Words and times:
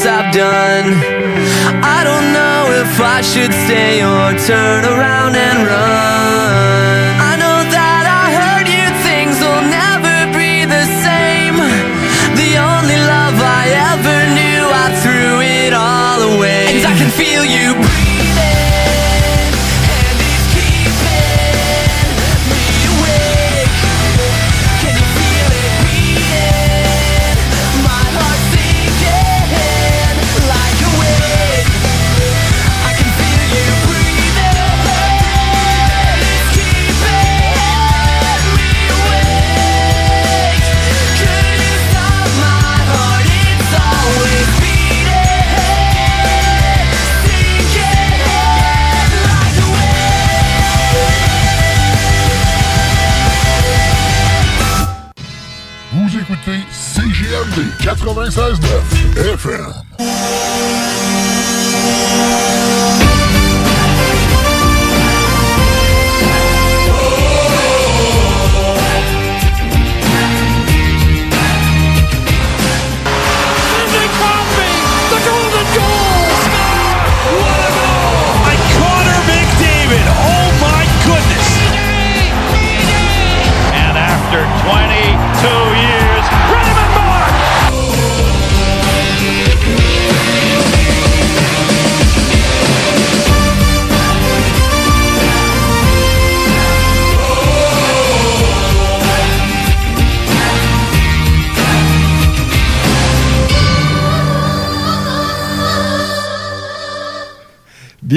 things 0.00 0.06
I've 0.06 0.32
done. 0.32 0.94
I 1.82 2.04
don't 2.04 2.32
know 2.32 2.80
if 2.80 3.00
I 3.00 3.20
should 3.20 3.52
stay 3.52 4.02
or 4.02 4.32
turn 4.46 4.84
around 4.84 5.36
and 5.36 5.66
run. 5.66 6.99
96.9 58.30 59.36
FM. 59.36 59.79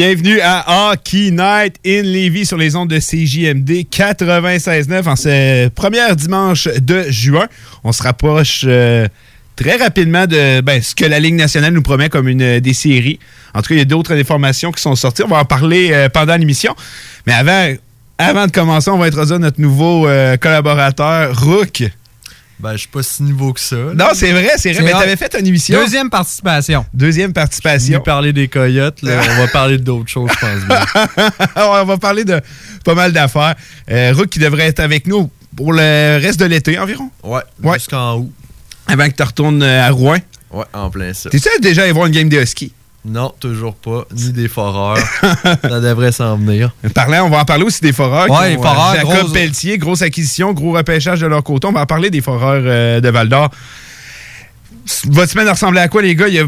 Bienvenue 0.06 0.42
à 0.42 0.92
Hockey 0.92 1.32
Night 1.32 1.78
in 1.86 2.02
Levy 2.02 2.46
sur 2.46 2.58
les 2.58 2.76
ondes 2.76 2.90
de 2.90 3.00
CJMD 3.00 3.88
96.9 3.90 5.08
en 5.08 5.16
ce 5.16 5.70
premier 5.70 6.14
dimanche 6.18 6.68
de 6.68 7.04
juin. 7.08 7.48
On 7.86 7.94
se 7.94 8.04
rapproche 8.04 8.66
euh, 8.68 9.08
très 9.56 9.78
rapidement 9.78 10.28
de 10.28 10.59
ben, 10.59 10.81
ce 10.81 10.94
que 10.94 11.06
la 11.06 11.22
Ligue 11.22 11.36
nationale 11.36 11.74
nous 11.74 11.81
promet 11.81 12.09
comme 12.09 12.28
une 12.28 12.59
des 12.59 12.74
séries. 12.74 13.18
En 13.54 13.62
tout 13.62 13.70
cas, 13.70 13.76
il 13.76 13.78
y 13.78 13.81
a 13.81 13.86
d'autres 13.86 14.12
informations 14.12 14.74
qui 14.74 14.81
sont 14.81 14.94
sorties. 14.96 15.24
On 15.24 15.30
va 15.30 15.38
en 15.38 15.46
parler 15.46 15.92
euh, 15.94 16.09
pendant 16.09 16.36
l'émission. 16.36 16.75
Mais 17.25 17.31
avant, 17.31 17.74
avant 18.18 18.47
de 18.47 18.52
commencer, 18.52 18.92
on 18.92 18.97
va 18.97 19.06
introduire 19.06 19.40
notre 19.40 19.62
nouveau 19.62 20.06
euh, 20.09 20.36
collaborateur, 20.36 21.34
Rook. 21.46 21.81
Ben, 22.59 22.74
je 22.74 22.78
suis 22.78 22.88
pas 22.88 23.03
si 23.03 23.24
nouveau 23.24 23.52
que 23.53 23.59
ça. 23.59 23.75
Non, 23.75 24.08
c'est 24.14 24.31
vrai, 24.31 24.52
c'est 24.58 24.72
vrai. 24.74 24.84
Mais 24.84 24.91
t'avais 24.91 25.16
fait 25.18 25.36
une 25.40 25.47
émission. 25.47 25.80
Deuxième 25.80 26.09
participation. 26.09 26.86
Deuxième 26.94 27.34
participation. 27.34 27.97
vais 27.97 28.03
parler 28.03 28.31
des 28.31 28.47
coyotes, 28.47 29.02
là. 29.02 29.22
on 29.31 29.38
va 29.41 29.47
parler 29.47 29.78
d'autres 29.78 30.09
choses, 30.09 30.30
je 30.34 30.40
pense 30.40 30.66
bien. 30.66 31.30
on 31.58 31.84
va 31.86 31.97
parler 31.97 32.24
de 32.24 32.40
pas 32.86 32.96
mal 32.96 33.12
d'affaires. 33.12 33.56
Euh, 33.92 34.13
Rook 34.16 34.30
qui 34.30 34.40
devrait 34.40 34.68
être 34.68 34.80
avec 34.80 35.08
nous 35.08 35.30
pour 35.58 35.74
le 35.74 36.19
reste 36.22 36.40
de 36.40 36.46
l'été 36.46 36.80
environ. 36.80 37.09
Ouais, 37.24 37.42
Ouais. 37.62 37.78
jusqu'en 37.80 38.18
août. 38.19 38.31
Avant 38.88 39.08
que 39.09 39.16
tu 39.16 39.24
retournes 39.24 39.63
euh, 39.63 39.88
à 39.88 39.90
Rouen. 39.90 40.18
Ouais, 40.52 40.66
en 40.74 40.90
plein 40.90 41.13
ça. 41.13 41.30
T'es-tu 41.30 41.50
déjà 41.62 41.84
allé 41.84 41.92
voir 41.92 42.06
une 42.06 42.13
game 42.13 42.30
de 42.30 42.38
husky? 42.38 42.72
Non, 43.06 43.34
toujours 43.40 43.75
pas. 43.75 44.06
Ni 44.16 44.31
des 44.31 44.47
foreurs. 44.47 44.97
ça 45.62 45.81
devrait 45.81 46.12
s'en 46.14 46.38
venir. 46.38 46.72
Parlant, 46.96 47.25
on 47.25 47.30
va 47.30 47.40
en 47.40 47.46
parler 47.46 47.66
aussi 47.66 47.81
des 47.81 47.91
foreurs. 47.91 48.28
Les 48.44 48.56
foreurs, 48.56 48.96
Jacob 48.96 49.12
grosse- 49.12 49.34
Pelletier, 49.34 49.78
grosse 49.78 50.02
acquisition, 50.02 50.53
gros 50.53 50.72
repêchage 50.72 51.19
de 51.19 51.28
leur 51.28 51.44
côté. 51.44 51.68
On 51.68 51.74
va 51.74 51.81
en 51.81 51.86
parler 51.86 52.09
des 52.09 52.22
foreurs 52.22 52.63
euh, 52.66 53.02
de 53.02 53.09
Val 53.09 53.28
d'Or. 53.28 53.50
Votre 55.08 55.31
semaine 55.31 55.50
ressemblait 55.50 55.81
à 55.81 55.88
quoi, 55.90 56.02
les 56.02 56.16
gars? 56.16 56.28
Il 56.30 56.40
a 56.40 56.44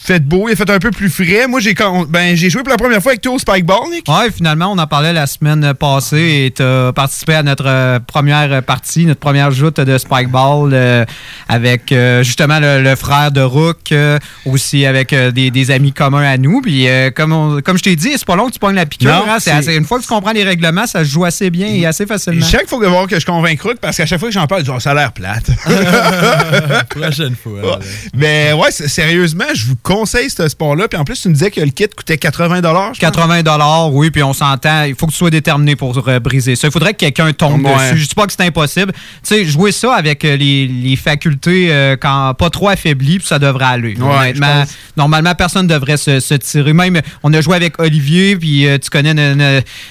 fait 0.00 0.20
beau, 0.20 0.48
il 0.48 0.52
a 0.52 0.56
fait 0.56 0.70
un 0.70 0.78
peu 0.78 0.90
plus 0.90 1.10
frais. 1.10 1.46
Moi, 1.48 1.60
j'ai 1.60 1.74
ben, 2.08 2.36
j'ai 2.36 2.50
joué 2.50 2.62
pour 2.62 2.70
la 2.70 2.76
première 2.76 3.02
fois 3.02 3.12
avec 3.12 3.20
toi 3.22 3.32
au 3.34 3.38
Spikeball, 3.38 3.90
Nick. 3.90 4.08
Ouais, 4.08 4.30
finalement, 4.34 4.72
on 4.72 4.78
en 4.78 4.86
parlait 4.86 5.12
la 5.12 5.26
semaine 5.26 5.74
passée 5.74 6.44
et 6.46 6.50
tu 6.54 6.62
as 6.62 6.92
participé 6.94 7.34
à 7.34 7.42
notre 7.42 7.66
euh, 7.66 7.98
première 8.00 8.62
partie, 8.62 9.04
notre 9.06 9.20
première 9.20 9.50
joute 9.50 9.80
de 9.80 9.98
Spikeball 9.98 10.70
euh, 10.72 11.04
avec 11.48 11.92
euh, 11.92 12.22
justement 12.22 12.58
le, 12.60 12.82
le 12.82 12.96
frère 12.96 13.30
de 13.32 13.40
Rook, 13.40 13.92
euh, 13.92 14.18
aussi 14.46 14.86
avec 14.86 15.12
euh, 15.12 15.30
des, 15.30 15.50
des 15.50 15.70
amis 15.70 15.92
communs 15.92 16.22
à 16.28 16.36
nous. 16.38 16.60
Puis 16.60 16.88
euh, 16.88 17.10
comme, 17.10 17.32
on- 17.32 17.60
comme 17.60 17.76
je 17.76 17.82
t'ai 17.82 17.96
dit, 17.96 18.12
c'est 18.12 18.24
pas 18.24 18.36
long 18.36 18.46
que 18.46 18.52
tu 18.52 18.58
pognes 18.58 18.76
la 18.76 18.86
piqûre. 18.86 19.10
Non, 19.12 19.24
hein. 19.28 19.36
Assez- 19.36 19.74
une 19.76 19.84
fois 19.84 19.98
que 19.98 20.04
tu 20.04 20.08
comprends 20.08 20.32
les 20.32 20.44
règlements, 20.44 20.86
ça 20.86 21.04
se 21.04 21.10
joue 21.10 21.24
assez 21.24 21.50
bien 21.50 21.66
et 21.68 21.84
assez 21.86 22.06
facilement. 22.06 22.46
Chaque 22.46 22.68
fois 22.68 22.78
que 22.80 22.86
voir 22.86 23.06
que 23.06 23.18
je 23.20 23.26
convainc 23.26 23.60
Rook, 23.60 23.76
parce 23.80 23.96
qu'à 23.96 24.06
chaque 24.06 24.20
fois 24.20 24.28
que 24.28 24.34
j'en 24.34 24.46
parle, 24.46 24.60
je 24.62 24.66
dis, 24.66 24.72
Oh, 24.74 24.80
ça 24.80 24.92
a 24.92 24.94
l'air 24.94 25.12
plate. 25.12 25.50
Prochaine 26.90 27.34
fois. 27.36 27.78
Mais 28.14 28.52
ouais, 28.52 28.70
sérieusement, 28.70 29.44
je 29.54 29.66
vous 29.66 29.76
conseille 29.88 30.28
ce 30.30 30.46
sport-là. 30.48 30.86
Puis 30.88 30.98
en 30.98 31.04
plus, 31.04 31.20
tu 31.20 31.28
me 31.28 31.34
disais 31.34 31.50
que 31.50 31.60
le 31.60 31.70
kit 31.70 31.86
coûtait 31.96 32.18
80 32.18 32.56
je 32.56 32.60
pense. 32.62 32.98
80 32.98 33.42
dollars, 33.42 33.92
oui, 33.92 34.10
puis 34.10 34.22
on 34.22 34.32
s'entend. 34.32 34.84
Il 34.84 34.94
faut 34.94 35.06
que 35.06 35.12
tu 35.12 35.16
sois 35.18 35.30
déterminé 35.30 35.76
pour 35.76 36.06
euh, 36.06 36.20
briser 36.20 36.56
ça. 36.56 36.68
Il 36.68 36.70
faudrait 36.72 36.92
que 36.92 36.98
quelqu'un 36.98 37.32
tombe 37.32 37.64
Ouais. 37.64 37.72
dessus. 37.92 38.02
Je 38.02 38.08
dis 38.08 38.14
pas 38.14 38.26
que 38.26 38.32
c'est 38.32 38.44
impossible. 38.44 38.92
Tu 38.92 39.00
sais, 39.22 39.44
jouer 39.44 39.72
ça 39.72 39.94
avec 39.94 40.24
euh, 40.24 40.36
les, 40.36 40.66
les 40.66 40.96
facultés 40.96 41.68
euh, 41.72 41.96
quand 42.00 42.34
pas 42.34 42.50
trop 42.50 42.68
affaiblies, 42.68 43.18
puis 43.18 43.26
ça 43.26 43.38
devrait 43.38 43.64
aller. 43.64 43.96
Ouais, 43.96 44.16
Honnêtement, 44.20 44.60
pense. 44.60 44.74
normalement, 44.96 45.34
personne 45.34 45.66
ne 45.66 45.72
devrait 45.72 45.96
se, 45.96 46.20
se 46.20 46.34
tirer. 46.34 46.72
Même, 46.72 47.00
on 47.22 47.32
a 47.32 47.40
joué 47.40 47.56
avec 47.56 47.80
Olivier, 47.80 48.36
puis 48.36 48.66
euh, 48.66 48.78
tu 48.78 48.90
connais 48.90 49.14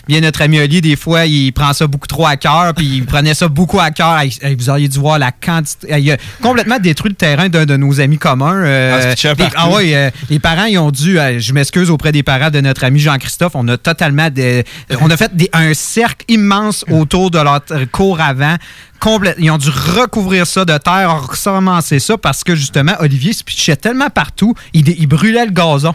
bien 0.07 0.21
notre 0.21 0.41
ami 0.41 0.59
Olivier. 0.59 0.81
Des 0.81 0.95
fois, 0.95 1.25
il 1.25 1.51
prend 1.53 1.73
ça 1.73 1.87
beaucoup 1.87 2.07
trop 2.07 2.25
à 2.27 2.35
cœur, 2.37 2.73
puis 2.75 2.85
il 2.85 3.05
prenait 3.05 3.33
ça 3.33 3.47
beaucoup 3.47 3.79
à 3.79 3.91
cœur. 3.91 4.21
Vous 4.57 4.69
auriez 4.69 4.87
dû 4.87 4.99
voir 4.99 5.17
la 5.19 5.31
quantité. 5.31 5.87
Il 5.99 6.11
a 6.11 6.17
complètement 6.41 6.79
détruit 6.79 7.09
le 7.09 7.15
terrain 7.15 7.49
d'un 7.49 7.65
de 7.65 7.75
nos 7.77 7.99
amis 7.99 8.17
communs. 8.17 8.63
euh, 8.63 9.13
Ah, 9.17 9.33
ah 9.55 9.69
ouais, 9.69 9.86
euh, 9.95 10.09
les 10.29 10.39
parents, 10.39 10.65
ils 10.65 10.77
ont 10.77 10.91
dû, 10.91 11.19
euh, 11.19 11.39
je 11.39 11.53
m'excuse 11.53 11.89
auprès 11.89 12.11
des 12.11 12.23
parents 12.23 12.49
de 12.49 12.59
notre 12.61 12.83
ami 12.83 12.99
Jean-Christophe, 12.99 13.53
on 13.55 13.67
a 13.67 13.77
totalement, 13.77 14.29
des- 14.29 14.63
on 15.01 15.09
a 15.09 15.17
fait 15.17 15.35
des- 15.35 15.49
un 15.53 15.73
cercle 15.73 16.25
immense 16.27 16.83
autour 16.91 17.31
de 17.31 17.39
leur 17.39 17.63
t- 17.63 17.73
cour 17.91 18.19
avant. 18.21 18.55
Complète, 18.99 19.35
ils 19.39 19.51
ont 19.51 19.57
dû 19.57 19.69
recouvrir 19.69 20.47
ça 20.47 20.65
de 20.65 20.77
terre, 20.77 21.27
recommencer 21.27 21.99
ça 21.99 22.17
parce 22.17 22.43
que 22.43 22.55
justement, 22.55 22.93
Olivier 22.99 23.33
se 23.33 23.43
pitchait 23.43 23.75
tellement 23.75 24.09
partout, 24.09 24.53
il, 24.73 25.07
brûlait 25.07 25.45
le 25.45 25.51
gazon. 25.51 25.93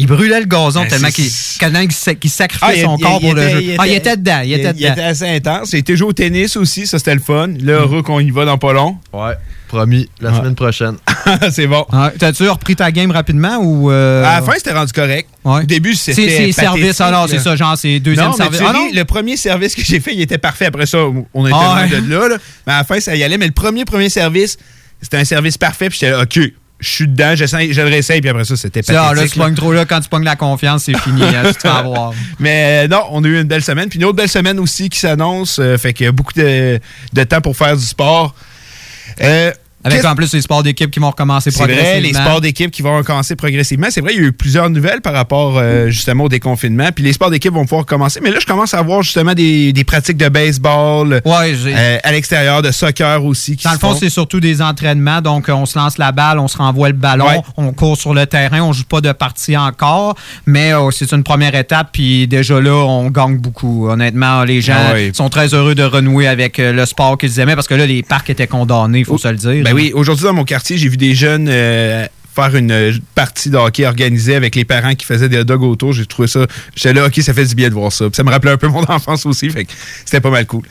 Il 0.00 0.06
brûlait 0.06 0.38
le 0.38 0.46
gazon 0.46 0.82
Ben, 0.82 0.88
tellement 0.88 1.08
qu'il 1.10 1.24
qu'il 1.24 2.30
sacrifiait 2.30 2.82
Ah, 2.82 2.84
son 2.84 2.96
il- 2.98 3.02
corps 3.02 3.18
il 3.20 3.26
pour 3.26 3.34
le 3.34 3.42
était- 3.42 3.50
jeu. 3.52 3.62
il 3.62 3.76
ah, 3.78 3.86
il 3.88 3.90
était- 3.94 3.98
était 4.12 4.16
dedans, 4.16 4.40
il, 4.44 4.52
était 4.52 4.70
Il 4.70 4.76
dedans. 4.76 4.92
était 4.92 5.02
assez 5.02 5.28
intense. 5.28 5.72
Il 5.72 5.78
était 5.78 5.96
joué 5.96 6.06
au 6.08 6.12
tennis 6.12 6.56
aussi, 6.56 6.86
ça 6.86 6.98
c'était 6.98 7.14
le 7.16 7.20
fun. 7.20 7.48
Là, 7.60 7.82
Rook, 7.82 8.08
on 8.08 8.20
y 8.20 8.30
va 8.30 8.44
dans 8.44 8.58
pas 8.58 8.72
long. 8.72 8.96
Ouais, 9.12 9.32
promis, 9.68 10.08
la 10.20 10.30
Ouais. 10.32 10.38
semaine 10.38 10.54
prochaine. 10.56 10.96
c'est 11.52 11.66
bon. 11.66 11.86
Ah, 11.92 12.10
T'as-tu 12.18 12.48
repris 12.48 12.74
ta 12.74 12.90
game 12.90 13.10
rapidement 13.12 13.58
ou. 13.58 13.90
euh, 13.90 14.24
À 14.24 14.40
la 14.40 14.42
fin, 14.42 14.52
c'était 14.56 14.72
rendu 14.72 14.92
correct. 14.92 15.28
Ouais. 15.44 15.60
Au 15.62 15.64
début, 15.64 15.94
c'était. 15.94 16.28
c'est 16.28 16.52
service, 16.52 16.56
pathétique, 16.96 17.00
alors 17.02 17.26
là. 17.26 17.28
c'est 17.30 17.38
ça, 17.38 17.54
genre 17.56 17.76
c'est 17.78 18.00
deuxième 18.00 18.26
Non, 18.26 18.32
mais 18.32 18.36
service. 18.44 18.58
tu 18.60 18.66
Ah 18.68 18.72
non? 18.72 18.88
le 18.92 19.04
premier 19.04 19.36
service 19.36 19.74
que 19.74 19.82
j'ai 19.84 20.00
fait, 20.00 20.14
il 20.14 20.20
était 20.20 20.38
parfait. 20.38 20.66
Après 20.66 20.86
ça, 20.86 20.98
on 21.34 21.46
était 21.46 21.54
Ah 21.56 21.86
de 21.88 22.10
là, 22.10 22.28
là. 22.28 22.36
Mais 22.66 22.72
à 22.72 22.78
la 22.78 22.84
fin, 22.84 22.98
ça 23.00 23.14
y 23.14 23.22
allait. 23.22 23.38
Mais 23.38 23.46
le 23.46 23.52
premier, 23.52 23.84
premier 23.84 24.08
service, 24.08 24.56
c'était 25.00 25.18
un 25.18 25.24
service 25.24 25.56
parfait. 25.58 25.88
Puis 25.90 25.98
j'étais 26.00 26.12
là, 26.12 26.22
OK, 26.22 26.38
je 26.80 26.88
suis 26.88 27.08
dedans, 27.08 27.34
j'essaie- 27.34 27.72
je 27.72 27.80
le 27.80 27.88
réessaye. 27.88 28.20
Puis 28.20 28.30
après 28.30 28.44
ça, 28.44 28.56
c'était 28.56 28.82
C'est- 28.82 28.94
Ah, 28.94 29.06
là, 29.08 29.08
pathétique. 29.10 29.32
tu 29.32 29.38
pognes 29.40 29.54
trop 29.54 29.72
là, 29.72 29.84
quand 29.84 30.00
tu 30.00 30.08
pognes 30.08 30.24
la 30.24 30.36
confiance, 30.36 30.84
c'est 30.84 30.96
fini. 30.98 31.22
hein, 31.22 31.42
tu 31.48 31.54
te 31.54 31.60
fais 31.62 31.68
avoir. 31.68 32.12
Mais 32.38 32.84
euh, 32.84 32.88
non, 32.88 33.02
on 33.10 33.24
a 33.24 33.26
eu 33.26 33.36
une 33.40 33.48
belle 33.48 33.64
semaine. 33.64 33.88
Puis 33.88 33.98
une 33.98 34.04
autre 34.04 34.16
belle 34.16 34.28
semaine 34.28 34.58
aussi 34.60 34.88
qui 34.88 34.98
s'annonce. 34.98 35.58
euh, 35.58 35.76
fait 35.76 35.92
qu'il 35.92 36.06
y 36.06 36.08
a 36.08 36.12
beaucoup 36.12 36.32
de, 36.34 36.78
de 37.12 37.24
temps 37.24 37.40
pour 37.40 37.56
faire 37.56 37.76
du 37.76 37.84
sport. 37.84 38.34
Euh, 39.20 39.52
Avec 39.84 40.04
en 40.04 40.14
plus 40.16 40.32
les 40.34 40.42
sports 40.42 40.62
d'équipe 40.64 40.90
qui 40.90 40.98
vont 40.98 41.10
recommencer 41.10 41.50
C'est 41.52 41.62
vrai, 41.62 41.74
progressivement. 41.74 42.08
les 42.08 42.12
sports 42.14 42.40
d'équipe 42.40 42.70
qui 42.70 42.82
vont 42.82 42.96
recommencer 42.96 43.36
progressivement. 43.36 43.86
C'est 43.90 44.00
vrai, 44.00 44.12
il 44.14 44.20
y 44.20 44.24
a 44.24 44.26
eu 44.26 44.32
plusieurs 44.32 44.68
nouvelles 44.70 45.00
par 45.00 45.12
rapport 45.12 45.54
euh, 45.56 45.88
justement 45.88 46.24
au 46.24 46.28
déconfinement. 46.28 46.88
Puis 46.94 47.04
les 47.04 47.12
sports 47.12 47.30
d'équipe 47.30 47.52
vont 47.52 47.62
pouvoir 47.62 47.82
recommencer. 47.82 48.20
Mais 48.22 48.30
là, 48.32 48.38
je 48.40 48.46
commence 48.46 48.74
à 48.74 48.82
voir 48.82 49.02
justement 49.02 49.34
des, 49.34 49.72
des 49.72 49.84
pratiques 49.84 50.16
de 50.16 50.28
baseball 50.28 51.20
Ouais, 51.24 51.54
euh, 51.66 51.98
à 52.02 52.10
l'extérieur, 52.12 52.60
de 52.62 52.70
soccer 52.72 53.24
aussi. 53.24 53.56
Qui 53.56 53.64
Dans 53.64 53.72
le 53.72 53.78
fond, 53.78 53.94
c'est 53.94 54.10
surtout 54.10 54.40
des 54.40 54.60
entraînements. 54.62 55.20
Donc, 55.20 55.46
on 55.48 55.64
se 55.64 55.78
lance 55.78 55.96
la 55.96 56.10
balle, 56.10 56.38
on 56.40 56.48
se 56.48 56.56
renvoie 56.58 56.88
le 56.88 56.94
ballon, 56.94 57.26
Ouais. 57.28 57.40
on 57.56 57.72
court 57.72 57.96
sur 57.96 58.14
le 58.14 58.26
terrain, 58.26 58.60
on 58.62 58.72
joue 58.72 58.84
pas 58.84 59.00
de 59.00 59.12
partie 59.12 59.56
encore, 59.56 60.16
mais 60.46 60.72
euh, 60.74 60.90
c'est 60.90 61.12
une 61.12 61.22
première 61.22 61.54
étape. 61.54 61.90
Puis 61.92 62.26
déjà 62.26 62.60
là, 62.60 62.72
on 62.74 63.10
gagne 63.10 63.36
beaucoup. 63.38 63.88
Honnêtement, 63.88 64.42
les 64.44 64.60
gens 64.60 64.74
Ah 64.90 64.92
ouais. 64.94 65.12
sont 65.14 65.28
très 65.28 65.54
heureux 65.54 65.74
de 65.76 65.84
renouer 65.84 66.26
avec 66.26 66.58
euh, 66.58 66.72
le 66.72 66.84
sport 66.86 67.16
qu'ils 67.16 67.38
aimaient 67.38 67.54
parce 67.54 67.68
que 67.68 67.74
là, 67.74 67.86
les 67.86 68.02
parcs 68.02 68.28
étaient 68.30 68.46
condamnés, 68.48 68.98
il 69.00 69.04
faut 69.04 69.18
se 69.18 69.28
le 69.28 69.36
dire. 69.36 69.64
Ben 69.68 69.74
oui, 69.74 69.92
aujourd'hui 69.94 70.24
dans 70.24 70.32
mon 70.32 70.44
quartier, 70.44 70.78
j'ai 70.78 70.88
vu 70.88 70.96
des 70.96 71.14
jeunes 71.14 71.46
euh, 71.50 72.06
faire 72.34 72.56
une 72.56 72.98
partie 73.14 73.50
de 73.50 73.58
hockey 73.58 73.84
organisée 73.84 74.34
avec 74.34 74.54
les 74.54 74.64
parents 74.64 74.94
qui 74.94 75.04
faisaient 75.04 75.28
des 75.28 75.36
hot 75.36 75.44
dogs 75.44 75.62
autour. 75.62 75.92
J'ai 75.92 76.06
trouvé 76.06 76.26
ça. 76.26 76.46
J'étais 76.74 76.94
là, 76.94 77.06
ok, 77.06 77.14
ça 77.16 77.34
fait 77.34 77.44
du 77.44 77.54
bien 77.54 77.68
de 77.68 77.74
voir 77.74 77.92
ça. 77.92 78.06
Ça 78.10 78.24
me 78.24 78.30
rappelait 78.30 78.52
un 78.52 78.56
peu 78.56 78.68
mon 78.68 78.82
enfance 78.88 79.26
aussi, 79.26 79.50
fait 79.50 79.66
que 79.66 79.72
c'était 80.06 80.22
pas 80.22 80.30
mal 80.30 80.46
cool. 80.46 80.62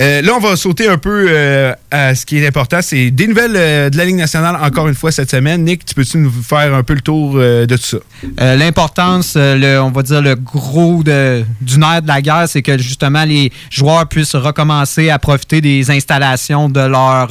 Euh, 0.00 0.22
là, 0.22 0.32
on 0.36 0.40
va 0.40 0.56
sauter 0.56 0.88
un 0.88 0.98
peu 0.98 1.26
euh, 1.28 1.72
à 1.90 2.14
ce 2.16 2.26
qui 2.26 2.38
est 2.38 2.46
important. 2.46 2.80
C'est 2.82 3.10
des 3.12 3.28
nouvelles 3.28 3.54
euh, 3.54 3.90
de 3.90 3.96
la 3.96 4.04
Ligue 4.04 4.16
nationale 4.16 4.56
encore 4.60 4.88
une 4.88 4.94
fois 4.94 5.12
cette 5.12 5.30
semaine. 5.30 5.62
Nick, 5.64 5.84
tu 5.84 5.94
peux-tu 5.94 6.18
nous 6.18 6.32
faire 6.32 6.74
un 6.74 6.82
peu 6.82 6.94
le 6.94 7.00
tour 7.00 7.34
euh, 7.36 7.64
de 7.66 7.76
tout 7.76 7.82
ça? 7.84 7.96
Euh, 8.40 8.56
L'importance, 8.56 9.34
euh, 9.36 9.78
on 9.78 9.90
va 9.90 10.02
dire 10.02 10.20
le 10.20 10.34
gros 10.34 11.02
de- 11.04 11.44
du 11.60 11.78
nerf 11.78 12.02
de 12.02 12.08
la 12.08 12.20
guerre, 12.22 12.44
c'est 12.48 12.62
que 12.62 12.76
justement 12.76 13.24
les 13.24 13.52
joueurs 13.70 14.08
puissent 14.08 14.34
recommencer 14.34 15.10
à 15.10 15.18
profiter 15.20 15.60
des 15.60 15.88
installations 15.92 16.68
de 16.68 16.80
leur 16.80 17.28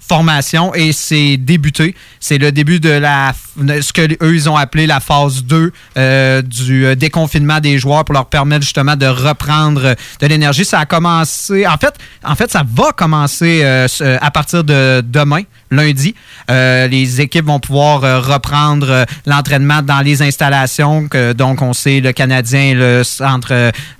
formation 0.00 0.74
et 0.74 0.92
c'est 0.92 1.36
débuté. 1.36 1.94
C'est 2.18 2.38
le 2.38 2.50
début 2.50 2.80
de 2.80 2.88
la 2.90 3.32
ce 3.80 3.92
que 3.92 4.00
eux 4.24 4.34
ils 4.34 4.48
ont 4.48 4.56
appelé 4.56 4.86
la 4.86 4.98
phase 5.00 5.44
2 5.44 5.72
euh, 5.96 6.42
du 6.42 6.96
déconfinement 6.96 7.60
des 7.60 7.78
joueurs 7.78 8.04
pour 8.04 8.14
leur 8.14 8.26
permettre 8.26 8.62
justement 8.64 8.96
de 8.96 9.06
reprendre 9.06 9.94
de 10.20 10.26
l'énergie. 10.26 10.64
Ça 10.64 10.80
a 10.80 10.86
commencé, 10.86 11.66
en 11.66 11.76
fait, 11.76 11.94
en 12.24 12.34
fait, 12.34 12.50
ça 12.50 12.62
va 12.66 12.92
commencer 12.92 13.62
euh, 13.64 13.88
ce- 13.88 14.18
à 14.22 14.30
partir 14.30 14.64
de 14.64 15.00
demain, 15.04 15.42
lundi. 15.70 16.14
Euh, 16.50 16.88
les 16.88 17.20
équipes 17.20 17.46
vont 17.46 17.60
pouvoir 17.60 18.04
euh, 18.04 18.20
reprendre 18.20 18.90
euh, 18.90 19.04
l'entraînement 19.26 19.82
dans 19.82 20.00
les 20.00 20.22
installations. 20.22 21.08
Que, 21.08 21.32
donc, 21.32 21.62
on 21.62 21.72
sait 21.72 22.00
le 22.00 22.12
Canadien, 22.12 22.74
le 22.74 23.04
centre, 23.04 23.52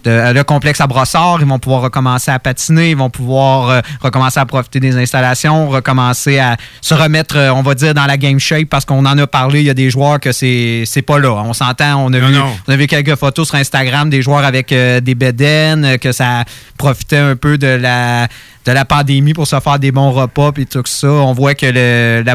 de, 0.04 0.32
le 0.32 0.42
complexe 0.42 0.80
à 0.80 0.86
Brossard, 0.86 1.38
ils 1.40 1.46
vont 1.46 1.58
pouvoir 1.58 1.82
recommencer 1.82 2.30
à 2.30 2.38
patiner, 2.38 2.90
ils 2.90 2.96
vont 2.96 3.10
pouvoir 3.10 3.82
recommencer 4.00 4.40
à 4.40 4.46
profiter 4.46 4.80
des 4.80 4.96
installations, 4.96 5.68
recommencer 5.68 6.38
à 6.38 6.56
se 6.80 6.94
remettre, 6.94 7.36
on 7.54 7.62
va 7.62 7.74
dire, 7.74 7.94
dans 7.94 8.06
la 8.06 8.16
game 8.16 8.38
shape 8.38 8.68
parce 8.68 8.84
qu'on 8.84 9.04
en 9.06 9.18
a 9.18 9.26
parlé. 9.26 9.60
Il 9.60 9.66
y 9.66 9.70
a 9.70 9.74
des 9.74 9.90
joueurs 9.90 10.20
que 10.20 10.32
c'est 10.32 10.84
c'est 10.86 11.02
pas 11.02 11.18
là. 11.18 11.32
On 11.32 11.52
s'entend. 11.52 12.04
On 12.04 12.12
a 12.12 12.18
Non, 12.18 12.26
vu, 12.26 12.34
non. 12.34 12.56
on 12.66 12.72
a 12.72 12.76
vu 12.76 12.86
quelques 12.86 13.16
photos 13.16 13.48
sur 13.48 13.56
Instagram 13.56 14.10
des 14.10 14.22
joueurs 14.22 14.44
avec 14.44 14.68
des 14.68 15.14
bedaines, 15.14 15.98
que 15.98 16.12
ça 16.12 16.44
profitait 16.76 17.18
un 17.18 17.36
peu 17.36 17.58
de 17.58 17.66
la 17.66 18.26
de 18.66 18.72
la 18.72 18.84
pandémie 18.84 19.32
pour 19.32 19.46
se 19.46 19.58
faire 19.58 19.78
des 19.78 19.90
bons 19.90 20.10
repas 20.12 20.52
puis 20.52 20.66
tout 20.66 20.82
ça. 20.84 21.08
On 21.08 21.32
voit 21.32 21.54
que 21.54 21.64
le, 21.66 22.22
la- 22.24 22.34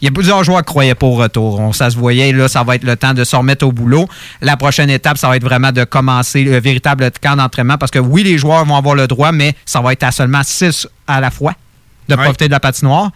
il 0.00 0.04
y 0.04 0.08
a 0.08 0.10
plusieurs 0.10 0.42
joueurs 0.42 0.60
qui 0.60 0.64
croyaient 0.66 0.94
pas 0.96 1.06
au 1.06 1.14
retour. 1.14 1.60
On, 1.60 1.72
ça 1.72 1.90
se 1.90 1.96
voyait, 1.96 2.32
là, 2.32 2.48
ça 2.48 2.62
va 2.64 2.74
être 2.74 2.84
le 2.84 2.96
temps 2.96 3.14
de 3.14 3.22
se 3.24 3.36
remettre 3.36 3.64
au 3.64 3.70
boulot. 3.72 4.08
La 4.40 4.56
prochaine 4.56 4.90
étape, 4.90 5.16
ça 5.16 5.28
va 5.28 5.36
être 5.36 5.44
vraiment 5.44 5.70
de 5.72 5.84
commencer 5.84 6.42
le 6.42 6.58
véritable 6.60 7.10
camp 7.22 7.36
d'entraînement 7.36 7.78
parce 7.78 7.92
que 7.92 7.98
oui, 8.00 8.24
les 8.24 8.36
joueurs 8.36 8.64
vont 8.64 8.76
avoir 8.76 8.94
le 8.96 9.06
droit, 9.06 9.30
mais 9.32 9.54
ça 9.64 9.80
va 9.80 9.92
être 9.92 10.02
à 10.02 10.10
seulement 10.10 10.42
six 10.42 10.88
à 11.06 11.20
la 11.20 11.30
fois 11.30 11.54
de 12.08 12.14
Ouais. 12.16 12.22
profiter 12.24 12.46
de 12.46 12.52
la 12.52 12.60
patinoire. 12.60 13.10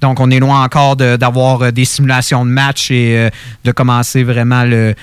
Donc, 0.00 0.20
on 0.20 0.30
est 0.30 0.40
loin 0.40 0.62
encore 0.62 0.96
d'avoir 0.96 1.62
euh, 1.62 1.70
des 1.70 1.84
simulations 1.84 2.44
de 2.44 2.50
match 2.50 2.90
et 2.90 3.16
euh, 3.16 3.30
de 3.64 3.72
commencer 3.72 4.22
vraiment 4.24 4.64
le, 4.64 4.94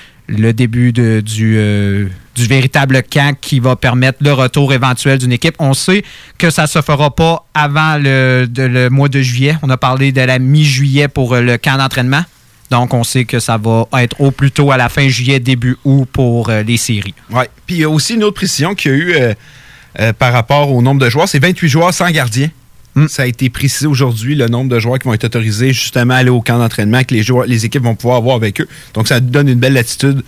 début 0.52 0.92
euh, 0.98 1.20
du 1.20 2.46
véritable 2.46 3.02
camp 3.02 3.36
qui 3.40 3.60
va 3.60 3.76
permettre 3.76 4.18
le 4.20 4.32
retour 4.32 4.72
éventuel 4.72 5.18
d'une 5.18 5.32
équipe. 5.32 5.56
On 5.58 5.74
sait 5.74 6.04
que 6.38 6.50
ça 6.50 6.62
ne 6.62 6.68
se 6.68 6.80
fera 6.80 7.14
pas 7.14 7.44
avant 7.54 7.98
le, 7.98 8.88
mois 8.88 9.08
de 9.08 9.20
juillet. 9.20 9.56
On 9.62 9.70
a 9.70 9.76
parlé 9.76 10.12
de 10.12 10.20
la 10.20 10.38
mi-juillet 10.38 11.08
pour 11.08 11.36
le 11.36 11.58
camp 11.58 11.76
d'entraînement. 11.76 12.24
Donc, 12.70 12.94
on 12.94 13.04
sait 13.04 13.24
que 13.24 13.40
ça 13.40 13.58
va 13.58 13.86
être 14.00 14.20
au 14.20 14.30
plus 14.30 14.50
tôt 14.50 14.70
à 14.70 14.76
la 14.76 14.88
fin 14.88 15.08
juillet, 15.08 15.38
début 15.38 15.76
août 15.84 16.08
pour 16.10 16.50
les 16.50 16.76
séries. 16.76 17.14
Ouais. 17.30 17.48
Puis 17.66 17.76
il 17.76 17.80
y 17.80 17.84
a 17.84 17.90
aussi 17.90 18.14
une 18.14 18.24
autre 18.24 18.36
précision 18.36 18.74
qu'il 18.74 18.90
y 18.90 18.94
a 18.94 18.96
eu 19.30 20.12
par 20.14 20.32
rapport 20.32 20.72
au 20.72 20.80
nombre 20.80 21.00
de 21.00 21.10
joueurs. 21.10 21.28
C'est 21.28 21.38
28 21.38 21.68
joueurs 21.68 21.94
sans 21.94 22.10
gardien. 22.10 22.48
Mm. 22.94 23.08
Ça 23.08 23.22
a 23.22 23.26
été 23.26 23.50
précisé 23.50 23.86
aujourd'hui, 23.86 24.34
le 24.34 24.46
nombre 24.46 24.70
de 24.70 24.78
joueurs 24.78 24.98
qui 24.98 25.06
vont 25.06 25.14
être 25.14 25.24
autorisés 25.24 25.72
justement 25.72 26.14
à 26.14 26.18
aller 26.18 26.30
au 26.30 26.40
camp 26.40 26.58
d'entraînement, 26.58 27.02
que 27.02 27.14
les, 27.14 27.22
joueurs, 27.22 27.46
les 27.46 27.64
équipes 27.64 27.82
vont 27.82 27.96
pouvoir 27.96 28.18
avoir 28.18 28.36
avec 28.36 28.60
eux. 28.60 28.68
Donc, 28.94 29.08
ça 29.08 29.20
donne 29.20 29.48
une 29.48 29.58
belle 29.58 29.74
latitude 29.74 30.22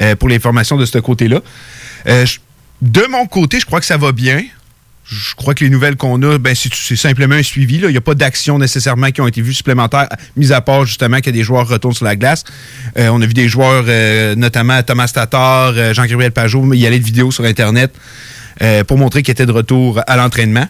euh, 0.00 0.16
pour 0.16 0.28
les 0.28 0.38
formations 0.38 0.76
de 0.76 0.86
ce 0.86 0.98
côté-là. 0.98 1.40
Euh, 2.08 2.24
de 2.82 3.02
mon 3.10 3.26
côté, 3.26 3.60
je 3.60 3.66
crois 3.66 3.80
que 3.80 3.86
ça 3.86 3.96
va 3.96 4.12
bien. 4.12 4.42
Je 5.06 5.34
crois 5.34 5.54
que 5.54 5.62
les 5.62 5.68
nouvelles 5.70 5.96
qu'on 5.96 6.22
a, 6.22 6.38
ben, 6.38 6.54
c'est 6.54 6.96
simplement 6.96 7.34
un 7.34 7.42
suivi. 7.42 7.76
Il 7.76 7.88
n'y 7.88 7.96
a 7.96 8.00
pas 8.00 8.14
d'actions 8.14 8.58
nécessairement 8.58 9.10
qui 9.10 9.20
ont 9.20 9.26
été 9.26 9.42
vues 9.42 9.52
supplémentaires, 9.52 10.08
mis 10.34 10.50
à 10.50 10.62
part 10.62 10.86
justement 10.86 11.20
que 11.20 11.28
des 11.28 11.42
joueurs 11.42 11.68
retournent 11.68 11.94
sur 11.94 12.06
la 12.06 12.16
glace. 12.16 12.42
Euh, 12.96 13.08
on 13.12 13.20
a 13.20 13.26
vu 13.26 13.34
des 13.34 13.46
joueurs, 13.46 13.84
notamment 14.36 14.82
Thomas 14.82 15.08
Tatar, 15.08 15.92
Jean-Gabriel 15.92 16.32
Pajot, 16.32 16.72
y 16.72 16.86
allait 16.86 16.98
de 16.98 17.04
vidéos 17.04 17.30
sur 17.30 17.44
Internet 17.44 17.94
pour 18.86 18.96
montrer 18.96 19.22
qu'il 19.22 19.32
était 19.32 19.46
de 19.46 19.52
retour 19.52 20.00
à 20.06 20.16
l'entraînement. 20.16 20.66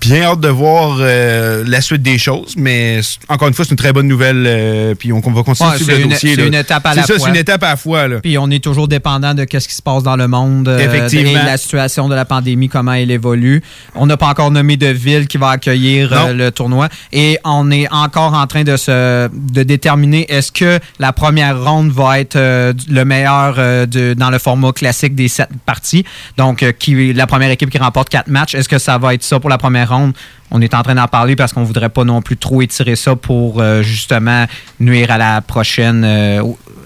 Bien 0.00 0.22
hâte 0.22 0.40
de 0.40 0.48
voir 0.48 0.96
euh, 1.00 1.62
la 1.66 1.80
suite 1.80 2.02
des 2.02 2.18
choses, 2.18 2.54
mais 2.56 3.00
encore 3.28 3.46
une 3.48 3.54
fois, 3.54 3.64
c'est 3.64 3.70
une 3.70 3.76
très 3.76 3.92
bonne 3.92 4.08
nouvelle. 4.08 4.44
euh, 4.46 4.94
puis 4.96 5.12
on, 5.12 5.20
on 5.24 5.30
va 5.32 5.42
continuer 5.44 5.70
Ouais, 5.70 5.76
c'est 5.78 5.92
le 5.96 6.00
une- 6.00 6.08
dossier. 6.10 6.34
c'est 6.34 6.46
une 6.46 6.54
étape 6.54 6.84
à 6.86 6.94
la 6.94 7.02
ça, 7.02 7.14
fois. 7.14 7.18
c'est 7.24 7.30
une 7.30 7.36
étape 7.36 7.62
à 7.62 7.68
la 7.70 7.76
fois. 7.76 8.08
Là. 8.08 8.16
Puis 8.20 8.36
on 8.36 8.50
est 8.50 8.62
toujours 8.62 8.88
dépendant 8.88 9.32
de 9.34 9.42
ce 9.48 9.68
qui 9.68 9.74
se 9.74 9.82
passe 9.82 10.02
dans 10.02 10.16
le 10.16 10.26
monde, 10.26 10.66
euh, 10.68 10.78
Effectivement. 10.78 11.30
et 11.30 11.34
la 11.44 11.56
situation 11.56 12.08
de 12.08 12.14
la 12.16 12.24
pandémie, 12.24 12.68
comment 12.68 12.94
elle 12.94 13.10
évolue. 13.12 13.62
On 13.94 14.06
n'a 14.06 14.16
pas 14.16 14.26
encore 14.28 14.50
nommé 14.50 14.76
de 14.76 14.88
ville 14.88 15.28
qui 15.28 15.38
va 15.38 15.50
accueillir 15.50 16.32
le 16.34 16.50
tournoi 16.50 16.88
et 17.12 17.38
on 17.44 17.70
est 17.70 17.88
encore 17.92 18.34
en 18.34 18.46
train 18.48 18.64
de 18.64 18.76
se 18.76 19.28
de 19.32 19.62
déterminer 19.62 20.26
est-ce 20.28 20.50
que 20.50 20.80
la 20.98 21.12
première 21.12 21.62
ronde 21.62 21.90
va 21.92 22.18
être 22.20 22.36
le 22.36 23.04
meilleur 23.04 23.54
de- 23.86 24.14
dans 24.14 24.30
le 24.30 24.38
format 24.38 24.72
classique 24.72 25.14
des 25.14 25.28
sept 25.28 25.48
parties. 25.64 26.04
Donc 26.36 26.64
qui 26.80 27.12
la 27.12 27.26
première 27.26 27.50
équipe 27.50 27.70
qui 27.70 27.78
remporte 27.78 28.08
quatre 28.08 28.28
matchs, 28.28 28.54
est-ce 28.56 28.68
que 28.68 28.78
ça 28.78 28.98
va 28.98 29.14
être 29.14 29.22
ça 29.22 29.38
pour 29.38 29.48
la 29.50 29.58
première 29.58 29.75
ronde? 29.84 30.12
On 30.50 30.60
est 30.60 30.74
en 30.74 30.82
train 30.82 30.94
d'en 30.94 31.08
parler 31.08 31.34
parce 31.34 31.52
qu'on 31.52 31.64
voudrait 31.64 31.88
pas 31.88 32.04
non 32.04 32.22
plus 32.22 32.36
trop 32.36 32.62
étirer 32.62 32.94
ça 32.94 33.16
pour 33.16 33.60
euh, 33.60 33.82
justement 33.82 34.46
nuire 34.78 35.10
à 35.10 35.18
la 35.18 35.40
prochaine 35.42 36.04
euh, 36.04 36.42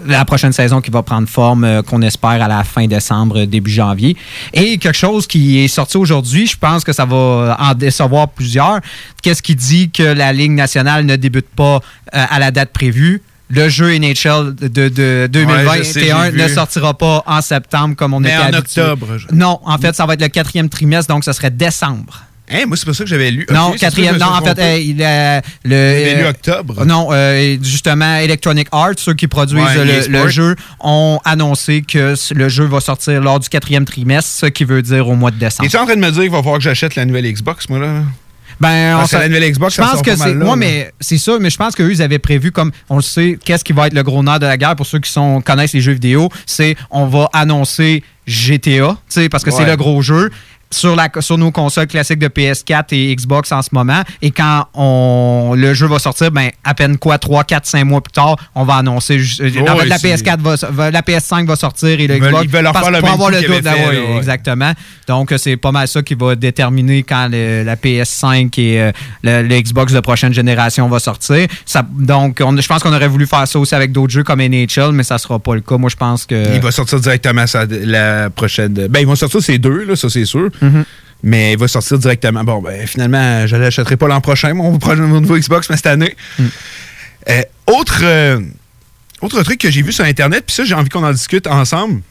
la 0.07 0.25
prochaine 0.25 0.51
saison 0.51 0.81
qui 0.81 0.89
va 0.89 1.03
prendre 1.03 1.29
forme, 1.29 1.63
euh, 1.63 1.83
qu'on 1.83 2.01
espère 2.01 2.41
à 2.41 2.47
la 2.47 2.63
fin 2.63 2.87
décembre, 2.87 3.45
début 3.45 3.69
janvier. 3.69 4.17
Et 4.53 4.79
quelque 4.79 4.97
chose 4.97 5.27
qui 5.27 5.59
est 5.59 5.67
sorti 5.67 5.97
aujourd'hui, 5.97 6.47
je 6.47 6.57
pense 6.57 6.83
que 6.83 6.91
ça 6.91 7.05
va 7.05 7.55
en 7.59 7.73
décevoir 7.75 8.29
plusieurs. 8.29 8.79
Qu'est-ce 9.21 9.43
qui 9.43 9.53
dit 9.55 9.91
que 9.91 10.01
la 10.01 10.33
Ligue 10.33 10.53
nationale 10.53 11.05
ne 11.05 11.15
débute 11.15 11.45
pas 11.55 11.81
à 12.11 12.39
la 12.39 12.49
date 12.49 12.71
prévue? 12.73 13.21
Le 13.53 13.67
jeu 13.69 13.95
NHL 13.97 14.55
de, 14.55 14.87
de 14.89 15.27
2021 15.31 15.73
je 15.75 15.83
sais, 15.83 15.99
j'ai 16.05 16.31
ne 16.43 16.47
sortira 16.47 16.97
pas 16.97 17.21
en 17.27 17.41
septembre 17.41 17.95
comme 17.97 18.13
on 18.13 18.21
Mais 18.21 18.29
était 18.29 18.37
en 18.37 18.53
habitué. 18.57 18.81
octobre. 18.81 19.17
je- 19.17 19.27
Non, 19.35 19.59
en 19.65 19.77
fait, 19.77 19.93
ça 19.93 20.05
va 20.05 20.13
être 20.13 20.21
le 20.21 20.29
quatrième 20.29 20.69
trimestre, 20.69 21.13
donc 21.13 21.23
ce 21.25 21.33
serait 21.33 21.51
décembre. 21.51 22.21
Hein, 22.51 22.65
moi, 22.67 22.77
c'est 22.77 22.85
pas 22.85 22.93
ça 22.93 23.03
que 23.03 23.09
j'avais 23.09 23.31
lu. 23.31 23.45
non, 23.51 23.67
Ok, 23.67 23.73
c'est 23.73 23.79
quatrième. 23.79 24.17
Non, 24.17 24.27
en 24.27 24.43
fait, 24.43 24.59
euh, 24.59 24.77
il 24.77 25.01
a 25.03 25.37
le. 25.63 25.71
J'avais 25.71 26.15
lu 26.15 26.23
euh, 26.25 26.29
octobre. 26.29 26.85
non, 26.85 27.07
euh, 27.11 27.57
justement, 27.61 28.17
Electronic 28.17 28.67
Arts, 28.71 28.93
ceux 28.97 29.13
qui 29.13 29.27
produisent 29.27 29.63
Ouais, 29.63 29.85
le, 29.85 30.07
le 30.23 30.27
jeu, 30.29 30.55
ont 30.79 31.19
annoncé 31.25 31.81
que 31.81 32.15
le 32.33 32.49
jeu 32.49 32.65
va 32.65 32.79
sortir 32.79 33.21
lors 33.21 33.39
du 33.39 33.49
quatrième 33.49 33.85
trimestre, 33.85 34.29
ce 34.31 34.45
qui 34.47 34.63
veut 34.65 34.81
dire 34.81 35.07
au 35.07 35.15
mois 35.15 35.31
de 35.31 35.37
décembre. 35.37 35.65
Es-tu 35.67 35.77
en 35.77 35.85
train 35.85 35.95
de 35.95 36.01
me 36.01 36.11
dire 36.11 36.21
qu'il 36.23 36.31
va 36.31 36.37
falloir 36.39 36.57
que 36.57 36.63
j'achète 36.63 36.95
la 36.95 37.05
nouvelle 37.05 37.31
Xbox, 37.31 37.69
moi, 37.69 37.79
là? 37.79 38.01
Ben, 38.59 39.05
s'en- 39.07 39.17
la 39.17 39.27
nouvelle 39.27 39.51
Xbox, 39.51 39.75
je 39.75 39.81
pense 39.81 40.01
que 40.03 40.15
c'est. 40.15 40.35
Moi, 40.35 40.55
mais 40.55 40.91
c'est 40.99 41.17
ça, 41.17 41.37
mais 41.39 41.49
je 41.49 41.57
pense 41.57 41.73
qu'eux, 41.73 41.89
ils 41.91 42.01
avaient 42.01 42.19
prévu, 42.19 42.51
comme 42.51 42.71
on 42.89 42.97
le 42.97 43.01
sait, 43.01 43.39
qu'est-ce 43.43 43.63
qui 43.63 43.73
va 43.73 43.87
être 43.87 43.93
le 43.95 44.03
gros 44.03 44.21
nerf 44.21 44.39
de 44.39 44.45
la 44.45 44.55
guerre 44.57 44.75
pour 44.75 44.85
ceux 44.85 44.99
qui 44.99 45.11
sont, 45.11 45.41
connaissent 45.41 45.73
les 45.73 45.81
jeux 45.81 45.93
vidéo, 45.93 46.29
c'est 46.45 46.75
on 46.91 47.07
va 47.07 47.27
annoncer 47.33 48.03
GTA, 48.27 48.59
tu 48.91 48.95
sais, 49.09 49.29
parce 49.29 49.43
que 49.43 49.49
c'est 49.51 49.65
le 49.65 49.75
gros 49.77 50.01
jeu. 50.03 50.29
Sur, 50.73 50.95
la, 50.95 51.09
sur 51.19 51.37
nos 51.37 51.51
consoles 51.51 51.87
classiques 51.87 52.19
de 52.19 52.27
PS4 52.29 52.85
et 52.91 53.13
Xbox 53.15 53.51
en 53.51 53.61
ce 53.61 53.69
moment. 53.73 54.01
Et 54.21 54.31
quand 54.31 54.67
on, 54.73 55.53
le 55.57 55.73
jeu 55.73 55.85
va 55.87 55.99
sortir, 55.99 56.31
ben, 56.31 56.49
à 56.63 56.73
peine 56.73 56.97
quoi, 56.97 57.17
3, 57.17 57.43
4, 57.43 57.65
5 57.65 57.83
mois 57.83 58.01
plus 58.01 58.13
tard, 58.13 58.37
on 58.55 58.63
va 58.63 58.75
annoncer. 58.75 59.17
euh, 59.41 59.49
en 59.67 59.73
Ouais, 59.75 59.79
fait, 59.81 59.85
la 59.87 59.97
c'est- 59.97 60.15
PS4 60.15 60.39
va, 60.39 60.55
va- 60.69 60.91
la 60.91 61.01
PS5 61.01 61.45
va 61.45 61.55
sortir 61.57 61.89
et 61.99 62.07
le 62.07 62.15
Ils 62.15 62.21
Xbox. 62.21 62.43
ils 62.45 62.49
veulent 62.49 62.63
leur 62.63 62.73
faire 62.77 62.89
le 62.89 62.99
pour 62.99 63.03
même 63.09 63.13
avoir 63.13 63.31
le 63.31 63.41
double. 63.41 63.61
ah 63.65 63.71
fait, 63.73 63.87
ouais. 63.89 64.17
Exactement. 64.17 64.71
Donc, 65.07 65.31
euh, 65.33 65.37
c'est 65.37 65.57
pas 65.57 65.71
mal 65.73 65.87
ça 65.89 66.01
qui 66.03 66.15
va 66.15 66.35
déterminer 66.35 67.03
quand 67.03 67.27
le- 67.29 67.63
la 67.63 67.75
PS5 67.75 68.57
et 68.57 68.81
euh, 68.81 68.91
le, 69.23 69.41
le 69.43 69.61
Xbox 69.61 69.91
de 69.93 69.99
prochaine 69.99 70.33
génération 70.33 70.87
va 70.87 70.99
sortir. 70.99 71.47
Ça, 71.65 71.85
donc, 71.91 72.39
on- 72.41 72.55
je 72.55 72.67
pense 72.67 72.81
qu'on 72.81 72.93
aurait 72.93 73.07
voulu 73.09 73.27
faire 73.27 73.47
ça 73.47 73.59
aussi 73.59 73.75
avec 73.75 73.91
d'autres 73.91 74.13
jeux 74.13 74.23
comme 74.23 74.39
NHL, 74.39 74.91
mais 74.93 75.03
ça 75.03 75.17
sera 75.17 75.37
pas 75.37 75.55
le 75.55 75.61
cas. 75.61 75.77
Moi, 75.77 75.89
je 75.89 75.97
pense 75.97 76.25
que. 76.25 76.55
Il 76.55 76.61
va 76.61 76.71
sortir 76.71 76.99
directement 77.01 77.45
sa- 77.45 77.65
la 77.65 78.29
prochaine. 78.29 78.73
Ben, 78.73 78.99
ils 79.01 79.07
vont 79.07 79.15
sortir 79.15 79.41
ces 79.41 79.57
deux, 79.59 79.83
là, 79.83 79.95
ça, 79.97 80.09
c'est 80.09 80.25
sûr. 80.25 80.49
Mhm. 80.61 80.85
Mais 81.23 81.53
il 81.53 81.59
va 81.59 81.67
sortir 81.67 81.99
directement. 81.99 82.43
Bon, 82.43 82.61
ben, 82.61 82.87
finalement, 82.87 83.45
je 83.45 83.55
ne 83.55 83.61
l'achèterai 83.61 83.95
pas 83.97 84.07
l'an 84.07 84.21
prochain, 84.21 84.53
mon, 84.53 84.71
mon 84.71 85.21
nouveau 85.21 85.37
Xbox, 85.37 85.69
mais 85.69 85.75
cette 85.75 85.87
année. 85.87 86.15
Euh, 87.29 87.41
autre, 87.67 87.99
euh, 88.03 88.39
autre 89.21 89.43
truc 89.43 89.59
que 89.59 89.69
j'ai 89.69 89.83
vu 89.83 89.91
sur 89.91 90.03
Internet, 90.03 90.45
puis 90.47 90.55
ça, 90.55 90.65
j'ai 90.65 90.73
envie 90.73 90.89
qu'on 90.89 91.03
en 91.03 91.11
discute 91.11 91.45
ensemble, 91.45 92.01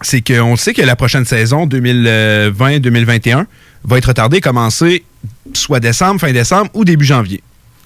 c'est 0.00 0.22
qu'on 0.22 0.56
sait 0.56 0.72
que 0.72 0.80
la 0.80 0.96
prochaine 0.96 1.26
saison 1.26 1.66
2020-2021 1.66 3.44
va 3.84 3.98
être 3.98 4.06
retardée, 4.06 4.40
commencer 4.40 5.04
soit 5.52 5.80
décembre, 5.80 6.20
fin 6.20 6.32
décembre 6.32 6.70
ou 6.74 6.84
début 6.84 7.04
janvier. 7.04 7.42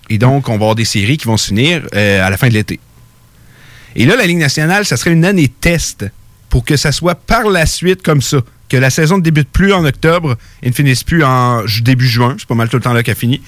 Et 0.09 0.19
donc, 0.19 0.49
on 0.49 0.52
va 0.52 0.57
avoir 0.57 0.75
des 0.75 0.85
séries 0.85 1.16
qui 1.16 1.26
vont 1.26 1.37
s'unir 1.37 1.83
euh, 1.95 2.25
à 2.25 2.31
la 2.31 2.37
fin 2.37 2.49
de 2.49 2.52
l'été. 2.52 2.78
Et 3.97 4.05
là, 4.07 4.14
la 4.16 4.26
Ligue 4.26 4.38
nationale, 4.38 4.85
ça 4.85 4.97
serait 4.97 5.12
une 5.12 5.25
année 5.25 5.49
test 5.49 6.07
pour 6.49 6.64
que 6.64 6.76
ça 6.76 6.93
soit 6.93 7.14
par 7.14 7.49
la 7.49 7.66
suite 7.66 8.02
comme 8.02 8.23
ça. 8.23 8.38
Que 8.68 8.76
la 8.76 8.90
saison 8.90 9.18
ne 9.18 9.23
débute 9.23 9.49
plus 9.49 9.73
en 9.73 9.85
octobre 9.85 10.37
et 10.62 10.68
ne 10.68 10.75
finisse 10.75 11.04
plus 11.04 11.23
en 11.23 11.62
début 11.82 12.08
juin. 12.08 12.35
C'est 12.38 12.49
pas 12.49 12.54
mal 12.54 12.68
tout 12.68 12.76
le 12.76 12.82
temps 12.82 12.92
là 12.92 13.02
qu'elle 13.02 13.16
finit. 13.16 13.42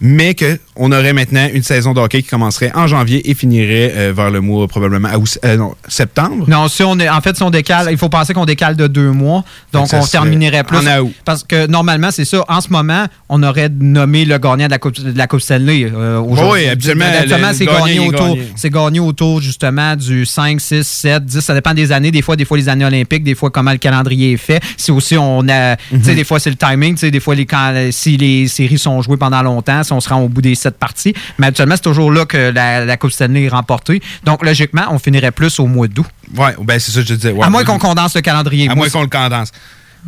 Mais 0.00 0.34
qu'on 0.74 0.90
aurait 0.92 1.12
maintenant 1.12 1.46
une 1.52 1.62
saison 1.62 1.92
de 1.92 2.00
hockey 2.00 2.22
qui 2.22 2.28
commencerait 2.28 2.72
en 2.74 2.86
janvier 2.86 3.28
et 3.30 3.34
finirait 3.34 3.92
euh, 3.94 4.12
vers 4.14 4.30
le 4.30 4.40
mois 4.40 4.66
probablement 4.68 5.08
à 5.08 5.18
août- 5.18 5.38
euh, 5.44 5.56
non, 5.56 5.74
septembre. 5.88 6.44
Non, 6.48 6.68
si 6.68 6.82
on 6.82 6.98
est, 6.98 7.08
en 7.08 7.20
fait, 7.20 7.36
si 7.36 7.42
on 7.42 7.50
décale, 7.50 7.88
il 7.90 7.98
faut 7.98 8.08
penser 8.08 8.32
qu'on 8.32 8.44
décale 8.46 8.76
de 8.76 8.86
deux 8.86 9.10
mois. 9.10 9.44
Donc, 9.72 9.88
on 9.92 10.04
terminerait 10.06 10.64
plus. 10.64 10.78
en 10.78 11.00
août. 11.02 11.12
Parce 11.24 11.44
que 11.44 11.66
normalement, 11.66 12.10
c'est 12.10 12.24
ça. 12.24 12.44
En 12.48 12.60
ce 12.60 12.68
moment, 12.70 13.06
on 13.28 13.42
aurait 13.42 13.68
nommé 13.68 14.24
le 14.24 14.38
gagnant 14.38 14.66
de 14.66 14.70
la 14.70 14.78
Coupe, 14.78 14.98
de 15.00 15.16
la 15.16 15.26
coupe 15.26 15.40
Stanley. 15.40 15.90
euh, 15.94 16.18
aujourd'hui. 16.20 16.62
Oui, 16.64 16.76
le- 16.76 17.52
c'est 17.54 17.66
gagné, 17.66 17.98
autour, 17.98 18.38
c'est 18.56 18.70
gagné 18.70 19.00
autour, 19.00 19.40
justement, 19.40 19.94
du 19.96 20.24
5, 20.26 20.60
6, 20.60 20.86
7, 20.86 21.24
10. 21.24 21.40
Ça 21.40 21.54
dépend 21.54 21.74
des 21.74 21.92
années. 21.92 22.10
Des 22.10 22.22
fois, 22.22 22.36
des 22.36 22.44
fois, 22.44 22.56
les 22.56 22.68
années 22.68 22.84
olympiques. 22.84 23.24
Des 23.24 23.34
fois, 23.34 23.50
comment 23.50 23.72
le 23.72 23.78
calendrier 23.78 24.32
est 24.32 24.36
fait. 24.36 24.60
Si 24.76 24.90
aussi 24.90 25.16
on 25.18 25.46
a. 25.48 25.76
Tu 25.76 25.96
Mhm. 25.96 26.02
sais, 26.04 26.14
des 26.14 26.24
fois, 26.24 26.38
c'est 26.40 26.50
le 26.50 26.56
timing. 26.56 26.94
Tu 26.94 27.00
sais, 27.00 27.10
des 27.10 27.20
fois, 27.20 27.34
les, 27.34 27.46
quand, 27.46 27.74
si 27.90 28.16
les 28.16 28.48
séries 28.48 28.78
sont 28.78 29.02
jouées 29.02 29.16
pendant 29.16 29.42
longtemps, 29.42 29.82
si 29.82 29.92
on 29.92 30.00
se 30.00 30.08
rend 30.08 30.20
au 30.22 30.28
bout 30.28 30.40
des 30.42 30.54
sept 30.62 30.78
parties. 30.78 31.14
Mais 31.38 31.48
actuellement, 31.48 31.74
c'est 31.76 31.82
toujours 31.82 32.10
là 32.10 32.24
que 32.24 32.50
la, 32.50 32.84
la 32.84 32.96
Coupe 32.96 33.12
Stanley 33.12 33.44
est 33.44 33.48
remportée. 33.48 34.02
Donc, 34.24 34.44
logiquement, 34.44 34.86
on 34.90 34.98
finirait 34.98 35.32
plus 35.32 35.58
au 35.60 35.66
mois 35.66 35.88
d'août. 35.88 36.06
Ouais, 36.36 36.54
ben 36.60 36.78
c'est 36.78 36.92
ça 36.92 37.02
que 37.02 37.08
je 37.08 37.14
disais. 37.14 37.32
Ouais, 37.32 37.44
à 37.44 37.50
moins 37.50 37.64
qu'on 37.64 37.78
condense 37.78 38.14
le 38.14 38.20
calendrier. 38.20 38.68
À 38.68 38.74
Moi, 38.74 38.86
moins 38.86 38.90
qu'on 38.90 39.02
le 39.02 39.08
condense. 39.08 39.52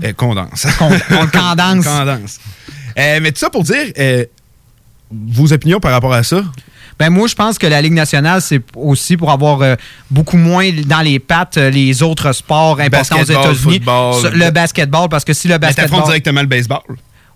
Euh, 0.02 0.12
condense. 0.12 0.66
on 0.80 0.90
le 0.90 1.30
condense. 1.30 1.84
condense. 1.84 2.40
Euh, 2.98 3.20
mais 3.22 3.32
tout 3.32 3.38
ça 3.38 3.50
pour 3.50 3.64
dire, 3.64 3.92
euh, 3.98 4.24
vos 5.10 5.52
opinions 5.52 5.80
par 5.80 5.92
rapport 5.92 6.12
à 6.12 6.22
ça? 6.22 6.42
Ben 6.98 7.10
moi, 7.10 7.26
je 7.26 7.34
pense 7.34 7.58
que 7.58 7.66
la 7.66 7.82
Ligue 7.82 7.92
nationale, 7.92 8.40
c'est 8.40 8.62
aussi 8.76 9.16
pour 9.16 9.30
avoir 9.30 9.62
euh, 9.62 9.74
beaucoup 10.10 10.36
moins 10.36 10.70
dans 10.86 11.00
les 11.00 11.18
pattes 11.18 11.58
euh, 11.58 11.70
les 11.70 12.02
autres 12.02 12.32
sports 12.32 12.78
importants 12.80 13.20
aux 13.20 13.24
États-Unis. 13.24 13.80
Le 13.80 14.50
basketball, 14.50 15.08
parce 15.08 15.24
que 15.24 15.32
si 15.32 15.48
le 15.48 15.58
basketball... 15.58 16.04
directement 16.04 16.40
le 16.40 16.46
baseball. 16.46 16.82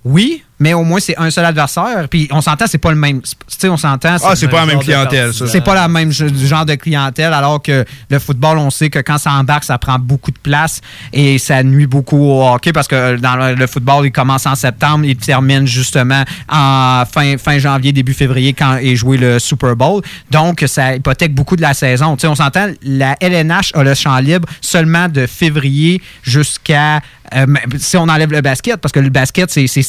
Oui, 0.04 0.44
mais 0.58 0.74
au 0.74 0.82
moins, 0.82 1.00
c'est 1.00 1.16
un 1.18 1.30
seul 1.30 1.44
adversaire. 1.44 2.08
Puis 2.10 2.28
on 2.32 2.40
s'entend, 2.40 2.66
c'est 2.66 2.78
pas 2.78 2.90
le 2.90 2.96
même... 2.96 3.22
Tu 3.22 3.34
sais, 3.46 3.68
on 3.68 3.76
s'entend... 3.76 4.16
Ah, 4.22 4.34
c'est 4.34 4.48
pas 4.48 4.60
la 4.60 4.66
même 4.66 4.80
clientèle, 4.80 5.32
ça. 5.32 5.46
C'est 5.46 5.60
pas 5.60 5.74
la 5.74 5.88
même 5.88 6.10
genre 6.10 6.66
de 6.66 6.74
clientèle, 6.74 7.32
alors 7.32 7.62
que 7.62 7.84
le 8.10 8.18
football, 8.18 8.58
on 8.58 8.70
sait 8.70 8.90
que 8.90 8.98
quand 8.98 9.18
ça 9.18 9.32
embarque, 9.32 9.64
ça 9.64 9.78
prend 9.78 9.98
beaucoup 9.98 10.30
de 10.30 10.38
place 10.38 10.80
et 11.12 11.38
ça 11.38 11.62
nuit 11.62 11.86
beaucoup 11.86 12.18
au 12.18 12.48
hockey 12.48 12.72
parce 12.72 12.88
que 12.88 13.16
dans 13.16 13.36
le, 13.36 13.66
football, 13.66 14.06
il 14.06 14.12
commence 14.12 14.46
en 14.46 14.54
septembre, 14.54 15.04
il 15.04 15.16
termine 15.16 15.66
justement 15.66 16.24
en 16.48 17.04
fin, 17.10 17.36
fin 17.38 17.58
janvier, 17.58 17.92
début 17.92 18.14
février 18.14 18.52
quand 18.52 18.76
est 18.76 18.96
joué 18.96 19.16
le 19.16 19.38
Super 19.38 19.76
Bowl. 19.76 20.02
Donc, 20.30 20.64
ça 20.66 20.96
hypothèque 20.96 21.34
beaucoup 21.34 21.56
de 21.56 21.62
la 21.62 21.74
saison. 21.74 22.16
Tu 22.16 22.22
sais, 22.22 22.28
on 22.28 22.34
s'entend, 22.34 22.68
la 22.82 23.16
LNH 23.20 23.72
a 23.74 23.82
le 23.82 23.94
champ 23.94 24.18
libre 24.18 24.48
seulement 24.60 25.08
de 25.08 25.26
février 25.26 26.02
jusqu'à 26.22 27.00
euh, 27.34 27.46
si 27.78 27.96
on 27.96 28.04
enlève 28.04 28.32
le 28.32 28.40
basket, 28.40 28.76
parce 28.76 28.92
que 28.92 29.00
le 29.00 29.10
basket, 29.10 29.50
c'est 29.50 29.66
c'est 29.66 29.82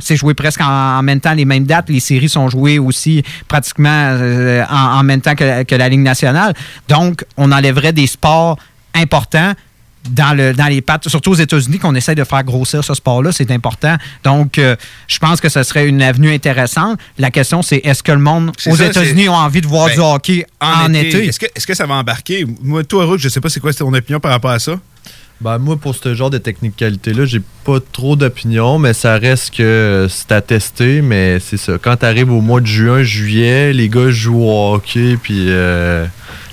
C'est 0.00 0.16
joué 0.16 0.34
presque 0.34 0.60
en, 0.60 0.98
en 0.98 1.02
même 1.02 1.20
temps, 1.20 1.34
les 1.34 1.44
mêmes 1.44 1.64
dates. 1.64 1.88
Les 1.88 2.00
séries 2.00 2.28
sont 2.28 2.48
jouées 2.48 2.78
aussi 2.78 3.22
pratiquement 3.48 3.88
euh, 3.90 4.64
en, 4.70 4.98
en 5.00 5.02
même 5.02 5.20
temps 5.20 5.34
que, 5.34 5.44
la- 5.44 5.64
que 5.64 5.74
la 5.74 5.88
Ligue 5.88 6.00
nationale. 6.00 6.54
Donc, 6.88 7.24
on 7.36 7.50
enlèverait 7.52 7.92
des 7.92 8.06
sports 8.06 8.58
importants 8.94 9.52
dans, 10.10 10.36
le, 10.36 10.52
dans 10.52 10.66
les 10.66 10.82
pattes, 10.82 11.08
surtout 11.08 11.30
aux 11.30 11.34
États-Unis, 11.36 11.78
qu'on 11.78 11.94
essaie 11.94 12.14
de 12.14 12.24
faire 12.24 12.44
grossir 12.44 12.84
ce 12.84 12.92
sport-là, 12.92 13.32
c'est 13.32 13.50
important. 13.50 13.96
Donc, 14.22 14.58
euh, 14.58 14.76
je 15.08 15.18
pense 15.18 15.40
que 15.40 15.48
ce 15.48 15.62
serait 15.62 15.88
une 15.88 16.02
avenue 16.02 16.30
intéressante. 16.30 16.98
La 17.18 17.30
question, 17.30 17.62
c'est 17.62 17.78
est-ce 17.78 18.02
que 18.02 18.12
le 18.12 18.18
monde 18.18 18.52
aux 18.66 18.76
États-Unis 18.90 19.30
ont 19.30 19.34
envie 19.34 19.62
de 19.62 19.66
voir 19.66 19.86
Ben, 19.86 19.94
du 19.94 20.00
hockey 20.00 20.46
en, 20.60 20.92
été? 20.92 21.26
Est-ce 21.28 21.38
que, 21.40 21.46
que 21.46 21.74
ça 21.74 21.86
va 21.86 21.94
embarquer? 21.94 22.44
Moi, 22.62 22.84
toi, 22.84 23.06
Rook, 23.06 23.18
je 23.18 23.30
sais 23.30 23.40
pas 23.40 23.48
c'est 23.48 23.60
quoi 23.60 23.72
ton 23.72 23.92
opinion 23.94 24.20
par 24.20 24.32
rapport 24.32 24.50
à 24.50 24.58
ça. 24.58 24.78
Ben, 25.44 25.58
moi, 25.58 25.76
pour 25.76 25.94
ce 25.94 26.14
genre 26.14 26.30
de 26.30 26.38
technicalité-là, 26.38 27.26
j'ai 27.26 27.42
pas 27.64 27.78
trop 27.78 28.16
d'opinion, 28.16 28.78
mais 28.78 28.94
ça 28.94 29.18
reste 29.18 29.54
que 29.54 30.06
c'est 30.08 30.32
à 30.32 30.40
tester. 30.40 31.02
Mais 31.02 31.38
c'est 31.38 31.58
ça. 31.58 31.74
Quand 31.76 31.96
t'arrives 31.96 32.32
au 32.32 32.40
mois 32.40 32.62
de 32.62 32.66
juin, 32.66 33.02
juillet, 33.02 33.74
les 33.74 33.90
gars 33.90 34.08
jouent 34.08 34.42
au 34.42 34.72
hockey, 34.72 35.18
puis 35.22 35.48
euh, 35.50 36.06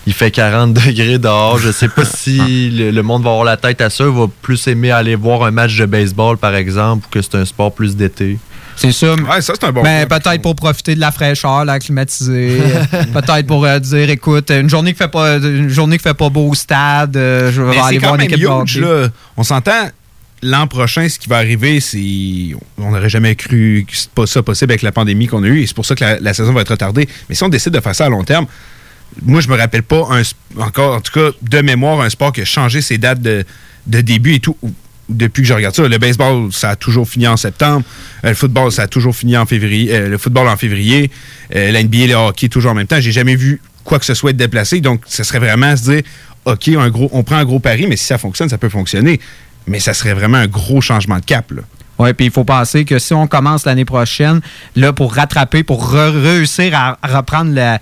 il 0.06 0.12
fait 0.12 0.30
40 0.30 0.74
degrés 0.74 1.20
dehors. 1.20 1.58
Je 1.58 1.72
sais 1.72 1.88
pas 1.88 2.04
si 2.04 2.70
le, 2.74 2.92
le 2.92 3.02
monde 3.02 3.24
va 3.24 3.30
avoir 3.30 3.46
la 3.46 3.56
tête 3.56 3.80
à 3.80 3.90
ça. 3.90 4.04
Il 4.04 4.10
va 4.10 4.26
plus 4.42 4.68
aimer 4.68 4.92
aller 4.92 5.16
voir 5.16 5.44
un 5.44 5.52
match 5.52 5.78
de 5.78 5.86
baseball, 5.86 6.36
par 6.36 6.54
exemple, 6.54 7.06
ou 7.08 7.10
que 7.10 7.22
c'est 7.22 7.36
un 7.36 7.46
sport 7.46 7.74
plus 7.74 7.96
d'été. 7.96 8.40
C'est 8.82 8.92
ça. 8.92 9.14
Ouais, 9.14 9.42
ça, 9.42 9.54
c'est 9.54 9.64
un 9.64 9.72
bon 9.72 9.82
point. 9.82 10.06
peut-être 10.08 10.42
pour 10.42 10.56
profiter 10.56 10.96
de 10.96 11.00
la 11.00 11.12
fraîcheur, 11.12 11.66
la 11.66 11.80
climatiser. 11.80 12.60
peut-être 13.14 13.46
pour 13.46 13.64
euh, 13.66 13.80
dire, 13.80 14.10
écoute, 14.10 14.50
une 14.50 14.70
journée 14.70 14.94
qui 14.94 14.98
fait 14.98 15.08
pas, 15.08 15.38
une 15.38 15.70
journée 15.70 15.98
qui 15.98 16.04
fait 16.04 16.14
pas 16.14 16.30
beau 16.30 16.50
au 16.50 16.56
stade, 16.56 17.16
euh, 17.16 17.52
je 17.52 17.62
vais 17.62 17.72
Mais 17.72 17.80
aller 17.80 17.98
voir 18.00 18.16
une 18.16 18.22
même 18.22 18.30
équipe 18.30 18.40
de 18.40 18.46
huge, 18.46 18.50
hockey. 18.50 18.80
là. 18.80 19.10
On 19.38 19.44
s'entend, 19.44 19.90
l'an 20.42 20.66
prochain, 20.68 21.08
ce 21.08 21.20
qui 21.20 21.30
va 21.30 21.38
arriver, 21.38 21.80
c'est... 21.80 22.56
On 22.78 22.92
n'aurait 22.92 23.10
jamais 23.10 23.36
cru 23.36 23.86
que 23.88 23.96
pas 24.16 24.26
ça 24.26 24.42
possible 24.42 24.72
avec 24.72 24.82
la 24.82 24.92
pandémie 24.92 25.28
qu'on 25.28 25.44
a 25.44 25.48
eue, 25.48 25.62
et 25.62 25.68
c'est 25.68 25.76
pour 25.76 25.86
ça 25.86 25.94
que 25.96 26.04
la, 26.04 26.20
la 26.20 26.34
saison 26.34 26.52
va 26.54 26.62
être 26.62 26.72
retardée. 26.72 27.08
Mais 27.30 27.36
si 27.36 27.44
on 27.44 27.50
décide 27.50 27.74
de 27.74 27.80
faire 27.80 27.94
ça 27.96 28.06
à 28.06 28.10
long 28.10 28.24
terme, 28.24 28.48
moi, 29.22 29.42
je 29.42 29.48
me 29.50 29.58
rappelle 29.58 29.84
pas 29.84 30.08
un, 30.10 30.22
encore, 30.62 30.96
en 30.96 31.02
tout 31.02 31.12
cas, 31.12 31.36
de 31.42 31.62
mémoire, 31.62 32.02
un 32.02 32.10
sport 32.10 32.32
qui 32.32 32.42
a 32.42 32.46
changé 32.46 32.82
ses 32.82 32.98
dates 32.98 33.22
de, 33.22 33.44
de 33.88 34.02
début 34.02 34.36
et 34.36 34.40
tout. 34.40 34.58
Depuis 35.12 35.42
que 35.44 35.48
je 35.48 35.54
regarde 35.54 35.76
ça, 35.76 35.88
le 35.88 35.98
baseball, 35.98 36.52
ça 36.52 36.72
a 36.72 36.76
toujours 36.76 37.08
fini 37.08 37.28
en 37.28 37.38
septembre. 37.38 37.84
Euh, 38.26 38.30
le 38.30 38.36
football, 38.36 38.72
ça 38.72 38.84
a 38.84 38.88
toujours 38.88 39.16
fini 39.16 39.38
en 39.38 39.46
février. 39.46 39.94
euh, 39.94 40.08
le 40.10 40.18
football 40.18 40.48
en 40.48 40.58
février. 40.58 41.12
Euh, 41.56 41.72
la 41.72 41.84
NBA 41.84 42.08
le 42.08 42.14
hockey, 42.16 42.50
toujours 42.50 42.72
en 42.72 42.76
même 42.76 42.88
temps. 42.88 43.00
J'ai 43.00 43.12
jamais 43.12 43.36
vu 43.36 43.62
quoi 43.84 44.00
que 44.00 44.06
ce 44.06 44.14
soit 44.14 44.32
être 44.32 44.38
déplacé. 44.38 44.80
Donc, 44.82 45.02
ce 45.08 45.24
serait 45.24 45.40
vraiment 45.40 45.76
se 45.76 45.84
dire, 45.84 46.02
OK, 46.46 46.68
un 46.70 46.90
gros, 46.90 47.10
on 47.14 47.24
prend 47.24 47.36
un 47.36 47.46
gros 47.46 47.60
pari, 47.60 47.86
mais 47.88 47.98
si 47.98 48.06
ça 48.06 48.18
fonctionne, 48.18 48.50
ça 48.50 48.58
peut 48.58 48.70
fonctionner. 48.70 49.20
Mais 49.68 49.80
ça 49.80 49.94
serait 49.94 50.14
vraiment 50.14 50.38
un 50.38 50.48
gros 50.48 50.82
changement 50.82 51.18
de 51.20 51.26
cap. 51.26 51.52
Là. 51.52 51.62
Oui, 52.00 52.14
puis 52.14 52.26
il 52.28 52.32
faut 52.32 52.44
penser 52.44 52.84
que 52.86 52.98
si 52.98 53.14
on 53.14 53.28
commence 53.28 53.66
l'année 53.66 53.86
prochaine, 53.86 54.42
là, 54.76 54.92
pour 54.92 55.14
rattraper, 55.14 55.62
pour 55.64 55.94
re- 55.94 56.20
réussir 56.20 56.74
à, 56.76 56.98
à 57.02 57.18
reprendre 57.18 57.54
la- 57.54 57.80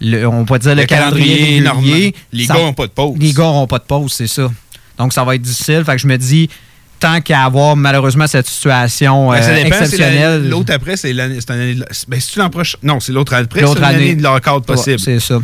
le, 0.00 0.26
on 0.26 0.44
peut 0.44 0.58
dire 0.58 0.74
le, 0.74 0.84
calendrier, 0.84 1.60
régulier, 1.60 2.14
Les 2.32 2.44
ça- 2.44 2.54
gars 2.54 2.60
n'ont 2.60 2.72
pas 2.74 2.86
de 2.88 2.92
pause. 2.92 3.16
Les 3.18 3.32
gars 3.32 3.44
n'auront 3.44 3.66
pas 3.68 3.78
de 3.78 3.84
pause, 3.84 4.12
c'est 4.12 4.26
ça. 4.26 4.50
Donc, 4.98 5.12
ça 5.12 5.24
va 5.24 5.36
être 5.36 5.42
difficile. 5.42 5.82
Fait 5.86 5.92
que 5.92 5.98
je 6.02 6.06
me 6.06 6.18
dis, 6.18 6.50
tant 7.02 7.20
qu'à 7.20 7.42
avoir 7.44 7.76
malheureusement 7.76 8.26
cette 8.26 8.46
situation 8.46 9.30
Ben, 9.30 9.42
ça 9.42 9.50
euh, 9.50 9.62
dépend, 9.64 9.76
exceptionnelle. 9.76 10.42
la- 10.44 10.48
L'autre 10.48 10.72
après, 10.72 10.96
c'est 10.96 11.12
l'année. 11.12 11.38
Ben, 12.08 12.20
l'an 12.36 12.48
prochain? 12.50 12.78
Non, 12.82 13.00
c'est 13.00 13.12
l'autre 13.12 13.34
après. 13.34 13.60
L'autre 13.60 13.80
c'est 13.80 13.84
année 13.94 14.14
de 14.14 14.26
Ouais, 14.26 14.40
possible. 14.66 15.00
c'est 15.00 15.20
ça. 15.20 15.38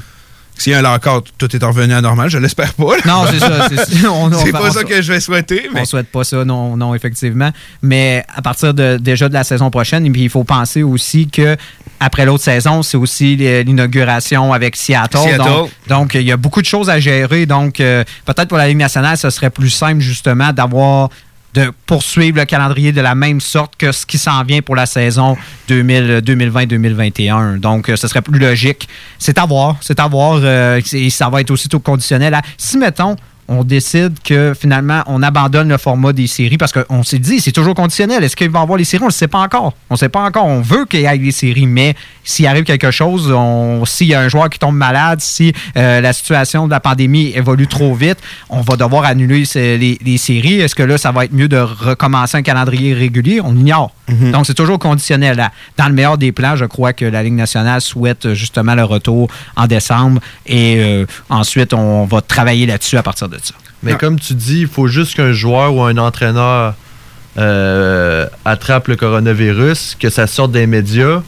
S'il 0.56 0.72
y 0.72 0.74
a 0.74 0.80
un 0.80 0.82
lockout, 0.82 1.24
tout 1.38 1.54
est 1.54 1.64
revenu 1.64 1.94
à 1.94 2.00
normal, 2.00 2.28
je 2.30 2.38
l'espère 2.38 2.74
pas. 2.74 2.96
là. 2.96 3.02
Non, 3.06 3.24
c'est 3.30 3.38
ça. 3.38 3.68
C'est 3.86 4.06
on- 4.08 4.28
pas 4.50 4.70
ça 4.72 4.82
que 4.82 5.00
je 5.00 5.12
vais 5.12 5.20
souhaiter, 5.20 5.68
mais 5.72 5.82
On 5.82 5.84
souhaite 5.84 6.08
pas 6.08 6.24
ça, 6.24 6.44
non, 6.44 6.76
non, 6.76 6.96
effectivement. 6.96 7.50
Mais 7.80 8.24
à 8.34 8.42
partir 8.42 8.74
de, 8.74 8.96
déjà 9.00 9.28
de 9.28 9.34
la 9.34 9.44
saison 9.44 9.70
prochaine, 9.70 10.04
et 10.04 10.10
puis 10.10 10.22
il 10.22 10.28
faut 10.30 10.42
penser 10.42 10.82
aussi 10.82 11.28
que 11.28 11.56
après 12.00 12.24
l'autre 12.26 12.42
saison, 12.42 12.82
c'est 12.82 12.96
aussi 12.96 13.36
l'inauguration 13.36 14.52
avec 14.52 14.74
Seattle. 14.74 15.18
Seattle. 15.18 15.44
Donc, 15.44 15.70
donc, 15.88 16.14
il 16.14 16.22
y 16.22 16.32
a 16.32 16.36
beaucoup 16.36 16.60
de 16.60 16.66
choses 16.66 16.90
à 16.90 16.98
gérer. 16.98 17.46
Donc, 17.46 17.80
euh, 17.80 18.02
peut-être 18.24 18.48
pour 18.48 18.58
la 18.58 18.66
Ligue 18.68 18.78
nationale, 18.78 19.16
ce 19.16 19.30
serait 19.30 19.50
plus 19.50 19.70
simple 19.70 20.00
justement 20.00 20.52
d'avoir 20.52 21.10
de 21.58 21.72
poursuivre 21.86 22.38
le 22.38 22.44
calendrier 22.44 22.92
de 22.92 23.00
la 23.00 23.14
même 23.14 23.40
sorte 23.40 23.74
que 23.76 23.90
ce 23.90 24.06
qui 24.06 24.18
s'en 24.18 24.42
vient 24.44 24.62
pour 24.62 24.76
la 24.76 24.86
saison 24.86 25.36
2000 25.68 26.20
2020-2021. 26.24 27.58
Donc, 27.58 27.88
euh, 27.88 27.96
ce 27.96 28.06
serait 28.06 28.22
plus 28.22 28.38
logique. 28.38 28.88
C'est 29.18 29.38
à 29.38 29.46
voir. 29.46 29.76
C'est 29.80 29.98
à 29.98 30.06
voir. 30.06 30.40
euh, 30.42 30.80
et 30.92 31.10
ça 31.10 31.28
va 31.28 31.40
être 31.40 31.50
aussi 31.50 31.68
tout 31.68 31.80
conditionnel 31.80 32.38
si, 32.56 32.78
mettons, 32.78 33.16
on 33.48 33.64
décide 33.64 34.14
que 34.22 34.54
finalement, 34.58 35.02
on 35.06 35.22
abandonne 35.22 35.68
le 35.68 35.78
format 35.78 36.12
des 36.12 36.26
séries 36.26 36.58
parce 36.58 36.72
qu'on 36.72 37.02
s'est 37.02 37.18
dit, 37.18 37.40
c'est 37.40 37.52
toujours 37.52 37.74
conditionnel. 37.74 38.22
Est-ce 38.22 38.36
qu'il 38.36 38.50
va 38.50 38.60
y 38.60 38.62
avoir 38.62 38.78
les 38.78 38.84
séries? 38.84 39.02
On 39.02 39.06
ne 39.06 39.10
le 39.10 39.14
sait 39.14 39.28
pas 39.28 39.38
encore. 39.38 39.72
On 39.88 39.94
ne 39.94 39.98
sait 39.98 40.10
pas 40.10 40.20
encore. 40.20 40.46
On 40.46 40.60
veut 40.60 40.84
qu'il 40.84 41.00
y 41.00 41.06
ait 41.06 41.18
des 41.18 41.32
séries, 41.32 41.66
mais 41.66 41.94
s'il 42.24 42.46
arrive 42.46 42.64
quelque 42.64 42.90
chose, 42.90 43.34
s'il 43.86 44.08
y 44.08 44.14
a 44.14 44.20
un 44.20 44.28
joueur 44.28 44.50
qui 44.50 44.58
tombe 44.58 44.76
malade, 44.76 45.20
si 45.20 45.52
euh, 45.76 46.00
la 46.00 46.12
situation 46.12 46.66
de 46.66 46.72
la 46.72 46.80
pandémie 46.80 47.32
évolue 47.34 47.66
trop 47.66 47.94
vite, 47.94 48.18
on 48.50 48.60
va 48.60 48.76
devoir 48.76 49.04
annuler 49.04 49.44
les, 49.54 49.98
les 50.04 50.18
séries. 50.18 50.60
Est-ce 50.60 50.74
que 50.74 50.82
là, 50.82 50.98
ça 50.98 51.10
va 51.10 51.24
être 51.24 51.32
mieux 51.32 51.48
de 51.48 51.58
recommencer 51.58 52.36
un 52.36 52.42
calendrier 52.42 52.92
régulier? 52.92 53.40
On 53.42 53.56
ignore. 53.56 53.92
Donc, 54.08 54.46
c'est 54.46 54.54
toujours 54.54 54.78
conditionnel. 54.78 55.50
Dans 55.76 55.86
le 55.86 55.92
meilleur 55.92 56.16
des 56.16 56.32
plans, 56.32 56.56
je 56.56 56.64
crois 56.64 56.94
que 56.94 57.04
la 57.04 57.22
Ligue 57.22 57.34
nationale 57.34 57.82
souhaite 57.82 58.32
justement 58.32 58.74
le 58.74 58.84
retour 58.84 59.28
en 59.54 59.66
décembre 59.66 60.20
et 60.46 60.76
euh, 60.78 61.06
ensuite, 61.28 61.74
on 61.74 62.06
va 62.06 62.22
travailler 62.22 62.64
là-dessus 62.64 62.96
à 62.96 63.02
partir 63.02 63.28
de 63.28 63.37
ça. 63.44 63.54
Mais 63.82 63.92
Non. 63.92 63.98
comme 63.98 64.18
tu 64.20 64.34
dis, 64.34 64.60
il 64.62 64.66
faut 64.66 64.86
juste 64.88 65.14
qu'un 65.14 65.32
joueur 65.32 65.74
ou 65.74 65.82
un 65.82 65.96
entraîneur 65.98 66.74
euh, 67.36 68.26
attrape 68.44 68.88
le 68.88 68.96
coronavirus, 68.96 69.96
que 70.00 70.10
ça 70.10 70.26
sorte 70.26 70.50
des 70.52 70.66
médias. 70.66 71.22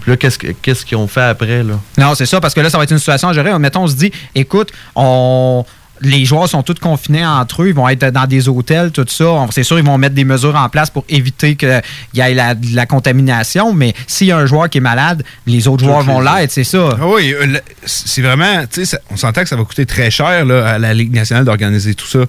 Puis 0.00 0.10
là, 0.10 0.16
qu'est-ce 0.16 0.36
que- 0.38 0.48
qu'est-ce 0.50 0.84
qu'ils 0.84 0.96
ont 0.98 1.06
fait 1.06 1.22
après, 1.22 1.62
là? 1.62 1.74
Non, 1.98 2.14
c'est 2.16 2.26
ça, 2.26 2.40
parce 2.40 2.54
que 2.54 2.60
là, 2.60 2.68
ça 2.70 2.78
va 2.78 2.84
être 2.84 2.90
une 2.90 2.98
situation 2.98 3.28
à 3.28 3.32
gérer. 3.32 3.56
Mettons, 3.60 3.84
on 3.84 3.86
se 3.86 3.94
dit, 3.94 4.10
écoute, 4.34 4.70
on. 4.96 5.64
Les 6.02 6.24
joueurs 6.24 6.48
sont 6.48 6.62
tous 6.62 6.74
confinés 6.74 7.24
entre 7.24 7.62
eux, 7.62 7.68
ils 7.68 7.74
vont 7.74 7.88
être 7.88 8.10
dans 8.10 8.26
des 8.26 8.48
hôtels, 8.48 8.90
tout 8.90 9.06
ça. 9.08 9.46
C'est 9.50 9.62
sûr, 9.62 9.78
ils 9.78 9.84
vont 9.84 9.98
mettre 9.98 10.14
des 10.14 10.24
mesures 10.24 10.56
en 10.56 10.68
place 10.68 10.90
pour 10.90 11.04
éviter 11.08 11.56
qu'il 11.56 11.82
y 12.14 12.20
ait 12.20 12.34
la, 12.34 12.54
de 12.54 12.74
la 12.74 12.86
contamination, 12.86 13.72
mais 13.72 13.94
s'il 14.06 14.26
y 14.28 14.32
a 14.32 14.38
un 14.38 14.46
joueur 14.46 14.68
qui 14.68 14.78
est 14.78 14.82
malade, 14.82 15.22
les 15.46 15.68
autres 15.68 15.84
joueurs 15.84 16.02
vont 16.02 16.20
l'être, 16.20 16.50
c'est 16.50 16.64
ça. 16.64 16.96
Ah 17.00 17.06
oui, 17.06 17.34
euh, 17.34 17.58
c'est 17.84 18.22
vraiment, 18.22 18.64
tu 18.70 18.84
sais, 18.84 18.98
on 19.10 19.16
s'entend 19.16 19.42
que 19.42 19.48
ça 19.48 19.56
va 19.56 19.64
coûter 19.64 19.86
très 19.86 20.10
cher 20.10 20.44
là, 20.44 20.74
à 20.74 20.78
la 20.78 20.94
Ligue 20.94 21.12
nationale 21.14 21.44
d'organiser 21.44 21.94
tout 21.94 22.06
ça. 22.06 22.20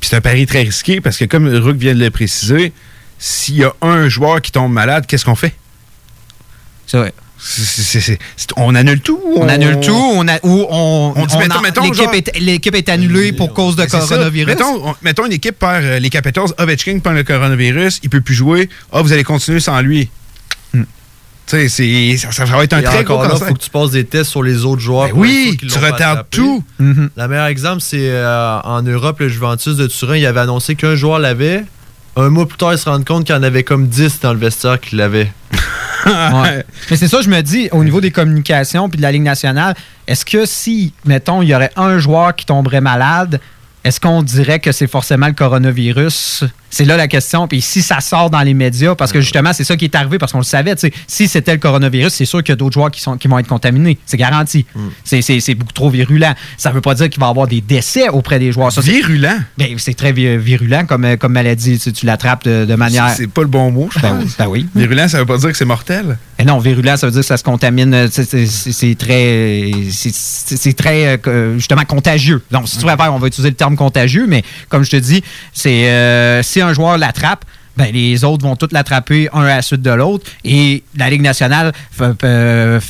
Puis 0.00 0.08
c'est 0.08 0.16
un 0.16 0.20
pari 0.20 0.46
très 0.46 0.62
risqué 0.62 1.00
parce 1.00 1.16
que, 1.16 1.24
comme 1.24 1.48
Rook 1.48 1.76
vient 1.76 1.94
de 1.94 2.00
le 2.00 2.10
préciser, 2.10 2.72
s'il 3.18 3.56
y 3.56 3.64
a 3.64 3.72
un 3.82 4.08
joueur 4.08 4.40
qui 4.40 4.50
tombe 4.50 4.72
malade, 4.72 5.06
qu'est-ce 5.06 5.24
qu'on 5.24 5.34
fait? 5.34 5.54
C'est 6.86 6.98
vrai. 6.98 7.12
On 8.56 8.74
annule 8.74 9.00
tout? 9.00 9.20
ou 9.24 9.38
On 9.42 9.48
annule 9.48 9.80
tout, 9.80 9.92
on 9.94 10.26
a, 10.28 10.38
ou 10.42 10.66
on, 10.70 11.12
On 11.16 11.26
dit, 11.26 11.36
mettons- 11.38 11.82
l'équipe 11.82 11.94
genre- 12.04 12.14
est, 12.14 12.38
l'équipe 12.38 12.74
est 12.74 12.88
annulée 12.88 13.32
pour 13.32 13.52
cause 13.54 13.76
de 13.76 13.84
coronavirus. 13.86 14.46
Mettons, 14.54 14.88
on- 14.90 14.94
mettons 15.02 15.26
une 15.26 15.32
équipe 15.32 15.58
perd 15.58 15.84
euh, 15.84 15.98
les 15.98 16.10
Capitals, 16.10 16.48
Ovechkin 16.58 16.98
prend 17.00 17.12
le 17.12 17.24
coronavirus, 17.24 18.00
il 18.02 18.10
peut 18.10 18.20
plus 18.20 18.34
jouer. 18.34 18.68
Ah, 18.92 19.02
vous 19.02 19.12
allez 19.12 19.24
continuer 19.24 19.60
sans 19.60 19.80
lui. 19.80 20.08
Hmm. 20.74 20.82
Tu 21.46 21.56
sais, 21.56 21.68
c'est- 21.68 22.16
ça, 22.18 22.30
ça 22.32 22.44
va 22.44 22.62
être 22.64 22.74
un 22.74 22.80
Et 22.80 22.84
très 22.84 23.04
gros 23.04 23.18
cancer. 23.18 23.48
faut 23.48 23.54
que 23.54 23.58
tu 23.60 23.70
passes 23.70 23.90
des 23.90 24.04
tests 24.04 24.30
sur 24.30 24.42
les 24.42 24.64
autres 24.64 24.80
joueurs. 24.82 25.08
Ben 25.08 25.14
oui, 25.16 25.56
tu 25.58 25.78
retardes 25.78 26.26
tout. 26.30 26.62
Mhm. 26.78 27.10
Le 27.16 27.28
meilleur 27.28 27.46
exemple, 27.46 27.80
c'est 27.80 27.98
euh, 28.10 28.60
en 28.62 28.82
Europe, 28.82 29.18
le 29.20 29.28
Juventus 29.28 29.76
de 29.76 29.86
Turin, 29.86 30.16
il 30.16 30.26
avait 30.26 30.40
annoncé 30.40 30.74
qu'un 30.76 30.94
joueur 30.94 31.18
l'avait. 31.18 31.64
Un 32.20 32.28
mois 32.28 32.46
plus 32.46 32.58
tard, 32.58 32.74
il 32.74 32.78
se 32.78 32.86
rend 32.86 33.02
compte 33.02 33.24
qu'il 33.24 33.34
y 33.34 33.38
en 33.38 33.42
avait 33.42 33.64
comme 33.64 33.88
10 33.88 34.20
dans 34.20 34.34
le 34.34 34.38
vestiaire 34.38 34.78
qui 34.78 34.96
l'avaient. 34.96 35.32
Ouais. 36.06 36.64
Mais 36.90 36.96
c'est 36.96 37.08
ça, 37.08 37.20
je 37.20 37.28
me 37.28 37.42
dis, 37.42 37.68
au 37.72 37.84
niveau 37.84 38.00
des 38.00 38.10
communications 38.10 38.88
puis 38.88 38.96
de 38.96 39.02
la 39.02 39.12
Ligue 39.12 39.22
nationale, 39.22 39.74
est-ce 40.06 40.24
que 40.24 40.46
si, 40.46 40.94
mettons, 41.04 41.42
il 41.42 41.48
y 41.48 41.54
aurait 41.54 41.72
un 41.76 41.98
joueur 41.98 42.34
qui 42.34 42.46
tomberait 42.46 42.80
malade, 42.80 43.38
est-ce 43.84 44.00
qu'on 44.00 44.22
dirait 44.22 44.60
que 44.60 44.72
c'est 44.72 44.86
forcément 44.86 45.26
le 45.26 45.34
coronavirus? 45.34 46.44
C'est 46.70 46.84
là 46.84 46.96
la 46.96 47.08
question. 47.08 47.48
Puis 47.48 47.60
si 47.60 47.82
ça 47.82 48.00
sort 48.00 48.30
dans 48.30 48.40
les 48.40 48.54
médias, 48.54 48.94
parce 48.94 49.12
que 49.12 49.20
justement, 49.20 49.52
c'est 49.52 49.64
ça 49.64 49.76
qui 49.76 49.84
est 49.86 49.94
arrivé, 49.94 50.18
parce 50.18 50.32
qu'on 50.32 50.38
le 50.38 50.44
savait, 50.44 50.74
tu 50.76 50.82
sais, 50.82 50.92
si 51.06 51.26
c'était 51.28 51.52
le 51.52 51.58
coronavirus, 51.58 52.12
c'est 52.12 52.24
sûr 52.24 52.38
qu'il 52.42 52.50
y 52.50 52.52
a 52.52 52.56
d'autres 52.56 52.74
joueurs 52.74 52.90
qui, 52.90 53.00
sont, 53.00 53.16
qui 53.16 53.28
vont 53.28 53.38
être 53.38 53.48
contaminés. 53.48 53.98
C'est 54.06 54.16
garanti. 54.16 54.64
C'est- 55.04 55.20
C'est 55.22 55.54
beaucoup 55.54 55.72
trop 55.72 55.90
virulent. 55.90 56.34
Ça 56.56 56.70
veut 56.70 56.80
pas 56.80 56.94
dire 56.94 57.08
qu'il 57.10 57.20
va 57.20 57.26
y 57.26 57.30
avoir 57.30 57.46
des 57.46 57.60
décès 57.60 58.08
auprès 58.08 58.38
des 58.38 58.52
joueurs. 58.52 58.72
Ça, 58.72 58.82
c'est- 58.82 58.90
Virulent? 58.92 59.38
ben, 59.58 59.74
c'est 59.78 59.94
très 59.94 60.12
vi- 60.12 60.36
virulent 60.38 60.86
comme, 60.86 61.04
euh, 61.04 61.16
comme 61.16 61.32
maladie. 61.32 61.78
Tu, 61.78 61.92
tu 61.92 62.06
l'attrapes 62.06 62.44
de, 62.44 62.64
de 62.64 62.74
manière. 62.74 63.10
C'est 63.16 63.26
pas 63.26 63.42
le 63.42 63.48
bon 63.48 63.70
mot, 63.70 63.88
je 63.94 63.98
Ben 64.00 64.16
pense. 64.20 64.36
ben 64.38 64.46
oui. 64.46 64.66
Virulent, 64.74 65.08
ça 65.08 65.18
veut 65.18 65.26
pas 65.26 65.38
dire 65.38 65.50
que 65.50 65.56
c'est 65.56 65.64
mortel? 65.64 66.18
Mais 66.38 66.44
non, 66.44 66.58
virulent, 66.58 66.96
ça 66.96 67.06
veut 67.06 67.12
dire 67.12 67.20
que 67.22 67.26
ça 67.26 67.36
se 67.36 67.44
contamine. 67.44 67.92
euh, 67.94 68.08
c'est- 68.10 68.98
très, 68.98 69.70
c'est- 69.90 70.72
très 70.76 71.20
euh, 71.26 71.54
justement 71.56 71.84
contagieux. 71.84 72.42
Donc, 72.50 72.68
si 72.68 72.78
tu 72.78 72.84
préfères, 72.84 73.12
on 73.12 73.18
va 73.18 73.26
utiliser 73.26 73.50
le 73.50 73.56
terme 73.56 73.76
contagieux, 73.76 74.26
mais 74.28 74.42
comme 74.68 74.82
je 74.84 74.90
te 74.90 74.96
dis, 74.96 75.22
c'est 75.52 75.88
euh, 75.90 76.42
si 76.60 76.62
un 76.62 76.72
joueur 76.74 76.98
l'attrape. 76.98 77.44
Ben, 77.76 77.92
les 77.94 78.24
autres 78.24 78.44
vont 78.44 78.56
tous 78.56 78.68
l'attraper 78.72 79.28
un 79.32 79.42
à 79.42 79.56
la 79.56 79.62
suite 79.62 79.80
de 79.80 79.90
l'autre. 79.90 80.30
Et 80.44 80.82
la 80.96 81.08
Ligue 81.08 81.22
nationale, 81.22 81.72
euh, 82.24 82.80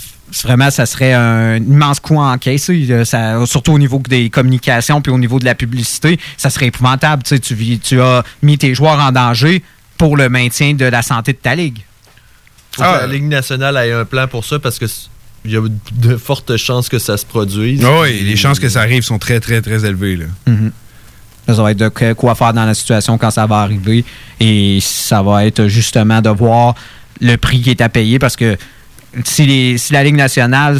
vraiment, 0.42 0.70
ça 0.70 0.86
serait 0.86 1.12
un 1.12 1.56
immense 1.58 2.00
coup 2.00 2.16
en 2.16 2.36
caisse. 2.38 2.68
euh, 2.70 3.04
ça- 3.04 3.44
surtout 3.46 3.72
au 3.74 3.78
niveau 3.78 4.02
des 4.08 4.30
communications 4.30 5.00
puis 5.00 5.12
au 5.12 5.18
niveau 5.18 5.38
de 5.38 5.44
la 5.44 5.54
publicité. 5.54 6.18
Ça 6.36 6.50
serait 6.50 6.66
épouvantable. 6.66 7.22
Tu, 7.22 7.28
sais, 7.36 7.38
tu, 7.38 7.54
vis- 7.54 7.78
tu 7.78 8.00
as 8.00 8.24
mis 8.42 8.58
tes 8.58 8.74
joueurs 8.74 8.98
en 8.98 9.12
danger 9.12 9.62
pour 9.98 10.16
le 10.16 10.28
maintien 10.28 10.74
de 10.74 10.86
la 10.86 11.02
santé 11.02 11.34
de 11.34 11.38
ta 11.38 11.54
Ligue. 11.54 11.78
Faut 12.72 12.82
Ah. 12.82 12.98
que 13.02 13.06
la 13.06 13.12
Ligue 13.12 13.28
nationale 13.28 13.76
ait 13.76 13.92
un 13.92 14.04
plan 14.04 14.26
pour 14.26 14.44
ça 14.44 14.58
parce 14.58 14.78
que 14.78 14.86
il 15.44 15.52
y 15.52 15.56
a 15.56 15.60
de 15.92 16.16
fortes 16.16 16.56
chances 16.56 16.88
que 16.88 16.98
ça 16.98 17.16
se 17.16 17.24
produise. 17.26 17.82
Ah 17.84 18.00
oui, 18.02 18.20
les 18.24 18.36
chances 18.36 18.58
que 18.58 18.68
ça 18.68 18.80
arrive 18.80 19.02
sont 19.04 19.18
très, 19.18 19.40
très, 19.40 19.62
très 19.62 19.84
élevées. 19.86 20.16
Là. 20.16 20.26
Là, 20.46 20.52
Ça 21.54 21.62
va 21.62 21.70
être 21.72 21.78
de 21.78 22.12
quoi 22.14 22.34
faire 22.34 22.52
dans 22.52 22.64
la 22.64 22.74
situation 22.74 23.18
quand 23.18 23.30
ça 23.30 23.46
va 23.46 23.58
arriver. 23.60 24.04
Et 24.40 24.78
ça 24.80 25.22
va 25.22 25.44
être 25.46 25.66
justement 25.68 26.20
de 26.20 26.30
voir 26.30 26.74
le 27.20 27.36
prix 27.36 27.60
qui 27.60 27.70
est 27.70 27.80
à 27.80 27.88
payer 27.88 28.18
parce 28.18 28.36
que 28.36 28.56
si, 29.24 29.44
les- 29.44 29.76
si 29.76 29.92
la 29.92 30.04
Ligue 30.04 30.14
nationale, 30.14 30.78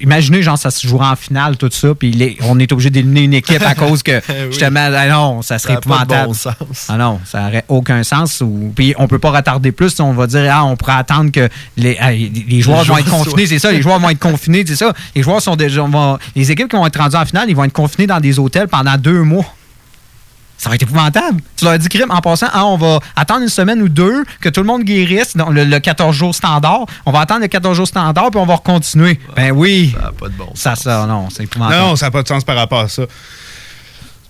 imaginez, 0.00 0.42
genre, 0.42 0.58
ça 0.58 0.72
se 0.72 0.84
jouera 0.86 1.12
en 1.12 1.16
finale, 1.16 1.56
tout 1.56 1.68
ça, 1.70 1.94
puis 1.94 2.36
on 2.42 2.58
est 2.58 2.72
obligé 2.72 2.90
d'éliminer 2.90 3.22
une 3.22 3.34
équipe 3.34 3.62
à 3.62 3.74
cause 3.76 4.02
que, 4.02 4.20
justement, 4.50 4.88
ah 4.92 5.06
non, 5.08 5.40
ça 5.40 5.58
Ça 5.58 5.62
serait 5.62 5.74
n'a 5.74 5.80
pas 5.80 5.88
de 5.88 5.94
épouvantable. 6.02 6.26
bon 6.26 6.34
sens. 6.34 6.86
Ah 6.88 6.96
non, 6.96 7.20
ça 7.24 7.42
n'aurait 7.42 7.64
aucun 7.68 8.02
sens. 8.02 8.40
Ou, 8.40 8.72
puis 8.74 8.94
on 8.98 9.06
peut 9.06 9.20
pas 9.20 9.30
retarder 9.30 9.70
plus. 9.70 9.98
On 10.00 10.12
va 10.12 10.26
dire, 10.26 10.50
ah, 10.52 10.64
on 10.64 10.76
pourrait 10.76 10.94
attendre 10.94 11.30
que 11.30 11.48
les, 11.76 11.96
les- 12.10 12.44
les 12.48 12.60
joueurs 12.60 12.78
vont 12.78 12.84
joueurs 12.84 12.98
être 12.98 13.10
confinés. 13.10 13.46
C'est 13.46 13.60
ça, 13.60 13.70
les 13.70 13.82
joueurs 13.82 14.00
vont 14.00 14.10
être 14.10 14.18
confinés. 14.18 14.64
C'est 14.66 14.74
ça. 14.76 14.92
Les 15.14 15.22
joueurs 15.22 15.40
sont 15.40 15.54
déjà. 15.56 15.82
vont- 15.82 16.18
les 16.34 16.50
équipes 16.50 16.68
qui 16.68 16.76
vont 16.76 16.86
être 16.86 16.98
rendues 17.00 17.16
en 17.16 17.24
finale, 17.24 17.46
ils 17.48 17.54
vont 17.56 17.64
être 17.64 17.72
confinés 17.72 18.08
dans 18.08 18.18
des 18.20 18.38
hôtels 18.38 18.66
pendant 18.68 18.96
deux 18.98 19.22
mois. 19.22 19.44
Ça 20.58 20.68
va 20.68 20.76
être 20.76 20.82
épouvantable. 20.82 21.40
Tu 21.56 21.64
leur 21.64 21.78
dis, 21.78 21.88
crime, 21.88 22.10
en 22.10 22.20
passant, 22.20 22.46
ah, 22.52 22.64
on 22.66 22.76
va 22.76 23.00
attendre 23.16 23.42
une 23.42 23.48
semaine 23.48 23.82
ou 23.82 23.88
deux 23.88 24.24
que 24.40 24.48
tout 24.48 24.60
le 24.60 24.66
monde 24.66 24.82
guérisse, 24.82 25.36
dans 25.36 25.50
le, 25.50 25.64
le 25.64 25.78
14 25.78 26.14
jours 26.14 26.34
standard. 26.34 26.86
On 27.04 27.12
va 27.12 27.20
attendre 27.20 27.42
le 27.42 27.48
14 27.48 27.76
jours 27.76 27.88
standard, 27.88 28.30
puis 28.30 28.40
on 28.40 28.46
va 28.46 28.54
recontinuer. 28.56 29.18
Ben 29.36 29.50
oui. 29.50 29.94
Ça 29.94 30.06
n'a 30.06 30.12
pas 30.12 30.28
de 30.28 30.34
bon 30.34 30.50
sens. 30.54 30.62
Ça, 30.62 30.76
ça, 30.76 31.06
non, 31.06 31.28
c'est 31.30 31.44
épouvantable. 31.44 31.80
Non, 31.80 31.96
ça 31.96 32.06
n'a 32.06 32.10
pas 32.10 32.22
de 32.22 32.28
sens 32.28 32.44
par 32.44 32.56
rapport 32.56 32.80
à 32.80 32.88
ça. 32.88 33.02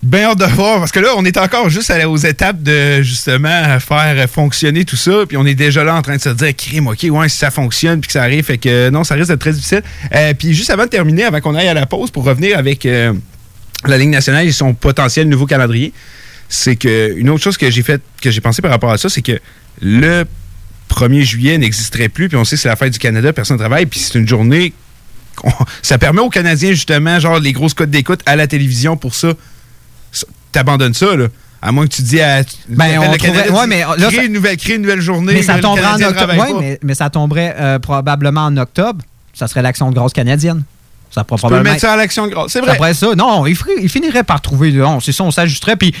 Bien 0.05 0.29
hâte 0.29 0.37
de 0.37 0.45
voir, 0.45 0.79
parce 0.79 0.91
que 0.91 0.99
là, 0.99 1.09
on 1.17 1.25
est 1.25 1.37
encore 1.37 1.67
juste 1.69 1.91
aux 2.05 2.17
étapes 2.17 2.61
de 2.61 3.01
justement 3.01 3.79
faire 3.79 4.29
fonctionner 4.29 4.85
tout 4.85 4.97
ça, 4.97 5.25
puis 5.27 5.35
on 5.35 5.45
est 5.47 5.55
déjà 5.55 5.83
là 5.83 5.95
en 5.95 6.01
train 6.03 6.17
de 6.17 6.21
se 6.21 6.29
dire, 6.29 6.55
crime, 6.55 6.87
ok, 6.87 7.07
ouais, 7.09 7.27
si 7.27 7.39
ça 7.39 7.49
fonctionne, 7.49 8.01
puis 8.01 8.07
que 8.09 8.13
ça 8.13 8.21
arrive, 8.21 8.43
fait 8.43 8.59
que 8.59 8.89
non, 8.91 9.03
ça 9.03 9.15
risque 9.15 9.29
d'être 9.29 9.39
très 9.39 9.53
difficile. 9.53 9.81
Euh, 10.13 10.33
puis 10.37 10.53
juste 10.53 10.69
avant 10.69 10.83
de 10.83 10.89
terminer, 10.89 11.23
avant 11.23 11.41
qu'on 11.41 11.55
aille 11.55 11.69
à 11.69 11.73
la 11.73 11.87
pause, 11.87 12.11
pour 12.11 12.23
revenir 12.23 12.55
avec 12.59 12.85
euh, 12.85 13.13
la 13.87 13.97
Ligue 13.97 14.09
nationale 14.09 14.45
et 14.47 14.51
son 14.51 14.73
potentiel 14.73 15.27
nouveau 15.29 15.45
calendrier, 15.45 15.93
c'est 16.49 16.75
que 16.75 17.13
une 17.17 17.29
autre 17.29 17.43
chose 17.43 17.57
que 17.57 17.69
j'ai 17.71 17.83
fait, 17.83 18.01
que 18.21 18.31
j'ai 18.31 18.41
pensé 18.41 18.61
par 18.61 18.71
rapport 18.71 18.91
à 18.91 18.97
ça, 18.97 19.09
c'est 19.09 19.21
que 19.21 19.39
le 19.81 20.25
1er 20.89 21.21
juillet 21.23 21.57
n'existerait 21.57 22.09
plus, 22.09 22.27
puis 22.29 22.37
on 22.37 22.45
sait 22.45 22.55
que 22.55 22.61
c'est 22.61 22.67
la 22.69 22.75
fête 22.75 22.93
du 22.93 22.99
Canada, 22.99 23.33
personne 23.33 23.57
ne 23.57 23.59
travaille, 23.61 23.85
puis 23.85 23.99
c'est 23.99 24.17
une 24.17 24.27
journée 24.27 24.73
ça 25.81 25.97
permet 25.97 26.21
aux 26.21 26.29
Canadiens, 26.29 26.71
justement, 26.71 27.19
genre 27.19 27.39
les 27.39 27.51
grosses 27.51 27.73
codes 27.73 27.89
d'écoute 27.89 28.21
à 28.25 28.35
la 28.35 28.47
télévision 28.47 28.95
pour 28.95 29.15
ça. 29.15 29.33
Ça- 30.11 30.27
T'abandonnes 30.53 30.93
ça, 30.93 31.13
là. 31.15 31.27
À 31.61 31.71
moins 31.73 31.87
que 31.87 31.93
tu 31.93 32.03
dis 32.03 32.21
à. 32.21 32.43
Ben, 32.69 32.99
on 32.99 33.11
le 33.11 33.17
Canada, 33.17 33.17
trouverait- 33.17 33.47
tu 33.47 33.51
ouais, 33.51 33.61
dis, 33.63 33.67
mais 33.67 33.79
là, 33.79 34.11
crée 34.11 34.25
une 34.27 34.33
nouvelle, 34.33 34.55
crée 34.57 34.75
une 34.75 34.83
nouvelle 34.83 35.01
journée. 35.01 35.33
Mais 35.33 35.41
ça 35.41 35.59
tomberait 35.59 35.85
en 35.87 36.01
octobre. 36.01 36.37
Ouais, 36.37 36.53
mais, 36.61 36.79
mais 36.83 36.93
ça 36.93 37.09
tomberait 37.09 37.55
euh, 37.59 37.79
probablement 37.79 38.45
en 38.45 38.55
octobre. 38.55 39.03
Ça 39.33 39.47
serait 39.47 39.61
l'action 39.61 39.89
de 39.89 39.95
grâce 39.95 40.13
canadienne. 40.13 40.63
Ça 41.15 41.23
pourrait 41.23 41.41
Tu 41.41 41.47
peux 41.47 41.61
mettre 41.63 41.79
ça 41.79 41.93
à 41.93 41.95
l'action 41.95 42.27
de 42.27 42.31
grâce. 42.31 42.51
C'est 42.51 42.59
vrai. 42.59 42.71
Après 42.71 42.93
ça, 42.93 43.15
non, 43.15 43.45
il, 43.45 43.55
finirait 43.89 44.23
par 44.25 44.41
trouver. 44.41 44.73
Non, 44.73 44.99
c'est 44.99 45.13
ça, 45.13 45.23
on 45.23 45.31
s'ajusterait. 45.31 45.77
Puis, 45.77 45.95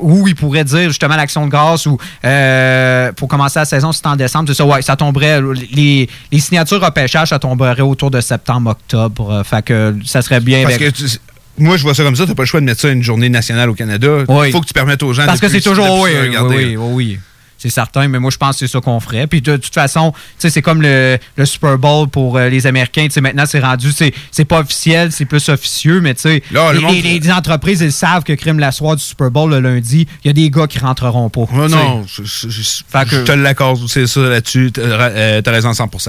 ou 0.00 0.26
il 0.26 0.34
pourrait 0.34 0.64
dire 0.64 0.88
justement 0.88 1.14
l'action 1.14 1.46
de 1.46 1.50
grâce 1.50 1.86
ou 1.86 1.96
euh, 2.24 3.12
pour 3.12 3.28
commencer 3.28 3.60
la 3.60 3.64
saison, 3.64 3.92
c'est 3.92 4.06
en 4.06 4.16
décembre. 4.16 4.48
C'est 4.48 4.56
ça, 4.56 4.64
ouais, 4.66 4.82
ça 4.82 4.96
tomberait. 4.96 5.40
Les, 5.72 6.08
les 6.32 6.40
signatures 6.40 6.80
repêchage, 6.80 7.28
ça 7.28 7.38
tomberait 7.38 7.80
autour 7.82 8.10
de 8.10 8.20
septembre, 8.20 8.70
octobre. 8.70 9.30
Euh, 9.30 9.44
fait 9.44 9.64
que 9.64 9.94
ça 10.04 10.22
serait 10.22 10.40
bien. 10.40 10.62
Parce 10.64 10.74
avec- 10.74 10.92
que 10.92 10.96
tu- 11.06 11.18
moi, 11.58 11.76
je 11.76 11.82
vois 11.82 11.94
ça 11.94 12.02
comme 12.02 12.16
ça. 12.16 12.26
T'as 12.26 12.34
pas 12.34 12.42
le 12.42 12.46
choix 12.46 12.60
de 12.60 12.64
mettre 12.64 12.80
ça 12.80 12.88
une 12.88 13.02
journée 13.02 13.28
nationale 13.28 13.70
au 13.70 13.74
Canada. 13.74 14.08
Il 14.28 14.34
Oui. 14.34 14.50
faut 14.50 14.60
que 14.60 14.66
tu 14.66 14.72
permettes 14.72 15.02
aux 15.02 15.12
gens 15.12 15.26
Parce 15.26 15.40
de 15.40 15.46
que 15.46 15.52
c'est 15.52 15.60
toujours. 15.60 16.00
Oui, 16.00 16.10
oui, 16.48 16.76
oui. 16.76 17.18
C'est 17.62 17.68
certain, 17.68 18.08
mais 18.08 18.18
moi, 18.18 18.30
je 18.30 18.38
pense 18.38 18.56
que 18.58 18.66
c'est 18.66 18.72
ça 18.72 18.80
qu'on 18.80 18.98
ferait. 19.00 19.26
Puis 19.26 19.42
de, 19.42 19.56
toute 19.58 19.74
façon, 19.74 20.14
c'est 20.38 20.62
comme 20.62 20.80
le, 20.80 21.18
le 21.36 21.44
Super 21.44 21.76
Bowl 21.76 22.08
pour 22.08 22.38
euh, 22.38 22.48
les 22.48 22.66
Américains. 22.66 23.04
Tu 23.04 23.10
sais, 23.10 23.20
maintenant, 23.20 23.44
c'est 23.46 23.60
rendu, 23.60 23.90
c'est 23.92 24.44
pas 24.46 24.60
officiel, 24.60 25.12
c'est 25.12 25.26
plus 25.26 25.46
officieux, 25.50 26.00
mais 26.00 26.14
tu 26.14 26.28
les, 26.72 26.80
monde- 26.80 26.94
les- 27.02 27.18
les 27.20 27.30
entreprises, 27.30 27.82
ils 27.82 27.92
savent 27.92 28.24
que 28.24 28.32
crime 28.32 28.58
la 28.58 28.72
soirée 28.72 28.96
du 28.96 29.02
Super 29.02 29.30
Bowl 29.30 29.50
le 29.50 29.60
lundi, 29.60 30.06
il 30.24 30.28
y 30.28 30.30
a 30.30 30.32
des 30.32 30.48
gars 30.48 30.66
qui 30.66 30.78
rentreront 30.78 31.28
pas. 31.28 31.42
Oh 31.52 31.68
non, 31.68 32.04
je, 32.06 32.22
je- 32.24 32.48
je- 32.48 32.82
Fait 32.88 33.04
que- 33.04 33.10
je 33.16 33.20
te 33.24 33.32
l'accorde, 33.32 33.86
c'est 33.88 34.06
ça 34.06 34.20
là-dessus. 34.20 34.70
T'as 34.72 34.80
euh, 34.80 35.42
raison 35.46 35.68
à 35.68 35.72
100%. 35.72 36.08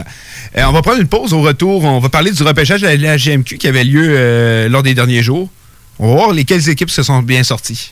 Euh, 0.57 0.63
on 0.67 0.71
va 0.71 0.81
prendre 0.81 1.01
une 1.01 1.07
pause 1.07 1.33
au 1.33 1.41
retour. 1.41 1.83
On 1.83 1.99
va 1.99 2.07
parler 2.07 2.31
du 2.31 2.43
repêchage 2.43 2.79
de 2.81 2.87
la, 2.87 2.95
la 2.95 3.17
GMQ 3.17 3.57
qui 3.57 3.67
avait 3.67 3.83
lieu 3.83 4.05
euh, 4.07 4.69
lors 4.69 4.83
des 4.83 4.93
derniers 4.93 5.21
jours. 5.21 5.49
On 5.99 6.07
va 6.07 6.15
voir 6.15 6.31
lesquelles 6.31 6.69
équipes 6.69 6.89
se 6.89 7.03
sont 7.03 7.21
bien 7.21 7.43
sorties. 7.43 7.91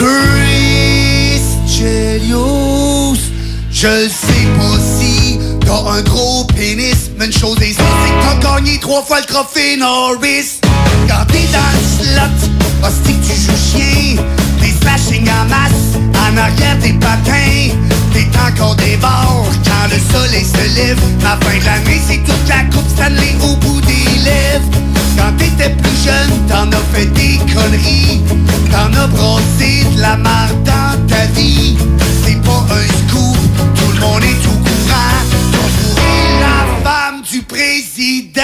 Chris 0.00 1.42
Chelios, 1.68 3.18
Je 3.70 4.08
sais 4.08 4.46
pas 4.56 4.78
si 4.98 5.38
t'as 5.60 5.92
un 5.92 6.00
gros 6.00 6.44
pénis, 6.44 7.10
mais 7.18 7.26
une 7.26 7.32
chose 7.32 7.60
est 7.60 7.74
sûre, 7.74 7.84
c'est 8.06 8.12
que 8.14 8.42
t'as 8.42 8.54
gagné 8.54 8.78
trois 8.80 9.02
fois 9.02 9.20
le 9.20 9.26
trophée 9.26 9.76
Norris. 9.76 10.60
Quand 11.06 11.26
t'es 11.30 11.46
dans 11.52 11.72
le 11.74 11.84
slot, 11.98 12.48
hostie 12.82 13.18
tu 13.26 13.34
joues 13.42 13.78
chien, 13.78 14.22
des 14.62 14.72
slashing 14.80 15.28
en 15.28 15.44
masse, 15.50 16.00
en 16.16 16.34
arrière 16.34 16.78
des 16.78 16.94
patins, 16.94 17.76
t'es 18.14 18.26
encore 18.48 18.76
des 18.76 18.96
bords 18.96 19.50
quand 19.64 19.88
le 19.90 20.00
soleil 20.18 20.46
se 20.46 20.76
lève. 20.76 20.98
La 21.22 21.36
fin 21.44 21.58
de 21.58 21.64
l'année, 21.66 22.00
c'est 22.08 22.24
toute 22.24 22.48
la 22.48 22.64
coupe 22.74 22.88
Stanley 22.88 23.36
au 23.42 23.54
bout 23.56 23.82
des 23.82 24.18
lèvres. 24.24 24.80
Quand 25.20 25.36
t'étais 25.36 25.68
plus 25.70 26.02
jeune, 26.02 26.46
t'en 26.48 26.70
as 26.72 26.84
fait 26.94 27.04
des 27.06 27.38
conneries, 27.52 28.22
t'en 28.70 28.90
as 28.98 29.06
brossé 29.08 29.84
de 29.94 30.00
la 30.00 30.16
marde 30.16 30.62
dans 30.64 31.06
ta 31.06 31.26
vie. 31.38 31.76
C'est 32.24 32.40
pas 32.42 32.64
un 32.70 32.86
scoop, 32.86 33.36
tout 33.74 33.92
le 33.92 34.00
monde 34.00 34.22
est 34.22 34.46
au 34.46 34.56
courant. 34.64 35.20
T'as 35.52 36.40
la 36.40 36.90
femme 36.90 37.20
du 37.30 37.42
président. 37.42 38.40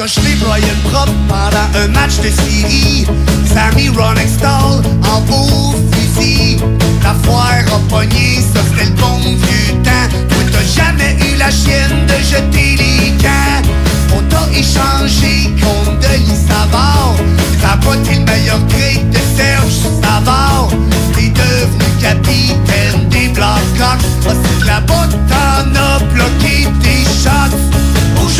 Oh. 0.00 0.06
T'as 0.06 0.06
jeté 0.06 0.34
Brian 0.36 0.64
Prop 0.84 1.08
pendant 1.28 1.78
un 1.78 1.88
match 1.88 2.16
de 2.18 2.30
série. 2.30 3.06
Sammy 3.46 3.90
Ronextall 3.90 4.82
en 5.06 5.20
beau 5.22 5.74
fusil. 5.92 6.58
La 7.02 7.14
foire 7.22 7.64
a 7.66 7.78
pogné, 7.88 8.40
ça 8.54 8.60
c'était 8.70 8.86
le 8.86 8.96
bon 8.96 9.18
vieux 9.18 9.74
temps. 9.82 10.08
Toi 10.28 10.42
t'as 10.52 10.82
jamais 10.82 11.16
eu 11.20 11.36
la 11.36 11.50
chienne 11.50 12.06
de 12.06 12.14
jeter 12.24 12.76
les 12.76 13.12
camps 13.22 13.68
On 14.16 14.22
t'a 14.28 14.48
échangé 14.58 15.50
contre 15.60 15.98
Denis 16.00 16.46
Savard. 16.48 17.16
T'as 17.60 17.94
été 17.94 18.20
le 18.20 18.24
meilleur 18.24 18.58
trade 18.68 19.10
de 19.10 19.18
Serge 19.36 19.80
Savard. 20.02 20.70
T'es 21.14 21.28
devenu 21.28 21.84
capitaine 22.00 23.08
des 23.10 23.28
Blackhawks. 23.28 24.00
Ah 24.26 24.32
c'est 24.42 24.60
que 24.60 24.66
là-bas 24.66 25.08
t'en 25.28 25.78
as 25.78 25.98
bloqué 26.14 26.68
tes 26.82 27.04
shots 27.22 27.89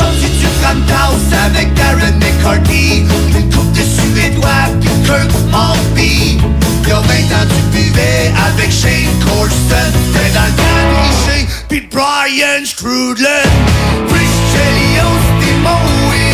Aujourd'hui 0.00 0.30
tu 0.40 0.46
frappes 0.60 0.90
house 0.90 1.32
avec 1.46 1.74
Darren 1.74 2.16
McCarthy. 2.18 3.04
Une 3.36 3.52
coupe 3.52 3.72
de 3.72 3.82
Suédois 3.82 4.66
puis 4.80 4.90
Kirk 5.04 5.30
Maltby 5.50 6.38
Y'a 6.88 6.96
20 6.96 7.00
ans 7.00 7.46
tu 7.48 7.78
buvais 7.78 8.32
avec 8.48 8.72
Shane 8.72 9.12
Corson. 9.24 9.92
T'es 10.12 10.30
dans 10.34 10.46
le 10.46 10.56
temps 10.56 10.74
de 10.96 11.66
puis 11.68 11.88
Brian 11.92 12.64
Strudlin 12.64 13.44
Chelios 14.52 15.20
t'es 15.40 15.54
mon 15.62 16.29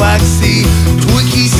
fois 0.00 0.16
que 0.16 0.24
c'est 0.24 0.62
toi 1.06 1.20
qui 1.30 1.50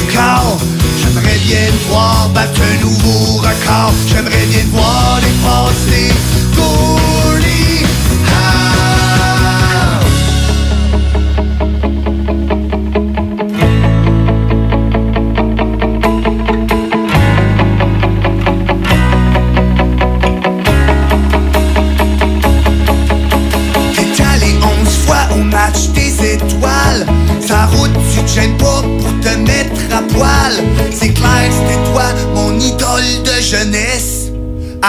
J'aimerais 0.99 1.39
bien 1.45 1.67
voir 1.89 2.29
battre 2.31 2.61
un 2.63 2.81
nouveau 2.81 3.37
record. 3.37 3.93
J'aimerais 4.09 4.47
bien 4.47 4.63
te 4.63 4.77
voir 4.77 5.21
dépasser 5.21 6.15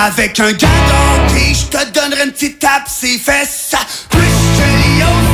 Avec 0.04 0.40
un 0.40 0.52
gars 0.54 0.68
d'hockey, 0.68 1.54
je 1.54 1.66
te 1.68 1.92
donnerai 1.92 2.24
une 2.26 2.32
petite 2.32 2.58
tape 2.58 2.88
ses 2.88 3.20
fesses 3.20 3.76
Chris 4.10 4.22
Chelios, 4.58 5.31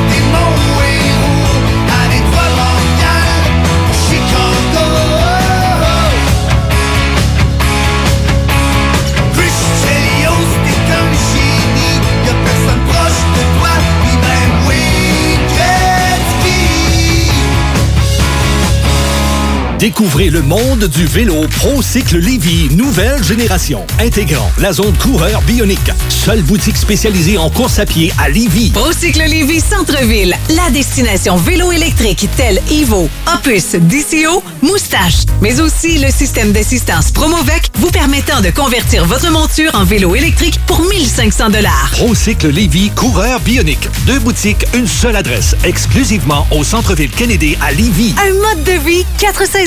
Découvrez 19.79 20.31
le 20.31 20.41
monde 20.41 20.85
du 20.85 21.05
vélo 21.05 21.45
ProCycle 21.55 22.17
Lévy, 22.17 22.75
nouvelle 22.75 23.23
génération, 23.23 23.85
intégrant 23.99 24.51
la 24.57 24.73
zone 24.73 24.97
coureur 24.97 25.39
bionique. 25.43 25.91
Seule 26.09 26.41
boutique 26.41 26.77
spécialisée 26.77 27.37
en 27.37 27.51
course 27.51 27.77
à 27.77 27.85
pied 27.85 28.11
à 28.17 28.27
Lévy. 28.27 28.71
Procycle 28.71 29.21
Lévis 29.29 29.61
Centre-Ville, 29.61 30.35
la 30.49 30.71
destination 30.71 31.35
vélo 31.35 31.71
électrique 31.71 32.27
telle 32.35 32.59
Evo, 32.71 33.07
Opus, 33.31 33.75
DCO, 33.75 34.43
Moustache, 34.63 35.25
mais 35.41 35.61
aussi 35.61 35.99
le 35.99 36.09
système 36.09 36.53
d'assistance 36.53 37.11
Promovec 37.11 37.69
vous 37.75 37.91
permettant 37.91 38.41
de 38.41 38.49
convertir 38.49 39.05
votre 39.05 39.29
monture 39.29 39.69
en 39.75 39.83
vélo 39.83 40.15
électrique 40.15 40.59
pour 40.65 40.81
1500 40.81 41.51
dollars. 41.51 41.89
ProCycle 41.91 42.49
Lévy, 42.49 42.89
coureur 42.95 43.39
bionique. 43.41 43.89
Deux 44.07 44.17
boutiques, 44.19 44.65
une 44.73 44.87
seule 44.87 45.15
adresse, 45.15 45.55
exclusivement 45.63 46.47
au 46.49 46.63
centre-ville 46.63 47.11
Kennedy 47.11 47.55
à 47.61 47.71
Lévy. 47.73 48.15
Un 48.27 48.33
mode 48.33 48.63
de 48.63 48.83
vie, 48.83 49.05
quatre 49.19 49.45
saisons. 49.45 49.66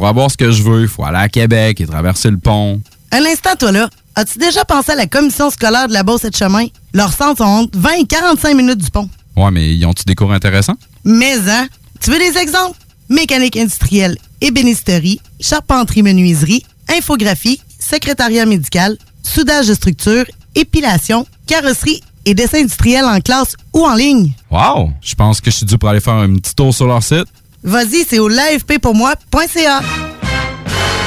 Pour 0.00 0.08
avoir 0.08 0.30
ce 0.30 0.36
que 0.38 0.50
je 0.50 0.62
veux, 0.62 0.80
il 0.80 0.88
faut 0.88 1.04
aller 1.04 1.18
à 1.18 1.28
Québec 1.28 1.78
et 1.78 1.86
traverser 1.86 2.30
le 2.30 2.38
pont. 2.38 2.80
Un 3.12 3.22
instant, 3.26 3.54
toi 3.58 3.70
là. 3.70 3.90
As-tu 4.14 4.38
déjà 4.38 4.64
pensé 4.64 4.92
à 4.92 4.94
la 4.94 5.06
commission 5.06 5.50
scolaire 5.50 5.88
de 5.88 5.92
la 5.92 6.02
Beauce 6.02 6.24
et 6.24 6.30
de 6.30 6.34
Chemin? 6.34 6.68
Leurs 6.94 7.12
centres 7.12 7.44
sont 7.44 7.50
entre 7.50 7.78
20 7.78 7.90
et 7.90 8.06
45 8.06 8.56
minutes 8.56 8.78
du 8.78 8.90
pont. 8.90 9.10
Ouais, 9.36 9.50
mais 9.50 9.74
ils 9.76 9.84
ont-tu 9.84 10.04
des 10.06 10.14
cours 10.14 10.32
intéressants? 10.32 10.76
Mais, 11.04 11.34
hein? 11.50 11.68
Tu 12.00 12.10
veux 12.10 12.18
des 12.18 12.38
exemples? 12.38 12.78
Mécanique 13.10 13.58
industrielle, 13.58 14.16
ébénisterie, 14.40 15.20
charpenterie-menuiserie, 15.38 16.64
infographie, 16.96 17.60
secrétariat 17.78 18.46
médical, 18.46 18.96
soudage 19.22 19.66
de 19.66 19.74
structure, 19.74 20.24
épilation, 20.54 21.26
carrosserie 21.46 22.00
et 22.24 22.32
dessin 22.32 22.60
industriel 22.60 23.04
en 23.04 23.20
classe 23.20 23.54
ou 23.74 23.84
en 23.84 23.94
ligne. 23.94 24.32
Wow! 24.50 24.92
Je 25.02 25.14
pense 25.14 25.42
que 25.42 25.50
je 25.50 25.56
suis 25.56 25.66
dû 25.66 25.76
pour 25.76 25.90
aller 25.90 26.00
faire 26.00 26.14
un 26.14 26.36
petit 26.36 26.54
tour 26.54 26.74
sur 26.74 26.86
leur 26.86 27.02
site. 27.02 27.26
Vas-y, 27.62 28.06
c'est 28.08 28.18
au 28.18 28.28
l'afppourmoi.ca. 28.28 29.80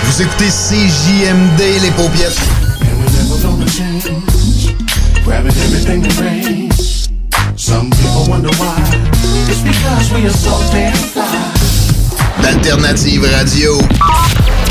Vous 0.03 0.21
écoutez 0.21 0.49
CJMD, 0.49 1.81
les 1.81 1.91
paupiètes. 1.91 2.39
Grabbing 5.25 5.51
everything 5.51 6.01
that 6.01 6.19
rains. 6.19 7.09
Some 7.55 7.89
people 7.89 8.25
wonder 8.29 8.49
why. 8.59 8.77
It's 9.47 9.61
because 9.61 10.11
we 10.13 10.27
are 10.27 10.33
so 10.33 10.51
damn 10.71 10.93
fly. 10.93 11.23
D'Alternative 12.41 13.23
Radio. 13.23 13.77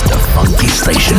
The 0.07 0.19
Funky 0.35 0.69
Station. 0.69 1.17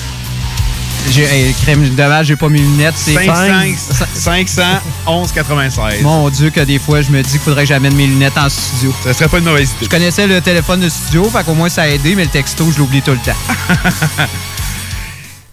j'ai 1.10 1.54
crème 1.62 1.88
dommage, 1.94 2.26
j'ai 2.26 2.36
pas 2.36 2.48
mes 2.48 2.58
lunettes. 2.58 2.94
C'est 2.96 3.14
511 3.14 5.32
96. 5.32 6.02
Mon 6.02 6.28
Dieu, 6.30 6.50
que 6.50 6.60
des 6.60 6.78
fois, 6.78 7.02
je 7.02 7.10
me 7.10 7.22
dis 7.22 7.30
qu'il 7.30 7.40
faudrait 7.40 7.62
que 7.62 7.68
j'amène 7.68 7.94
mes 7.94 8.06
lunettes 8.06 8.36
en 8.36 8.48
studio. 8.48 8.94
Ça 9.04 9.14
serait 9.14 9.28
pas 9.28 9.38
une 9.38 9.44
mauvaise 9.44 9.68
idée. 9.70 9.84
Je 9.84 9.88
connaissais 9.88 10.26
le 10.26 10.40
téléphone 10.40 10.80
de 10.80 10.88
studio, 10.88 11.28
fait 11.30 11.44
qu'au 11.44 11.54
moins 11.54 11.68
ça 11.68 11.82
a 11.82 11.88
aidé, 11.88 12.14
mais 12.14 12.24
le 12.24 12.30
texto, 12.30 12.70
je 12.72 12.78
l'oublie 12.78 13.02
tout 13.02 13.12
le 13.12 13.18
temps. 13.18 14.26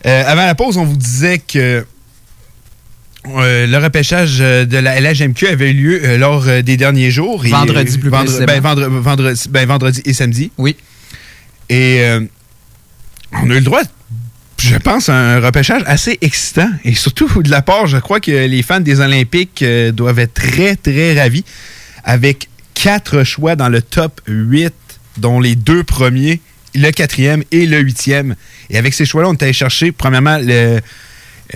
Euh, 0.06 0.24
avant 0.28 0.46
la 0.46 0.54
pause, 0.54 0.76
on 0.76 0.84
vous 0.84 0.98
disait 0.98 1.38
que 1.40 1.86
euh, 3.38 3.68
le 3.68 3.78
repêchage 3.78 4.40
euh, 4.42 4.66
de 4.66 4.78
la 4.78 5.00
LHMQ 5.00 5.48
avait 5.48 5.72
eu 5.72 5.74
lieu 5.74 6.02
euh, 6.04 6.18
lors 6.18 6.44
des 6.62 6.76
derniers 6.76 7.10
jours. 7.10 7.46
Et, 7.46 7.50
Vendredi, 7.50 7.98
plus 7.98 8.10
vendre- 8.10 8.26
précisément. 8.26 8.48
ben, 8.48 8.60
vendre- 9.00 9.34
ben, 9.50 9.66
vendredi 9.66 10.02
et 10.04 10.12
samedi. 10.14 10.52
Oui. 10.58 10.76
Et 11.70 12.04
on 13.32 13.44
a 13.50 13.54
eu 13.54 13.60
le 13.60 13.62
droit, 13.62 13.80
je 14.64 14.78
pense, 14.78 15.10
à 15.10 15.16
un 15.16 15.40
repêchage 15.42 15.82
assez 15.86 16.18
excitant. 16.22 16.70
Et 16.86 16.96
surtout, 16.96 17.44
de 17.44 17.50
la 17.50 17.62
part, 17.62 17.86
je 17.88 17.98
crois 17.98 18.22
que 18.22 18.32
les 18.32 18.64
fans 18.64 18.80
des 18.80 19.02
Olympiques 19.02 19.62
euh, 19.62 19.92
doivent 19.92 20.20
être 20.20 20.34
très, 20.34 20.76
très 20.78 21.20
ravis. 21.20 21.44
Avec 22.06 22.48
quatre 22.74 23.24
choix 23.24 23.56
dans 23.56 23.68
le 23.68 23.82
top 23.82 24.22
8, 24.28 24.74
dont 25.18 25.42
les 25.42 25.56
deux 25.56 25.84
premiers, 25.84 26.40
le 26.76 26.92
quatrième 26.92 27.44
et 27.52 27.66
le 27.66 27.80
huitième. 27.80 28.36
Et 28.70 28.78
avec 28.78 28.94
ces 28.94 29.06
choix-là, 29.06 29.30
on 29.30 29.34
est 29.34 29.44
allé 29.44 29.54
chercher, 29.54 29.92
premièrement, 29.92 30.38
le, 30.42 30.80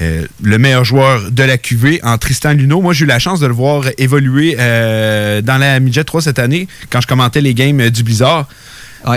euh, 0.02 0.26
le 0.44 0.58
meilleur 0.58 0.84
joueur 0.84 1.32
de 1.32 1.44
la 1.44 1.58
QV 1.58 2.02
en 2.04 2.18
Tristan 2.18 2.54
Luneau. 2.54 2.82
Moi, 2.82 2.94
j'ai 2.94 3.06
eu 3.06 3.08
la 3.08 3.20
chance 3.20 3.40
de 3.40 3.48
le 3.48 3.54
voir 3.54 3.86
évoluer 3.98 4.58
euh, 4.60 5.42
dans 5.42 5.58
la 5.58 5.80
Midget 5.80 6.04
3 6.04 6.24
cette 6.24 6.40
année, 6.40 6.68
quand 6.90 7.00
je 7.00 7.08
commentais 7.08 7.42
les 7.42 7.54
games 7.54 7.90
du 7.90 8.04
Blizzard. 8.04 8.48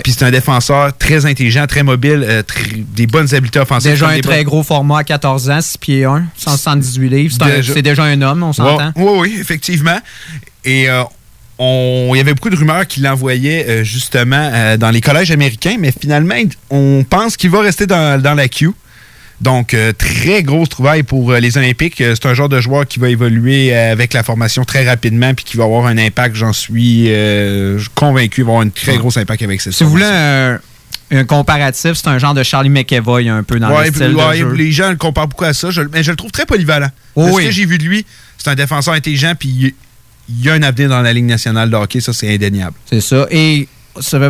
Puis 0.03 0.13
c'est 0.13 0.25
un 0.25 0.31
défenseur 0.31 0.97
très 0.97 1.27
intelligent, 1.27 1.67
très 1.67 1.83
mobile, 1.83 2.25
euh, 2.27 2.43
très- 2.43 2.63
des 2.77 3.07
bonnes 3.07 3.35
habiletés 3.35 3.59
offensives. 3.61 3.91
Déjà 3.93 4.09
un 4.09 4.21
très 4.21 4.45
gros 4.45 4.63
format 4.63 4.99
à 5.01 5.05
14 5.05 5.51
ans, 5.51 5.61
6 5.61 5.79
pieds 5.79 6.05
1, 6.05 6.25
178 6.37 7.09
livres. 7.09 7.35
C'est 7.39 7.83
Déjà. 7.83 8.05
Un 8.05 8.23
homme, 8.23 8.43
on 8.43 8.53
s'entend. 8.53 8.93
Oui, 8.97 9.13
oui, 9.19 9.37
effectivement. 9.41 9.99
Et 10.65 10.89
euh, 10.89 11.03
on- 11.59 12.11
il 12.15 12.19
y 12.19 12.21
avait 12.21 12.35
beaucoup 12.35 12.51
de 12.51 12.57
rumeurs 12.57 12.87
qu'il 12.87 13.03
l'envoyait 13.03 13.67
euh, 13.69 13.85
justement 13.85 14.77
dans 14.79 14.91
les 14.91 15.01
collèges 15.01 15.31
américains, 15.31 15.77
mais 15.79 15.93
finalement, 15.99 16.35
on 16.71 17.05
pense 17.09 17.37
qu'il 17.37 17.51
va 17.51 17.61
rester 17.61 17.87
dans, 17.87 18.21
dans 18.21 18.35
la 18.35 18.49
Q. 18.49 18.71
Donc, 19.41 19.73
euh, 19.73 19.93
très 19.97 20.43
grosse 20.43 20.69
trouvaille 20.69 21.03
pour 21.03 21.31
euh, 21.33 21.41
les 21.41 21.57
Olympiques. 21.57 22.01
Euh, 22.03 22.15
C'est 22.15 22.29
un 22.29 22.35
genre 22.35 22.49
de 22.51 22.61
joueur 22.61 22.87
qui 22.87 22.99
va 22.99 23.09
évoluer 23.09 23.75
avec 23.75 24.13
la 24.13 24.23
formation 24.23 24.65
très 24.65 24.87
rapidement 24.87 25.33
puis 25.35 25.45
qui 25.47 25.57
va 25.57 25.65
avoir 25.65 25.87
un 25.87 25.97
impact, 25.97 26.37
j'en 26.37 26.53
suis 26.53 27.07
euh, 27.09 27.79
convaincu, 27.95 28.43
il 28.43 28.45
va 28.45 28.51
avoir 28.53 28.67
un 28.67 28.69
très 28.69 28.99
gros 28.99 29.17
impact 29.19 29.43
avec 29.43 29.61
cette 29.63 29.73
Si 29.73 29.83
vous 29.85 29.91
voulez 29.91 30.05
un, 30.05 30.61
un 31.13 31.25
comparatif, 31.25 31.93
c'est 31.95 32.09
un 32.09 32.19
genre 32.19 32.35
de 32.35 32.43
Charlie 32.43 32.69
McEvoy 32.69 33.29
un 33.31 33.43
peu 33.43 33.59
dans 33.59 33.71
Ouais, 33.75 33.87
le 33.87 33.93
style 33.95 34.15
ouais, 34.15 34.33
de 34.33 34.37
jeu. 34.37 34.53
les 34.53 34.73
gens 34.73 34.91
le 34.91 34.97
comparent 34.97 35.29
beaucoup 35.29 35.45
à 35.47 35.55
ça, 35.55 35.71
je- 35.71 35.81
mais 35.93 36.03
je 36.03 36.11
le 36.11 36.17
trouve 36.17 36.31
très 36.31 36.45
polyvalent. 36.45 36.91
Oh 37.15 37.27
ce 37.29 37.33
oui. 37.33 37.45
que 37.47 37.51
j'ai 37.51 37.65
vu 37.65 37.79
de 37.79 37.85
lui, 37.85 38.05
c'est 38.37 38.51
un 38.51 38.55
défenseur 38.55 38.93
intelligent, 38.95 39.33
puis 39.39 39.49
il, 39.49 39.75
il 40.29 40.45
y 40.45 40.51
a 40.51 40.53
un 40.53 40.63
avenir 40.63 40.91
dans 40.91 41.01
la 41.01 41.13
Ligue 41.15 41.25
nationale 41.25 41.71
de 41.71 41.77
hockey, 41.77 42.01
ça 42.01 42.13
c'est 42.13 42.33
indéniable. 42.33 42.75
C'est 42.89 43.01
ça. 43.01 43.27
Et 43.31 43.67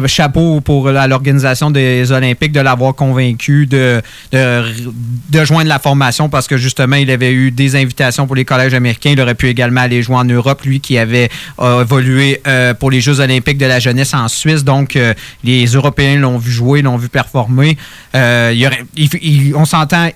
chapeau 0.06 0.61
pour 0.61 0.90
l'organisation 0.90 1.70
des 1.70 2.12
Olympiques 2.12 2.52
de 2.52 2.61
l'avoir 2.61 2.94
convaincu 2.94 3.66
de, 3.66 4.02
de, 4.33 5.44
joindre 5.44 5.68
la 5.68 5.78
formation 5.78 6.28
parce 6.28 6.46
que 6.46 6.56
justement, 6.56 6.96
il 6.96 7.11
avait 7.11 7.33
eu 7.33 7.50
des 7.50 7.76
invitations 7.76 8.26
pour 8.26 8.37
les 8.37 8.44
collèges 8.44 8.74
américains. 8.74 9.11
Il 9.11 9.20
aurait 9.20 9.35
pu 9.35 9.48
également 9.48 9.80
aller 9.83 10.02
jouer 10.02 10.16
en 10.16 10.24
Europe, 10.24 10.62
lui 10.64 10.80
qui 10.80 10.98
avait 10.98 11.28
euh, 11.61 11.83
évolué 11.83 12.40
euh, 12.46 12.74
pour 12.74 12.90
les 12.90 13.00
Jeux 13.00 13.20
olympiques 13.20 13.59
de 13.59 13.66
la 13.66 13.78
jeunesse 13.78 14.14
en 14.14 14.28
Suisse. 14.28 14.64
Donc, 14.64 14.96
euh, 14.96 15.14
les 15.44 15.66
Européens 15.66 16.16
l'ont 16.16 16.38
vu 16.38 16.50
jouer, 16.50 16.83
l'ont 16.83 16.96
vu 16.96 17.09
performer. 17.09 17.76
Il- 18.14 19.54
on 19.54 19.64
s'entend, 19.64 20.11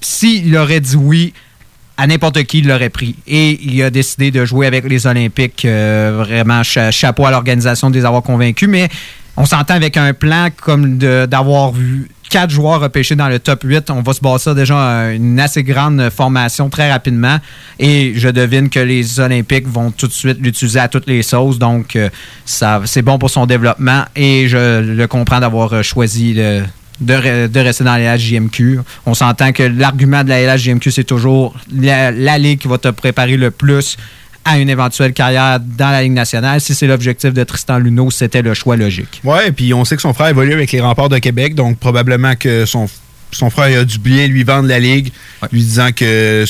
s'il 0.00 0.56
aurait 0.56 0.80
dit 0.80 0.96
oui, 0.96 1.32
à 2.00 2.06
n'importe 2.06 2.42
qui, 2.44 2.58
il 2.60 2.68
l'aurait 2.68 2.88
pris. 2.88 3.14
Et 3.26 3.58
il 3.62 3.82
a 3.82 3.90
décidé 3.90 4.30
de 4.30 4.44
jouer 4.46 4.66
avec 4.66 4.88
les 4.88 5.06
Olympiques. 5.06 5.64
euh, 5.66 6.14
vraiment, 6.24 6.62
cha- 6.62 6.90
chapeau 6.90 7.26
à 7.26 7.30
l'organisation 7.30 7.90
de 7.90 7.96
les 7.96 8.04
avoir 8.06 8.22
convaincus. 8.22 8.68
Mais 8.68 8.88
on 9.36 9.44
s'entend 9.44 9.74
avec 9.74 9.96
un 9.98 10.14
plan 10.14 10.48
comme 10.62 10.96
d'avoir 10.98 11.72
vu 11.72 12.08
quatre 12.30 12.50
joueurs 12.50 12.80
repêchés 12.80 13.16
dans 13.16 13.28
le 13.28 13.38
top 13.38 13.62
8. 13.64 13.90
On 13.90 14.02
va 14.02 14.12
se 14.14 14.20
bâtir 14.20 14.54
déjà 14.54 15.10
une 15.12 15.38
assez 15.40 15.62
grande 15.62 16.08
formation 16.10 16.70
très 16.70 16.90
rapidement. 16.90 17.38
Et 17.78 18.12
je 18.16 18.28
devine 18.28 18.70
que 18.70 18.80
les 18.80 19.20
Olympiques 19.20 19.66
vont 19.68 19.90
tout 19.90 20.06
de 20.06 20.12
suite 20.12 20.38
l'utiliser 20.40 20.78
à 20.80 20.88
toutes 20.88 21.06
les 21.08 21.22
sauces. 21.22 21.58
Donc, 21.58 21.96
euh, 21.96 22.08
ça, 22.46 22.80
c'est 22.86 23.02
bon 23.02 23.18
pour 23.18 23.28
son 23.30 23.44
développement. 23.46 24.04
Et 24.16 24.48
je 24.48 24.80
le 24.80 25.06
comprends 25.06 25.40
d'avoir 25.40 25.82
choisi 25.84 26.32
le- 26.34 26.62
de, 27.00 27.14
re- 27.14 27.48
de 27.48 27.60
rester 27.60 27.84
dans 27.84 27.96
la 27.96 28.16
LHJMQ. 28.16 28.80
On 29.06 29.14
s'entend 29.14 29.52
que 29.52 29.62
l'argument 29.62 30.22
de 30.24 30.28
la 30.28 30.54
LHJMQ, 30.56 30.90
c'est 30.90 31.04
toujours 31.04 31.54
la, 31.74 32.10
la 32.10 32.38
ligue 32.38 32.58
qui 32.60 32.68
va 32.68 32.78
te 32.78 32.88
préparer 32.88 33.36
le 33.36 33.50
plus 33.50 33.96
à 34.44 34.58
une 34.58 34.70
éventuelle 34.70 35.12
carrière 35.12 35.60
dans 35.60 35.90
la 35.90 36.02
Ligue 36.02 36.12
nationale. 36.12 36.60
Si 36.62 36.74
c'est 36.74 36.86
l'objectif 36.86 37.32
de 37.34 37.44
Tristan 37.44 37.78
Luneau, 37.78 38.10
c'était 38.10 38.40
le 38.40 38.54
choix 38.54 38.74
logique. 38.74 39.20
Ouais, 39.22 39.52
puis 39.52 39.74
on 39.74 39.84
sait 39.84 39.96
que 39.96 40.02
son 40.02 40.14
frère 40.14 40.28
évolue 40.28 40.54
avec 40.54 40.72
les 40.72 40.80
remparts 40.80 41.10
de 41.10 41.18
Québec, 41.18 41.54
donc 41.54 41.78
probablement 41.78 42.34
que 42.36 42.64
son, 42.64 42.88
son 43.32 43.50
frère 43.50 43.80
a 43.80 43.84
dû 43.84 43.98
bien 43.98 44.26
lui 44.28 44.42
vendre 44.42 44.66
la 44.66 44.78
Ligue, 44.80 45.12
lui 45.52 45.60
disant 45.60 45.90
que 45.94 46.46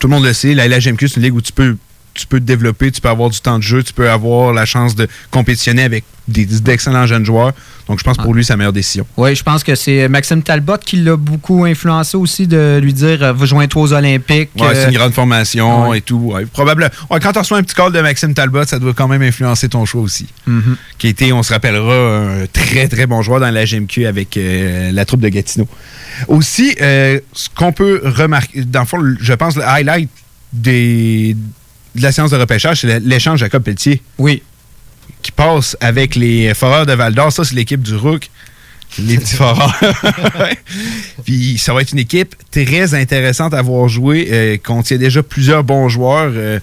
tout 0.00 0.08
le 0.08 0.14
monde 0.14 0.24
le 0.24 0.32
sait, 0.32 0.54
la 0.54 0.66
LHMQ, 0.66 1.08
c'est 1.08 1.16
une 1.18 1.22
ligue 1.22 1.34
où 1.36 1.40
tu 1.40 1.52
peux, 1.52 1.76
tu 2.18 2.26
peux 2.26 2.40
te 2.40 2.44
développer, 2.44 2.90
tu 2.90 3.00
peux 3.00 3.08
avoir 3.08 3.30
du 3.30 3.40
temps 3.40 3.58
de 3.58 3.62
jeu, 3.62 3.82
tu 3.82 3.92
peux 3.92 4.10
avoir 4.10 4.52
la 4.52 4.64
chance 4.66 4.94
de 4.94 5.06
compétitionner 5.30 5.82
avec 5.82 6.04
d'excellents 6.28 7.06
jeunes 7.06 7.24
joueurs. 7.24 7.52
Donc 7.88 7.98
je 7.98 8.04
pense 8.04 8.18
pour 8.18 8.34
lui, 8.34 8.44
c'est 8.44 8.52
la 8.52 8.58
meilleure 8.58 8.72
décision. 8.72 9.06
Oui, 9.16 9.34
je 9.34 9.42
pense 9.42 9.64
que 9.64 9.74
c'est 9.74 10.08
Maxime 10.08 10.42
Talbot 10.42 10.76
qui 10.76 10.96
l'a 10.96 11.16
beaucoup 11.16 11.64
influencé 11.64 12.18
aussi 12.18 12.46
de 12.46 12.78
lui 12.82 12.92
dire 12.92 13.22
euh, 13.22 13.46
joins-toi 13.46 13.82
aux 13.82 13.92
Olympiques. 13.94 14.50
Ouais, 14.58 14.74
c'est 14.74 14.84
Euh, 14.86 14.88
une 14.90 14.94
grande 14.98 15.14
formation 15.14 15.94
et 15.94 16.02
tout. 16.02 16.32
Ouais, 16.34 16.44
probablement. 16.44 16.90
Quand 17.10 17.32
tu 17.32 17.38
reçois 17.38 17.56
un 17.56 17.62
petit 17.62 17.74
call 17.74 17.92
de 17.92 18.00
Maxime 18.02 18.34
Talbot, 18.34 18.64
ça 18.64 18.78
doit 18.78 18.92
quand 18.92 19.08
même 19.08 19.22
influencer 19.22 19.70
ton 19.70 19.86
choix 19.86 20.02
aussi. 20.02 20.26
Mhm. 20.46 20.76
Qui 20.98 21.08
été, 21.08 21.32
on 21.32 21.42
se 21.42 21.50
rappellera, 21.52 21.94
un 22.42 22.46
très 22.52 22.88
très 22.88 23.06
bon 23.06 23.22
joueur 23.22 23.40
dans 23.40 23.50
la 23.50 23.64
GMQ 23.64 24.04
avec 24.06 24.36
euh, 24.36 24.92
la 24.92 25.04
troupe 25.06 25.20
de 25.20 25.28
Gatineau. 25.30 25.66
Aussi, 26.26 26.76
euh, 26.82 27.20
ce 27.32 27.48
qu'on 27.54 27.72
peut 27.72 28.02
remarquer, 28.04 28.64
dans 28.64 28.80
le 28.80 28.86
fond, 28.86 28.98
je 29.18 29.32
pense 29.32 29.56
le 29.56 29.62
highlight 29.66 30.10
des, 30.52 31.36
de 31.98 32.04
la 32.04 32.12
séance 32.12 32.30
de 32.30 32.36
repêchage, 32.36 32.80
c'est 32.80 33.00
l'échange 33.00 33.40
Jacob 33.40 33.62
Pelletier. 33.62 34.02
Oui. 34.18 34.42
Qui 35.22 35.32
passe 35.32 35.76
avec 35.80 36.14
les 36.14 36.54
Foreurs 36.54 36.86
de 36.86 36.92
Val 36.92 37.14
d'Or. 37.14 37.32
Ça, 37.32 37.44
c'est 37.44 37.54
l'équipe 37.54 37.82
du 37.82 37.94
Rook. 37.96 38.28
Les 38.98 39.18
petits 39.18 39.34
Foreurs. 39.36 39.74
Puis 41.24 41.58
ça 41.58 41.72
va 41.74 41.82
être 41.82 41.92
une 41.92 41.98
équipe 41.98 42.34
très 42.50 42.94
intéressante 42.94 43.54
à 43.54 43.62
voir 43.62 43.88
jouer. 43.88 44.28
euh, 44.30 44.56
contient 44.62 44.96
déjà 44.98 45.22
plusieurs 45.22 45.64
bons 45.64 45.88
joueurs. 45.88 46.30
Euh, 46.34 46.58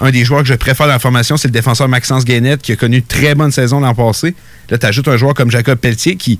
un 0.00 0.10
des 0.10 0.24
joueurs 0.24 0.42
que 0.42 0.48
je 0.48 0.54
préfère 0.54 0.86
dans 0.86 0.92
la 0.92 0.98
formation, 0.98 1.36
c'est 1.36 1.48
le 1.48 1.52
défenseur 1.52 1.88
Maxence 1.88 2.24
Guénette, 2.24 2.62
qui 2.62 2.72
a 2.72 2.76
connu 2.76 2.98
une 2.98 3.02
très 3.02 3.34
bonne 3.34 3.50
saison 3.50 3.80
l'an 3.80 3.94
passé. 3.94 4.34
Là, 4.70 4.78
tu 4.78 4.86
ajoutes 4.86 5.08
un 5.08 5.16
joueur 5.16 5.34
comme 5.34 5.50
Jacob 5.50 5.78
Pelletier, 5.78 6.16
qui. 6.16 6.38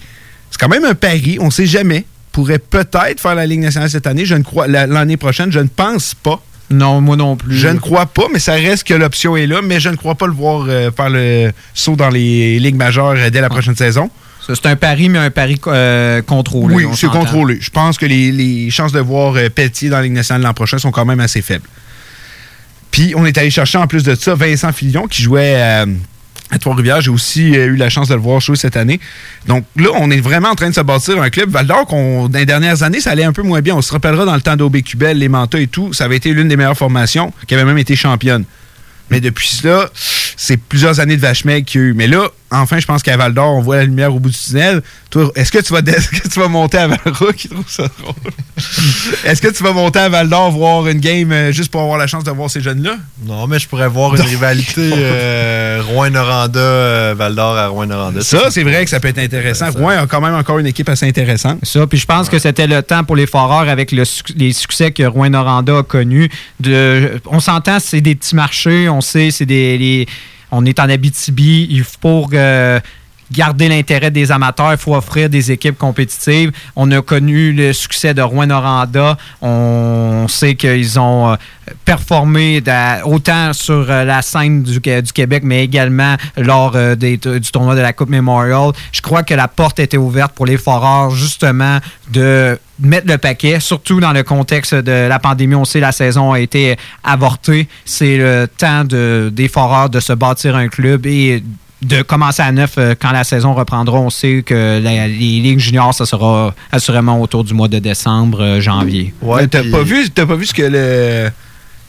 C'est 0.51 0.59
quand 0.61 0.69
même 0.69 0.85
un 0.85 0.95
pari, 0.95 1.39
on 1.41 1.47
ne 1.47 1.51
sait 1.51 1.67
jamais. 1.67 2.05
Pourrait 2.33 2.59
peut-être 2.61 3.21
faire 3.21 3.35
la 3.35 3.47
Ligue 3.47 3.61
nationale 3.61 3.91
cette 3.91 4.07
année. 4.07 4.25
Je 4.25 4.35
ne 4.37 4.43
crois 4.43 4.67
la- 4.69 4.87
l'année 4.87 5.17
prochaine, 5.17 5.51
je 5.51 5.59
ne 5.59 5.67
pense 5.67 6.15
pas. 6.15 6.41
Non, 6.71 7.01
moi 7.01 7.17
non 7.17 7.37
plus. 7.37 7.57
Je 7.57 7.69
ne 7.69 7.79
crois 7.79 8.07
pas, 8.07 8.27
mais 8.33 8.39
ça 8.39 8.53
reste 8.53 8.85
que 8.85 8.95
l'option 8.95 9.37
est 9.37 9.47
là, 9.47 9.61
mais 9.63 9.81
je 9.81 9.89
ne 9.89 9.97
crois 9.97 10.15
pas 10.15 10.27
le 10.27 10.33
voir 10.33 10.67
euh, 10.69 10.91
faire 10.91 11.09
le 11.09 11.53
saut 11.73 11.97
dans 11.97 12.11
les 12.11 12.59
ligues 12.59 12.77
majeures 12.77 13.15
euh, 13.17 13.31
dès 13.31 13.41
la 13.41 13.49
prochaine 13.49 13.77
saison. 13.77 14.11
C'est 14.55 14.67
un 14.67 14.77
pari, 14.77 15.11
mais 15.11 15.19
un 15.19 15.31
pari 15.31 15.61
euh, 15.67 16.23
contrôlé. 16.23 16.75
Oui, 16.75 16.85
c'est 16.95 17.09
contrôlé. 17.09 17.59
Je 17.61 17.69
pense 17.71 17.99
que 17.99 18.07
les, 18.07 18.33
les 18.33 18.71
chances 18.71 18.93
de 18.93 19.01
voir 19.01 19.35
euh, 19.37 19.51
Pelletier 19.51 19.91
dans 19.91 19.97
la 19.99 20.05
Ligue 20.05 20.13
nationale 20.13 20.43
l'an 20.43 20.55
prochain 20.55 20.79
sont 20.79 20.91
quand 20.91 21.05
même 21.05 21.21
assez 21.21 21.43
faibles. 21.43 21.67
Puis, 22.91 23.13
on 23.15 23.27
est 23.27 23.37
allé 23.37 23.51
chercher 23.51 23.77
en 23.77 23.87
plus 23.87 24.05
de 24.05 24.15
ça 24.15 24.35
Vincent 24.35 24.73
Fillon 24.73 25.07
qui 25.07 25.23
jouait 25.23 25.85
à 26.51 26.59
Trois-Rivières. 26.59 27.01
J'ai 27.01 27.11
aussi 27.11 27.57
euh, 27.57 27.67
eu 27.67 27.77
la 27.77 27.89
chance 27.89 28.09
de 28.09 28.15
le 28.15 28.21
voir 28.21 28.41
jouer 28.41 28.57
cette 28.57 28.77
année. 28.77 29.01
Donc 29.47 29.65
là, 29.77 29.91
on 29.95 30.11
est 30.11 30.21
vraiment 30.21 30.49
en 30.49 30.55
train 30.55 30.71
de 30.71 30.75
se 30.75 30.81
bâtir 30.81 31.21
un 31.21 31.31
club. 31.31 31.51
Val 31.51 31.67
d'Or, 31.67 31.87
dans 31.87 32.31
les 32.33 32.47
dernières 32.47 32.83
années, 32.83 33.01
ça 33.01 33.11
allait 33.11 33.25
un 33.25 33.33
peu 33.33 33.43
moins 33.43 33.61
bien. 33.61 33.75
On 33.77 33.83
se 33.83 33.93
rappellera 33.93 34.25
dans 34.25 34.35
le 34.35 34.41
temps 34.41 34.57
d'Aubé 34.57 34.83
Cubel, 34.83 35.19
les 35.19 35.29
Mantas 35.29 35.59
et 35.59 35.67
tout, 35.67 35.93
ça 35.93 36.05
avait 36.05 36.17
été 36.17 36.33
l'une 36.33 36.49
des 36.49 36.57
meilleures 36.57 36.77
formations 36.77 37.33
qui 37.47 37.55
avait 37.55 37.65
même 37.65 37.79
été 37.79 37.97
championne. 37.97 38.45
Mais 39.11 39.21
depuis 39.21 39.49
cela, 39.49 39.89
c'est 40.37 40.59
plusieurs 40.59 41.01
années 41.01 41.17
de 41.17 41.23
vache 41.23 41.43
qu'il 41.43 41.81
y 41.81 41.85
a 41.85 41.87
eu. 41.87 41.95
Mais 41.95 42.07
là, 42.07 42.29
enfin, 42.51 42.79
je 42.79 42.87
pense 42.87 43.03
qu'à 43.03 43.17
Val 43.17 43.35
d'Or, 43.35 43.55
on 43.57 43.61
voit 43.61 43.77
la 43.77 43.85
lumière 43.85 44.15
au 44.15 44.19
bout 44.21 44.31
du 44.31 44.37
tunnel. 44.39 44.83
Toi, 45.11 45.31
est-ce 45.35 45.51
que 45.53 45.59
tu 45.59 45.73
vas, 45.73 45.81
est-ce 45.87 46.09
que 46.09 46.29
tu 46.29 46.39
vas 46.41 46.49
monter 46.49 46.79
à 46.79 46.89
Val 46.89 46.99
d'Or? 47.05 47.33
Qui 47.37 47.49
trouve 47.49 47.69
ça 47.69 47.85
drôle? 48.01 48.15
est-ce 49.25 49.41
que 49.41 49.49
tu 49.49 49.63
vas 49.63 49.73
monter 49.73 49.99
à 49.99 50.09
Val 50.09 50.29
d'Or 50.29 50.51
voir 50.51 50.87
une 50.89 51.01
game 51.01 51.33
euh, 51.33 51.53
juste 51.53 51.71
pour 51.71 51.81
avoir 51.83 51.99
la 51.99 52.07
chance 52.07 52.25
de 52.25 52.31
voir 52.31 52.51
ces 52.51 52.61
jeunes-là? 52.61 52.97
Non, 53.25 53.47
mais 53.47 53.59
je 53.59 53.69
pourrais 53.69 53.89
voir 53.89 54.15
une 54.15 54.23
rivalité 54.23 54.91
euh, 54.97 55.83
Rouen-Noranda, 55.87 56.59
euh, 56.59 57.15
Val-d'Or 57.17 57.57
à 57.57 57.67
Rouen-Noranda. 57.69 58.21
Ça, 58.23 58.51
c'est 58.51 58.63
vrai 58.63 58.85
que 58.85 58.91
ça 58.91 59.01
peut 59.01 59.09
être 59.09 59.19
intéressant. 59.19 59.71
Rouen 59.71 59.91
a 60.03 60.07
quand 60.07 60.21
même 60.21 60.35
encore 60.35 60.59
une 60.59 60.67
équipe 60.67 60.89
assez 60.89 61.07
intéressante. 61.07 61.59
Ça, 61.63 61.87
puis 61.87 61.99
je 61.99 62.07
pense 62.07 62.29
que 62.29 62.39
c'était 62.39 62.67
le 62.67 62.83
temps 62.83 63.05
pour 63.05 63.17
les 63.17 63.27
Foreurs 63.27 63.69
avec 63.69 63.93
le 63.93 64.05
les 64.37 64.53
succès 64.53 64.91
que 64.91 65.03
Rouen-Noranda 65.03 65.79
a 65.79 65.83
connus. 65.83 66.29
De, 66.61 67.21
on 67.27 67.41
s'entend, 67.41 67.79
c'est 67.81 68.01
des 68.01 68.15
petits 68.15 68.35
marchés, 68.35 68.89
on 68.89 69.01
sait, 69.01 69.31
c'est 69.31 69.47
des. 69.47 69.79
les- 69.79 70.07
on 70.51 70.65
est 70.65 70.81
en 70.81 70.89
Abitibi, 70.89 71.67
il 71.71 71.85
faut 71.85 71.99
pour 72.01 72.31
euh, 72.33 72.81
garder 73.33 73.69
l'intérêt 73.69 74.11
des 74.11 74.33
amateurs, 74.33 74.73
il 74.73 74.79
faut 74.79 74.95
offrir 74.95 75.29
des 75.29 75.53
équipes 75.53 75.79
compétitives. 75.79 76.53
On 76.77 76.91
a 76.91 77.03
connu 77.03 77.53
le 77.53 77.73
succès 77.73 78.15
de 78.15 78.23
Rouen-Noranda. 78.23 79.17
On 79.43 80.27
sait 80.29 80.55
qu'ils 80.55 80.99
ont 80.99 81.31
euh, 81.31 81.37
performé 81.85 82.63
autant 83.05 83.53
sur 83.53 83.91
euh, 83.91 84.05
la 84.05 84.23
scène 84.23 84.63
du, 84.63 84.81
Québec, 84.81 85.43
mais 85.45 85.65
également 85.65 86.17
lors 86.37 86.73
euh, 86.75 86.95
du 86.95 87.19
tournoi 87.19 87.75
de 87.75 87.81
la 87.81 87.93
Coupe 87.93 88.11
Memorial. 88.11 88.73
Je 88.93 89.01
crois 89.01 89.23
que 89.23 89.35
la 89.35 89.49
porte 89.49 89.79
était 89.79 89.97
ouverte 89.97 90.33
pour 90.33 90.47
les 90.47 90.57
Foreurs, 90.57 91.11
justement, 91.11 91.79
de 92.11 92.59
mettre 92.81 93.09
le 93.09 93.19
paquet, 93.19 93.61
surtout 93.61 94.01
dans 94.01 94.13
le 94.13 94.23
contexte 94.23 94.75
de 94.75 95.09
la 95.09 95.19
pandémie. 95.19 95.55
On 95.55 95.65
sait 95.65 95.81
la 95.81 95.93
saison 95.93 96.33
a 96.33 96.41
été 96.41 96.77
avortée. 97.05 97.69
C'est 97.85 98.17
le 98.17 98.47
temps 98.47 98.85
de, 98.85 99.31
des 99.33 99.49
Foreurs 99.49 99.91
de 99.91 100.01
se 100.01 100.13
bâtir 100.13 100.57
un 100.57 100.69
club 100.69 101.07
et 101.07 101.43
de 101.83 102.03
commencer 102.03 102.43
à 102.43 102.51
neuf 102.51 102.75
euh, 102.79 102.95
quand 103.01 103.13
la 103.13 103.23
saison 103.25 103.55
reprendra. 103.55 103.99
On 104.01 104.11
sait 104.11 104.43
que 104.45 104.81
la- 104.83 105.07
les 105.09 105.41
ligues 105.41 105.61
juniors, 105.61 105.95
ça 105.95 106.07
sera 106.07 106.55
assurément 106.73 107.21
autour 107.23 107.45
du 107.45 107.55
mois 107.55 107.69
de 107.69 107.79
décembre, 107.79 108.43
euh, 108.43 108.61
janvier. 108.61 109.15
Ouais, 109.23 109.47
t'as 109.47 109.63
pas 109.63 109.83
vu, 109.83 110.11
t'as 110.11 110.27
pas 110.27 110.35
vu 110.37 110.47
ce 110.47 110.55
que 110.55 110.63
le 110.63 111.31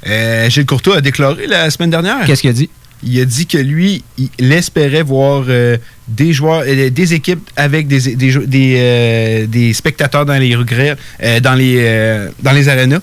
euh, 0.07 0.49
Gilles 0.49 0.65
Courtois 0.65 0.97
a 0.97 1.01
déclaré 1.01 1.47
la 1.47 1.69
semaine 1.71 1.89
dernière? 1.89 2.25
Qu'est-ce 2.25 2.41
qu'il 2.41 2.49
a 2.49 2.53
dit? 2.53 2.69
Il 3.01 3.19
a 3.19 3.25
dit 3.25 3.47
que 3.47 3.57
lui, 3.57 4.03
il 4.17 4.51
espérait 4.51 5.03
voir 5.03 5.45
euh, 5.47 5.77
des 6.07 6.33
joueurs, 6.33 6.63
euh, 6.67 6.89
des 6.89 7.13
équipes 7.13 7.49
avec 7.55 7.87
des, 7.87 8.15
des, 8.15 8.29
jou- 8.29 8.45
des, 8.45 8.75
euh, 8.77 9.47
des 9.47 9.73
spectateurs 9.73 10.25
dans 10.25 10.37
les 10.37 10.53
regrets, 10.55 10.95
euh, 11.23 11.39
dans 11.39 11.55
les 11.55 11.75
euh, 11.79 12.29
dans 12.43 12.51
les 12.51 12.67
arénas 12.67 12.99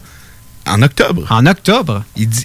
en 0.66 0.82
octobre. 0.82 1.26
En 1.30 1.46
octobre? 1.46 2.04
Il 2.16 2.28
dit. 2.28 2.44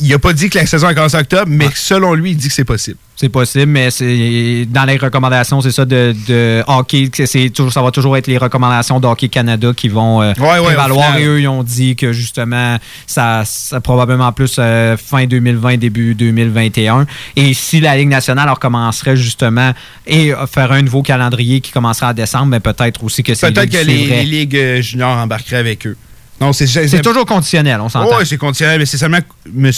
Il 0.00 0.12
a 0.12 0.18
pas 0.18 0.32
dit 0.32 0.50
que 0.50 0.58
la 0.58 0.66
saison 0.66 0.88
a 0.88 0.94
commencé 0.94 1.16
en 1.16 1.20
octobre, 1.20 1.46
mais 1.48 1.68
selon 1.74 2.14
lui, 2.14 2.32
il 2.32 2.36
dit 2.36 2.48
que 2.48 2.54
c'est 2.54 2.64
possible. 2.64 2.96
C'est 3.16 3.28
possible, 3.28 3.70
mais 3.70 3.92
c'est 3.92 4.66
dans 4.68 4.84
les 4.84 4.96
recommandations, 4.96 5.60
c'est 5.60 5.70
ça 5.70 5.84
de, 5.84 6.14
de 6.26 6.64
hockey, 6.66 7.08
c'est 7.26 7.50
toujours, 7.50 7.72
ça 7.72 7.80
va 7.80 7.92
toujours 7.92 8.16
être 8.16 8.26
les 8.26 8.38
recommandations 8.38 8.98
de 8.98 9.06
Hockey 9.06 9.28
Canada 9.28 9.70
qui 9.74 9.88
vont 9.88 10.20
euh, 10.20 10.32
Ouais, 10.40 10.58
ouais, 10.58 10.74
final. 10.74 11.20
Et 11.20 11.24
eux, 11.24 11.40
ils 11.40 11.46
ont 11.46 11.62
dit 11.62 11.94
que 11.94 12.12
justement, 12.12 12.76
ça, 13.06 13.42
ça 13.44 13.80
probablement 13.80 14.32
plus 14.32 14.56
euh, 14.58 14.96
fin 14.96 15.26
2020, 15.26 15.76
début 15.76 16.16
2021. 16.16 17.06
Et 17.36 17.54
si 17.54 17.78
la 17.78 17.96
Ligue 17.96 18.08
nationale 18.08 18.50
recommencerait 18.50 19.16
justement 19.16 19.72
et 20.08 20.32
faire 20.52 20.72
un 20.72 20.82
nouveau 20.82 21.02
calendrier 21.02 21.60
qui 21.60 21.70
commencerait 21.70 22.06
en 22.06 22.14
décembre, 22.14 22.46
mais 22.46 22.60
peut-être 22.60 23.04
aussi 23.04 23.22
que 23.22 23.34
c'est 23.34 23.52
Peut-être 23.52 23.70
que 23.70 23.86
les, 23.86 24.06
les 24.06 24.24
ligues 24.24 24.56
euh, 24.56 24.82
juniors 24.82 25.16
embarqueraient 25.16 25.58
avec 25.58 25.86
eux. 25.86 25.96
Non, 26.40 26.52
c'est 26.52 26.66
C'est 26.66 27.00
toujours 27.00 27.24
conditionnel, 27.26 27.80
on 27.80 27.88
s'entend. 27.88 28.18
Oui, 28.18 28.26
c'est 28.26 28.36
conditionnel, 28.36 28.80
mais 28.80 28.86
c'est 28.86 28.98
seulement 28.98 29.18
M. 29.56 29.70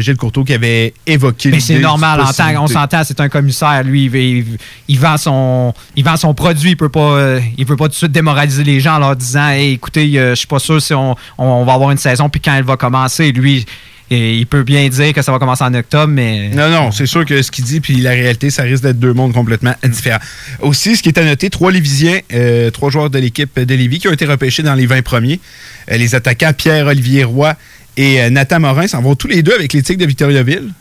Gilles 0.00 0.16
Courteau 0.16 0.42
qui 0.42 0.54
avait 0.54 0.94
évoqué 1.06 1.50
Mais 1.50 1.60
c'est 1.60 1.78
normal, 1.78 2.20
en 2.20 2.32
tant, 2.32 2.62
on 2.62 2.66
s'entend, 2.66 3.02
c'est 3.04 3.20
un 3.20 3.28
commissaire, 3.28 3.82
lui, 3.84 4.06
il, 4.06 4.14
il- 4.16 4.58
il 4.88 4.98
vend 4.98 5.16
son, 5.18 5.74
il 5.94 6.02
vend 6.04 6.16
son 6.16 6.32
produit, 6.34 6.70
il 6.70 6.76
peut 6.76 6.88
pas, 6.88 7.00
euh, 7.12 7.40
il 7.58 7.66
peut 7.66 7.76
pas 7.76 7.84
tout 7.84 7.90
de 7.90 7.94
suite 7.96 8.12
démoraliser 8.12 8.64
les 8.64 8.80
gens 8.80 8.94
en 8.96 8.98
leur 9.00 9.16
disant, 9.16 9.48
hey, 9.50 9.72
écoutez, 9.74 10.18
euh, 10.18 10.30
je 10.30 10.36
suis 10.36 10.46
pas 10.46 10.58
sûr 10.58 10.80
si 10.80 10.94
on, 10.94 11.12
on- 11.38 11.44
on 11.44 11.64
va 11.64 11.74
avoir 11.74 11.90
une 11.90 11.98
saison, 11.98 12.28
puis 12.30 12.40
quand 12.40 12.54
elle 12.54 12.64
va 12.64 12.76
commencer, 12.76 13.30
lui, 13.32 13.66
il 14.12 14.46
peut 14.46 14.62
bien 14.62 14.88
dire 14.88 15.12
que 15.12 15.22
ça 15.22 15.32
va 15.32 15.38
commencer 15.38 15.64
en 15.64 15.74
octobre, 15.74 16.12
mais 16.12 16.50
Non, 16.50 16.68
non, 16.70 16.92
c'est 16.92 17.06
sûr 17.06 17.24
que 17.24 17.42
ce 17.42 17.50
qu'il 17.50 17.64
dit 17.64 17.80
puis 17.80 17.96
la 17.96 18.10
réalité, 18.10 18.50
ça 18.50 18.62
risque 18.62 18.82
d'être 18.82 18.98
deux 18.98 19.12
mondes 19.12 19.32
complètement 19.32 19.74
différents. 19.84 20.20
Aussi, 20.60 20.96
ce 20.96 21.02
qui 21.02 21.08
est 21.08 21.18
à 21.18 21.24
noter, 21.24 21.50
trois 21.50 21.72
Lévisiens, 21.72 22.18
euh, 22.32 22.70
trois 22.70 22.90
joueurs 22.90 23.10
de 23.10 23.18
l'équipe 23.18 23.58
de 23.58 23.74
Lévis 23.74 24.00
qui 24.00 24.08
ont 24.08 24.12
été 24.12 24.26
repêchés 24.26 24.62
dans 24.62 24.74
les 24.74 24.86
20 24.86 25.02
premiers. 25.02 25.40
Euh, 25.90 25.96
les 25.96 26.14
attaquants 26.14 26.52
Pierre-Olivier 26.52 27.24
Roy 27.24 27.54
et 27.96 28.22
euh, 28.22 28.30
Nathan 28.30 28.60
Morin 28.60 28.86
s'en 28.86 29.02
vont 29.02 29.14
tous 29.14 29.28
les 29.28 29.42
deux 29.42 29.54
avec 29.54 29.72
les 29.72 29.82
de 29.82 30.06
Victoriaville. 30.06 30.72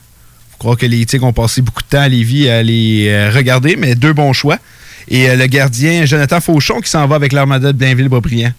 Je 0.54 0.58
crois 0.58 0.76
que 0.76 0.86
les 0.86 1.06
Tigres 1.06 1.26
ont 1.26 1.34
passé 1.34 1.62
beaucoup 1.62 1.82
de 1.82 1.88
temps 1.88 2.02
à 2.02 2.08
Lévis 2.08 2.48
à 2.48 2.62
les 2.62 3.30
regarder, 3.30 3.76
mais 3.76 3.96
deux 3.96 4.14
bons 4.14 4.32
choix. 4.32 4.60
Et 5.08 5.36
le 5.36 5.48
gardien 5.48 6.06
Jonathan 6.06 6.40
Fauchon 6.40 6.82
qui 6.82 6.90
s'en 6.90 7.08
va 7.08 7.16
avec 7.16 7.34
l'Armada 7.34 7.74
de 7.74 7.78
Blainville-Boisbriand. 7.78 8.54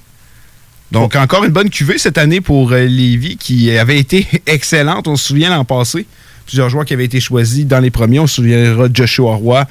Donc, 0.93 1.17
encore 1.17 1.45
une 1.45 1.51
bonne 1.53 1.71
cuvée 1.71 1.99
cette 1.99 2.19
année 2.19 2.41
pour 2.41 2.73
euh, 2.73 2.85
Lévis 2.85 3.37
qui 3.37 3.77
avait 3.77 3.99
été 3.99 4.27
excellente. 4.47 5.09
On 5.09 5.17
se 5.17 5.29
souvient 5.29 5.51
l'an 5.51 5.65
passé. 5.65 6.07
Plusieurs 6.47 6.69
joueurs 6.69 6.85
qui 6.85 6.93
avaient 6.93 7.05
été 7.07 7.19
choisis 7.21 7.67
dans 7.67 7.81
les 7.81 7.91
premiers. 7.91 8.21
On 8.21 8.27
se 8.27 8.37
souviendra 8.37 8.89
de 8.89 8.95
Joshua 8.97 9.35
Roy. 9.37 9.67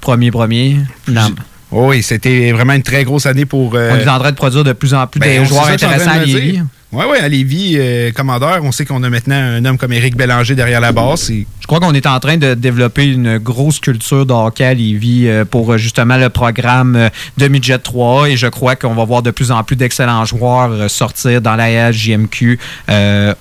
Premier, 0.00 0.30
premier. 0.30 0.78
Non. 1.08 1.34
Oh 1.72 1.88
oui, 1.90 2.02
c'était 2.02 2.52
vraiment 2.52 2.74
une 2.74 2.82
très 2.82 3.04
grosse 3.04 3.26
année 3.26 3.44
pour. 3.46 3.74
euh, 3.74 3.90
on 3.92 3.96
est 3.96 4.08
en 4.08 4.18
train 4.18 4.30
de 4.30 4.36
produire 4.36 4.64
de 4.64 4.72
plus 4.72 4.94
en 4.94 5.06
plus 5.06 5.18
ben, 5.18 5.40
de 5.40 5.44
c'est 5.44 5.48
joueurs 5.48 5.66
intéressants 5.66 6.10
à 6.10 6.18
Lévis. 6.24 6.60
Oui, 6.96 7.04
oui, 7.10 7.18
à 7.18 7.28
Lévis, 7.28 7.74
euh, 7.76 8.10
commandeur, 8.10 8.60
on 8.62 8.72
sait 8.72 8.86
qu'on 8.86 9.02
a 9.02 9.10
maintenant 9.10 9.36
un 9.36 9.62
homme 9.66 9.76
comme 9.76 9.92
Éric 9.92 10.16
Bélanger 10.16 10.54
derrière 10.54 10.80
la 10.80 10.92
base. 10.92 11.30
Et 11.30 11.46
Je 11.60 11.66
crois 11.66 11.78
qu'on 11.78 11.92
est 11.92 12.06
en 12.06 12.18
train 12.20 12.38
de 12.38 12.54
développer 12.54 13.04
une 13.04 13.36
grosse 13.36 13.80
culture 13.80 14.24
de 14.24 14.32
à 14.32 14.72
Lévis 14.72 15.28
euh, 15.28 15.44
pour 15.44 15.74
euh, 15.74 15.76
justement 15.76 16.16
le 16.16 16.30
programme 16.30 17.10
de 17.36 17.48
Midget 17.48 17.80
3 17.80 18.30
et 18.30 18.38
je 18.38 18.46
crois 18.46 18.76
qu'on 18.76 18.94
va 18.94 19.04
voir 19.04 19.20
de 19.20 19.30
plus 19.30 19.50
en 19.50 19.62
plus 19.62 19.76
d'excellents 19.76 20.24
joueurs 20.24 20.90
sortir 20.90 21.42
dans 21.42 21.54
la 21.54 21.90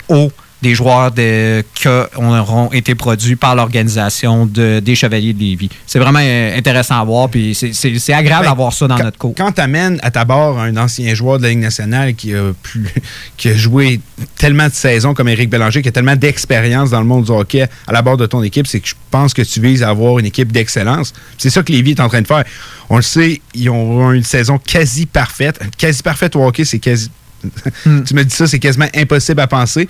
au 0.09 0.31
des 0.61 0.73
joueurs 0.73 1.11
de, 1.11 1.63
qui 1.75 1.87
auront 1.87 2.71
été 2.71 2.95
produits 2.95 3.35
par 3.35 3.55
l'organisation 3.55 4.45
de- 4.45 4.79
des 4.79 4.95
Chevaliers 4.95 5.33
de 5.33 5.39
Lévis. 5.39 5.69
C'est 5.85 5.99
vraiment 5.99 6.19
euh, 6.21 6.57
intéressant 6.57 6.99
à 6.99 7.03
voir, 7.03 7.29
puis 7.29 7.53
c'est- 7.53 8.13
agréable 8.13 8.43
Ben, 8.45 8.49
d'avoir 8.51 8.73
ça 8.73 8.87
dans 8.87 8.97
quand, 8.97 9.03
notre 9.03 9.17
cours. 9.17 9.33
Quand 9.37 9.51
tu 9.51 9.61
amènes 9.61 9.99
à 10.01 10.11
ta 10.11 10.25
barre 10.25 10.57
un 10.59 10.75
ancien 10.77 11.13
joueur 11.13 11.37
de 11.37 11.43
la 11.43 11.49
Ligue 11.49 11.59
nationale 11.59 12.15
qui 12.15 12.33
a, 12.33 12.51
plus, 12.63 12.85
qui 13.37 13.49
a 13.49 13.55
joué 13.55 13.99
tellement 14.37 14.67
de 14.67 14.73
saisons 14.73 15.13
comme 15.13 15.27
Éric 15.27 15.49
Bélanger, 15.49 15.81
qui 15.81 15.89
a 15.89 15.91
tellement 15.91 16.15
d'expérience 16.15 16.89
dans 16.89 16.99
le 17.01 17.05
monde 17.05 17.25
du 17.25 17.31
hockey 17.31 17.67
à 17.87 17.91
la 17.91 18.01
barre 18.01 18.17
de 18.17 18.25
ton 18.25 18.41
équipe, 18.41 18.65
c'est 18.65 18.79
que 18.79 18.87
je 18.87 18.95
pense 19.11 19.33
que 19.33 19.41
tu 19.41 19.59
vises 19.61 19.83
à 19.83 19.89
avoir 19.89 20.17
une 20.19 20.25
équipe 20.25 20.51
d'excellence. 20.51 21.13
C'est 21.37 21.49
ça 21.49 21.61
que 21.63 21.71
Lévis 21.71 21.91
est 21.91 21.99
en 21.99 22.07
train 22.09 22.21
de 22.21 22.27
faire. 22.27 22.43
On 22.89 22.95
le 22.95 23.01
sait, 23.01 23.41
ils 23.53 23.69
ont 23.69 24.11
une 24.13 24.23
saison 24.23 24.57
quasi 24.57 25.05
parfaite. 25.05 25.59
Quasi 25.77 26.01
parfaite 26.01 26.35
au 26.35 26.45
hockey, 26.45 26.65
c'est 26.65 26.79
quasi. 26.79 27.09
tu 27.83 28.13
me 28.15 28.23
dis 28.23 28.33
ça, 28.35 28.47
c'est 28.47 28.57
quasiment 28.59 28.87
impossible 28.95 29.39
à 29.41 29.47
penser. 29.47 29.87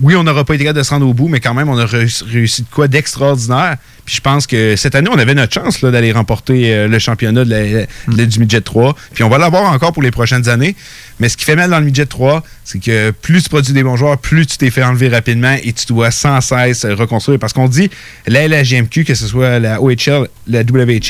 Oui, 0.00 0.14
on 0.16 0.22
n'aura 0.24 0.44
pas 0.44 0.54
été 0.54 0.64
capable 0.64 0.78
de 0.78 0.84
se 0.84 0.90
rendre 0.90 1.06
au 1.06 1.12
bout, 1.12 1.28
mais 1.28 1.38
quand 1.40 1.52
même, 1.52 1.68
on 1.68 1.76
a 1.76 1.84
réussi, 1.84 2.62
de 2.62 2.66
quoi 2.70 2.88
d'extraordinaire. 2.88 3.76
Puis 4.06 4.16
je 4.16 4.20
pense 4.22 4.46
que 4.46 4.74
cette 4.74 4.94
année, 4.94 5.10
on 5.12 5.18
avait 5.18 5.34
notre 5.34 5.52
chance 5.52 5.82
là, 5.82 5.90
d'aller 5.90 6.12
remporter 6.12 6.74
euh, 6.74 6.88
le 6.88 6.98
championnat 6.98 7.44
de 7.44 7.50
la- 7.50 7.86
de- 8.08 8.24
du 8.24 8.40
Midget 8.40 8.62
3. 8.62 8.96
Puis 9.12 9.22
on 9.22 9.28
va 9.28 9.36
l'avoir 9.38 9.70
encore 9.70 9.92
pour 9.92 10.02
les 10.02 10.10
prochaines 10.10 10.48
années. 10.48 10.74
Mais 11.20 11.28
ce 11.28 11.36
qui 11.36 11.44
fait 11.44 11.56
mal 11.56 11.70
dans 11.70 11.78
le 11.78 11.84
Midget 11.84 12.06
3, 12.06 12.42
c'est 12.64 12.80
que 12.80 13.10
plus 13.10 13.42
tu 13.42 13.48
produis 13.50 13.74
des 13.74 13.82
bons 13.82 13.96
joueurs, 13.96 14.16
plus 14.18 14.46
tu 14.46 14.56
t'es 14.56 14.70
fait 14.70 14.82
enlever 14.82 15.08
rapidement 15.08 15.56
et 15.62 15.72
tu 15.74 15.84
dois 15.86 16.10
sans 16.10 16.40
cesse 16.40 16.84
reconstruire. 16.86 17.38
Parce 17.38 17.52
qu'on 17.52 17.68
dit, 17.68 17.90
la 18.26 18.48
LHGMQ, 18.48 19.04
que 19.04 19.14
ce 19.14 19.26
soit 19.26 19.58
la 19.58 19.80
OHL, 19.80 20.26
la 20.48 20.62
WHL, 20.62 21.00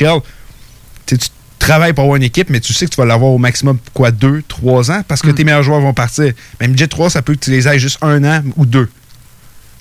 tu 1.05 1.15
sais, 1.15 1.17
tu 1.17 1.27
travailles 1.63 1.93
pour 1.93 2.03
avoir 2.03 2.17
une 2.17 2.23
équipe, 2.23 2.49
mais 2.49 2.59
tu 2.59 2.73
sais 2.73 2.85
que 2.85 2.91
tu 2.91 2.97
vas 2.97 3.05
l'avoir 3.05 3.31
au 3.31 3.37
maximum, 3.37 3.77
quoi, 3.93 4.11
deux, 4.11 4.43
trois 4.47 4.91
ans, 4.91 5.01
parce 5.07 5.21
que 5.21 5.29
Mm. 5.29 5.35
tes 5.35 5.43
meilleurs 5.43 5.63
joueurs 5.63 5.81
vont 5.81 5.93
partir. 5.93 6.31
Mais 6.61 6.67
Midget 6.67 6.87
3, 6.87 7.09
ça 7.09 7.21
peut 7.21 7.33
que 7.35 7.39
tu 7.45 7.51
les 7.51 7.67
ailles 7.67 7.79
juste 7.79 7.97
un 8.01 8.23
an 8.23 8.41
ou 8.55 8.65
deux. 8.65 8.89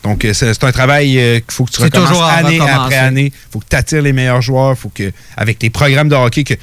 Donc, 0.04 0.24
euh, 0.24 0.32
c'est 0.34 0.64
un 0.64 0.72
travail 0.72 1.16
euh, 1.18 1.34
qu'il 1.38 1.52
faut 1.52 1.64
que 1.64 1.70
tu 1.70 1.80
recommences 1.80 2.08
toujours 2.08 2.24
année 2.24 2.58
après 2.60 2.96
année. 2.96 3.26
Il 3.34 3.52
faut 3.52 3.60
que 3.60 3.66
tu 3.70 3.76
attires 3.76 4.02
les 4.02 4.12
meilleurs 4.12 4.42
joueurs. 4.42 4.76
faut 4.76 4.88
que, 4.92 5.12
avec 5.36 5.58
tes 5.60 5.70
programmes 5.70 6.08
de 6.08 6.16
hockey, 6.16 6.42
que 6.44 6.54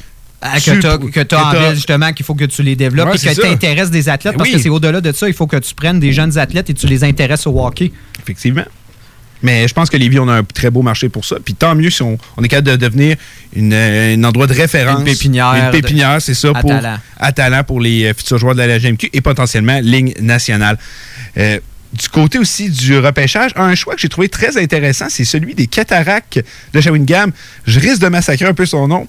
Ah, 0.41 0.55
que 0.57 0.61
tu- 0.79 0.87
as, 0.87 0.97
que 0.97 1.35
en 1.35 1.51
ville, 1.51 1.75
justement, 1.75 2.13
qu'il 2.13 2.25
faut 2.25 2.33
que 2.35 2.45
tu 2.45 2.63
les 2.63 2.75
développes 2.77 3.09
Ouais, 3.09 3.15
et 3.15 3.35
que 3.35 3.41
tu 3.41 3.45
intéresses 3.45 3.91
des 3.91 4.07
athlètes. 4.07 4.33
Ben 4.33 4.37
parce 4.37 4.49
oui. 4.49 4.55
que 4.55 4.61
c'est 4.61 4.69
au-delà 4.69 5.01
de 5.01 5.11
ça. 5.11 5.27
Il 5.27 5.33
faut 5.33 5.47
que 5.47 5.57
tu 5.57 5.73
prennes 5.75 5.99
des 5.99 6.13
jeunes 6.13 6.37
athlètes 6.37 6.69
et 6.69 6.73
tu 6.73 6.87
les 6.87 7.03
intéresses 7.03 7.45
au 7.45 7.59
hockey. 7.65 7.91
Effectivement. 8.21 8.63
Mais 9.41 9.67
je 9.67 9.73
pense 9.73 9.89
que 9.89 9.97
Lévis, 9.97 10.19
on 10.19 10.27
a 10.27 10.33
un 10.33 10.43
très 10.43 10.69
beau 10.69 10.81
marché 10.81 11.09
pour 11.09 11.25
ça. 11.25 11.37
Puis 11.43 11.53
tant 11.53 11.75
mieux 11.75 11.89
si 11.89 12.01
on, 12.01 12.17
on 12.37 12.43
est 12.43 12.47
capable 12.47 12.69
de 12.71 12.75
devenir 12.75 13.15
une, 13.55 13.73
un 13.73 14.23
endroit 14.23 14.47
de 14.47 14.53
référence. 14.53 14.99
Une 14.99 15.05
pépinière 15.05 15.53
Une 15.53 15.71
pépinière, 15.71 16.21
c'est 16.21 16.33
ça, 16.33 16.49
à 16.49 16.61
pour, 16.61 16.69
talent. 16.69 16.97
à 17.17 17.31
talent 17.31 17.63
pour 17.63 17.79
les 17.79 18.05
euh, 18.05 18.13
futurs 18.13 18.37
joueurs 18.37 18.55
de 18.55 18.61
la 18.61 18.77
LGMQ 18.77 19.09
et 19.13 19.21
potentiellement 19.21 19.79
ligne 19.81 20.13
nationale. 20.19 20.77
Euh, 21.37 21.59
du 21.93 22.09
côté 22.09 22.37
aussi 22.37 22.69
du 22.69 22.99
repêchage, 22.99 23.51
un 23.55 23.73
choix 23.75 23.95
que 23.95 24.01
j'ai 24.01 24.09
trouvé 24.09 24.29
très 24.29 24.61
intéressant, 24.61 25.07
c'est 25.09 25.25
celui 25.25 25.55
des 25.55 25.67
cataractes 25.67 26.39
de 26.73 26.81
Shawinigan. 26.81 27.27
Je 27.65 27.79
risque 27.79 28.01
de 28.01 28.07
massacrer 28.07 28.45
un 28.45 28.53
peu 28.53 28.65
son 28.65 28.87
nom. 28.87 29.07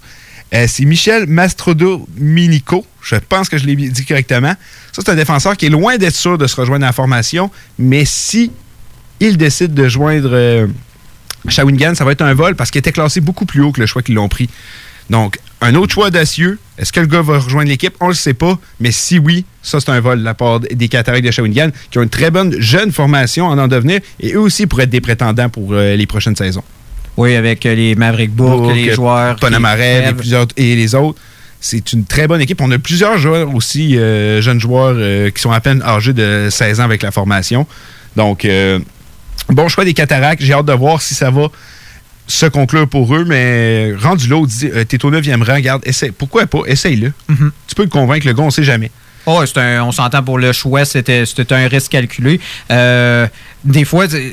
Euh, 0.55 0.67
c'est 0.67 0.85
Michel 0.85 1.27
Mastrodominico. 1.27 2.85
Je 3.03 3.17
pense 3.17 3.49
que 3.49 3.59
je 3.59 3.67
l'ai 3.67 3.77
dit 3.77 4.05
correctement. 4.05 4.55
Ça, 4.93 5.03
c'est 5.05 5.11
un 5.11 5.15
défenseur 5.15 5.57
qui 5.57 5.67
est 5.67 5.71
loin 5.71 5.97
d'être 5.97 6.15
sûr 6.15 6.39
de 6.39 6.47
se 6.47 6.57
rejoindre 6.57 6.85
à 6.85 6.89
la 6.89 6.93
formation, 6.93 7.51
mais 7.79 8.05
si 8.05 8.51
il 9.21 9.37
décide 9.37 9.75
de 9.75 9.89
joindre 9.89 10.31
euh, 10.33 10.67
Shawinigan, 11.49 11.95
ça 11.95 12.05
va 12.05 12.13
être 12.13 12.23
un 12.23 12.35
vol 12.35 12.55
parce 12.57 12.71
qu'il 12.71 12.79
était 12.81 12.93
classé 12.93 13.21
beaucoup 13.21 13.47
plus 13.47 13.63
haut 13.63 13.73
que 13.73 13.81
le 13.81 13.87
choix 13.87 14.03
qu'ils 14.03 14.15
l'ont 14.15 14.29
pris. 14.29 14.49
Donc, 15.09 15.39
un 15.61 15.75
autre 15.75 15.93
choix 15.93 16.07
audacieux. 16.07 16.59
Est-ce 16.79 16.93
que 16.93 17.01
le 17.01 17.07
gars 17.07 17.21
va 17.23 17.39
rejoindre 17.39 17.69
l'équipe? 17.69 17.95
On 18.01 18.07
ne 18.07 18.11
le 18.11 18.17
sait 18.17 18.33
pas. 18.35 18.59
Mais 18.79 18.93
si 18.93 19.19
oui, 19.19 19.45
ça, 19.63 19.81
c'est 19.81 19.91
un 19.91 20.01
vol 20.01 20.21
de 20.21 20.25
la 20.25 20.35
part 20.35 20.61
des 20.61 20.89
Cataractes 20.89 21.25
de 21.27 21.31
Shawinigan 21.31 21.71
qui 21.91 21.99
ont 21.99 22.03
une 22.03 22.09
très 22.09 22.31
bonne 22.31 22.55
jeune 22.61 22.93
formation 22.93 23.47
en 23.47 23.59
en 23.59 23.69
devenir 23.69 24.01
et 24.21 24.33
eux 24.35 24.41
aussi 24.41 24.67
pourraient 24.67 24.85
être 24.85 24.91
des 24.91 25.01
prétendants 25.01 25.49
pour 25.49 25.73
euh, 25.73 25.97
les 25.97 26.07
prochaines 26.07 26.37
saisons. 26.37 26.63
Oui, 27.17 27.35
avec 27.35 27.67
euh, 27.67 27.75
les 27.75 27.95
Maverick 27.97 28.31
Bourg, 28.33 28.73
les 28.73 28.93
joueurs. 28.95 29.35
qui 29.35 29.41
Ponamarev 29.41 30.09
et, 30.11 30.13
plusieurs- 30.15 30.47
et 30.57 30.77
les 30.77 30.95
autres. 30.95 31.19
C'est 31.61 31.93
une 31.93 32.05
très 32.05 32.27
bonne 32.27 32.41
équipe. 32.41 32.61
On 32.63 32.71
a 32.71 32.79
plusieurs 32.79 33.19
joueurs 33.19 33.55
aussi, 33.55 33.99
euh, 33.99 34.41
jeunes 34.41 34.61
joueurs 34.61 34.95
euh, 34.97 35.31
qui 35.31 35.43
sont 35.43 35.51
à 35.51 35.61
peine 35.61 35.83
âgés 35.83 36.15
de 36.15 36.49
16 36.51 36.81
ans 36.81 36.85
avec 36.85 37.03
la 37.03 37.11
formation. 37.11 37.67
Donc, 38.17 38.45
euh, 38.47 38.79
bon 39.53 39.69
choix 39.69 39.85
des 39.85 39.95
cataractes. 39.95 40.43
J'ai 40.43 40.53
hâte 40.53 40.67
de 40.67 40.73
voir 40.73 41.01
si 41.03 41.15
ça 41.15 41.31
va 41.31 41.49
se 42.27 42.47
conclure 42.47 42.89
pour 42.89 43.15
eux. 43.15 43.25
Mais 43.25 43.93
rendu 44.01 44.29
là, 44.29 44.37
euh, 44.65 44.85
t'es 44.85 45.05
au 45.05 45.11
9e 45.11 45.43
rang, 45.43 45.55
regarde, 45.55 45.83
essaie. 45.85 46.11
Pourquoi 46.13 46.47
pas? 46.47 46.61
Essaye-le. 46.67 47.13
Mhm. 47.29 47.51
Tu 47.67 47.75
peux 47.75 47.83
le 47.85 47.89
convaincre, 47.89 48.27
le 48.27 48.33
gars, 48.33 48.43
on 48.45 48.51
sait 48.51 48.65
jamais. 48.65 48.91
Oh, 49.27 49.43
c'est 49.45 49.59
un- 49.59 49.85
on 49.85 49.93
s'entend 49.93 50.23
pour 50.23 50.39
le 50.39 50.53
choix, 50.53 50.85
c'était 50.85 51.25
un 51.51 51.69
risque 51.69 51.93
calculé. 51.93 52.41
Euh, 52.71 53.27
des 53.65 53.85
fois, 53.85 54.09
c'est- 54.09 54.33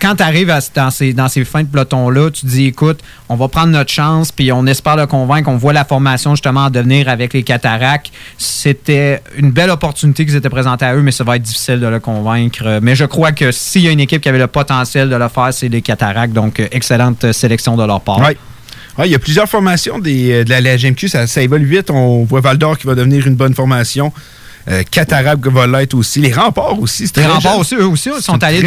quand 0.00 0.16
tu 0.16 0.22
arrives 0.22 0.52
dans, 0.74 0.90
ces, 0.90 1.44
fins 1.44 1.62
de 1.62 1.68
peloton-là, 1.68 2.30
tu 2.30 2.46
dis, 2.46 2.66
écoute, 2.66 3.00
on 3.28 3.36
va 3.36 3.48
prendre 3.48 3.68
notre 3.68 3.90
chance, 3.90 4.30
puis 4.32 4.52
on 4.52 4.66
espère 4.66 4.96
le 4.96 5.06
convaincre. 5.06 5.48
On 5.48 5.56
voit 5.56 5.72
la 5.72 5.84
formation 5.84 6.34
justement 6.34 6.66
en 6.66 6.70
devenir 6.70 7.08
avec 7.08 7.32
les 7.34 7.42
cataractes. 7.42 8.12
C'était 8.36 9.20
une 9.36 9.50
belle 9.50 9.70
opportunité 9.70 10.24
qui 10.24 10.32
s'était 10.32 10.50
présentée 10.50 10.84
à 10.84 10.94
eux, 10.94 11.02
mais 11.02 11.10
ça 11.10 11.24
va 11.24 11.36
être 11.36 11.42
difficile 11.42 11.80
de 11.80 11.86
le 11.86 12.00
convaincre. 12.00 12.78
Mais 12.82 12.94
je 12.94 13.04
crois 13.04 13.32
que 13.32 13.50
s'il 13.50 13.82
y 13.82 13.88
a 13.88 13.90
une 13.90 14.00
équipe 14.00 14.22
qui 14.22 14.28
avait 14.28 14.38
le 14.38 14.46
potentiel 14.46 15.08
de 15.10 15.16
le 15.16 15.28
faire, 15.28 15.52
c'est 15.52 15.68
les 15.68 15.82
cataractes. 15.82 16.32
Donc, 16.32 16.60
excellente 16.70 17.32
sélection 17.32 17.76
de 17.76 17.84
leur 17.84 18.00
part. 18.00 18.20
Ouais, 18.20 18.36
il 19.06 19.12
y 19.12 19.14
a 19.14 19.18
plusieurs 19.20 19.48
formations 19.48 20.00
euh, 20.04 20.44
de 20.44 20.50
la 20.50 20.60
LGMQ. 20.60 21.08
Ça, 21.08 21.26
ça 21.26 21.40
évolue 21.40 21.66
vite. 21.66 21.90
On 21.90 22.24
voit 22.24 22.40
Val 22.40 22.58
d'Or 22.58 22.76
qui 22.76 22.86
va 22.86 22.96
devenir 22.96 23.26
une 23.26 23.36
bonne 23.36 23.54
formation. 23.54 24.12
Euh, 24.70 24.82
Cataract 24.90 25.46
va 25.46 25.66
l'être 25.66 25.94
aussi. 25.94 26.20
Les 26.20 26.32
remparts 26.32 26.78
aussi. 26.78 27.10
Les 27.16 27.24
remparts 27.26 27.52
jeune. 27.52 27.60
aussi, 27.60 27.74
eux 27.76 27.86
aussi, 27.86 28.10
sont 28.20 28.42
allés 28.44 28.62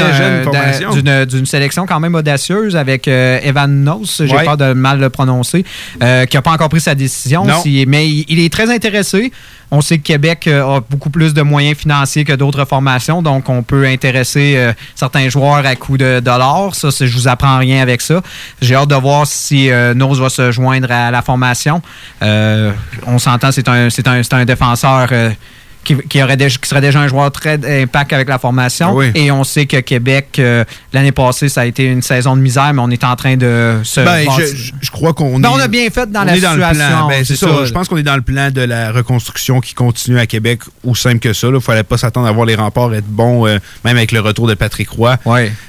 d'une 1.26 1.46
sélection 1.46 1.86
quand 1.86 2.00
même 2.00 2.16
audacieuse 2.16 2.76
avec 2.76 3.08
euh, 3.08 3.40
Evan 3.44 3.84
Nos, 3.84 4.04
j'ai 4.20 4.34
Ouais. 4.36 4.44
peur 4.46 4.58
de 4.58 4.74
mal 4.74 5.00
le 5.00 5.10
prononcer, 5.10 5.64
euh, 6.02 6.26
qui 6.26 6.38
n'a 6.38 6.42
pas 6.42 6.52
encore 6.52 6.70
pris 6.70 6.82
sa 6.82 6.96
décision, 6.96 7.46
si- 7.62 7.86
mais 7.88 8.08
il, 8.08 8.26
il 8.30 8.40
est 8.40 8.52
très 8.52 8.74
intéressé. 8.74 9.32
On 9.74 9.80
sait 9.82 9.98
que 10.00 10.04
Québec 10.04 10.48
euh, 10.48 10.78
a 10.78 10.82
beaucoup 10.82 11.10
plus 11.10 11.34
de 11.34 11.42
moyens 11.42 11.78
financiers 11.78 12.26
que 12.26 12.34
d'autres 12.34 12.66
formations, 12.66 13.22
donc 13.22 13.48
on 13.48 13.64
peut 13.64 13.86
intéresser 13.86 14.56
euh, 14.58 14.74
certains 14.96 15.30
joueurs 15.30 15.66
à 15.66 15.76
coût 15.76 15.98
de 15.98 16.20
dollars. 16.20 16.76
Ça, 16.76 16.90
je 17.00 17.14
vous 17.14 17.28
apprends 17.28 17.58
rien 17.58 17.82
avec 17.82 18.02
ça. 18.02 18.22
J'ai 18.62 18.76
hâte 18.76 18.90
de 18.90 18.96
voir 18.96 19.26
si 19.28 19.70
euh, 19.70 19.94
Nos 19.94 20.14
va 20.16 20.30
se 20.30 20.52
joindre 20.52 20.92
à 20.92 21.10
la 21.12 21.22
formation. 21.22 21.82
Euh, 22.22 22.72
on 23.08 23.18
s'entend, 23.20 23.52
c'est 23.52 23.68
un, 23.70 23.90
c'est 23.90 24.08
un, 24.08 24.24
c'est 24.24 24.34
un 24.34 24.46
défenseur. 24.46 25.08
Qui, 25.84 25.96
qui 26.10 26.22
aurait 26.22 26.38
déjà- 26.38 26.58
qui 26.58 26.70
serait 26.70 26.82
déjà 26.82 27.00
un 27.00 27.08
joueur 27.08 27.32
très 27.32 27.60
impact 27.82 28.14
avec 28.14 28.28
la 28.30 28.38
formation. 28.40 28.94
Oui. 28.96 29.12
Et 29.16 29.32
on 29.32 29.44
sait 29.44 29.66
que 29.66 29.78
Québec, 29.78 30.36
euh, 30.40 30.64
l'année 30.94 31.12
passée, 31.12 31.50
ça 31.50 31.62
a 31.62 31.66
été 31.66 31.86
une 31.86 32.02
saison 32.02 32.36
de 32.36 32.42
misère, 32.42 32.74
mais 32.74 32.82
on 32.84 32.90
est 32.92 33.04
en 33.04 33.16
train 33.16 33.36
de 33.38 33.80
se. 33.84 34.02
Ben, 34.02 34.26
je, 34.82 34.92
crois 34.92 35.14
qu'on 35.14 35.40
Ben, 35.40 35.50
est. 35.50 35.54
on 35.54 35.58
a 35.60 35.68
bien 35.68 35.90
fait 35.90 36.10
dans 36.12 36.24
la 36.24 36.36
situation, 36.36 36.74
plan. 36.76 37.08
Ben, 37.08 37.26
c'est 37.26 37.36
ça. 37.36 37.48
ça. 37.48 37.66
Je 37.66 37.72
pense 37.72 37.88
qu'on 37.88 37.98
est 37.98 38.04
dans 38.04 38.16
le 38.16 38.22
plan 38.22 38.52
de 38.52 38.62
la 38.62 38.92
reconstruction 38.92 39.60
qui 39.62 39.74
continue 39.74 40.20
à 40.20 40.26
Québec, 40.28 40.62
aussi 40.84 41.02
simple 41.02 41.20
que 41.20 41.34
ça. 41.34 41.48
Il 41.48 41.54
ne 41.54 41.60
fallait 41.60 41.84
pas 41.84 41.98
s'attendre 41.98 42.28
à 42.28 42.32
voir 42.32 42.46
les 42.46 42.56
remparts 42.56 42.94
être 42.94 43.08
bons, 43.08 43.48
euh, 43.48 43.58
même 43.84 43.98
avec 43.98 44.12
le 44.12 44.20
retour 44.20 44.48
de 44.48 44.54
Patrick 44.54 44.90
Roy 44.90 45.18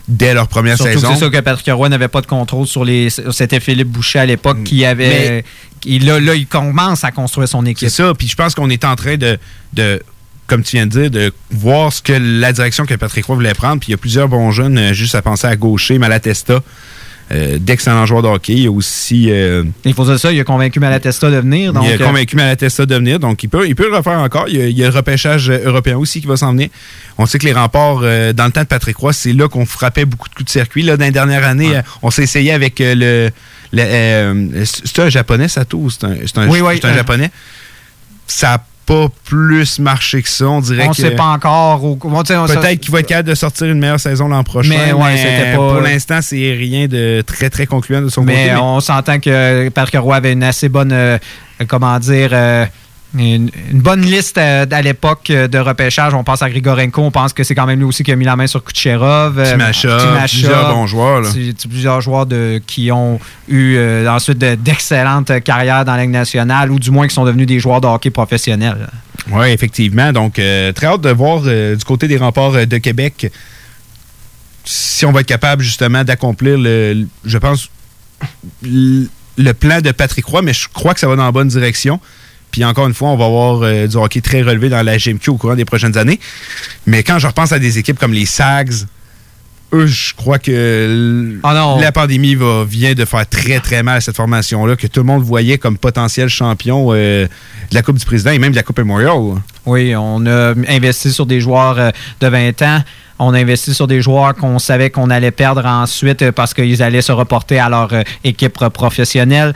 dès 0.09 0.35
leur 0.35 0.49
première 0.49 0.77
Surtout 0.77 0.93
saison. 0.93 1.15
c'est 1.15 1.21
ça 1.21 1.31
que 1.31 1.41
Patrick 1.41 1.73
Roy 1.75 1.89
n'avait 1.89 2.09
pas 2.09 2.21
de 2.21 2.27
contrôle 2.27 2.67
sur 2.67 2.85
les. 2.85 3.09
C'était 3.11 3.61
Philippe 3.61 3.89
Boucher 3.89 4.19
à 4.21 4.27
l'époque 4.27 4.63
qui 4.65 4.85
avait. 4.85 5.07
Mm. 5.07 5.33
Mais- 5.33 5.45
qui- 5.83 5.99
là, 5.99 6.19
là, 6.19 6.35
il 6.35 6.47
commence 6.47 7.05
à 7.05 7.11
construire 7.11 7.49
son 7.49 7.67
équipe. 7.67 7.89
C'est 7.89 7.95
ça. 8.03 8.15
Puis 8.15 8.29
je 8.29 8.35
pense 8.37 8.55
qu'on 8.55 8.71
est 8.71 8.85
en 8.87 8.97
train 8.97 9.17
de, 9.17 9.39
de, 9.75 10.03
comme 10.47 10.63
tu 10.63 10.77
viens 10.77 10.87
de 10.87 10.91
dire, 10.93 11.11
de 11.11 11.33
voir 11.51 11.93
ce 11.93 12.01
que 12.01 12.13
la 12.15 12.53
direction 12.53 12.87
que 12.87 12.95
Patrick 12.95 13.27
Roy 13.27 13.35
voulait 13.37 13.53
prendre. 13.55 13.79
Puis 13.81 13.89
il 13.89 13.93
y 13.93 13.95
a 13.95 13.99
plusieurs 13.99 14.29
bons 14.29 14.51
jeunes, 14.51 14.79
euh, 14.79 14.93
juste 14.95 15.15
à 15.15 15.21
penser 15.23 15.47
à 15.47 15.57
Gaucher, 15.57 15.99
Malatesta, 15.99 16.61
euh, 17.31 17.57
d'excellents 17.59 18.05
joueurs 18.05 18.23
de 18.23 18.29
hockey. 18.29 18.53
Il 18.53 18.63
y 18.65 18.67
a 18.67 18.71
aussi. 18.71 19.31
euh, 19.31 19.65
Il 19.85 19.95
faut 19.95 20.05
dire 20.05 20.19
ça, 20.19 20.31
il 20.33 20.39
a 20.41 20.45
convaincu 20.45 20.81
Malatesta 20.81 21.31
de 21.31 21.37
venir. 21.37 21.73
Donc, 21.73 21.85
il 21.87 21.93
a 21.93 21.95
euh, 21.95 22.07
convaincu 22.07 22.37
Malatesta 22.37 22.85
de 22.85 22.95
venir, 22.95 23.19
donc 23.21 23.43
il 23.43 23.49
peut, 23.49 23.67
il 23.67 23.75
peut 23.75 23.89
le 23.89 23.97
refaire 23.97 24.19
encore. 24.19 24.47
Il 24.49 24.57
y, 24.57 24.61
a, 24.61 24.67
il 24.67 24.77
y 24.77 24.85
a 24.85 24.89
le 24.91 24.95
repêchage 24.95 25.49
européen 25.51 25.97
aussi 25.97 26.21
qui 26.21 26.27
va 26.27 26.37
s'en 26.37 26.53
venir. 26.53 26.69
On 27.17 27.25
sait 27.25 27.39
que 27.39 27.47
les 27.47 27.53
remparts, 27.55 28.01
euh, 28.03 28.33
dans 28.35 28.45
le 28.47 28.51
temps 28.53 28.63
de 28.63 28.67
Patrick 28.67 28.97
Roy, 28.99 29.13
c'est 29.15 29.33
là 29.33 29.49
qu'on 29.49 29.65
frappait 29.65 30.05
beaucoup 30.05 30.29
de 30.29 30.35
coups 30.35 30.47
de 30.47 30.51
circuit. 30.51 30.83
Là, 30.83 30.97
dans 30.99 31.05
les 31.07 31.11
dernières 31.11 31.45
années, 31.47 31.77
euh, 31.77 31.83
on 32.03 32.11
s'est 32.11 32.25
essayé 32.25 32.53
avec 32.53 32.75
le. 32.81 33.31
Euh, 33.81 34.65
c'est 34.65 34.99
un 34.99 35.09
japonais, 35.09 35.49
Sato? 35.49 35.89
C'est 35.91 36.05
un, 36.05 36.15
c'est 36.27 36.39
un, 36.39 36.49
Oui, 36.49 36.61
oui, 36.61 36.79
c'est 36.81 36.87
un 36.89 36.91
euh, 36.93 36.95
japonais? 36.97 37.31
Ça 38.27 38.49
n'a 38.51 38.65
pas 38.85 39.09
plus 39.25 39.79
marché 39.79 40.23
que 40.23 40.29
ça. 40.29 40.47
On 40.47 40.61
dirait 40.61 40.87
on 40.87 40.91
ne 40.91 40.95
que. 40.95 41.01
sait 41.03 41.11
pas 41.13 41.27
encore. 41.27 41.85
au- 41.85 41.97
bon, 41.97 42.23
Peut-être 42.23 42.81
qu'il 42.81 42.91
va 42.93 43.01
être 43.01 43.07
capable 43.07 43.29
de 43.29 43.35
sortir 43.35 43.69
une 43.69 43.79
meilleure 43.79 44.01
saison 44.01 44.29
l'an 44.29 44.43
prochain. 44.45 44.71
Mais 44.71 44.93
ouais, 44.93 45.17
c'était 45.17 45.53
pas- 45.53 45.57
Pour 45.57 45.81
l'instant, 45.81 46.19
c'est 46.21 46.53
rien 46.53 46.87
de 46.89 47.23
très, 47.27 47.49
très 47.49 47.67
concluant 47.67 48.03
de 48.03 48.09
son 48.09 48.23
Mais 48.23 48.33
côté. 48.35 48.51
mais- 48.55 48.57
on 48.57 48.81
s'entend 48.81 49.21
que 49.21 49.69
Patrick 49.71 50.01
Roy 50.01 50.17
avait 50.17 50.33
une 50.33 50.43
assez 50.43 50.69
bonne, 50.69 50.93
euh, 50.93 51.19
comment 51.69 51.99
dire, 51.99 52.31
euh, 52.33 52.67
une, 53.15 53.51
une 53.71 53.81
bonne 53.81 54.01
liste 54.03 54.39
euh, 54.39 54.65
à 54.71 54.81
l'époque 54.83 55.29
euh, 55.31 55.47
de 55.49 55.59
repêchage. 55.59 56.15
On 56.15 56.25
pense 56.25 56.41
à 56.43 56.49
Grigorenko, 56.49 57.03
on 57.03 57.11
pense 57.11 57.33
que 57.33 57.45
c'est 57.45 57.55
quand 57.55 57.67
même 57.67 57.79
lui 57.79 57.85
aussi 57.87 58.03
qui 58.05 58.13
a 58.13 58.17
mis 58.17 58.25
la 58.25 58.37
main 58.37 58.47
sur 58.47 58.65
Kucherov. 58.65 59.39
euh, 59.39 59.51
Timashov, 59.53 60.01
Timashov, 60.01 60.29
plusieurs 60.41 60.75
bons 60.75 60.87
joueurs, 60.87 61.21
là. 61.21 61.29
plusieurs 61.69 62.01
joueurs 62.01 62.27
de, 62.27 62.61
qui 62.67 62.91
ont 62.91 63.21
eu 63.49 63.77
euh, 63.77 64.09
ensuite 64.11 64.39
de- 64.39 64.55
d'excellentes 64.55 65.41
carrières 65.45 65.85
dans 65.85 65.95
la 65.97 66.03
Ligue 66.03 66.11
nationale 66.13 66.71
ou 66.71 66.79
du 66.79 66.91
moins 66.91 67.07
qui 67.07 67.15
sont 67.15 67.25
devenus 67.25 67.47
des 67.47 67.61
joueurs 67.61 67.81
de 67.81 67.87
hockey 67.87 68.11
professionnels. 68.11 68.89
Oui, 69.31 69.49
effectivement. 69.51 70.13
Donc, 70.13 70.35
très 70.35 70.87
hâte 70.87 71.01
de 71.03 71.11
voir 71.11 71.43
du 71.43 71.85
côté 71.87 72.09
des 72.09 72.17
remparts 72.17 72.67
de 72.67 72.79
Québec 72.79 73.31
si 74.65 75.05
on 75.05 75.13
va 75.13 75.21
être 75.21 75.27
capable 75.27 75.63
justement 75.63 76.05
d'accomplir 76.05 76.57
le, 76.57 76.93
le- 76.95 77.09
je 77.25 77.39
pense, 77.39 77.69
le, 78.63 79.09
le 79.37 79.53
plan 79.55 79.81
de 79.81 79.91
Patrick 79.91 80.25
Roy, 80.25 80.43
mais 80.43 80.53
je 80.53 80.69
crois 80.73 80.95
que 80.95 81.01
ça 81.01 81.09
va 81.09 81.17
dans 81.17 81.25
la 81.25 81.33
bonne 81.33 81.49
direction. 81.49 82.01
Puis 82.53 82.65
encore 82.65 82.87
une 82.87 82.95
fois, 82.95 83.09
on 83.09 83.17
va 83.17 83.25
avoir 83.25 83.63
euh, 83.63 83.87
du 83.89 83.97
hockey 83.97 84.21
très 84.21 84.43
relevé 84.43 84.69
dans 84.69 84.83
la 84.83 84.97
GMQ 84.99 85.31
au 85.31 85.37
courant 85.37 85.57
des 85.57 85.65
prochaines 85.65 85.99
années. 85.99 86.21
Mais 86.87 87.03
quand 87.03 87.19
je 87.19 87.27
repense 87.27 87.51
à 87.53 87.59
des 87.59 87.79
équipes 87.79 87.99
comme 87.99 88.13
les 88.13 88.27
Sags, 88.27 88.73
eux, 89.75 89.87
je 89.87 90.13
crois 90.15 90.39
que 90.39 90.51
l- 90.53 91.39
la 91.81 91.91
pandémie 91.93 92.35
va, 92.35 92.63
vient 92.65 92.93
de 92.93 93.05
faire 93.07 93.27
très, 93.27 93.59
très 93.59 93.83
mal 93.83 93.97
à 93.97 94.01
cette 94.03 94.17
formation-là, 94.17 94.77
que 94.77 94.87
tout 94.87 95.01
le 95.01 95.07
monde 95.07 95.23
voyait 95.23 95.57
comme 95.57 95.79
potentiel 95.79 96.29
champion 96.29 96.89
euh, 96.91 97.25
de 97.25 97.75
la 97.75 97.81
Coupe 97.83 97.97
du 97.99 98.05
Président 98.05 98.31
et 98.33 98.39
même 98.39 98.51
de 98.53 98.57
la 98.57 98.63
Coupe 98.63 98.79
Memorial. 98.79 99.41
Oui, 99.65 99.95
on 99.97 100.27
a 100.27 100.53
investi 100.69 101.11
sur 101.11 101.25
des 101.25 101.41
joueurs 101.41 101.79
euh, 101.79 101.91
de 102.21 102.27
20 102.29 102.61
ans. 102.63 102.83
On 103.19 103.33
a 103.35 103.39
investi 103.39 103.73
sur 103.73 103.87
des 103.87 104.03
joueurs 104.03 104.35
qu'on 104.35 104.59
savait 104.59 104.91
qu'on 104.91 105.09
allait 105.09 105.31
perdre 105.31 105.65
ensuite 105.65 106.31
parce 106.33 106.53
qu'ils 106.53 106.83
allaient 106.83 107.01
se 107.03 107.13
reporter 107.13 107.59
à 107.59 107.69
leur 107.71 107.89
équipe 108.25 108.59
professionnelle. 108.75 109.55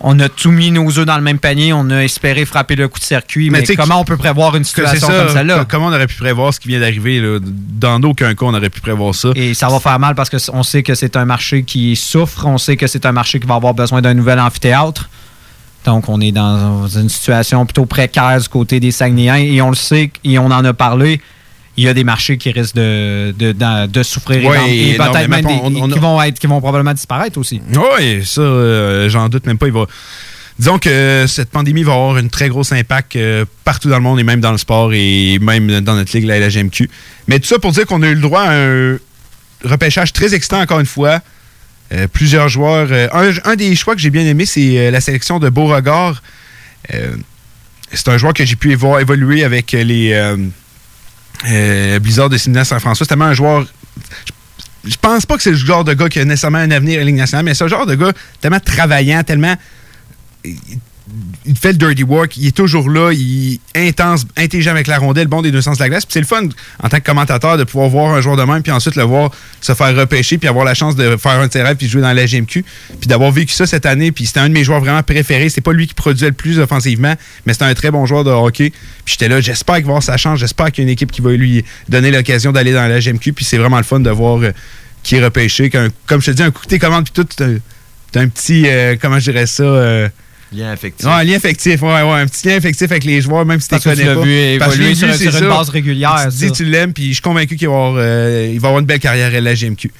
On 0.00 0.20
a 0.20 0.28
tout 0.28 0.50
mis 0.50 0.70
nos 0.70 0.98
œufs 0.98 1.06
dans 1.06 1.16
le 1.16 1.22
même 1.22 1.38
panier. 1.38 1.72
On 1.72 1.88
a 1.90 2.04
espéré 2.04 2.44
frapper 2.44 2.76
le 2.76 2.86
coup 2.86 2.98
de 2.98 3.04
circuit. 3.04 3.48
Mais, 3.50 3.64
comment 3.76 4.00
on 4.00 4.04
peut 4.04 4.18
prévoir 4.18 4.54
une 4.54 4.64
situation 4.64 5.06
ça, 5.06 5.24
comme 5.24 5.32
celle-là? 5.34 5.58
co- 5.60 5.64
Comment 5.70 5.86
on 5.86 5.92
aurait 5.92 6.06
pu 6.06 6.16
prévoir 6.16 6.52
ce 6.52 6.60
qui 6.60 6.68
vient 6.68 6.80
d'arriver? 6.80 7.22
Dans 7.42 8.00
aucun 8.02 8.34
cas, 8.34 8.44
on 8.46 8.54
aurait 8.54 8.68
pu 8.70 8.80
prévoir 8.82 9.14
ça. 9.14 9.30
Et 9.34 9.54
ça 9.54 9.68
va 9.68 9.80
faire 9.80 9.98
mal 9.98 10.14
parce 10.14 10.28
qu'on 10.28 10.62
sait 10.62 10.82
que 10.82 10.94
c'est 10.94 11.16
un 11.16 11.24
marché 11.24 11.62
qui 11.62 11.96
souffre. 11.96 12.44
On 12.46 12.58
sait 12.58 12.76
que 12.76 12.86
c'est 12.86 13.06
un 13.06 13.12
marché 13.12 13.40
qui 13.40 13.46
va 13.46 13.54
avoir 13.54 13.72
besoin 13.74 14.02
d'un 14.02 14.14
nouvel 14.14 14.38
amphithéâtre. 14.38 15.08
Donc, 15.86 16.08
on 16.08 16.20
est 16.20 16.32
dans 16.32 16.86
une 16.88 17.08
situation 17.08 17.64
plutôt 17.64 17.86
précaire 17.86 18.38
du 18.40 18.48
côté 18.48 18.80
des 18.80 18.90
Saguenayens. 18.90 19.36
Et 19.36 19.62
on 19.62 19.70
le 19.70 19.76
sait, 19.76 20.10
et 20.24 20.38
on 20.38 20.46
en 20.46 20.64
a 20.64 20.74
parlé, 20.74 21.20
il 21.76 21.84
y 21.84 21.88
a 21.88 21.94
des 21.94 22.04
marchés 22.04 22.38
qui 22.38 22.50
risquent 22.50 22.74
de, 22.76 23.34
de, 23.38 23.52
de- 23.52 23.86
de 23.86 24.02
souffrir 24.02 24.40
et 24.42 24.46
Ouais, 24.46 24.56
d'en- 24.56 24.66
et, 24.66 24.96
peut-être 25.12 25.28
même 25.28 25.44
des- 25.44 25.52
On- 25.62 25.82
on 25.82 25.90
a- 25.90 25.94
qui, 25.94 25.98
vont 25.98 26.22
être, 26.22 26.38
qui 26.38 26.46
vont 26.46 26.60
probablement 26.60 26.94
disparaître 26.94 27.38
aussi. 27.38 27.60
Oui, 27.98 28.24
ça, 28.24 28.40
euh, 28.40 29.08
j'en 29.08 29.28
doute 29.28 29.46
même 29.46 29.58
pas. 29.58 29.66
Il 29.66 29.72
va... 29.72 29.84
disons 30.58 30.78
que 30.78 31.24
cette 31.28 31.50
pandémie 31.50 31.82
va 31.82 31.92
avoir 31.92 32.16
un 32.16 32.28
très 32.28 32.48
gros 32.48 32.72
impact 32.72 33.16
euh, 33.16 33.44
partout 33.64 33.88
dans 33.90 33.96
le 33.96 34.02
monde 34.02 34.18
et 34.20 34.24
même 34.24 34.40
dans 34.40 34.52
le 34.52 34.58
sport 34.58 34.92
et 34.94 35.38
même 35.40 35.80
dans 35.80 35.94
notre 35.96 36.16
ligue, 36.16 36.26
la 36.26 36.38
LGMQ. 36.40 36.88
Mais 37.28 37.38
tout 37.40 37.46
ça 37.46 37.58
pour 37.58 37.72
dire 37.72 37.84
qu'on 37.86 38.02
a 38.02 38.08
eu 38.08 38.14
le 38.14 38.20
droit 38.20 38.42
à 38.42 38.54
un 38.54 38.98
repêchage 39.64 40.12
très 40.12 40.34
excitant 40.34 40.60
encore 40.60 40.80
une 40.80 40.86
fois. 40.86 41.20
Euh, 41.92 42.08
plusieurs 42.12 42.48
joueurs. 42.48 42.88
euh, 42.90 43.06
un, 43.12 43.30
un 43.50 43.54
des 43.54 43.76
choix 43.76 43.94
que 43.94 44.00
j'ai 44.00 44.10
bien 44.10 44.24
aimé, 44.26 44.44
c'est 44.44 44.76
euh, 44.78 44.90
la 44.90 45.00
sélection 45.00 45.38
de 45.38 45.48
Beauregard. 45.50 46.20
Euh, 46.94 47.14
c'est 47.92 48.08
un 48.08 48.18
joueur 48.18 48.32
que 48.34 48.44
j'ai 48.44 48.56
pu 48.56 48.74
voir 48.74 48.98
évoluer 49.00 49.44
avec 49.44 49.70
les 49.72 50.12
euh, 51.48 51.98
Blizzard 51.98 52.30
de 52.30 52.36
Saint-François. 52.38 52.94
C'est 52.94 53.06
tellement 53.06 53.26
un 53.26 53.34
joueur. 53.34 53.66
Je, 54.84 54.96
pense 54.96 55.26
pas 55.26 55.36
que 55.36 55.42
c'est 55.42 55.50
le 55.50 55.56
genre 55.56 55.84
de 55.84 55.94
gars 55.94 56.08
qui 56.08 56.20
a 56.20 56.24
nécessairement 56.24 56.58
un 56.58 56.70
avenir 56.70 56.96
à 56.96 56.98
la 57.00 57.04
Ligue 57.04 57.16
nationale, 57.16 57.44
mais 57.44 57.54
c'est 57.54 57.64
un 57.64 57.68
genre 57.68 57.86
de 57.86 57.94
gars 57.94 58.12
tellement 58.40 58.60
travaillant, 58.60 59.22
tellement. 59.22 59.56
Il, 61.44 61.56
fait 61.56 61.72
le 61.72 61.78
dirty 61.78 62.02
work, 62.02 62.36
il 62.36 62.48
est 62.48 62.56
toujours 62.56 62.90
là, 62.90 63.12
il 63.12 63.60
est 63.74 63.88
intense, 63.88 64.26
intelligent 64.36 64.72
avec 64.72 64.88
la 64.88 64.98
rondelle, 64.98 65.28
bon 65.28 65.40
des 65.40 65.52
deux 65.52 65.60
sens 65.62 65.78
de 65.78 65.82
la 65.82 65.88
glace. 65.88 66.04
Puis 66.04 66.14
c'est 66.14 66.20
le 66.20 66.26
fun 66.26 66.48
en 66.82 66.88
tant 66.88 66.98
que 66.98 67.04
commentateur 67.04 67.56
de 67.56 67.64
pouvoir 67.64 67.88
voir 67.88 68.14
un 68.14 68.20
joueur 68.20 68.36
de 68.36 68.42
même, 68.42 68.62
puis 68.62 68.72
ensuite 68.72 68.96
le 68.96 69.04
voir 69.04 69.30
se 69.60 69.72
faire 69.74 69.94
repêcher, 69.94 70.38
puis 70.38 70.48
avoir 70.48 70.64
la 70.64 70.74
chance 70.74 70.96
de 70.96 71.16
faire 71.16 71.40
un 71.40 71.48
terrain, 71.48 71.74
puis 71.74 71.88
jouer 71.88 72.02
dans 72.02 72.12
la 72.12 72.26
GMQ, 72.26 72.64
puis 73.00 73.08
d'avoir 73.08 73.30
vécu 73.30 73.52
ça 73.52 73.66
cette 73.66 73.86
année. 73.86 74.10
Puis 74.10 74.26
c'était 74.26 74.40
un 74.40 74.48
de 74.48 74.54
mes 74.54 74.64
joueurs 74.64 74.80
vraiment 74.80 75.02
préférés. 75.02 75.48
C'est 75.48 75.60
pas 75.60 75.72
lui 75.72 75.86
qui 75.86 75.94
produisait 75.94 76.28
le 76.28 76.32
plus 76.32 76.58
offensivement, 76.58 77.14
mais 77.46 77.52
c'était 77.52 77.66
un 77.66 77.74
très 77.74 77.90
bon 77.90 78.04
joueur 78.06 78.24
de 78.24 78.30
hockey. 78.30 78.72
Puis 79.04 79.16
j'étais 79.18 79.28
là, 79.28 79.40
j'espère 79.40 79.76
qu'il 79.76 79.84
va 79.84 79.90
avoir 79.90 80.02
sa 80.02 80.16
chance, 80.16 80.40
j'espère 80.40 80.72
qu'il 80.72 80.82
y 80.82 80.86
a 80.86 80.88
une 80.88 80.92
équipe 80.92 81.12
qui 81.12 81.20
va 81.20 81.30
lui 81.32 81.64
donner 81.88 82.10
l'occasion 82.10 82.50
d'aller 82.50 82.72
dans 82.72 82.86
la 82.88 82.98
GMQ. 82.98 83.32
Puis 83.32 83.44
c'est 83.44 83.58
vraiment 83.58 83.78
le 83.78 83.84
fun 83.84 84.00
de 84.00 84.10
voir 84.10 84.42
euh, 84.42 84.52
qui 85.04 85.16
est 85.16 85.24
repêché. 85.24 85.70
Comme 85.70 86.20
je 86.20 86.26
te 86.26 86.30
dis, 86.32 86.42
un 86.42 86.50
coup 86.50 86.64
de 86.64 86.68
tes 86.68 86.80
commandes, 86.80 87.08
puis 87.08 87.24
tout, 87.24 87.44
un 88.18 88.28
petit, 88.28 88.64
euh, 88.66 88.96
comment 89.00 89.18
je 89.18 89.30
dirais 89.30 89.46
ça, 89.46 89.62
euh, 89.62 90.08
Lien 90.52 90.70
affectif. 90.70 91.04
Ouais, 91.06 91.12
un 91.12 91.24
lien 91.24 91.36
affectif, 91.36 91.82
ouais, 91.82 92.02
ouais, 92.02 92.20
un 92.20 92.26
petit 92.26 92.46
lien 92.48 92.56
affectif 92.56 92.90
avec 92.90 93.04
les 93.04 93.20
joueurs, 93.20 93.44
même 93.44 93.60
si 93.60 93.66
tu 93.66 93.70
Parce 93.72 93.84
connais 93.84 93.96
tu 94.02 94.06
l'as 94.06 94.14
pas. 94.14 94.20
vu 94.22 94.58
Parce 94.58 94.76
que 94.76 94.94
sur- 94.94 95.08
vu, 95.08 95.14
sur 95.14 95.32
c'est 95.32 95.40
une 95.40 95.48
base 95.48 95.68
régulière, 95.70 96.28
Tu 96.30 96.36
dis 96.46 96.52
tu 96.52 96.64
l'aimes, 96.64 96.92
puis 96.92 97.08
je 97.08 97.12
suis 97.14 97.22
convaincu 97.22 97.56
qu'il 97.56 97.68
va, 97.68 97.74
avoir, 97.74 97.94
euh, 97.98 98.50
il 98.52 98.60
va 98.60 98.68
avoir 98.68 98.80
une 98.80 98.86
belle 98.86 99.00
carrière 99.00 99.34
à 99.34 99.40
la 99.40 99.54
GMQ. 99.54 99.90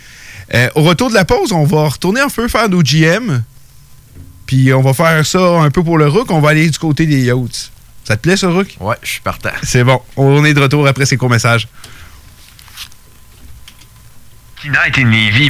Euh, 0.55 0.69
au 0.77 0.83
retour 0.83 1.09
de 1.11 1.15
la 1.15 1.25
pause, 1.25 1.51
on 1.53 1.65
va 1.65 1.89
retourner 1.89 2.21
un 2.21 2.29
peu 2.29 2.47
faire 2.47 2.69
nos 2.69 2.81
GM, 2.83 3.43
puis 4.47 4.73
on 4.73 4.83
va 4.83 4.95
faire 4.95 5.27
ça 5.27 5.41
un 5.61 5.71
peu 5.71 5.83
pour 5.83 5.99
le 5.99 6.07
Rook. 6.07 6.31
On 6.31 6.41
va 6.41 6.51
aller 6.51 6.71
du 6.71 6.79
côté 6.79 7.07
des 7.07 7.25
Yachts. 7.25 7.73
Ça 8.05 8.17
te 8.17 8.23
plaît, 8.23 8.37
ce 8.37 8.47
Rook? 8.47 8.69
Ouais, 8.79 8.95
je 9.03 9.11
suis 9.11 9.21
partant. 9.21 9.51
C'est 9.65 9.83
bon. 9.83 10.01
On 10.17 10.45
est 10.45 10.55
de 10.55 10.61
retour 10.61 10.87
après 10.87 11.07
ces 11.07 11.17
courts 11.17 11.29
messages. 11.31 11.67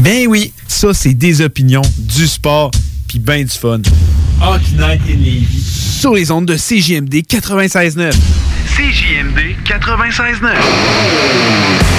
Ben 0.03 0.27
oui, 0.27 0.53
ça, 0.67 0.93
c'est 0.93 1.15
des 1.15 1.41
opinions, 1.41 1.83
du 1.99 2.27
sport, 2.27 2.71
puis 3.09 3.19
ben 3.19 3.45
du 3.45 3.51
fun. 3.51 3.81
Hockey 4.41 4.77
Night 4.77 5.01
in 5.09 5.19
Levy. 5.19 5.63
Sur 6.01 6.15
les 6.15 6.31
ondes 6.31 6.47
de 6.47 6.57
CJMD 6.57 7.15
96.9. 7.27 8.13
CJMD 8.77 9.57
96.9. 9.65 11.96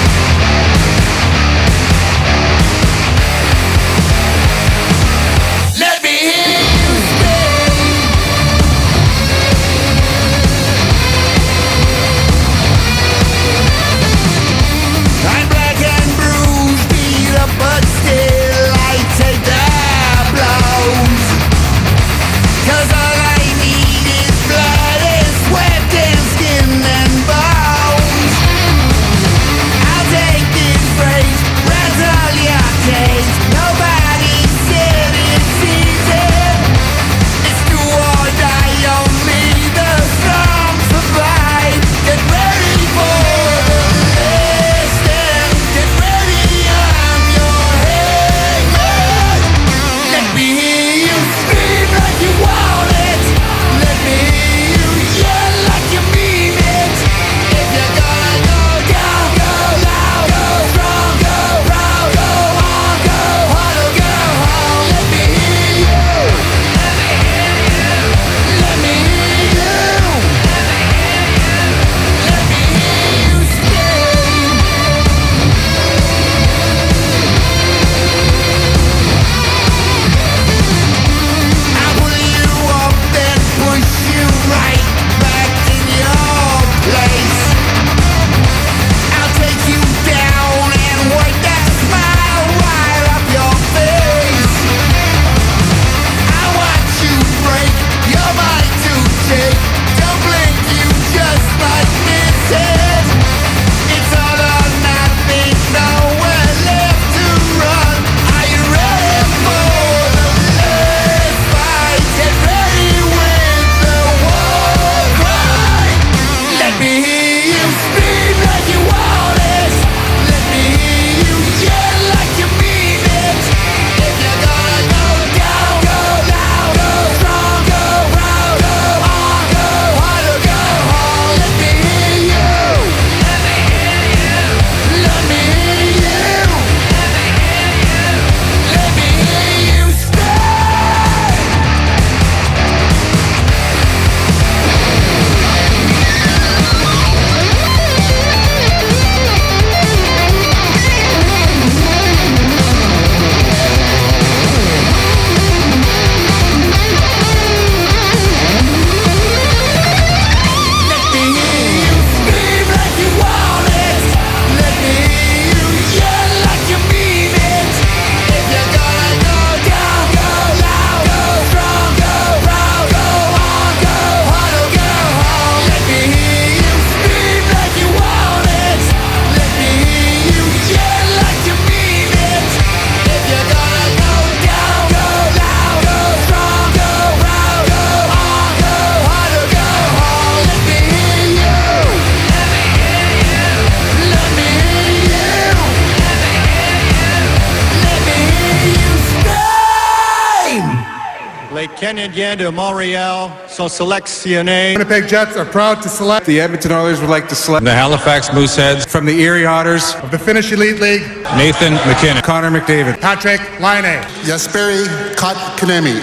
Sélectionnés. 203.78 204.72
Winnipeg 204.72 205.08
Jets 205.08 205.36
are 205.36 205.44
proud 205.44 205.80
to 205.82 205.88
select 205.88 206.26
The 206.26 206.40
Edmonton 206.40 206.72
Oilers 206.72 207.00
would 207.00 207.10
like 207.10 207.28
to 207.28 207.36
select 207.36 207.64
The 207.64 207.72
Halifax 207.72 208.30
Mooseheads. 208.30 208.84
from 208.88 209.06
the 209.06 209.20
Erie 209.20 209.46
Otters, 209.46 209.94
of 210.02 210.10
the 210.10 210.18
Finnish 210.18 210.50
Elite 210.50 210.80
League, 210.80 211.02
Nathan 211.36 211.74
McKinnon. 211.86 212.22
Connor 212.22 212.50
McDavid. 212.50 213.00
Patrick 213.00 213.40
Laine. 213.60 214.02
Jesperi 214.24 214.84
Kotkaniemi. 215.16 215.94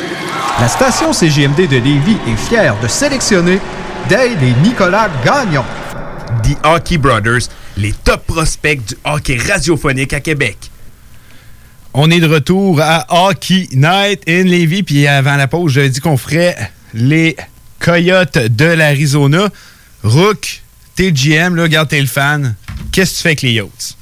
La 0.62 0.70
station 0.70 1.12
CGMD 1.12 1.68
de 1.68 1.78
Lévis 1.78 2.18
est 2.28 2.38
fière 2.48 2.80
de 2.82 2.88
sélectionner 2.88 3.60
Dale 4.08 4.42
et 4.42 4.54
Nicolas 4.64 5.10
Gagnon. 5.26 5.66
The 6.44 6.56
Hockey 6.64 6.98
Brothers, 6.98 7.50
les 7.76 7.92
top 7.92 8.26
prospects 8.26 8.86
du 8.86 8.96
hockey 9.04 9.38
radiophonique 9.38 10.14
à 10.14 10.22
Québec. 10.22 10.72
On 11.94 12.10
est 12.10 12.22
de 12.22 12.28
retour 12.28 12.80
à 12.82 13.06
Hockey 13.10 13.68
Night 13.74 14.22
in 14.30 14.44
Levy. 14.44 14.84
Puis 14.84 15.08
avant 15.08 15.36
la 15.36 15.48
pause, 15.48 15.74
j'avais 15.74 15.90
dit 15.90 16.00
qu'on 16.00 16.18
ferait 16.18 16.56
les 16.94 17.36
Coyotes 17.86 18.40
de 18.40 18.66
l'Arizona. 18.66 19.48
Rook, 20.04 20.64
t'es 20.96 21.12
le 21.12 21.16
GM, 21.16 21.56
là, 21.56 21.64
regarde, 21.64 21.88
t'es 21.88 22.02
le 22.02 22.08
fan. 22.08 22.56
Qu'est-ce 22.92 23.12
que 23.12 23.18
tu 23.18 23.22
fais 23.22 23.30
avec 23.30 23.42
les 23.44 23.52
Yachts? 23.54 23.96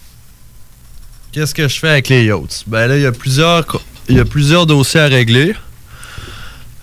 Qu'est-ce 1.33 1.53
que 1.53 1.67
je 1.67 1.79
fais 1.79 1.89
avec 1.89 2.07
les 2.07 2.23
Yachts? 2.23 2.63
Ben 2.67 2.87
là, 2.87 2.95
il 2.95 3.03
y 3.03 3.05
a 3.05 3.11
plusieurs, 3.11 3.65
il 4.07 4.15
y 4.15 4.19
a 4.21 4.25
plusieurs 4.25 4.65
dossiers 4.65 5.01
à 5.01 5.07
régler. 5.07 5.53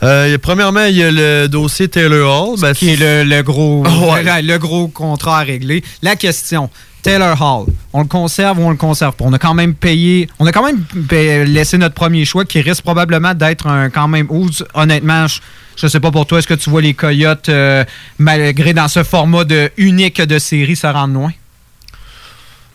Euh, 0.02 0.24
il 0.28 0.32
y 0.32 0.34
a- 0.34 0.38
premièrement, 0.38 0.84
il 0.84 0.96
y 0.96 1.02
a 1.02 1.10
le 1.10 1.46
dossier 1.48 1.88
Taylor 1.88 2.50
Hall. 2.50 2.60
Ben, 2.60 2.74
qui 2.74 2.90
est 2.90 2.96
le, 2.96 3.24
le 3.24 3.42
gros, 3.42 3.82
Ouais. 4.12 4.22
le, 4.42 4.46
le 4.46 4.58
gros 4.58 4.88
contrat 4.88 5.40
à 5.40 5.42
régler. 5.42 5.82
La 6.02 6.16
question, 6.16 6.68
Taylor 7.02 7.40
Hall, 7.40 7.66
on 7.92 8.00
le 8.02 8.06
conserve 8.08 8.58
ou 8.58 8.62
on 8.62 8.70
le 8.70 8.76
conserve 8.76 9.14
pas? 9.14 9.24
On 9.24 9.32
a 9.32 9.38
quand 9.38 9.54
même 9.54 9.74
payé, 9.74 10.28
on 10.38 10.46
a 10.46 10.52
quand 10.52 10.64
même 10.64 10.82
payé- 11.08 11.44
laissé 11.44 11.78
notre 11.78 11.94
premier 11.94 12.24
choix 12.24 12.44
qui 12.44 12.60
risque 12.60 12.82
probablement 12.82 13.34
d'être 13.34 13.66
un 13.66 13.90
quand 13.90 14.08
même, 14.08 14.26
ou 14.30 14.48
honnêtement, 14.74 15.26
je, 15.26 15.40
je 15.76 15.86
sais 15.86 16.00
pas 16.00 16.10
pour 16.10 16.26
toi, 16.26 16.38
est-ce 16.38 16.46
que 16.46 16.54
tu 16.54 16.68
vois 16.70 16.82
les 16.82 16.94
Coyotes, 16.94 17.48
euh, 17.48 17.84
malgré 18.18 18.72
dans 18.74 18.88
ce 18.88 19.02
format 19.02 19.44
de 19.44 19.70
unique 19.76 20.20
de 20.20 20.38
série, 20.38 20.76
se 20.76 20.86
rendre 20.86 21.14
loin? 21.14 21.32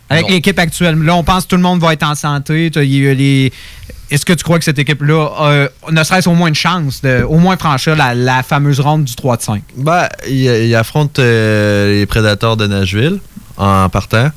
Avec 0.10 0.30
l'équipe 0.30 0.60
actuelle. 0.60 1.02
Là, 1.02 1.16
on 1.16 1.24
pense 1.24 1.46
que 1.46 1.50
tout 1.50 1.56
le 1.56 1.64
monde 1.64 1.80
va 1.82 1.94
être 1.94 2.04
en 2.04 2.14
santé. 2.14 2.70
Les- 2.76 3.52
Est-ce 4.12 4.24
que 4.24 4.34
tu 4.34 4.44
crois 4.44 4.60
que 4.60 4.66
cette 4.66 4.78
équipe-là 4.78 5.30
a, 5.36 5.92
ne 5.92 6.04
serait-ce 6.04 6.30
au 6.30 6.36
moins 6.36 6.50
une 6.50 6.54
chance 6.56 7.02
de 7.02 7.24
au 7.24 7.40
moins 7.40 7.58
franchir 7.58 7.96
la, 7.96 8.14
la 8.14 8.44
fameuse 8.44 8.80
ronde 8.80 9.06
du 9.06 9.16
3 9.16 9.38
de 9.38 9.42
5? 9.42 9.64
Ben, 9.78 10.08
il 10.30 10.76
affronte 10.76 11.18
euh, 11.18 11.92
les 12.00 12.06
prédateurs 12.06 12.56
de 12.56 12.68
Nashville 12.68 13.20
en 13.58 13.90
partant. 13.90 14.30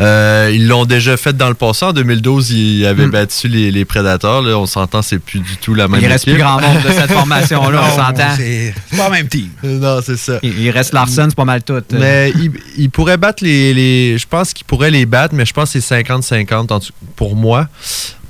Euh, 0.00 0.52
ils 0.54 0.68
l'ont 0.68 0.84
déjà 0.84 1.16
fait 1.16 1.36
dans 1.36 1.48
le 1.48 1.54
passé. 1.54 1.84
En 1.84 1.92
2012, 1.92 2.52
ils 2.52 2.86
avaient 2.86 3.08
battu 3.08 3.48
les, 3.48 3.72
les 3.72 3.84
prédateurs. 3.84 4.42
Là, 4.42 4.56
on 4.56 4.64
s'entend, 4.66 5.02
c'est 5.02 5.18
plus 5.18 5.40
du 5.40 5.56
tout 5.56 5.74
la 5.74 5.88
même 5.88 6.00
Il 6.00 6.06
reste 6.06 6.22
équipe. 6.28 6.34
plus 6.34 6.42
grand 6.44 6.60
monde 6.60 6.80
de 6.84 6.88
cette 6.92 7.10
formation-là, 7.10 7.82
on 7.84 7.96
s'entend. 7.96 8.36
C'est 8.36 8.72
pas 8.96 9.06
le 9.08 9.12
même 9.12 9.26
team. 9.28 9.48
non, 9.64 9.98
c'est 10.00 10.16
ça. 10.16 10.38
Il, 10.44 10.56
il 10.60 10.70
reste 10.70 10.92
Larson, 10.92 11.26
c'est 11.28 11.34
pas 11.34 11.44
mal 11.44 11.64
tout. 11.64 11.72
euh. 11.72 11.80
Mais 11.90 12.32
il, 12.36 12.52
il 12.76 12.90
pourrait 12.90 13.16
battre 13.16 13.42
les, 13.42 13.74
les- 13.74 14.18
Je 14.18 14.26
pense 14.28 14.52
qu'il 14.52 14.66
pourrait 14.66 14.92
les 14.92 15.04
battre, 15.04 15.34
mais 15.34 15.44
je 15.44 15.52
pense 15.52 15.72
que 15.72 15.80
c'est 15.80 16.02
50-50 16.04 16.72
en 16.72 16.78
tout- 16.78 16.92
pour 17.16 17.34
moi. 17.34 17.66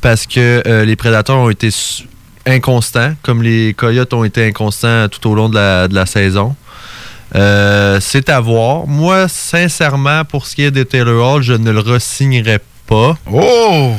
Parce 0.01 0.27
que 0.27 0.63
euh, 0.67 0.87
les 0.87 0.97
prédateurs 0.97 1.37
ont 1.37 1.51
été 1.51 1.69
inconstants, 2.47 3.13
comme 3.23 3.43
les 3.43 3.75
Coyotes 3.75 4.15
ont 4.15 4.25
été 4.25 4.47
inconstants 4.47 5.07
tout 5.09 5.29
au 5.29 5.35
long 5.35 5.51
de 5.51 5.57
la, 5.57 5.87
de 5.89 5.95
la 5.95 6.07
saison. 6.07 6.57
Euh, 7.35 7.99
c'est 8.01 8.29
à 8.31 8.41
voir. 8.41 8.87
Moi, 8.87 9.29
sincèrement, 9.29 10.25
pour 10.25 10.47
ce 10.47 10.55
qui 10.55 10.63
est 10.65 10.71
de 10.71 10.83
Taylor 10.83 11.35
Hall, 11.35 11.43
je 11.43 11.53
ne 11.53 11.71
le 11.71 11.81
re-signerai 11.81 12.59
pas. 12.87 13.17
Oh! 13.33 13.93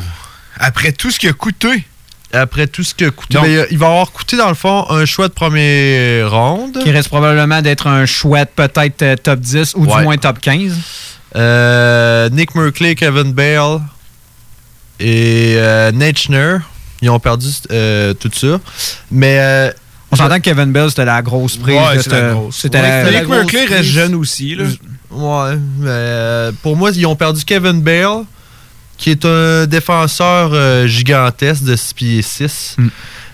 Après 0.57 0.91
tout 0.91 1.11
ce 1.11 1.19
qui 1.19 1.27
a 1.27 1.34
coûté. 1.34 1.86
Après 2.34 2.67
tout 2.67 2.84
ce 2.84 2.93
qui 2.93 3.05
a 3.05 3.11
coûté. 3.11 3.34
Donc- 3.36 3.43
Mais, 3.47 3.55
euh, 3.57 3.65
il 3.71 3.77
va 3.77 3.88
avoir 3.88 4.11
coûté, 4.11 4.38
dans 4.38 4.49
le 4.49 4.55
fond, 4.55 4.86
un 4.89 5.05
choix 5.05 5.27
de 5.27 5.34
première 5.34 6.30
ronde. 6.32 6.77
Qui 6.84 6.91
reste 6.91 7.07
probablement 7.09 7.61
d'être 7.61 7.88
un 7.88 8.05
chouette, 8.05 8.51
peut-être 8.55 9.01
euh, 9.01 9.15
top 9.15 9.39
10 9.39 9.73
ou 9.75 9.86
Ouais. 9.86 9.97
du 9.97 10.03
moins 10.03 10.17
top 10.17 10.39
15. 10.39 10.75
Euh, 11.36 12.30
Nick 12.30 12.55
Merkley, 12.55 12.95
Kevin 12.95 13.32
Bale 13.34 13.80
et 14.99 15.53
euh, 15.57 15.91
Nate 15.91 16.27
ils 17.01 17.09
ont 17.09 17.19
perdu 17.19 17.47
euh, 17.71 18.13
tout 18.13 18.30
ça. 18.34 18.59
Mais 19.11 19.38
euh, 19.39 19.71
On 20.12 20.16
s'entend 20.16 20.38
que 20.38 20.41
Kevin 20.41 20.72
Bell, 20.72 20.89
c'était 20.89 21.05
la 21.05 21.22
grosse 21.22 21.55
prise. 21.57 21.76
Ouais, 21.76 22.01
c'est 22.01 22.12
la 22.12 22.32
grosse. 22.32 22.55
C'était 22.57 22.80
Ouais, 22.80 22.88
la- 22.89 23.05
c'était 23.05 23.26
grosse 23.26 23.51
reste 23.51 23.66
prise. 23.68 23.82
jeune 23.86 24.16
aussi. 24.16 24.55
Là. 24.55 24.64
Ouais, 25.12 25.55
mais 25.80 25.88
euh, 25.89 26.51
pour 26.64 26.76
moi, 26.76 26.91
ils 26.95 27.05
ont 27.05 27.16
perdu 27.16 27.43
Kevin 27.45 27.82
Bale, 27.82 28.24
qui 28.97 29.12
est 29.12 29.24
un 29.26 29.66
défenseur 29.68 30.51
euh, 30.53 30.88
gigantesque 30.88 31.64
de 31.64 31.76
6 31.76 31.93
pieds 31.93 32.22
6. 32.22 32.76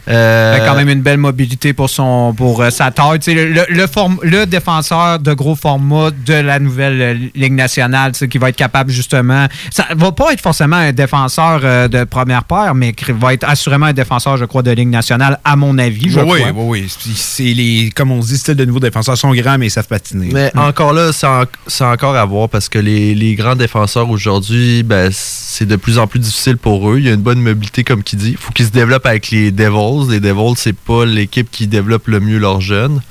Euh, 0.08 0.58
quand 0.66 0.76
même 0.76 0.90
une 0.90 1.02
belle 1.02 1.18
mobilité 1.18 1.74
pour 1.74 1.90
son 1.90 2.34
pour 2.36 2.62
euh, 2.62 2.70
sa 2.70 2.92
taille. 2.92 3.20
Tu 3.20 3.32
sais, 3.32 3.34
Le, 3.34 3.46
le, 3.54 3.66
le 3.70 3.88
form- 3.88 4.20
le 4.22 4.46
défenseur 4.46 5.20
de 5.20 5.34
gros 5.34 5.56
format 5.56 6.10
de 6.26 6.34
la 6.34 6.60
nouvelle 6.60 7.02
euh, 7.02 7.14
Ligue 7.36 7.54
nationale, 7.54 8.12
qui 8.12 8.38
va 8.38 8.50
être 8.50 8.56
capable 8.56 8.92
justement. 8.92 9.48
Ça 9.72 9.86
va 9.96 10.12
pas 10.12 10.34
être 10.34 10.42
forcément 10.42 10.76
un 10.76 10.92
défenseur 10.92 11.62
euh, 11.64 11.88
de 11.88 12.04
première 12.04 12.44
paire, 12.44 12.76
mais 12.76 12.94
qui 12.94 13.12
va 13.12 13.34
être 13.34 13.46
assurément 13.48 13.88
un 13.88 13.94
défenseur, 13.94 14.38
je 14.38 14.46
crois, 14.46 14.62
de 14.62 14.72
Ligue 14.72 14.90
nationale, 14.90 15.40
à 15.44 15.56
mon 15.56 15.78
avis. 15.78 16.10
Je 16.10 16.20
oui, 16.20 16.42
crois. 16.42 16.52
oui, 16.54 16.82
oui. 16.88 17.14
C'est 17.16 17.44
les, 17.54 17.90
comme 17.96 18.12
on 18.12 18.20
dit, 18.20 18.38
style 18.38 18.56
de 18.56 18.66
nouveaux 18.66 18.80
défenseurs 18.80 19.18
sont 19.18 19.34
grands, 19.34 19.58
mais 19.58 19.68
ils 19.68 19.72
savent 19.72 19.88
patiner. 19.88 20.30
Mais 20.32 20.52
encore 20.56 20.94
là, 20.94 21.12
c'est 21.14 21.28
en- 21.28 21.44
c'est 21.68 21.84
encore 21.86 22.16
à 22.16 22.26
voir 22.26 22.50
parce 22.50 22.70
que 22.70 22.78
les, 22.80 23.16
les 23.16 23.36
grands 23.36 23.56
défenseurs 23.56 24.10
aujourd'hui, 24.10 24.84
ben, 24.84 25.10
c'est 25.12 25.66
de 25.66 25.76
plus 25.76 25.98
en 25.98 26.06
plus 26.08 26.20
difficile 26.20 26.58
pour 26.58 26.90
eux. 26.92 27.00
Il 27.00 27.06
y 27.06 27.10
a 27.10 27.14
une 27.14 27.22
bonne 27.22 27.42
mobilité, 27.42 27.84
comme 27.84 28.04
qui 28.04 28.16
dit. 28.18 28.32
Il 28.32 28.38
faut 28.38 28.52
qu'ils 28.52 28.66
se 28.68 28.72
développent 28.72 29.06
avec 29.06 29.30
les 29.32 29.52
Devils. 29.52 29.95
Les 30.10 30.20
Devils, 30.20 30.54
c'est 30.58 30.76
pas 30.76 31.06
l'équipe 31.06 31.50
qui 31.52 31.68
développe 31.68 32.08
le 32.08 32.20
mieux 32.20 32.38
leurs 32.40 32.62
jeunes. 32.62 33.02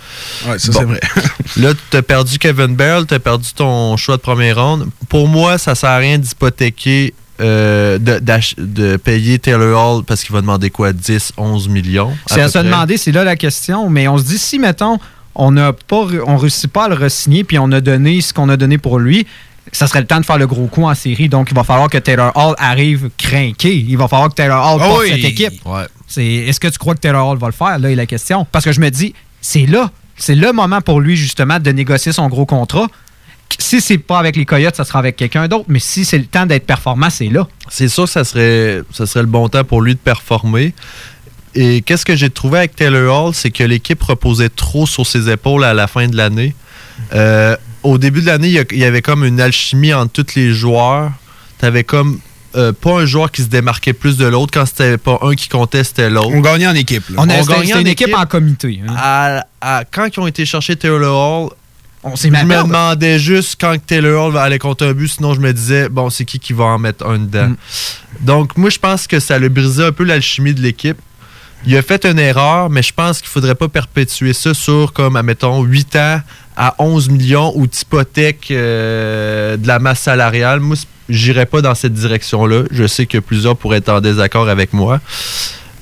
Ouais, 0.47 0.59
ça, 0.59 0.73
Bon. 0.73 0.79
c'est 0.81 0.85
vrai. 0.85 1.01
Là, 1.57 1.73
tu 1.91 1.97
as 1.97 2.03
perdu 2.03 2.39
Kevin 2.39 2.75
Bell, 2.77 3.07
tu 3.07 3.15
as 3.15 3.19
perdu 3.21 3.49
ton 3.55 3.97
choix 3.97 4.17
de 4.17 4.23
première 4.23 4.57
ronde. 4.63 4.89
Pour 5.09 5.29
moi, 5.29 5.59
ça 5.59 5.75
sert 5.75 5.91
à 5.91 5.97
rien 5.99 6.19
d'hypothéquer, 6.19 7.15
euh, 7.41 7.99
de, 7.99 8.97
payer 8.97 9.39
Taylor 9.39 9.97
Hall 9.99 10.05
parce 10.05 10.23
qu'il 10.23 10.33
va 10.33 10.41
demander 10.41 10.71
quoi? 10.71 10.93
10, 10.93 11.33
11 11.37 11.69
millions 11.69 12.13
C'est 12.27 12.41
à 12.41 12.49
se 12.49 12.59
près? 12.59 12.65
demander, 12.65 12.97
c'est 12.97 13.13
là 13.13 13.25
la 13.25 13.37
question. 13.37 13.89
Mais 13.91 14.07
on 14.09 14.19
se 14.19 14.25
dit, 14.25 14.39
si, 14.39 14.59
mettons, 14.59 14.99
on 15.35 15.51
n'a 15.51 15.73
pas, 15.73 16.07
on 16.27 16.37
réussit 16.37 16.71
pas 16.71 16.85
à 16.85 16.89
le 16.89 16.95
re-signer, 16.95 17.43
puis 17.45 17.59
on 17.59 17.73
a 17.73 17.81
donné 17.81 18.21
ce 18.21 18.33
qu'on 18.33 18.49
a 18.49 18.57
donné 18.57 18.79
pour 18.79 18.99
lui, 19.01 19.27
ça 19.73 19.87
serait 19.89 20.01
le 20.01 20.07
temps 20.07 20.21
de 20.21 20.25
faire 20.27 20.39
le 20.39 20.47
gros 20.47 20.67
coup 20.67 20.85
en 20.85 20.95
série. 20.95 21.29
Donc, 21.29 21.49
il 21.51 21.55
va 21.57 21.65
falloir 21.65 21.89
que 21.89 21.99
Taylor 21.99 22.31
Hall 22.37 22.55
arrive 22.59 23.11
craqué. 23.19 23.75
Il 23.77 23.97
va 23.97 24.07
falloir 24.07 24.29
que 24.29 24.35
Taylor 24.35 24.59
Hall 24.75 24.79
Ah 24.81 24.87
porte 24.89 25.01
oui. 25.03 25.09
cette 25.11 25.25
équipe. 25.25 25.55
Ouais. 25.65 25.87
Est-ce 26.19 26.61
que 26.61 26.69
tu 26.69 26.79
crois 26.79 26.95
que 26.95 27.01
Taylor 27.01 27.27
Hall 27.29 27.39
va 27.39 27.47
le 27.47 27.53
faire? 27.53 27.79
Là 27.79 27.91
est 27.91 27.95
la 27.95 28.07
question. 28.07 28.47
Parce 28.51 28.65
que 28.65 28.73
je 28.73 28.81
me 28.81 28.91
dis, 28.91 29.15
c'est 29.41 29.67
là. 29.67 29.91
C'est 30.17 30.35
le 30.35 30.53
moment 30.53 30.81
pour 30.81 31.01
lui, 31.01 31.17
justement, 31.17 31.59
de 31.59 31.71
négocier 31.71 32.13
son 32.13 32.29
gros 32.29 32.47
contrat. 32.47 32.87
Si 33.59 33.81
c'est 33.81 33.99
pas 33.99 34.19
avec 34.19 34.37
les 34.37 34.47
Coyotes, 34.47 34.77
ça 34.77 34.85
sera 34.85 34.99
avec 34.99 35.17
quelqu'un 35.17 35.49
d'autre. 35.49 35.67
Mais 35.69 35.79
si 35.79 36.05
c'est 36.05 36.19
le 36.19 36.27
temps 36.27 36.47
d'être 36.47 36.67
performant, 36.67 37.11
c'est 37.11 37.29
là. 37.29 37.47
C'est 37.69 37.89
sûr 37.89 38.09
ça 38.09 38.25
serait, 38.25 38.83
ça 38.93 39.07
serait 39.07 39.23
le 39.23 39.29
bon 39.29 39.49
temps 39.49 39.65
pour 39.65 39.83
lui 39.83 39.95
de 39.95 39.99
performer. 39.99 40.75
Et 41.55 41.83
qu'est-ce 41.83 42.05
que 42.05 42.17
j'ai 42.17 42.31
trouvé 42.31 42.59
avec 42.59 42.75
Taylor 42.75 43.27
Hall, 43.27 43.35
c'est 43.35 43.51
que 43.51 43.63
l'équipe 43.63 44.03
reposait 44.03 44.49
trop 44.49 44.87
sur 44.87 45.07
ses 45.07 45.31
épaules 45.31 45.63
à 45.63 45.73
la 45.73 45.87
fin 45.87 46.09
de 46.09 46.17
l'année. 46.17 46.55
Euh, 47.13 47.57
au 47.83 47.99
début 47.99 48.23
de 48.23 48.27
l'année, 48.27 48.49
il 48.49 48.79
y 48.79 48.85
avait 48.85 49.03
comme 49.03 49.25
une 49.25 49.41
alchimie 49.41 49.95
entre 49.95 50.23
tous 50.23 50.35
les 50.35 50.53
joueurs. 50.53 51.13
Tu 51.61 51.67
avais 51.67 51.85
comme 51.85 52.19
euh, 52.57 52.73
pas 52.73 53.01
un 53.01 53.05
joueur 53.07 53.31
qui 53.31 53.43
se 53.43 53.49
démarquait 53.49 53.93
plus 53.93 54.17
de 54.17 54.27
l'autre. 54.27 54.51
Quand 54.53 54.67
c'était 54.67 54.99
pas 54.99 55.19
un 55.23 55.35
qui 55.35 55.49
comptait, 55.49 55.85
c'était 55.85 56.11
l'autre. 56.11 56.31
On 56.33 56.41
gagnait 56.41 56.67
en 56.67 56.75
équipe. 56.75 57.09
là. 57.11 57.17
On 57.19 57.29
a, 57.29 57.35
On 57.39 57.43
c'était- 57.43 57.55
gagnait 57.61 57.75
en 57.75 57.81
une 57.81 57.87
équipe, 57.89 58.09
équipe. 58.09 58.19
en 58.21 58.27
comité. 58.27 58.81
hein. 58.89 58.95
À- 58.97 59.47
à- 59.61 59.85
quand 59.85 60.07
ils 60.07 60.21
ont 60.21 60.27
été 60.27 60.45
chercher 60.47 60.77
Taylor 60.77 61.43
Hall, 61.45 61.51
On 62.07 62.17
s'est 62.17 62.29
je 62.29 62.33
me 62.45 62.63
demandais 62.65 63.19
juste 63.19 63.57
quand 63.59 63.75
Taylor 63.87 64.27
Hall 64.27 64.33
va 64.33 64.43
aller 64.43 64.59
contre 64.59 64.85
un 64.87 64.93
but, 64.93 65.09
sinon 65.09 65.33
je 65.35 65.41
me 65.41 65.53
disais, 65.53 65.89
bon, 65.89 66.11
c'est 66.11 66.25
qui 66.27 66.39
qui 66.39 66.53
va 66.53 66.65
en 66.65 66.79
mettre 66.79 67.07
un 67.07 67.19
dedans. 67.19 67.49
Mm. 67.49 67.57
Donc, 68.21 68.57
moi, 68.59 68.69
je 68.71 68.79
pense 68.79 69.07
que 69.07 69.19
ça 69.21 69.37
a 69.37 69.49
brisé 69.49 69.85
un 69.85 69.93
peu 69.93 70.05
l'alchimie 70.05 70.53
de 70.55 70.61
l'équipe. 70.61 70.99
Il 71.67 71.75
a 71.79 71.81
fait 71.81 72.05
une 72.05 72.19
erreur, 72.19 72.69
mais 72.69 72.83
je 72.83 72.93
pense 72.93 73.21
qu'il 73.21 73.29
faudrait 73.31 73.55
pas 73.55 73.69
perpétuer 73.69 74.35
ça 74.35 74.53
sur, 74.53 74.93
comme, 74.93 75.17
admettons, 75.17 75.63
8 75.63 75.97
ans 75.97 76.21
à 76.57 76.75
11 76.79 77.09
millions 77.11 77.53
ou 77.57 77.67
d'hypothèque 77.67 78.49
euh, 78.51 79.57
de 79.57 79.67
la 79.67 79.79
masse 79.79 80.01
salariale. 80.01 80.61
Moi, 80.61 80.77
j'irais 81.09 81.47
pas 81.47 81.61
dans 81.63 81.75
cette 81.75 81.93
direction-là. 81.95 82.63
Je 82.71 82.87
sais 82.87 83.07
que 83.07 83.19
plusieurs 83.19 83.57
pourraient 83.57 83.79
être 83.79 83.89
en 83.91 84.01
désaccord 84.01 84.49
avec 84.49 84.73
moi, 84.73 85.01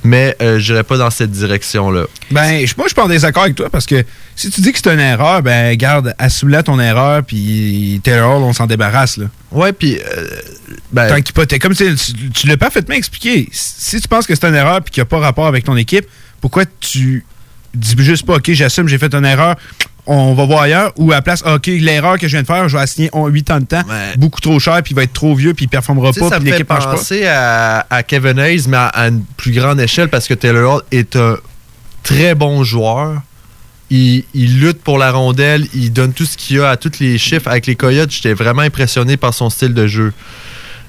mais 0.04 0.34
euh, 0.42 0.58
j'irais 0.58 0.82
pas 0.82 0.96
dans 0.96 1.10
cette 1.10 1.30
direction-là. 1.30 2.04
Ben, 2.30 2.66
je- 2.66 2.74
moi, 2.76 2.86
je 2.86 2.88
suis 2.88 2.94
pas 2.94 3.04
en 3.04 3.08
désaccord 3.08 3.44
avec 3.44 3.54
toi 3.54 3.68
parce 3.70 3.86
que 3.86 4.04
si 4.34 4.50
tu 4.50 4.60
dis 4.62 4.72
que 4.72 4.78
c'est 4.82 4.92
une 4.92 4.98
erreur, 5.00 5.42
ben, 5.42 5.76
garde, 5.76 6.14
assume-la 6.18 6.62
ton 6.62 6.80
erreur, 6.80 7.22
puis 7.22 8.00
Taylor 8.02 8.40
on 8.42 8.52
s'en 8.52 8.66
débarrasse, 8.66 9.16
là. 9.18 9.26
Ouais, 9.52 9.72
puis. 9.72 9.98
euh, 9.98 10.26
ben, 10.90 11.08
Tant 11.22 11.32
peut- 11.34 11.58
Comme 11.60 11.74
tu, 11.74 11.94
tu- 11.94 12.30
tu 12.30 12.46
l'as 12.46 12.56
parfaitement 12.56 12.94
expliqué. 12.94 13.48
Si 13.52 14.00
tu 14.00 14.08
penses 14.08 14.26
que 14.26 14.34
c'est 14.34 14.46
une 14.46 14.54
erreur 14.54 14.80
puis 14.82 14.90
qu'il 14.90 15.00
n'y 15.02 15.06
a 15.06 15.10
pas 15.10 15.18
rapport 15.20 15.46
avec 15.46 15.64
ton 15.64 15.76
équipe, 15.76 16.06
pourquoi 16.40 16.64
tu 16.80 17.24
dis 17.74 17.94
juste 17.98 18.26
pas, 18.26 18.34
OK, 18.36 18.50
j'assume, 18.52 18.88
j'ai 18.88 18.98
fait 18.98 19.14
une 19.14 19.24
erreur, 19.24 19.56
on 20.06 20.34
va 20.34 20.44
voir 20.46 20.62
ailleurs, 20.62 20.92
ou 20.96 21.12
à 21.12 21.16
la 21.16 21.22
place, 21.22 21.42
OK, 21.46 21.66
l'erreur 21.66 22.18
que 22.18 22.26
je 22.26 22.32
viens 22.32 22.42
de 22.42 22.46
faire, 22.46 22.68
je 22.68 22.76
vais 22.76 22.82
assigner 22.82 23.10
8 23.14 23.50
ans 23.50 23.60
de 23.60 23.64
temps, 23.66 23.82
beaucoup 24.16 24.40
trop 24.40 24.58
cher, 24.58 24.82
puis 24.82 24.92
il 24.92 24.96
va 24.96 25.04
être 25.04 25.12
trop 25.12 25.34
vieux, 25.34 25.54
puis 25.54 25.66
il 25.66 25.68
performera 25.68 26.12
pas, 26.12 26.30
puis 26.40 26.50
l'équipe 26.50 26.68
marche 26.68 26.84
pas. 26.84 26.92
penser 26.96 27.26
à, 27.26 27.86
à 27.88 28.02
Kevin 28.02 28.38
Hayes, 28.38 28.64
mais 28.68 28.76
à, 28.78 28.86
à 28.86 29.08
une 29.08 29.22
plus 29.36 29.52
grande 29.52 29.80
échelle 29.80 30.08
parce 30.08 30.26
que 30.26 30.34
Taylor 30.34 30.76
Hall 30.76 30.82
est 30.90 31.14
un 31.16 31.36
très 32.02 32.34
bon 32.34 32.64
joueur. 32.64 33.22
Il, 33.90 34.24
il 34.34 34.58
lutte 34.60 34.82
pour 34.82 34.96
la 34.98 35.12
rondelle, 35.12 35.66
il 35.74 35.92
donne 35.92 36.14
tout 36.14 36.24
ce 36.24 36.36
qu'il 36.36 36.58
a 36.60 36.70
à 36.70 36.76
tous 36.78 36.98
les 36.98 37.18
chiffres. 37.18 37.46
Avec 37.48 37.66
les 37.66 37.76
Coyotes, 37.76 38.10
j'étais 38.10 38.32
vraiment 38.32 38.62
impressionné 38.62 39.16
par 39.18 39.34
son 39.34 39.50
style 39.50 39.74
de 39.74 39.86
jeu. 39.86 40.12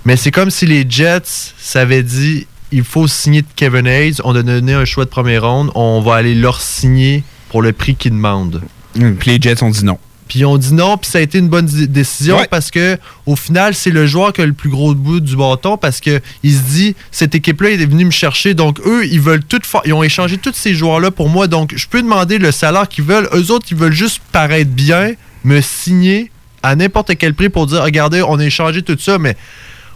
Mais 0.06 0.16
c'est 0.16 0.32
comme 0.32 0.50
si 0.50 0.66
les 0.66 0.86
Jets 0.90 1.52
s'avaient 1.58 2.04
dit 2.04 2.48
il 2.72 2.84
faut 2.84 3.08
signer 3.08 3.44
Kevin 3.56 3.86
Hayes, 3.86 4.16
on 4.24 4.36
a 4.36 4.42
donné 4.42 4.74
un 4.74 4.86
choix 4.86 5.06
de 5.06 5.10
première 5.10 5.44
ronde, 5.44 5.70
on 5.76 6.02
va 6.02 6.16
aller 6.16 6.34
leur 6.34 6.60
signer 6.60 7.24
pour 7.50 7.62
le 7.62 7.72
prix 7.72 7.96
qu'ils 7.96 8.14
demandent. 8.14 8.62
Puis 8.94 9.32
les 9.32 9.42
Jets 9.42 9.64
ont 9.64 9.70
dit 9.70 9.84
non. 9.84 9.98
Puis 10.28 10.40
ils 10.40 10.46
ont 10.46 10.58
dit 10.58 10.74
non, 10.74 10.98
puis 10.98 11.10
ça 11.10 11.18
a 11.18 11.22
été 11.22 11.38
une 11.38 11.50
bonne 11.50 11.66
décision 11.66 12.40
parce 12.50 12.72
que 12.72 12.98
au 13.26 13.36
final, 13.36 13.76
c'est 13.76 13.90
le 13.90 14.06
joueur 14.06 14.32
qui 14.34 14.42
a 14.42 14.46
le 14.46 14.54
plus 14.54 14.70
gros 14.70 14.96
bout 14.96 15.20
du 15.20 15.36
bâton 15.36 15.78
parce 15.78 16.00
que 16.00 16.22
il 16.44 16.54
se 16.54 16.62
dit 16.62 16.96
cette 17.12 17.36
équipe-là 17.36 17.72
est 17.72 17.86
venue 17.86 18.06
me 18.06 18.12
chercher, 18.12 18.54
donc 18.54 18.80
eux, 18.86 19.06
ils 19.06 19.20
veulent 19.20 19.44
tout 19.44 19.60
faire. 19.64 19.82
Ils 19.86 19.94
ont 19.94 20.04
échangé 20.04 20.38
tous 20.38 20.54
ces 20.54 20.74
joueurs-là 20.74 21.12
pour 21.12 21.30
moi, 21.30 21.48
donc 21.48 21.74
je 21.76 21.88
peux 21.88 22.02
demander 22.02 22.38
le 22.38 22.52
salaire 22.52 22.88
qu'ils 22.88 23.04
veulent. 23.04 23.28
Eux 23.34 23.52
autres, 23.52 23.68
ils 23.72 23.78
veulent 23.78 23.94
juste 23.94 24.22
paraître 24.32 24.72
bien, 24.72 25.12
me 25.44 25.62
signer 25.62 26.32
à 26.64 26.76
n'importe 26.76 27.16
quel 27.18 27.34
prix 27.34 27.50
pour 27.50 27.68
dire 27.68 27.84
regardez, 27.84 28.22
on 28.22 28.40
a 28.40 28.46
échangé 28.46 28.82
tout 28.82 28.98
ça, 28.98 29.20
mais 29.20 29.36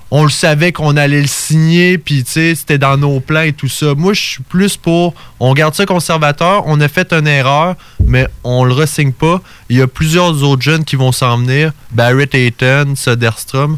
on 0.09 0.23
le 0.23 0.29
savait 0.29 0.71
qu'on 0.71 0.95
allait 0.95 1.19
le 1.21 1.27
signer, 1.27 1.97
puis 1.97 2.23
tu 2.23 2.31
sais, 2.31 2.55
c'était 2.55 2.77
dans 2.77 2.95
nos 2.97 3.19
plans 3.19 3.41
et 3.41 3.51
tout 3.53 3.67
ça. 3.67 3.93
Moi, 3.95 4.13
je 4.13 4.21
suis 4.21 4.43
plus 4.43 4.77
pour, 4.77 5.13
on 5.41 5.53
garde 5.53 5.73
ça 5.75 5.85
conservateur, 5.85 6.63
on 6.65 6.79
a 6.79 6.87
fait 6.87 7.11
une 7.11 7.27
erreur, 7.27 7.75
mais 8.05 8.27
on 8.45 8.63
le 8.63 8.73
ressigne 8.73 9.11
pas. 9.11 9.41
Il 9.69 9.77
y 9.77 9.81
a 9.81 9.87
plusieurs 9.87 10.43
autres 10.43 10.61
jeunes 10.61 10.85
qui 10.85 10.95
vont 10.95 11.11
s'en 11.11 11.37
venir, 11.39 11.73
Barrett 11.91 12.33
Ayton, 12.35 12.93
Soderstrom, 12.95 13.77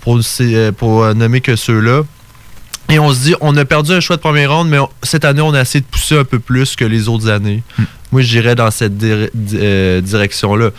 pour, 0.00 0.18
euh, 0.40 0.72
pour 0.72 1.04
euh, 1.04 1.12
nommer 1.14 1.40
que 1.42 1.54
ceux-là. 1.56 2.02
Et 2.88 2.98
on 2.98 3.12
se 3.12 3.20
dit, 3.20 3.34
on 3.40 3.56
a 3.56 3.64
perdu 3.64 3.92
un 3.92 4.00
choix 4.00 4.16
de 4.16 4.20
première 4.22 4.52
ronde, 4.52 4.68
mais 4.68 4.78
on- 4.78 4.88
cette 5.02 5.24
année, 5.24 5.42
on 5.42 5.52
a 5.54 5.60
essayé 5.60 5.80
de 5.82 5.86
pousser 5.86 6.18
un 6.18 6.24
peu 6.24 6.38
plus 6.38 6.74
que 6.76 6.84
les 6.84 7.08
autres 7.08 7.28
années. 7.28 7.62
Moi, 8.10 8.22
j'irais 8.22 8.54
dans 8.56 8.70
cette 8.72 8.96
di- 8.96 9.28
euh, 9.54 10.00
direction-là. 10.00 10.70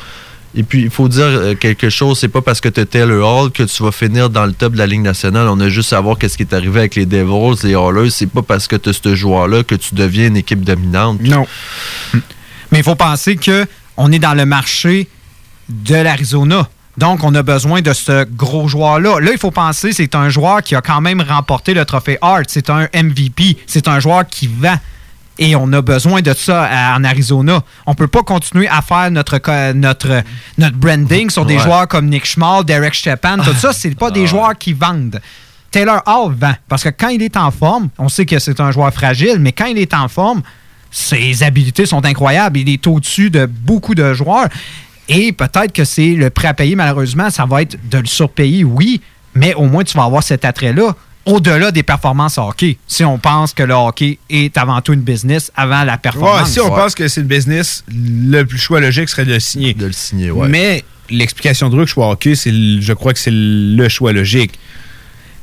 Et 0.53 0.63
puis, 0.63 0.81
il 0.81 0.89
faut 0.89 1.07
dire 1.07 1.23
euh, 1.23 1.55
quelque 1.55 1.89
chose, 1.89 2.19
c'est 2.19 2.27
pas 2.27 2.41
parce 2.41 2.59
que 2.59 2.67
tu 2.67 2.85
Taylor 2.85 3.25
Hall 3.25 3.51
que 3.51 3.63
tu 3.63 3.83
vas 3.83 3.91
finir 3.91 4.29
dans 4.29 4.45
le 4.45 4.51
top 4.51 4.73
de 4.73 4.77
la 4.77 4.87
Ligue 4.87 5.01
nationale. 5.01 5.47
On 5.47 5.59
a 5.59 5.69
juste 5.69 5.93
à 5.93 6.01
voir 6.01 6.17
qu'est-ce 6.17 6.35
qui 6.35 6.43
est 6.43 6.53
arrivé 6.53 6.79
avec 6.79 6.95
les 6.95 7.05
Devils, 7.05 7.55
les 7.63 7.75
Hallers. 7.75 8.09
C'est 8.09 8.27
pas 8.27 8.41
parce 8.41 8.67
que 8.67 8.75
tu 8.75 8.89
as 8.89 8.93
ce 8.93 9.15
joueur-là 9.15 9.63
que 9.63 9.75
tu 9.75 9.95
deviens 9.95 10.27
une 10.27 10.37
équipe 10.37 10.63
dominante. 10.63 11.21
Non. 11.21 11.47
Mais 12.71 12.79
il 12.79 12.83
faut 12.83 12.95
penser 12.95 13.37
que 13.37 13.65
on 13.95 14.11
est 14.11 14.19
dans 14.19 14.33
le 14.33 14.45
marché 14.45 15.07
de 15.69 15.95
l'Arizona. 15.95 16.67
Donc, 16.97 17.23
on 17.23 17.33
a 17.35 17.43
besoin 17.43 17.81
de 17.81 17.93
ce 17.93 18.25
gros 18.25 18.67
joueur-là. 18.67 19.19
Là, 19.19 19.31
il 19.31 19.37
faut 19.37 19.51
penser 19.51 19.93
c'est 19.93 20.15
un 20.15 20.29
joueur 20.29 20.61
qui 20.61 20.75
a 20.75 20.81
quand 20.81 20.99
même 20.99 21.21
remporté 21.21 21.73
le 21.73 21.85
trophée 21.85 22.17
Hart. 22.21 22.45
C'est 22.49 22.69
un 22.69 22.89
MVP. 22.93 23.57
C'est 23.67 23.87
un 23.87 23.99
joueur 23.99 24.27
qui 24.27 24.47
vend. 24.47 24.77
Et 25.43 25.55
on 25.55 25.73
a 25.73 25.81
besoin 25.81 26.21
de 26.21 26.33
ça 26.33 26.63
à- 26.65 26.95
en 26.97 27.03
Arizona. 27.03 27.61
On 27.87 27.95
peut 27.95 28.07
pas 28.07 28.21
continuer 28.21 28.67
à 28.67 28.81
faire 28.83 29.09
notre, 29.09 29.39
notre, 29.73 30.21
notre 30.59 30.77
branding 30.77 31.31
sur 31.31 31.45
des 31.45 31.55
Ouais. 31.57 31.63
joueurs 31.63 31.87
comme 31.87 32.07
Nick 32.09 32.25
Schmal, 32.25 32.63
Derek 32.63 32.93
Stepan. 32.93 33.37
Tout 33.43 33.55
ça, 33.55 33.73
c'est 33.73 33.95
pas 33.97 34.11
des 34.11 34.27
joueurs 34.27 34.55
qui 34.55 34.73
vendent. 34.73 35.19
Taylor 35.71 36.03
Hall 36.05 36.35
vend. 36.35 36.53
Parce 36.69 36.83
que 36.83 36.89
quand 36.89 37.07
il 37.09 37.23
est 37.23 37.35
en 37.37 37.49
forme, 37.49 37.89
on 37.97 38.07
sait 38.07 38.25
que 38.27 38.37
c'est 38.37 38.59
un 38.59 38.71
joueur 38.71 38.93
fragile, 38.93 39.37
mais 39.39 39.51
quand 39.51 39.65
il 39.65 39.79
est 39.79 39.95
en 39.95 40.07
forme, 40.07 40.43
ses 40.91 41.41
habilités 41.41 41.87
sont 41.87 42.05
incroyables. 42.05 42.59
Il 42.59 42.69
est 42.69 42.85
au-dessus 42.85 43.31
de 43.31 43.47
beaucoup 43.47 43.95
de 43.95 44.13
joueurs. 44.13 44.47
Et 45.09 45.31
peut-être 45.31 45.71
que 45.73 45.85
c'est 45.85 46.13
le 46.13 46.29
prêt 46.29 46.49
à 46.49 46.53
payer, 46.53 46.75
malheureusement, 46.75 47.31
ça 47.31 47.45
va 47.45 47.63
être 47.63 47.77
de 47.89 47.97
le 47.97 48.05
surpayer, 48.05 48.63
oui, 48.63 49.01
mais 49.33 49.55
au 49.55 49.65
moins 49.65 49.83
tu 49.83 49.97
vas 49.97 50.03
avoir 50.03 50.21
cet 50.21 50.45
attrait-là 50.45 50.93
au-delà 51.26 51.72
des 51.72 51.84
performances 51.84 52.38
hockey. 52.38 52.78
Si 52.88 53.03
on 53.05 53.17
pense 53.19 53.53
que 53.53 53.63
le 53.63 53.74
hockey 53.74 54.17
est 54.30 54.57
avant 54.57 54.82
tout 54.82 54.93
une 54.93 55.01
business 55.01 55.51
avant 55.55 55.84
la 55.84 55.93
Ouais, 55.93 55.97
performance. 55.99 56.49
si 56.51 56.59
on 56.59 56.69
pense 56.69 56.95
que 56.95 57.07
c'est 57.07 57.22
le 57.22 57.28
business, 57.28 57.84
le 57.93 58.43
plus 58.43 58.57
choix 58.57 58.80
logique 58.80 59.09
serait 59.09 59.26
de 59.26 59.34
le 59.34 59.39
signer. 59.39 59.74
De 59.74 59.86
le 59.86 59.91
signer, 59.91 60.32
ouais. 60.32 60.47
Mais 60.47 60.84
l'explication 61.09 61.69
de 61.69 61.76
Rook, 61.76 61.88
choix 61.88 62.09
hockey, 62.11 62.36
c'est 62.36 62.51
le- 62.51 62.82
je 62.82 62.93
crois 62.93 63.13
que 63.13 63.19
c'est 63.19 63.32
le 63.34 63.88
choix 63.89 64.13
logique. 64.13 64.57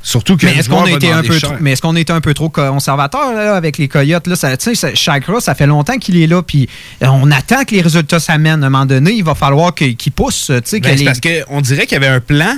Surtout 0.01 0.37
que 0.37 0.45
Mais 0.45 0.53
le 0.53 0.59
est-ce 0.59 0.69
qu'on 0.69 0.85
a 0.85 0.91
été 0.91 1.11
un 1.11 1.21
peu 1.21 1.37
trop, 1.39 1.55
mais 1.59 1.73
est-ce 1.73 1.81
qu'on 1.81 1.93
a 1.95 1.99
été 1.99 2.13
un 2.13 2.21
peu 2.21 2.33
trop 2.33 2.47
conservateur 2.49 3.33
là, 3.33 3.55
avec 3.57 3.77
les 3.77 3.89
Coyotes 3.89 4.27
là, 4.27 4.37
ça, 4.37 4.55
tu 4.55 4.63
sais, 4.63 4.75
ça- 4.75 4.95
Chakra, 4.95 5.41
ça 5.41 5.55
fait 5.55 5.67
longtemps 5.67 5.97
qu'il 5.97 6.15
est 6.17 6.25
là, 6.27 6.41
puis 6.41 6.69
euh, 7.03 7.07
on 7.07 7.29
attend 7.31 7.65
que 7.65 7.75
les 7.75 7.81
résultats 7.81 8.21
s'amènent. 8.21 8.63
À 8.63 8.67
un 8.67 8.69
moment 8.69 8.85
donné, 8.85 9.11
il 9.11 9.25
va 9.25 9.35
falloir 9.35 9.75
qu'il 9.75 9.97
qu'il 9.97 10.13
pousse. 10.13 10.45
tu 10.47 10.53
sais, 10.63 10.79
Ben, 10.79 10.91
que 10.91 10.97
c'est 10.97 11.03
les- 11.03 11.05
parce 11.05 11.19
qu'on 11.19 11.59
dirait 11.61 11.85
qu'il 11.85 11.93
y 12.01 12.03
avait 12.03 12.07
un 12.15 12.21
plan 12.21 12.57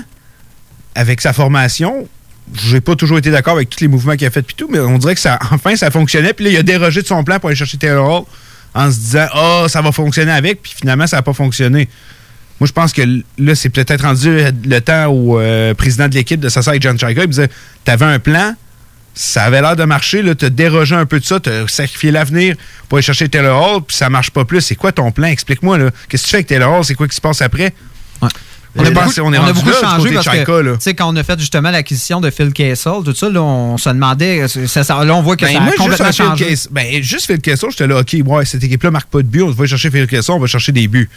avec 0.93 1.19
sa 1.19 1.33
formation. 1.33 2.07
J'ai 2.53 2.81
pas 2.81 2.95
toujours 2.95 3.17
été 3.17 3.31
d'accord 3.31 3.55
avec 3.55 3.69
tous 3.69 3.79
les 3.81 3.87
mouvements 3.87 4.15
qu'il 4.15 4.27
a 4.27 4.31
fait 4.31 4.41
puis 4.41 4.55
tout, 4.55 4.67
mais 4.69 4.79
on 4.79 4.97
dirait 4.97 5.15
que 5.15 5.21
ça, 5.21 5.39
enfin 5.51 5.75
ça 5.75 5.89
fonctionnait. 5.89 6.33
Puis 6.33 6.45
là, 6.45 6.51
il 6.51 6.57
a 6.57 6.63
dérogé 6.63 7.01
de 7.01 7.07
son 7.07 7.23
plan 7.23 7.39
pour 7.39 7.47
aller 7.47 7.55
chercher 7.55 7.77
Taylor 7.77 8.07
Hall 8.07 8.23
en 8.73 8.91
se 8.91 8.97
disant 8.97 9.27
Ah, 9.33 9.65
ça 9.67 9.81
va 9.81 9.91
fonctionner 9.91 10.31
avec, 10.31 10.61
puis 10.61 10.73
finalement, 10.75 11.07
ça 11.07 11.17
n'a 11.17 11.21
pas 11.21 11.33
fonctionné. 11.33 11.87
Moi, 12.59 12.67
je 12.67 12.73
pense 12.73 12.93
que 12.93 13.01
là, 13.39 13.55
c'est 13.55 13.69
peut-être 13.69 14.03
rendu 14.03 14.37
le 14.65 14.79
temps 14.81 15.07
au 15.07 15.39
euh, 15.39 15.73
président 15.73 16.07
de 16.07 16.13
l'équipe 16.13 16.39
de 16.39 16.47
s'asseoir 16.47 16.73
avec 16.73 16.83
John 16.83 16.99
Chaika. 16.99 17.23
Il 17.23 17.29
disait 17.29 17.49
T'avais 17.85 18.05
un 18.05 18.19
plan, 18.19 18.53
ça 19.15 19.45
avait 19.45 19.61
l'air 19.61 19.75
de 19.75 19.83
marcher, 19.83 20.21
là, 20.21 20.35
t'as 20.35 20.49
dérogé 20.49 20.95
un 20.95 21.05
peu 21.05 21.19
de 21.19 21.25
ça, 21.25 21.39
t'as 21.39 21.67
sacrifié 21.67 22.11
l'avenir 22.11 22.55
pour 22.87 22.97
aller 22.97 23.03
chercher 23.03 23.29
Taylor 23.29 23.59
Hall, 23.59 23.81
puis 23.81 23.95
ça 23.95 24.09
marche 24.09 24.31
pas 24.31 24.45
plus. 24.45 24.61
C'est 24.61 24.75
quoi 24.75 24.91
ton 24.91 25.11
plan? 25.11 25.27
Explique-moi, 25.27 25.77
là. 25.77 25.89
Qu'est-ce 26.07 26.23
que 26.23 26.27
tu 26.27 26.31
fais 26.31 26.37
avec 26.37 26.47
Taylor 26.47 26.71
Hall? 26.71 26.85
C'est 26.85 26.95
quoi 26.95 27.07
qui 27.07 27.15
se 27.15 27.21
passe 27.21 27.41
après 27.41 27.73
On 28.75 28.83
qu'on 28.83 29.33
est 29.33 29.37
on 29.37 29.43
a 29.43 29.51
beaucoup 29.53 29.67
là, 29.69 29.75
changé 29.81 29.97
côté 30.03 30.13
parce 30.15 30.27
que, 30.27 30.77
sais, 30.79 30.93
quand 30.93 31.11
on 31.11 31.15
a 31.17 31.23
fait 31.23 31.37
justement 31.39 31.71
l'acquisition 31.71 32.21
de 32.21 32.29
Phil 32.29 32.53
Kessel, 32.53 32.93
tout 33.03 33.13
ça, 33.13 33.29
là, 33.29 33.41
on 33.41 33.77
se 33.77 33.89
demandait, 33.89 34.47
ça- 34.47 34.83
ça- 34.85 35.03
là, 35.03 35.13
on 35.13 35.21
voit 35.21 35.35
que 35.35 35.45
Ben, 35.45 35.53
ça 35.53 35.59
moi, 35.59 35.67
a 35.67 35.71
juste, 35.71 35.77
complètement 35.79 36.05
Phil 36.05 36.15
changé. 36.25 36.45
Kessel- 36.45 36.71
ben, 36.71 37.03
juste 37.03 37.25
Phil 37.25 37.41
Kessel, 37.41 37.69
j'étais 37.71 37.87
là, 37.87 37.99
OK, 37.99 38.15
ouais, 38.25 38.45
cette 38.45 38.63
équipe-là 38.63 38.91
marque 38.91 39.09
pas 39.09 39.17
de 39.21 39.27
but, 39.27 39.41
on 39.41 39.51
va 39.51 39.67
chercher 39.67 39.91
Phil 39.91 40.07
Kessel, 40.07 40.33
on 40.35 40.39
va 40.39 40.47
chercher 40.47 40.71
des 40.71 40.87
buts. 40.87 41.09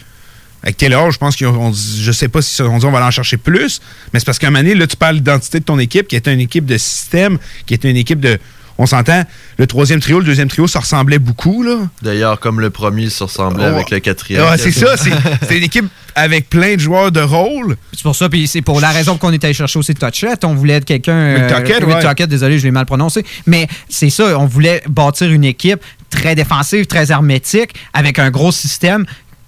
Avec 0.63 0.77
Taylor, 0.77 1.11
je 1.11 1.17
pense 1.19 1.35
qu'on 1.37 1.71
je 1.73 2.11
sais 2.11 2.27
pas 2.27 2.41
si 2.41 2.61
on 2.61 2.77
dit 2.79 2.85
on 2.85 2.91
va 2.91 2.97
aller 2.97 3.07
en 3.07 3.11
chercher 3.11 3.37
plus, 3.37 3.79
mais 4.11 4.19
c'est 4.19 4.25
parce 4.25 4.39
qu'à 4.39 4.47
un 4.47 4.49
moment 4.49 4.63
donné, 4.63 4.73
là, 4.75 4.87
tu 4.87 4.97
parles 4.97 5.17
d'identité 5.17 5.59
de 5.59 5.63
ton 5.65 5.77
équipe, 5.79 6.07
qui 6.07 6.15
était 6.15 6.33
une 6.33 6.39
équipe 6.39 6.65
de 6.65 6.77
système, 6.77 7.37
qui 7.67 7.73
était 7.75 7.89
une 7.89 7.97
équipe 7.97 8.19
de. 8.19 8.39
On 8.77 8.85
s'entend, 8.85 9.23
le 9.57 9.67
troisième 9.67 9.99
trio, 10.01 10.19
le 10.19 10.25
deuxième 10.25 10.49
trio, 10.49 10.67
ça 10.67 10.79
ressemblait 10.79 11.19
beaucoup, 11.19 11.63
là. 11.63 11.77
D'ailleurs, 12.01 12.39
comme 12.39 12.59
le 12.59 12.69
premier 12.69 13.09
se 13.09 13.23
ressemblait 13.23 13.65
Oh. 13.65 13.75
avec 13.75 13.89
le 13.89 13.99
quatrième. 13.99 14.43
Ah, 14.47 14.57
c'est 14.57 14.71
ça, 14.71 14.95
c'est 14.97 15.57
une 15.57 15.63
équipe 15.63 15.85
avec 16.13 16.49
plein 16.49 16.75
de 16.75 16.79
joueurs 16.81 17.11
de 17.11 17.21
rôle. 17.21 17.77
C'est 17.93 18.03
pour 18.03 18.15
ça, 18.15 18.27
puis 18.29 18.47
c'est 18.47 18.61
pour 18.61 18.81
la 18.81 18.89
raison 18.91 19.17
qu'on 19.17 19.31
était 19.33 19.47
allé 19.47 19.53
chercher 19.53 19.79
aussi 19.79 19.93
Touchette. 19.93 20.43
On 20.43 20.55
voulait 20.55 20.73
être 20.75 20.85
quelqu'un. 20.85 21.35
Rick 21.35 21.47
Tocchet, 21.47 21.85
Rick 21.85 22.19
ouais. 22.19 22.27
Désolé, 22.27 22.59
je 22.59 22.63
l'ai 22.65 22.71
mal 22.71 22.85
prononcé. 22.85 23.25
Mais 23.47 23.67
c'est 23.89 24.09
ça, 24.09 24.37
on 24.39 24.45
voulait 24.45 24.81
bâtir 24.89 25.31
une 25.31 25.43
équipe 25.45 25.79
très 26.09 26.35
défensive, 26.35 26.85
très 26.85 27.11
hermétique, 27.11 27.73
avec 27.93 28.19
un 28.19 28.29
gros 28.31 28.51
système, 28.51 29.05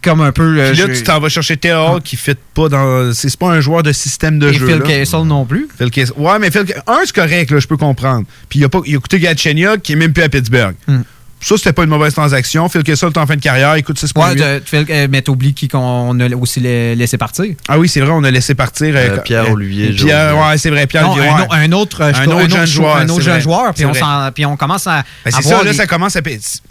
comme 0.08 0.22
un 0.22 0.32
peu. 0.32 0.60
euh, 0.60 0.72
Puis 0.72 0.80
là, 0.82 0.88
je- 0.90 0.98
tu 0.98 1.04
t'en 1.04 1.20
vas 1.20 1.30
chercher 1.30 1.58
Taylor 1.58 2.02
qui 2.04 2.16
fit 2.16 2.36
pas 2.54 2.70
dans. 2.70 3.14
C'est 3.14 3.30
c'est 3.30 3.40
pas 3.40 3.50
un 3.52 3.60
joueur 3.62 3.84
de 3.84 3.92
système 3.92 4.40
de 4.40 4.50
Et 4.50 4.54
jeu. 4.54 4.68
Phil 4.68 4.78
là. 4.78 4.86
Kessel 4.86 5.22
non 5.24 5.46
plus. 5.46 5.68
Phil 5.78 5.92
Kessel. 5.92 6.16
Ouais, 6.18 6.40
mais 6.40 6.50
Phil 6.52 6.66
Un, 6.88 7.00
c'est 7.06 7.16
correct, 7.16 7.52
là, 7.52 7.60
je 7.60 7.68
peux 7.68 7.78
comprendre. 7.78 8.26
Puis 8.50 8.60
il 8.60 8.64
a, 8.66 8.70
pas, 8.70 8.80
il 8.86 8.96
a 8.96 9.00
coûté 9.00 9.20
Gatchenia 9.20 9.78
qui 9.78 9.94
est 9.94 9.96
même 9.96 10.14
plus 10.14 10.24
à 10.24 10.30
Pittsburgh. 10.30 10.76
Hmm. 10.88 11.02
Ça, 11.40 11.56
c'était 11.56 11.72
pas 11.72 11.84
une 11.84 11.90
mauvaise 11.92 12.16
transaction. 12.16 12.68
Phil 12.68 12.82
Kessel 12.82 13.10
est 13.10 13.18
en 13.20 13.28
fin 13.28 13.36
de 13.36 13.42
carrière, 13.42 13.78
il 13.78 13.84
coûte 13.84 14.00
6,8. 14.00 14.40
Ouais, 14.42 14.62
Phil- 14.66 14.86
euh, 14.90 15.08
mais 15.08 15.22
t'oublies 15.22 15.54
qui 15.54 15.68
qu'on 15.68 16.20
a 16.20 16.30
aussi 16.36 16.60
la- 16.60 16.96
laissé 16.96 17.16
partir. 17.20 17.46
Ah 17.68 17.78
oui, 17.78 17.88
c'est 17.88 18.00
vrai, 18.02 18.10
on 18.12 18.24
a 18.24 18.32
laissé 18.32 18.56
partir. 18.56 18.92
Euh, 18.96 19.18
Pierre, 19.20 19.46
Jolivet. 19.46 19.92
ouais, 20.02 20.58
c'est 20.58 20.72
vrai, 20.72 20.82
Non, 20.82 20.88
Pierre-Olivier. 20.88 21.30
un, 21.30 21.36
ouais. 21.38 21.48
au- 21.48 21.54
un 21.54 21.72
autre, 21.74 22.02
Un 22.02 22.26
autre 22.26 22.50
jeune 22.50 22.66
joueur. 22.66 22.96
un 22.98 23.10
autre 23.10 23.22
jeune 23.22 23.40
joueur, 23.42 23.72
puis 23.76 23.86
on, 23.86 23.92
puis 24.34 24.46
on 24.48 24.58
commence 24.58 24.88
à. 24.88 25.04
Ben, 25.24 25.32
c'est 25.32 25.44
ça, 25.44 25.64
là, 25.64 25.74
ça 25.74 25.86
commence 25.86 26.16
à. 26.16 26.22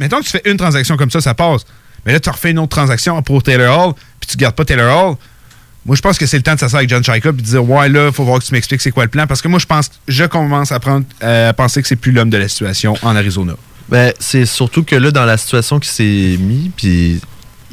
Mettons 0.01 0.19
que 0.19 0.25
tu 0.25 0.31
fais 0.31 0.43
une 0.47 0.57
transaction 0.57 0.97
comme 0.97 1.13
ça, 1.13 1.21
ça 1.21 1.35
passe. 1.35 1.63
Mais 2.07 2.13
là, 2.13 2.21
tu 2.21 2.31
refais 2.31 2.53
une 2.53 2.59
autre 2.61 2.69
transaction 2.77 3.21
pour 3.23 3.43
Taylor 3.43 3.89
Hall, 3.89 3.95
puis 4.21 4.29
tu 4.31 4.37
gardes 4.37 4.55
pas 4.55 4.65
Taylor 4.65 5.11
Hall. 5.11 5.17
Moi, 5.85 5.95
je 5.97 6.01
pense 6.03 6.19
que 6.19 6.27
c'est 6.27 6.37
le 6.37 6.43
temps 6.43 6.55
de 6.55 6.59
s'asseoir 6.61 6.79
avec 6.79 6.91
John 6.91 7.05
Chaika 7.05 7.29
et 7.29 7.33
de 7.33 7.41
dire 7.41 7.69
Ouais, 7.69 7.89
là, 7.89 8.07
il 8.09 8.13
faut 8.13 8.25
voir 8.25 8.39
que 8.41 8.45
tu 8.45 8.53
m'expliques 8.53 8.81
c'est 8.81 8.91
quoi 8.91 9.05
le 9.05 9.11
plan. 9.11 9.27
Parce 9.27 9.41
que 9.43 9.49
moi, 9.49 9.59
je 9.61 9.67
pense, 9.67 9.91
je 10.09 10.25
commence 10.25 10.73
à, 10.73 10.81
prendre, 10.81 11.05
euh, 11.23 11.51
à 11.51 11.53
penser 11.53 11.81
que 11.83 11.87
c'est 11.89 11.95
plus 11.97 12.11
l'homme 12.13 12.31
de 12.31 12.37
la 12.39 12.49
situation 12.49 12.97
en 13.03 13.15
Arizona. 13.15 13.55
Ben, 13.89 14.13
c'est 14.19 14.47
surtout 14.47 14.83
que 14.83 14.97
là, 14.97 15.13
dans 15.13 15.25
la 15.25 15.37
situation 15.37 15.79
qui 15.79 15.89
s'est 15.89 16.37
mis, 16.41 16.73
puis 16.77 17.21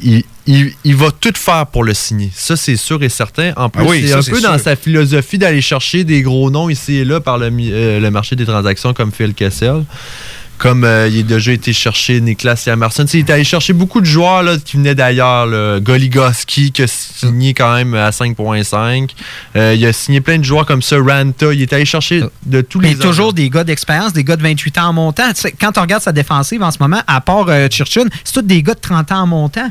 il, 0.00 0.22
il- 0.46 0.72
il 0.84 0.94
va 0.94 1.08
tout 1.10 1.32
faire 1.34 1.66
pour 1.66 1.82
le 1.82 1.92
signer. 1.92 2.30
Ça, 2.36 2.56
c'est 2.56 2.76
sûr 2.76 3.02
et 3.02 3.08
certain. 3.08 3.52
En 3.56 3.68
plus, 3.68 3.82
Ah 3.82 3.88
oui, 3.88 4.04
c'est 4.06 4.12
un 4.14 4.18
peu 4.22 4.40
dans 4.40 4.58
sa 4.58 4.76
philosophie 4.76 5.38
d'aller 5.38 5.60
chercher 5.60 6.04
des 6.04 6.22
gros 6.22 6.50
noms 6.52 6.68
ici 6.68 6.96
et 6.98 7.04
là 7.04 7.20
par 7.20 7.36
le, 7.38 7.50
euh, 7.50 7.98
le 7.98 8.10
marché 8.12 8.36
des 8.36 8.44
transactions 8.46 8.94
comme 8.94 9.10
Phil 9.10 9.34
Kessel. 9.34 9.82
Comme 10.58 10.84
euh, 10.84 11.08
il 11.08 11.20
a 11.20 11.22
déjà 11.22 11.52
été 11.52 11.72
chercher 11.72 12.20
Niklas 12.20 12.64
Yamerson. 12.66 13.04
Il 13.12 13.20
est 13.20 13.30
allé 13.30 13.44
chercher 13.44 13.72
beaucoup 13.72 14.00
de 14.00 14.06
joueurs 14.06 14.42
là, 14.42 14.56
qui 14.62 14.76
venaient 14.76 14.94
d'ailleurs. 14.94 15.46
Goligoski 15.80 16.72
qui 16.72 16.82
a 16.82 16.86
signé 16.86 17.54
quand 17.54 17.74
même 17.74 17.94
à 17.94 18.10
5.5. 18.10 19.10
Euh, 19.56 19.74
il 19.74 19.84
a 19.86 19.92
signé 19.92 20.20
plein 20.20 20.38
de 20.38 20.44
joueurs 20.44 20.66
comme 20.66 20.82
ça. 20.82 20.96
Ranta. 20.98 21.52
Il 21.52 21.62
est 21.62 21.72
allé 21.72 21.84
chercher 21.84 22.22
de 22.46 22.60
tous 22.60 22.80
Mais 22.80 22.90
les 22.90 22.98
toujours 22.98 23.32
des 23.32 23.50
gars 23.50 23.64
d'expérience, 23.64 24.12
des 24.12 24.24
gars 24.24 24.36
de 24.36 24.42
28 24.42 24.78
ans 24.78 24.88
en 24.88 24.92
montant. 24.92 25.30
Quand 25.60 25.76
on 25.78 25.82
regarde 25.82 26.02
sa 26.02 26.12
défensive 26.12 26.62
en 26.62 26.70
ce 26.70 26.78
moment, 26.80 27.00
à 27.06 27.20
part 27.20 27.46
euh, 27.48 27.68
Churchill, 27.68 28.08
c'est 28.24 28.34
tous 28.34 28.42
des 28.42 28.62
gars 28.62 28.74
de 28.74 28.80
30 28.80 29.12
ans 29.12 29.20
en 29.20 29.26
montant. 29.26 29.70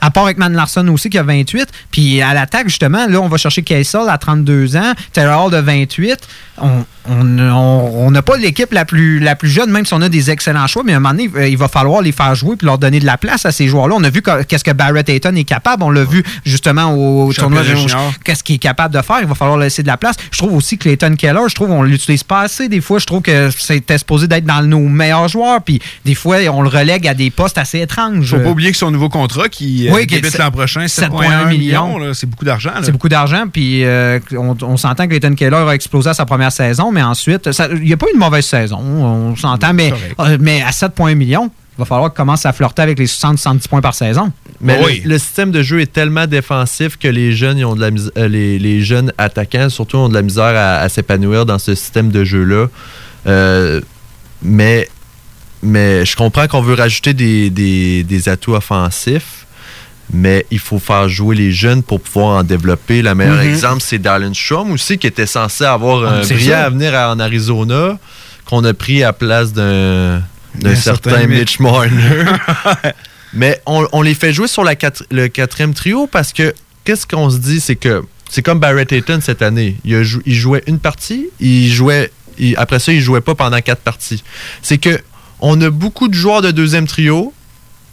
À 0.00 0.10
part 0.10 0.28
Ekman 0.28 0.52
Larson 0.52 0.86
aussi, 0.88 1.10
qui 1.10 1.18
a 1.18 1.22
28. 1.22 1.68
Puis 1.90 2.22
à 2.22 2.32
l'attaque, 2.34 2.68
justement, 2.68 3.06
là, 3.08 3.20
on 3.20 3.28
va 3.28 3.36
chercher 3.36 3.62
Kaysel 3.62 4.08
à 4.08 4.18
32 4.18 4.76
ans, 4.76 4.92
Taylor 5.12 5.46
Hall 5.46 5.52
de 5.52 5.58
28. 5.58 6.16
On 6.60 6.84
on- 7.06 7.38
on 7.38 8.06
on 8.06 8.10
n'a 8.10 8.22
pas 8.22 8.36
l'équipe 8.38 8.72
la 8.72 8.84
plus, 8.86 9.18
la 9.20 9.36
plus 9.36 9.48
jeune, 9.50 9.70
même 9.70 9.84
si 9.84 9.92
on 9.92 10.00
a 10.00 10.08
des 10.08 10.30
excellents 10.30 10.66
choix, 10.66 10.82
mais 10.84 10.92
à 10.94 10.96
un 10.96 11.00
moment 11.00 11.14
donné, 11.14 11.30
euh, 11.36 11.48
il 11.48 11.58
va 11.58 11.68
falloir 11.68 12.00
les 12.00 12.12
faire 12.12 12.34
jouer 12.34 12.56
puis 12.56 12.64
leur 12.66 12.78
donner 12.78 12.98
de 13.00 13.04
la 13.04 13.18
place 13.18 13.44
à 13.44 13.52
ces 13.52 13.66
joueurs-là. 13.66 13.94
On 13.98 14.04
a 14.04 14.08
vu 14.10 14.22
que- 14.22 14.42
qu'est-ce 14.44 14.64
que 14.64 14.70
Barrett 14.70 15.06
Hayton 15.08 15.34
est 15.36 15.44
capable. 15.44 15.82
On 15.82 15.90
l'a 15.90 16.04
vu 16.04 16.22
justement 16.46 16.92
au, 16.94 17.26
au 17.26 17.32
tournoi 17.42 17.62
qu'est-ce 18.24 18.42
qu'il 18.42 18.54
est 18.56 18.58
capable 18.58 18.94
de 18.94 19.02
faire? 19.02 19.18
Il 19.20 19.26
va 19.26 19.34
falloir 19.34 19.58
laisser 19.58 19.82
de 19.82 19.86
la 19.88 19.96
place. 19.98 20.16
Je 20.30 20.38
trouve 20.38 20.54
aussi 20.54 20.78
que 20.78 20.84
Clayton 20.84 21.14
Keller, 21.16 21.40
je 21.48 21.54
trouve 21.54 21.70
on 21.70 21.82
l'utilise 21.82 22.22
pas 22.22 22.40
assez. 22.42 22.68
Des 22.68 22.80
fois, 22.80 22.98
je 22.98 23.06
trouve 23.06 23.20
que 23.22 23.50
c'était 23.58 23.98
supposé 23.98 24.26
d'être 24.28 24.46
dans 24.46 24.62
nos 24.62 24.80
meilleurs 24.88 25.28
joueurs, 25.28 25.60
puis 25.62 25.80
des 26.04 26.14
fois, 26.14 26.36
on 26.52 26.62
le 26.62 26.68
relègue 26.68 27.06
à 27.06 27.12
des 27.14 27.30
postes 27.30 27.58
assez 27.58 27.80
étranges. 27.80 28.30
Faut 28.30 28.38
pas 28.40 28.50
oublier 28.50 28.70
que 28.70 28.78
son 28.78 28.90
nouveau 28.90 29.08
contrat 29.10 29.48
qui, 29.48 29.88
euh, 29.88 29.92
Oui, 29.92 30.06
débute 30.06 30.38
l'an 30.38 30.50
prochain, 30.50 30.86
7,1 30.86 31.10
7,1 31.44 31.48
millions, 31.50 32.14
c'est 32.14 32.28
beaucoup 32.30 32.44
d'argent. 32.46 32.70
C'est 32.82 32.92
beaucoup 32.92 33.08
d'argent, 33.10 33.44
puis 33.52 33.84
euh, 33.84 34.18
on, 34.32 34.56
on 34.62 34.76
s'entend 34.78 35.04
que 35.04 35.10
Clayton 35.16 35.34
Keller 35.34 35.64
a 35.68 35.74
explosé 35.74 36.10
à 36.10 36.14
sa 36.14 36.24
première 36.24 36.43
saison, 36.50 36.90
mais 36.92 37.02
ensuite, 37.02 37.48
il 37.72 37.80
n'y 37.82 37.92
a 37.92 37.96
pas 37.96 38.06
eu 38.06 38.14
une 38.14 38.20
mauvaise 38.20 38.44
saison, 38.46 38.78
on 38.80 39.36
s'entend, 39.36 39.72
mais, 39.74 39.92
euh, 40.20 40.36
mais 40.40 40.62
à 40.62 40.70
7,1 40.70 41.14
millions, 41.14 41.50
il 41.76 41.80
va 41.80 41.84
falloir 41.86 42.10
qu'il 42.10 42.16
commence 42.18 42.46
à 42.46 42.52
flirter 42.52 42.82
avec 42.82 42.98
les 42.98 43.06
60-70 43.06 43.68
points 43.68 43.80
par 43.80 43.94
saison. 43.94 44.30
Mais 44.60 44.78
le, 45.02 45.08
le 45.10 45.18
système 45.18 45.50
de 45.50 45.60
jeu 45.62 45.80
est 45.80 45.92
tellement 45.92 46.26
défensif 46.28 46.96
que 46.96 47.08
les 47.08 47.32
jeunes, 47.32 47.58
ils 47.58 47.64
ont 47.64 47.74
de 47.74 47.80
la 47.80 47.90
mis- 47.90 48.10
euh, 48.16 48.28
les, 48.28 48.58
les 48.60 48.80
jeunes 48.82 49.12
attaquants, 49.18 49.68
surtout, 49.68 49.96
ont 49.96 50.08
de 50.08 50.14
la 50.14 50.22
misère 50.22 50.44
à, 50.56 50.76
à 50.76 50.88
s'épanouir 50.88 51.44
dans 51.46 51.58
ce 51.58 51.74
système 51.74 52.10
de 52.10 52.22
jeu-là. 52.24 52.66
Euh, 53.26 53.80
mais, 54.42 54.88
mais 55.62 56.04
je 56.06 56.14
comprends 56.14 56.46
qu'on 56.46 56.60
veut 56.62 56.74
rajouter 56.74 57.12
des, 57.14 57.50
des- 57.50 58.04
des 58.04 58.28
atouts 58.28 58.54
offensifs, 58.54 59.46
mais 60.12 60.46
il 60.50 60.58
faut 60.58 60.78
faire 60.78 61.08
jouer 61.08 61.34
les 61.36 61.52
jeunes 61.52 61.82
pour 61.82 62.00
pouvoir 62.00 62.38
en 62.38 62.42
développer. 62.42 63.02
Le 63.02 63.14
meilleur 63.14 63.36
Mhm. 63.42 63.48
exemple, 63.48 63.80
c'est 63.82 63.98
Darren 63.98 64.34
Strom 64.34 64.72
aussi, 64.72 64.98
qui 64.98 65.06
était 65.06 65.26
censé 65.26 65.64
avoir 65.64 66.04
Ah, 66.04 66.16
un 66.16 66.20
brillant 66.20 66.50
ça. 66.52 66.64
avenir 66.66 66.94
à- 66.94 67.10
en 67.12 67.18
Arizona, 67.18 67.98
qu'on 68.44 68.62
a 68.64 68.74
pris 68.74 69.02
à 69.02 69.12
place 69.12 69.52
d'un 69.52 70.22
d'un 70.56 70.70
Un 70.70 70.74
certain 70.76 71.26
Mitch 71.26 71.58
Marner. 71.58 71.90
Mais 73.32 73.60
on, 73.66 73.88
on 73.92 74.02
les 74.02 74.14
fait 74.14 74.32
jouer 74.32 74.46
sur 74.46 74.62
la 74.62 74.76
quatre- 74.76 75.04
le 75.10 75.26
quatrième 75.26 75.74
trio 75.74 76.06
parce 76.06 76.32
que 76.32 76.54
qu'est-ce 76.84 77.06
qu'on 77.06 77.28
se 77.30 77.38
dit, 77.38 77.58
c'est 77.58 77.74
que 77.74 78.02
c'est 78.30 78.42
comme 78.42 78.60
Barrett 78.60 78.92
Hayton 78.92 79.18
cette 79.20 79.42
année. 79.42 79.76
Il, 79.84 79.94
a 79.96 80.02
jou- 80.04 80.22
il 80.26 80.34
jouait 80.34 80.62
une 80.68 80.78
partie, 80.78 81.26
il 81.40 81.72
jouait, 81.72 82.12
il- 82.38 82.54
après 82.56 82.78
ça, 82.78 82.92
il 82.92 83.00
jouait 83.00 83.20
pas 83.20 83.34
pendant 83.34 83.60
quatre 83.60 83.80
parties. 83.82 84.22
C'est 84.62 84.78
que 84.78 85.00
on 85.40 85.60
a 85.60 85.70
beaucoup 85.70 86.06
de 86.06 86.14
joueurs 86.14 86.40
de 86.42 86.52
deuxième 86.52 86.86
trio 86.86 87.32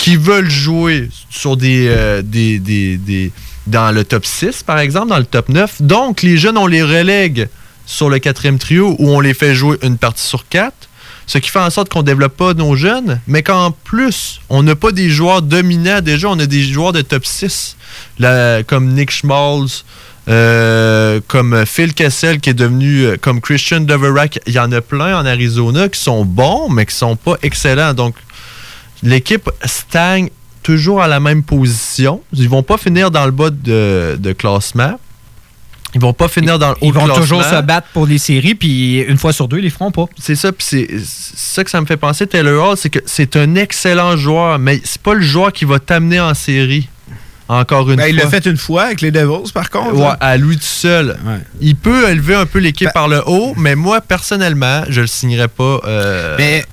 qui 0.02 0.16
veulent 0.16 0.50
jouer 0.50 1.10
sur 1.30 1.56
des, 1.58 1.86
euh, 1.88 2.24
des, 2.24 2.58
des- 2.58 2.98
des- 2.98 3.32
dans 3.68 3.92
le 3.92 4.04
top 4.04 4.26
6, 4.26 4.64
par 4.64 4.80
exemple, 4.80 5.10
dans 5.10 5.20
le 5.20 5.26
top 5.26 5.48
9. 5.50 5.84
Donc, 5.84 6.24
les 6.24 6.38
jeunes, 6.38 6.58
on 6.58 6.66
les 6.66 6.82
relègue 6.82 7.48
sur 7.86 8.10
le 8.10 8.18
quatrième 8.18 8.58
trio 8.58 8.96
où 8.98 9.10
on 9.12 9.20
les 9.20 9.36
fait 9.36 9.54
jouer 9.54 9.78
une 9.84 10.00
partie 10.00 10.26
sur 10.26 10.48
quatre. 10.48 10.90
Ce 11.28 11.38
qui 11.38 11.52
fait 11.52 11.60
en 11.60 11.70
sorte 11.70 11.90
qu'on 11.90 12.00
ne 12.00 12.06
développe 12.08 12.36
pas 12.36 12.56
nos 12.56 12.76
jeunes, 12.76 13.22
mais 13.28 13.44
qu'en 13.44 13.70
plus, 13.72 14.42
on 14.50 14.64
n'a 14.64 14.76
pas 14.76 14.92
des 14.92 15.12
joueurs 15.12 15.44
dominants 15.44 16.02
déjà, 16.02 16.30
on 16.30 16.40
a 16.40 16.48
des 16.48 16.64
joueurs 16.64 16.94
de 16.94 17.02
top 17.02 17.24
6, 17.28 17.78
là, 18.18 18.64
comme 18.64 18.88
Nick 18.94 19.12
Schmalz, 19.12 19.86
euh, 20.28 21.20
comme 21.28 21.64
Phil 21.68 21.94
Kessel 21.94 22.40
qui 22.40 22.50
est 22.50 22.54
devenu, 22.56 23.02
euh, 23.06 23.18
comme 23.22 23.40
Christian 23.40 23.82
Doverack. 23.82 24.40
Il 24.48 24.54
y 24.54 24.60
en 24.60 24.72
a 24.72 24.82
plein 24.82 25.16
en 25.20 25.26
Arizona 25.28 25.90
qui 25.90 26.00
sont 26.00 26.26
bons, 26.26 26.70
mais 26.70 26.88
qui 26.88 26.96
sont 26.96 27.16
pas 27.16 27.36
excellents. 27.44 27.94
Donc, 27.94 28.16
l'équipe 29.04 29.50
stagne 29.66 30.30
toujours 30.64 31.02
à 31.02 31.08
la 31.08 31.20
même 31.20 31.44
position. 31.44 32.22
Ils 32.34 32.50
vont 32.50 32.64
pas 32.64 32.78
finir 32.78 33.12
dans 33.12 33.26
le 33.26 33.32
bas 33.32 33.50
de, 33.50 34.16
de 34.20 34.32
classement. 34.34 35.00
Ils 35.94 36.00
vont 36.00 36.14
pas 36.14 36.30
finir 36.30 36.58
dans 36.58 36.70
le 36.70 36.76
haut 36.76 36.78
Ils 36.84 36.94
vont 36.94 37.04
classement. 37.06 37.22
toujours 37.22 37.44
se 37.44 37.62
battre 37.62 37.88
pour 37.94 38.06
les 38.06 38.18
séries, 38.18 38.56
puis 38.56 39.00
une 39.00 39.18
fois 39.18 39.34
sur 39.34 39.48
deux, 39.50 39.58
ils 39.58 39.64
les 39.64 39.70
feront 39.70 39.92
pas. 39.92 40.06
C'est 40.18 40.36
ça, 40.36 40.54
puis 40.54 40.66
c'est 40.66 40.88
c'est 41.04 41.38
ça 41.56 41.64
que 41.66 41.70
ça 41.70 41.82
me 41.82 41.86
fait 41.86 41.98
penser, 41.98 42.28
Taylor 42.28 42.70
Hall, 42.70 42.78
c'est 42.78 42.90
que 42.90 43.00
c'est 43.06 43.36
un 43.36 43.56
excellent 43.56 44.16
joueur, 44.16 44.58
mais 44.58 44.80
c'est 44.86 45.02
pas 45.02 45.14
le 45.14 45.22
joueur 45.22 45.52
qui 45.52 45.66
va 45.66 45.80
t'amener 45.80 46.20
en 46.22 46.34
série. 46.34 46.88
Encore 47.50 47.90
une 47.90 47.98
Ben, 47.98 48.04
fois. 48.04 48.10
il 48.10 48.16
l'a 48.16 48.28
fait 48.30 48.46
une 48.46 48.56
fois 48.56 48.84
avec 48.84 49.02
les 49.02 49.12
Devils, 49.12 49.52
par 49.54 49.70
contre. 49.70 49.96
Ouais, 49.96 50.00
là. 50.04 50.18
à 50.22 50.38
lui 50.38 50.56
tout 50.56 50.64
seul. 50.64 51.18
Il 51.60 51.76
peut 51.76 52.10
élever 52.10 52.36
un 52.36 52.46
peu 52.46 52.60
l'équipe 52.60 52.86
Ben- 52.88 52.94
par 52.94 53.08
le 53.10 53.22
haut, 53.28 53.54
mais 53.58 53.76
moi, 53.76 54.00
personnellement, 54.00 54.84
je 54.88 55.02
le 55.02 55.08
signerais 55.08 55.50
pas 55.50 55.82
euh, 55.86 56.36
Mais 56.38 56.64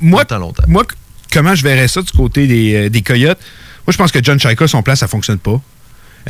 moi, 0.00 0.20
longtemps, 0.20 0.38
longtemps. 0.38 0.62
moi, 0.68 0.84
comment 1.32 1.54
je 1.54 1.62
verrais 1.62 1.88
ça 1.88 2.02
du 2.02 2.12
côté 2.12 2.46
des, 2.46 2.74
euh, 2.74 2.88
des 2.90 3.02
Coyotes? 3.02 3.38
Moi, 3.86 3.92
je 3.92 3.96
pense 3.96 4.12
que 4.12 4.18
John 4.22 4.38
Chaika, 4.38 4.66
son 4.66 4.82
plan, 4.82 4.94
ça 4.94 5.08
fonctionne 5.08 5.38
pas. 5.38 5.60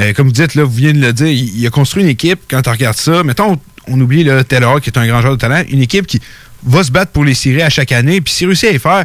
Euh, 0.00 0.12
comme 0.12 0.26
vous 0.26 0.32
dites, 0.32 0.54
là, 0.54 0.64
vous 0.64 0.70
venez 0.70 0.92
de 0.92 1.00
le 1.00 1.12
dire, 1.12 1.26
il, 1.26 1.66
a 1.66 1.70
construit 1.70 2.02
une 2.02 2.08
équipe, 2.08 2.40
quand 2.48 2.66
on 2.68 2.70
regarde 2.70 2.96
ça, 2.96 3.24
mettons, 3.24 3.58
on 3.88 4.00
oublie 4.00 4.22
là, 4.22 4.44
Taylor, 4.44 4.80
qui 4.80 4.90
est 4.90 4.98
un 4.98 5.06
grand 5.06 5.20
joueur 5.20 5.34
de 5.34 5.40
talent, 5.40 5.64
une 5.68 5.82
équipe 5.82 6.06
qui 6.06 6.20
va 6.62 6.82
se 6.84 6.90
battre 6.90 7.10
pour 7.10 7.24
les 7.24 7.34
séries 7.34 7.62
à 7.62 7.70
chaque 7.70 7.92
année, 7.92 8.20
puis 8.20 8.32
s'il 8.32 8.46
réussit 8.46 8.68
à 8.68 8.72
les 8.72 8.78
faire, 8.78 9.04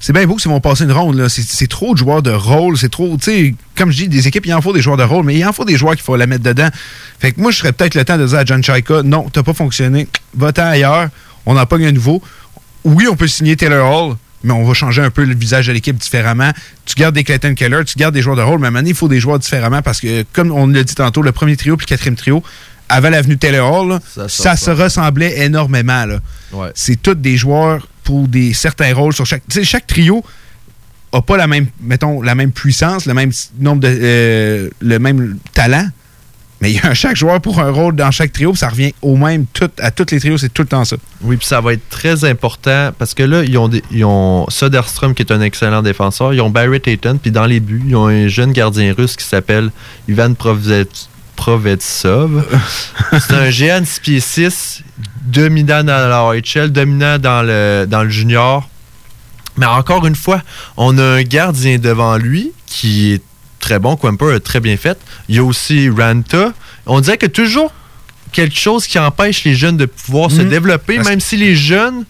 c'est 0.00 0.12
bien 0.12 0.26
beau 0.26 0.34
qu'ils 0.34 0.50
vont 0.50 0.58
passer 0.58 0.82
une 0.82 0.90
ronde. 0.90 1.28
c'est 1.28 1.68
trop 1.68 1.92
de 1.92 1.98
joueurs 1.98 2.22
de 2.22 2.32
rôle, 2.32 2.76
c'est 2.76 2.88
trop, 2.88 3.16
tu 3.18 3.24
sais, 3.24 3.54
comme 3.76 3.92
je 3.92 3.98
dis, 3.98 4.08
des 4.08 4.26
équipes, 4.26 4.46
il 4.46 4.54
en 4.54 4.60
faut 4.60 4.72
des 4.72 4.80
joueurs 4.82 4.96
de 4.96 5.04
rôle, 5.04 5.24
mais 5.24 5.36
il 5.36 5.46
en 5.46 5.52
faut 5.52 5.64
des 5.64 5.76
joueurs 5.76 5.94
qu'il 5.94 6.02
faut 6.02 6.16
la 6.16 6.26
mettre 6.26 6.42
dedans. 6.42 6.70
Fait 7.20 7.30
que 7.30 7.40
moi, 7.40 7.52
je 7.52 7.58
serais 7.58 7.72
peut-être 7.72 7.94
le 7.94 8.04
temps 8.04 8.18
de 8.18 8.26
dire 8.26 8.38
à 8.38 8.44
John 8.44 8.64
Chaika, 8.64 9.04
non, 9.04 9.28
t'as 9.32 9.44
pas 9.44 9.54
fonctionné, 9.54 10.08
va-t'en 10.36 10.66
ailleurs, 10.66 11.08
on 11.46 11.56
en 11.56 11.66
pogne 11.66 11.86
un 11.86 11.92
nouveau. 11.92 12.20
Oui, 12.82 13.06
on 13.08 13.14
peut 13.14 13.28
signer 13.28 13.54
Taylor 13.54 13.88
Hall, 13.88 14.16
mais 14.44 14.52
on 14.52 14.64
va 14.64 14.74
changer 14.74 15.02
un 15.02 15.10
peu 15.10 15.24
le 15.24 15.34
visage 15.34 15.66
de 15.66 15.72
l'équipe 15.72 15.96
différemment. 15.96 16.50
Tu 16.84 16.94
gardes 16.94 17.14
des 17.14 17.24
Clayton 17.24 17.54
Keller, 17.54 17.84
tu 17.86 17.96
gardes 17.98 18.14
des 18.14 18.22
joueurs 18.22 18.36
de 18.36 18.42
rôle, 18.42 18.58
mais 18.60 18.66
à 18.66 18.68
un 18.68 18.70
moment 18.70 18.80
donné, 18.80 18.90
il 18.90 18.96
faut 18.96 19.08
des 19.08 19.20
joueurs 19.20 19.38
différemment 19.38 19.82
parce 19.82 20.00
que, 20.00 20.24
comme 20.32 20.50
on 20.50 20.66
l'a 20.66 20.82
dit 20.84 20.94
tantôt, 20.94 21.22
le 21.22 21.32
premier 21.32 21.56
trio 21.56 21.76
puis 21.76 21.86
le 21.86 21.88
quatrième 21.88 22.16
trio, 22.16 22.42
avant 22.88 23.10
l'avenue 23.10 23.38
Taylor 23.38 23.72
Hall, 23.72 23.88
là, 23.88 24.00
Ça 24.28 24.56
se 24.56 24.70
ressemblait 24.70 25.40
énormément. 25.44 26.04
Ouais. 26.52 26.68
C'est 26.74 27.00
tous 27.00 27.14
des 27.14 27.36
joueurs 27.36 27.86
pour 28.04 28.28
des 28.28 28.52
certains 28.52 28.92
rôles 28.94 29.12
sur 29.14 29.24
chaque. 29.24 29.42
Chaque 29.62 29.86
trio 29.86 30.22
a 31.12 31.22
pas 31.22 31.36
la 31.36 31.46
même, 31.46 31.66
mettons, 31.80 32.20
la 32.22 32.34
même 32.34 32.52
puissance, 32.52 33.06
le 33.06 33.14
même 33.14 33.30
nombre 33.58 33.80
de. 33.82 33.88
euh, 33.88 34.70
le 34.80 34.98
même 34.98 35.38
talent. 35.54 35.86
Mais 36.62 36.70
il 36.70 36.76
y 36.76 36.80
a 36.80 36.86
un 36.90 36.94
chaque 36.94 37.16
joueur 37.16 37.40
pour 37.40 37.58
un 37.58 37.70
rôle 37.70 37.96
dans 37.96 38.10
chaque 38.12 38.32
trio, 38.32 38.52
puis 38.52 38.58
ça 38.60 38.68
revient 38.68 38.94
au 39.02 39.16
même 39.16 39.46
tout, 39.52 39.68
à 39.80 39.90
tous 39.90 40.06
les 40.12 40.20
trios, 40.20 40.38
c'est 40.38 40.48
tout 40.54 40.62
le 40.62 40.68
temps 40.68 40.84
ça. 40.84 40.94
Oui, 41.22 41.36
puis 41.36 41.44
ça 41.46 41.60
va 41.60 41.72
être 41.72 41.88
très 41.90 42.24
important 42.24 42.92
parce 42.96 43.14
que 43.14 43.24
là, 43.24 43.42
ils 43.42 43.58
ont, 43.58 43.66
des- 43.66 43.82
ils 43.90 44.04
ont 44.04 44.46
Soderstrom 44.48 45.12
qui 45.14 45.22
est 45.22 45.32
un 45.32 45.40
excellent 45.40 45.82
défenseur. 45.82 46.32
Ils 46.32 46.40
ont 46.40 46.50
Barrett 46.50 46.86
Hayton, 46.86 47.18
puis 47.20 47.32
dans 47.32 47.46
les 47.46 47.58
buts, 47.58 47.82
ils 47.84 47.96
ont 47.96 48.06
un 48.06 48.28
jeune 48.28 48.52
gardien 48.52 48.94
russe 48.96 49.16
qui 49.16 49.24
s'appelle 49.24 49.70
Ivan 50.08 50.30
Provet- 50.34 51.08
Provetsov. 51.34 52.44
C'est 53.12 53.34
un 53.34 53.50
géant 53.50 53.80
de 53.80 53.84
6 53.86 54.00
pieds 54.00 54.20
6, 54.20 54.82
dominant 55.24 55.82
dans 55.82 56.08
la 56.08 56.22
OHL, 56.24 56.70
dominant 56.70 57.18
dans 57.18 57.42
le, 57.42 57.86
dans 57.88 58.04
le 58.04 58.10
junior. 58.10 58.68
Mais 59.56 59.66
encore 59.66 60.06
une 60.06 60.14
fois, 60.14 60.40
on 60.76 60.96
a 60.96 61.02
un 61.04 61.22
gardien 61.24 61.78
devant 61.78 62.16
lui 62.16 62.52
qui 62.66 63.12
est 63.14 63.22
très 63.62 63.78
bon. 63.78 63.96
Quimper 63.96 64.34
a 64.34 64.40
très 64.40 64.60
bien 64.60 64.76
fait. 64.76 64.98
Il 65.28 65.36
y 65.36 65.38
a 65.38 65.44
aussi 65.44 65.88
Ranta. 65.88 66.52
On 66.84 67.00
dirait 67.00 67.16
que 67.16 67.26
toujours 67.26 67.72
quelque 68.32 68.58
chose 68.58 68.86
qui 68.86 68.98
empêche 68.98 69.44
les 69.44 69.54
jeunes 69.54 69.78
de 69.78 69.86
pouvoir 69.86 70.30
se 70.30 70.42
Mhm. 70.42 70.48
développer, 70.50 70.96
Parce- 70.96 71.08
même 71.08 71.20
si 71.20 71.36
les 71.38 71.54
jeunes 71.56 72.04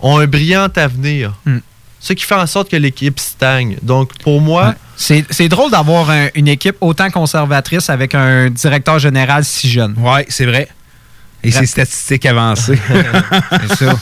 ont 0.00 0.18
un 0.18 0.26
brillant 0.26 0.68
avenir. 0.76 1.34
Mhm. 1.44 1.62
Ce 2.00 2.12
qui 2.12 2.24
fait 2.24 2.34
en 2.36 2.46
sorte 2.46 2.70
que 2.70 2.76
l'équipe 2.76 3.18
stagne. 3.18 3.76
Donc, 3.82 4.16
pour 4.22 4.40
moi, 4.40 4.74
C'est 5.00 5.24
c'est 5.30 5.48
drôle 5.48 5.70
d'avoir 5.70 6.10
un- 6.10 6.28
une 6.34 6.48
équipe 6.48 6.76
autant 6.80 7.08
conservatrice 7.10 7.88
avec 7.88 8.14
un 8.16 8.50
directeur 8.50 8.98
général 8.98 9.44
si 9.44 9.68
jeune. 9.68 9.94
Ouais, 9.98 10.26
c'est 10.28 10.44
vrai. 10.46 10.68
Et 11.44 11.50
ses 11.50 11.66
statistiques 11.66 12.26
avancées. 12.26 12.78
c'est 13.68 13.84
ça. 13.84 13.94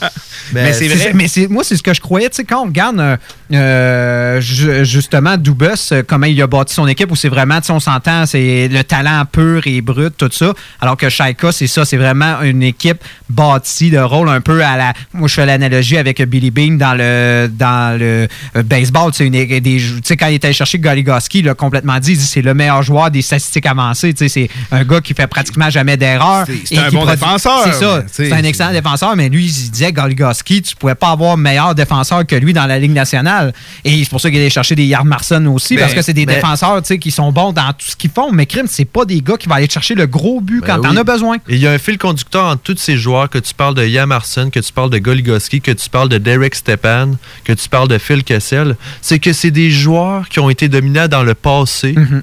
Mais 0.52 0.72
c'est 0.72 0.88
vrai. 0.88 1.12
Mais 1.14 1.28
c'est- 1.28 1.48
moi, 1.48 1.64
c'est 1.64 1.76
ce 1.76 1.82
que 1.82 1.92
je 1.92 2.00
croyais. 2.00 2.28
Tu 2.30 2.36
sais, 2.36 2.44
quand 2.44 2.62
on 2.62 2.66
regarde 2.66 2.98
euh, 3.00 3.16
euh, 3.52 4.40
ju- 4.40 4.84
justement 4.84 5.36
Dubus, 5.36 5.92
euh, 5.92 6.02
comment 6.06 6.26
il 6.26 6.40
a 6.40 6.46
bâti 6.46 6.74
son 6.74 6.86
équipe, 6.86 7.10
où 7.10 7.16
c'est 7.16 7.28
vraiment, 7.28 7.60
tu 7.60 7.66
sais, 7.66 7.72
on 7.72 7.80
s'entend, 7.80 8.26
c'est 8.26 8.68
le 8.68 8.82
talent 8.84 9.24
pur 9.30 9.66
et 9.66 9.80
brut, 9.80 10.16
tout 10.16 10.30
ça. 10.32 10.52
Alors 10.80 10.96
que 10.96 11.08
Shaika, 11.08 11.52
c'est 11.52 11.66
ça, 11.66 11.84
c'est 11.84 11.96
vraiment 11.96 12.40
une 12.42 12.62
équipe 12.62 13.02
bâtie 13.28 13.90
de 13.90 13.98
rôle 13.98 14.28
un 14.28 14.40
peu 14.40 14.62
à 14.64 14.76
la. 14.76 14.92
Moi, 15.12 15.28
je 15.28 15.34
fais 15.34 15.46
l'analogie 15.46 15.96
avec 15.98 16.22
Billy 16.22 16.50
Bean 16.50 16.76
dans 16.76 16.94
le 16.94 17.48
dans 17.52 17.98
le 17.98 18.28
baseball. 18.62 19.10
Tu 19.12 19.18
sais, 19.18 19.26
une- 19.26 19.32
des- 19.32 19.60
tu 19.60 20.00
sais, 20.04 20.16
quand 20.16 20.28
il 20.28 20.34
était 20.36 20.46
allé 20.46 20.54
chercher 20.54 20.78
Goligoski, 20.78 21.40
il 21.40 21.48
a 21.48 21.54
complètement 21.54 21.98
dit, 21.98 22.16
c'est 22.16 22.42
le 22.42 22.54
meilleur 22.54 22.82
joueur 22.82 23.10
des 23.10 23.22
statistiques 23.22 23.66
avancées. 23.66 24.14
Tu 24.14 24.28
sais, 24.28 24.48
c'est 24.70 24.76
un 24.76 24.84
gars 24.84 25.00
qui 25.00 25.12
fait 25.14 25.26
pratiquement 25.26 25.70
jamais 25.70 25.96
d'erreur. 25.96 26.46
Et 26.70 26.78
un 26.78 26.88
qui 26.88 26.94
bon 26.96 27.02
produit 27.02 27.25
défenseur. 27.34 27.60
C'est 27.64 27.72
ça. 27.80 28.02
C'est 28.10 28.32
un 28.32 28.42
excellent 28.44 28.72
défenseur, 28.72 29.16
mais 29.16 29.28
lui, 29.28 29.44
il 29.46 29.70
disait 29.70 29.92
Goligoski, 29.92 30.62
tu 30.62 30.76
pouvais 30.76 30.94
pas 30.94 31.10
avoir 31.10 31.36
meilleur 31.36 31.74
défenseur 31.74 32.26
que 32.26 32.36
lui 32.36 32.52
dans 32.52 32.66
la 32.66 32.78
Ligue 32.78 32.92
nationale. 32.92 33.52
Et 33.84 34.02
c'est 34.04 34.10
pour 34.10 34.20
ça 34.20 34.30
qu'il 34.30 34.38
allait 34.38 34.50
chercher 34.50 34.74
des 34.74 34.84
Yardmarson 34.86 35.44
aussi, 35.46 35.76
parce 35.76 35.94
que 35.94 36.02
c'est 36.02 36.12
des 36.12 36.26
mais- 36.26 36.34
défenseurs 36.36 36.82
qui 36.82 37.10
sont 37.10 37.32
bons 37.32 37.52
dans 37.52 37.72
tout 37.72 37.86
ce 37.90 37.96
qu'ils 37.96 38.10
font. 38.10 38.32
Mais 38.32 38.46
crime, 38.46 38.66
c'est 38.68 38.84
pas 38.84 39.04
des 39.04 39.20
gars 39.20 39.36
qui 39.36 39.48
vont 39.48 39.54
aller 39.54 39.68
chercher 39.70 39.94
le 39.94 40.06
gros 40.06 40.40
but 40.40 40.60
Ben 40.60 40.66
quand 40.76 40.82
t'en 40.82 40.90
oui. 40.92 40.98
as 40.98 41.04
besoin. 41.04 41.36
Et 41.48 41.54
il 41.54 41.58
y 41.58 41.66
a 41.66 41.72
un 41.72 41.78
fil 41.78 41.98
conducteur 41.98 42.44
entre 42.46 42.62
tous 42.62 42.76
ces 42.78 42.96
joueurs, 42.96 43.28
que 43.30 43.38
tu 43.38 43.54
parles 43.54 43.74
de 43.74 43.84
Yamarson, 43.86 44.50
que 44.50 44.60
tu 44.60 44.72
parles 44.72 44.90
de 44.90 44.98
Goligoski, 44.98 45.60
que 45.60 45.72
tu 45.72 45.88
parles 45.90 46.08
de 46.08 46.18
Derek 46.18 46.54
Stepan, 46.54 47.12
que 47.44 47.52
tu 47.52 47.68
parles 47.68 47.88
de 47.88 47.98
Phil 47.98 48.24
Kessel, 48.24 48.76
c'est 49.00 49.18
que 49.18 49.32
c'est 49.32 49.50
des 49.50 49.70
joueurs 49.70 50.28
qui 50.28 50.40
ont 50.40 50.50
été 50.50 50.68
dominants 50.68 51.08
dans 51.08 51.22
le 51.22 51.34
passé, 51.34 51.92
Mhm. 51.96 52.22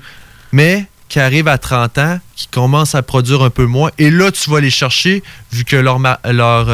mais 0.52 0.86
qui 1.14 1.20
arrivent 1.20 1.48
à 1.48 1.60
30 1.60 2.00
ans, 2.00 2.20
qui 2.36 2.48
commencent 2.48 2.96
à 2.96 3.04
produire 3.04 3.44
un 3.44 3.52
peu 3.52 3.68
moins. 3.68 3.92
Et 4.00 4.10
là, 4.10 4.32
tu 4.32 4.50
vas 4.50 4.60
les 4.60 4.72
chercher, 4.72 5.22
vu 5.52 5.64
que 5.64 5.76
leur, 5.76 6.00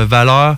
valeur 0.06 0.56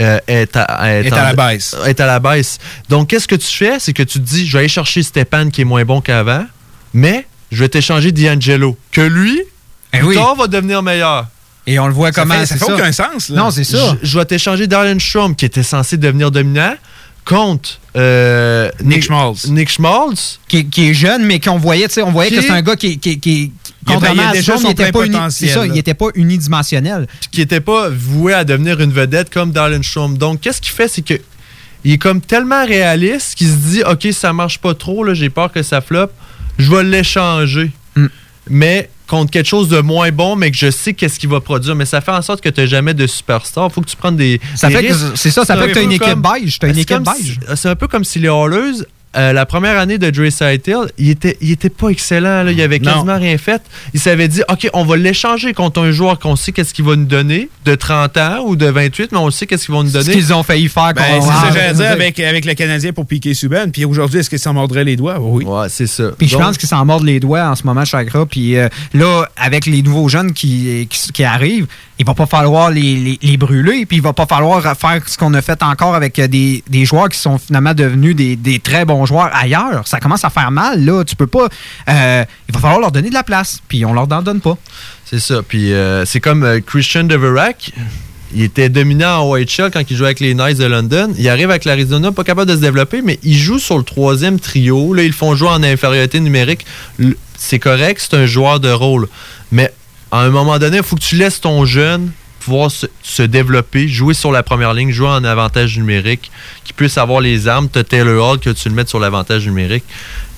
euh, 0.00 0.20
est, 0.28 0.54
à, 0.54 0.92
Est 1.02 1.12
à 1.12 1.24
la 1.24 1.34
baisse. 1.34 1.74
Est 1.86 1.98
à 1.98 2.06
la 2.06 2.20
baisse. 2.20 2.58
Donc, 2.88 3.08
qu'est-ce 3.08 3.26
que 3.26 3.34
tu 3.34 3.48
fais? 3.48 3.80
C'est 3.80 3.92
que 3.92 4.04
tu 4.04 4.20
te 4.20 4.24
dis, 4.24 4.46
je 4.46 4.52
vais 4.52 4.60
aller 4.60 4.68
chercher 4.68 5.02
Stepan 5.02 5.50
qui 5.50 5.62
est 5.62 5.64
moins 5.64 5.84
bon 5.84 6.00
qu'avant, 6.00 6.46
mais 6.94 7.26
je 7.50 7.58
vais 7.64 7.68
t'échanger 7.68 8.12
D'Angelo, 8.12 8.78
que 8.92 9.00
lui, 9.00 9.42
Eh 9.92 9.98
plus 9.98 10.06
oui. 10.06 10.14
tard, 10.14 10.36
va 10.36 10.46
devenir 10.46 10.84
meilleur. 10.84 11.26
Et 11.66 11.80
on 11.80 11.88
le 11.88 11.94
voit 11.94 12.12
Ça 12.12 12.22
comment. 12.22 12.34
fait- 12.34 12.46
ça 12.46 12.56
fait 12.58 12.72
aucun 12.72 12.92
sens, 12.92 13.28
là. 13.28 13.38
Non, 13.42 13.50
c'est 13.50 13.64
ça. 13.64 13.96
Je, 14.00 14.06
je 14.08 14.18
vais 14.20 14.24
t'échanger 14.24 14.68
Darren 14.68 15.00
Strom, 15.00 15.34
qui 15.34 15.44
était 15.44 15.64
censé 15.64 15.96
devenir 15.96 16.30
dominant, 16.30 16.74
contre 17.26 17.78
euh, 17.96 18.70
Nick 18.82 19.02
Schmaltz. 19.02 19.48
Nick 19.48 19.68
Schmaltz. 19.68 20.38
Qui, 20.48 20.66
qui 20.66 20.90
est 20.90 20.94
jeune, 20.94 21.24
mais 21.26 21.40
qu'on 21.40 21.58
voyait, 21.58 21.88
tu 21.88 21.94
sais, 21.94 22.02
on 22.02 22.12
voyait 22.12 22.30
Qui- 22.30 22.36
que 22.36 22.42
c'est 22.42 22.50
un 22.50 22.62
gars 22.62 22.76
qui, 22.76 22.98
qui, 22.98 23.18
qui 23.20 23.52
contrairement 23.84 24.22
il 24.32 24.42
son 24.58 24.68
il 24.68 24.72
était 24.72 24.84
plein 24.84 25.00
pas 25.00 25.06
uni- 25.06 25.14
ça, 25.48 25.66
il 25.66 25.76
unidimensionnel. 26.14 27.06
puis 27.20 27.28
qui 27.30 27.40
n'était 27.40 27.60
pas 27.60 27.88
voué 27.90 28.32
à 28.32 28.44
devenir 28.44 28.80
une 28.80 28.92
vedette 28.92 29.28
comme 29.30 29.50
Darren 29.52 29.82
Strom. 29.82 30.16
Donc, 30.16 30.40
qu'est-ce 30.40 30.60
qu'il 30.60 30.72
fait? 30.72 30.88
C'est 30.88 31.02
que 31.02 31.14
il 31.84 31.92
est 31.92 31.98
comme 31.98 32.20
tellement 32.20 32.64
réaliste 32.64 33.34
qu'il 33.36 33.48
se 33.48 33.54
dit 33.54 33.82
OK, 33.84 34.08
ça 34.12 34.32
marche 34.32 34.58
pas 34.58 34.74
trop, 34.74 35.04
là, 35.04 35.14
j'ai 35.14 35.30
peur 35.30 35.52
que 35.52 35.62
ça 35.62 35.80
floppe, 35.80 36.12
je 36.58 36.70
vais 36.74 36.82
l'échanger. 36.84 37.70
Mm. 37.96 38.06
Mais 38.50 38.90
contre 39.06 39.30
quelque 39.30 39.46
chose 39.46 39.68
de 39.68 39.80
moins 39.80 40.10
bon, 40.10 40.36
mais 40.36 40.50
que 40.50 40.56
je 40.56 40.70
sais 40.70 40.94
qu'est-ce 40.94 41.18
qu'il 41.18 41.28
va 41.28 41.40
produire. 41.40 41.74
Mais 41.76 41.84
ça 41.86 42.00
fait 42.00 42.10
en 42.12 42.22
sorte 42.22 42.40
que 42.40 42.48
tu 42.48 42.60
n'as 42.60 42.66
jamais 42.66 42.94
de 42.94 43.06
superstar. 43.06 43.68
Il 43.70 43.72
faut 43.72 43.80
que 43.80 43.88
tu 43.88 43.96
prennes 43.96 44.16
des. 44.16 44.40
Ça 44.54 44.68
des 44.68 44.74
fait 44.76 44.86
que- 44.88 44.92
risques. 44.92 45.06
c'est 45.16 45.30
ça, 45.30 45.44
ça 45.44 45.56
fait 45.56 45.68
que 45.68 45.74
t'as 45.74 45.80
peu 45.80 45.82
une 45.84 45.92
équipe 45.92 46.06
comme- 46.08 46.22
beige, 46.22 46.58
une 46.62 46.74
c'est 46.74 46.80
équipe 46.80 46.88
comme 46.88 47.04
beige. 47.04 47.38
si- 47.40 47.56
C'est 47.56 47.68
un 47.68 47.76
peu 47.76 47.88
comme 47.88 48.04
si 48.04 48.18
les 48.18 48.28
Hallers, 48.28 48.82
euh, 49.16 49.32
la 49.32 49.46
première 49.46 49.78
année 49.78 49.96
de 49.98 50.10
Dre 50.10 50.26
Hill, 50.26 50.88
il 50.98 51.08
était, 51.10 51.36
il 51.40 51.50
était 51.50 51.70
pas 51.70 51.88
excellent. 51.88 52.42
Là. 52.42 52.52
Il 52.52 52.60
avait 52.60 52.78
Non. 52.78 52.92
quasiment 52.92 53.16
rien 53.16 53.38
fait. 53.38 53.62
Il 53.94 54.00
s'avait 54.00 54.28
dit 54.28 54.42
OK, 54.50 54.68
on 54.74 54.84
va 54.84 54.96
l'échanger 54.96 55.54
contre 55.54 55.80
un 55.80 55.90
joueur 55.90 56.18
qu'on 56.18 56.36
sait 56.36 56.52
qu'est-ce 56.52 56.74
qu'il 56.74 56.84
va 56.84 56.96
nous 56.96 57.04
donner, 57.06 57.48
de 57.64 57.74
30 57.74 58.16
ans 58.18 58.38
ou 58.44 58.56
de 58.56 58.66
28, 58.66 59.12
mais 59.12 59.18
on 59.18 59.30
sait 59.30 59.46
qu'est-ce 59.46 59.64
qu'ils 59.66 59.74
vont 59.74 59.82
nous 59.84 59.90
Ce 59.90 59.98
donner. 59.98 60.12
qu'ils 60.12 60.34
ont 60.34 60.42
failli 60.42 60.68
faire. 60.68 60.92
Ben, 60.94 61.02
c'est 61.22 61.28
Ah, 61.30 61.46
que 61.48 61.54
j'allais 61.54 61.72
dire 61.74 61.90
avec, 61.90 62.20
avec 62.20 62.44
le 62.44 62.54
Canadien 62.54 62.92
pour 62.92 63.06
piquer 63.06 63.32
Subban. 63.32 63.70
Puis 63.72 63.84
aujourd'hui, 63.86 64.20
est-ce 64.20 64.28
qu'il 64.28 64.38
s'en 64.38 64.52
mordrait 64.52 64.84
les 64.84 64.96
doigts? 64.96 65.18
Oui. 65.18 65.44
Ouais, 65.44 65.68
c'est 65.70 65.86
ça. 65.86 66.10
Puis 66.18 66.28
je 66.28 66.36
pense 66.36 66.58
qu'ils 66.58 66.68
s'en 66.68 66.84
mordent 66.84 67.04
les 67.06 67.18
doigts 67.20 67.44
en 67.48 67.54
ce 67.54 67.64
moment, 67.64 67.84
Chakra. 67.86 68.26
Puis 68.26 68.56
euh, 68.58 68.68
là, 68.92 69.26
avec 69.36 69.64
les 69.66 69.80
nouveaux 69.82 70.08
jeunes 70.08 70.32
qui, 70.34 70.86
qui, 70.90 71.12
qui 71.12 71.24
arrivent, 71.24 71.66
il 71.98 72.04
va 72.04 72.12
pas 72.12 72.26
falloir 72.26 72.70
les, 72.70 72.96
les- 72.96 73.18
les 73.22 73.36
brûler. 73.38 73.86
Puis 73.86 73.96
il 73.96 74.02
va 74.02 74.12
pas 74.12 74.26
falloir 74.26 74.62
faire 74.76 75.00
ce 75.06 75.16
qu'on 75.16 75.32
a 75.32 75.40
fait 75.40 75.62
encore 75.62 75.94
avec 75.94 76.18
euh, 76.18 76.28
des, 76.28 76.62
des 76.68 76.84
joueurs 76.84 77.08
qui 77.08 77.18
sont 77.18 77.38
finalement 77.38 77.72
devenus 77.72 78.14
des, 78.14 78.36
des 78.36 78.58
très 78.58 78.84
bons 78.84 78.95
joueurs 79.04 79.30
ailleurs. 79.34 79.86
Ça 79.86 80.00
commence 80.00 80.24
à 80.24 80.30
faire 80.30 80.50
mal, 80.50 80.84
là. 80.84 81.04
Tu 81.04 81.16
peux 81.16 81.26
pas. 81.26 81.48
euh, 81.88 82.24
il 82.48 82.54
va 82.54 82.60
falloir 82.60 82.80
leur 82.80 82.92
donner 82.92 83.08
de 83.10 83.14
la 83.14 83.24
place. 83.24 83.58
Puis 83.68 83.84
on 83.84 83.92
leur 83.92 84.04
en 84.10 84.22
donne 84.22 84.40
pas. 84.40 84.56
C'est 85.04 85.20
ça. 85.20 85.42
Puis 85.46 85.72
euh, 85.72 86.04
c'est 86.06 86.20
comme 86.20 86.44
euh, 86.44 86.60
Christian 86.64 87.04
Deverak. 87.04 87.72
Il 88.34 88.42
était 88.42 88.68
dominant 88.68 89.20
en 89.20 89.30
OHL 89.30 89.70
quand 89.72 89.82
il 89.88 89.96
jouait 89.96 90.06
avec 90.06 90.20
les 90.20 90.34
Knights 90.34 90.58
de 90.58 90.64
London. 90.64 91.12
Il 91.16 91.28
arrive 91.28 91.50
avec 91.50 91.64
l'Arizona, 91.64 92.10
pas 92.10 92.24
capable 92.24 92.50
de 92.50 92.56
se 92.56 92.60
développer, 92.60 93.00
mais 93.02 93.18
il 93.22 93.36
joue 93.36 93.58
sur 93.58 93.78
le 93.78 93.84
troisième 93.84 94.40
trio. 94.40 94.92
Là, 94.94 95.04
ils 95.04 95.12
font 95.12 95.36
jouer 95.36 95.48
en 95.48 95.62
infériorité 95.62 96.18
numérique. 96.18 96.66
C'est 97.38 97.58
correct, 97.60 98.00
c'est 98.02 98.16
un 98.16 98.26
joueur 98.26 98.58
de 98.58 98.70
rôle. 98.70 99.08
Mais 99.52 99.72
à 100.10 100.20
un 100.20 100.30
moment 100.30 100.58
donné, 100.58 100.78
il 100.78 100.82
faut 100.82 100.96
que 100.96 101.02
tu 101.02 101.16
laisses 101.16 101.40
ton 101.40 101.64
jeune 101.64 102.10
se, 103.02 103.22
développer, 103.22 103.88
jouer 103.88 104.14
sur 104.14 104.32
la 104.32 104.42
première 104.42 104.74
ligne, 104.74 104.90
jouer 104.90 105.08
en 105.08 105.24
avantage 105.24 105.78
numérique, 105.78 106.30
qu'il 106.64 106.74
puisse 106.74 106.98
avoir 106.98 107.20
les 107.20 107.48
armes. 107.48 107.68
Tu 107.72 107.82
Taylor 107.84 108.30
Hall 108.30 108.38
que 108.38 108.50
tu 108.50 108.68
le 108.68 108.74
mettes 108.74 108.88
sur 108.88 109.00
l'avantage 109.00 109.46
numérique. 109.46 109.84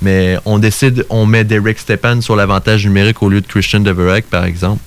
Mais 0.02 0.38
on 0.44 0.58
décide, 0.58 1.04
on 1.10 1.26
met 1.26 1.44
Derek 1.44 1.78
Stepan 1.78 2.20
sur 2.20 2.36
l'avantage 2.36 2.84
numérique 2.86 3.22
au 3.22 3.28
lieu 3.28 3.40
de 3.40 3.46
Christian 3.46 3.80
Deverak, 3.80 4.26
par 4.26 4.44
exemple. 4.44 4.82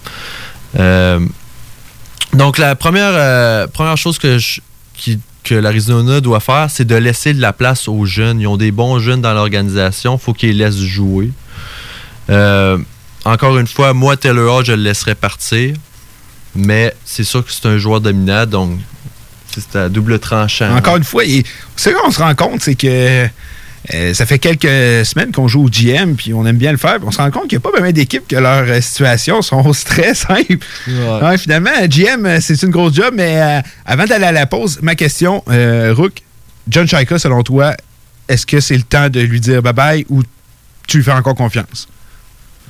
Euh, 0.80 1.20
donc, 2.34 2.58
la 2.58 2.76
première, 2.76 3.12
euh, 3.14 3.96
chose 3.96 4.18
que, 4.18 4.38
l'Arizona 5.50 6.22
doit 6.22 6.40
faire, 6.40 6.68
c'est 6.70 6.86
de 6.86 6.96
laisser 6.96 7.34
de 7.34 7.42
la 7.42 7.52
place 7.52 7.88
aux 7.88 8.06
jeunes. 8.06 8.40
Ils 8.40 8.48
ont 8.48 8.58
des 8.58 8.72
bons 8.72 9.00
jeunes 9.00 9.22
dans 9.22 9.34
l'organisation. 9.34 10.16
il 10.16 10.20
faut 10.20 10.34
qu'ils 10.34 10.58
laissent 10.58 10.78
jouer. 10.78 11.32
Euh, 12.30 12.78
encore 13.26 13.58
une 13.58 13.68
fois, 13.68 13.94
moi, 13.94 14.18
Taylor 14.18 14.56
Hall, 14.56 14.66
je 14.66 14.72
le 14.72 14.82
laisserai 14.82 15.16
partir. 15.16 15.76
Mais 16.56 16.94
c'est 17.06 17.24
sûr 17.24 17.46
que 17.46 17.52
c'est 17.52 17.66
un 17.68 17.78
joueur 17.78 18.02
dominant, 18.02 18.46
donc 18.46 18.80
c'est 19.54 19.76
à 19.76 19.90
double 19.90 20.20
tranchant. 20.20 20.76
Encore 20.76 20.98
une 20.98 21.04
fois, 21.04 21.24
il- 21.26 21.44
ce 21.76 21.90
qu'on 21.90 22.12
se 22.12 22.20
rend 22.20 22.36
compte, 22.36 22.62
c'est 22.62 22.76
que 22.76 23.28
euh, 23.94 24.14
ça 24.14 24.26
fait 24.26 24.38
quelques 24.38 25.06
semaines 25.06 25.32
qu'on 25.32 25.48
joue 25.48 25.66
au 25.66 25.70
GM, 25.70 26.16
puis 26.16 26.34
on 26.34 26.46
aime 26.46 26.58
bien 26.58 26.72
le 26.72 26.78
faire. 26.78 26.98
puis 26.98 27.06
On 27.08 27.12
se 27.12 27.18
rend 27.18 27.32
compte 27.32 27.48
qu'il 27.48 27.58
n'y 27.58 27.62
a 27.64 27.68
pas 27.68 27.72
vraiment 27.72 27.92
d'équipe 27.92 28.28
que 28.28 28.36
leur 28.36 28.64
euh, 28.68 28.80
situation 28.82 29.42
sont 29.42 29.64
très 29.86 30.14
simples. 30.14 30.58
Ouais, 30.88 31.38
finalement, 31.38 31.72
GM, 31.90 32.26
euh, 32.26 32.38
c'est 32.42 32.62
une 32.64 32.70
grosse 32.70 32.94
job, 32.94 33.14
mais 33.16 33.42
euh, 33.42 33.62
avant 33.86 34.06
d'aller 34.06 34.26
à 34.26 34.32
la 34.32 34.46
pause, 34.46 34.80
ma 34.82 34.96
question, 34.96 35.44
euh, 35.50 35.94
Rook, 35.98 36.22
John 36.70 36.88
Shaika, 36.88 37.18
selon 37.18 37.42
toi, 37.44 37.76
est-ce 38.30 38.46
que 38.46 38.60
c'est 38.60 38.78
le 38.78 38.84
temps 38.84 39.10
de 39.10 39.20
lui 39.20 39.40
dire 39.42 39.62
bye-bye 39.62 40.06
ou 40.10 40.22
tu 40.88 40.98
lui 40.98 41.04
fais 41.04 41.12
encore 41.12 41.36
confiance? 41.36 41.88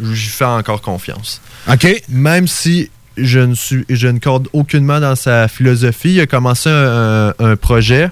Je 0.01 0.07
lui 0.09 0.15
fais 0.17 0.45
encore 0.45 0.81
confiance. 0.81 1.41
OK. 1.71 2.01
Même 2.09 2.47
si 2.47 2.89
je 3.17 3.39
ne, 3.39 3.53
suis, 3.55 3.85
je 3.89 4.07
ne 4.07 4.19
corde 4.19 4.47
aucunement 4.53 4.99
dans 4.99 5.15
sa 5.15 5.47
philosophie, 5.47 6.13
il 6.13 6.21
a 6.21 6.27
commencé 6.27 6.69
un, 6.69 7.55
projet. 7.59 8.09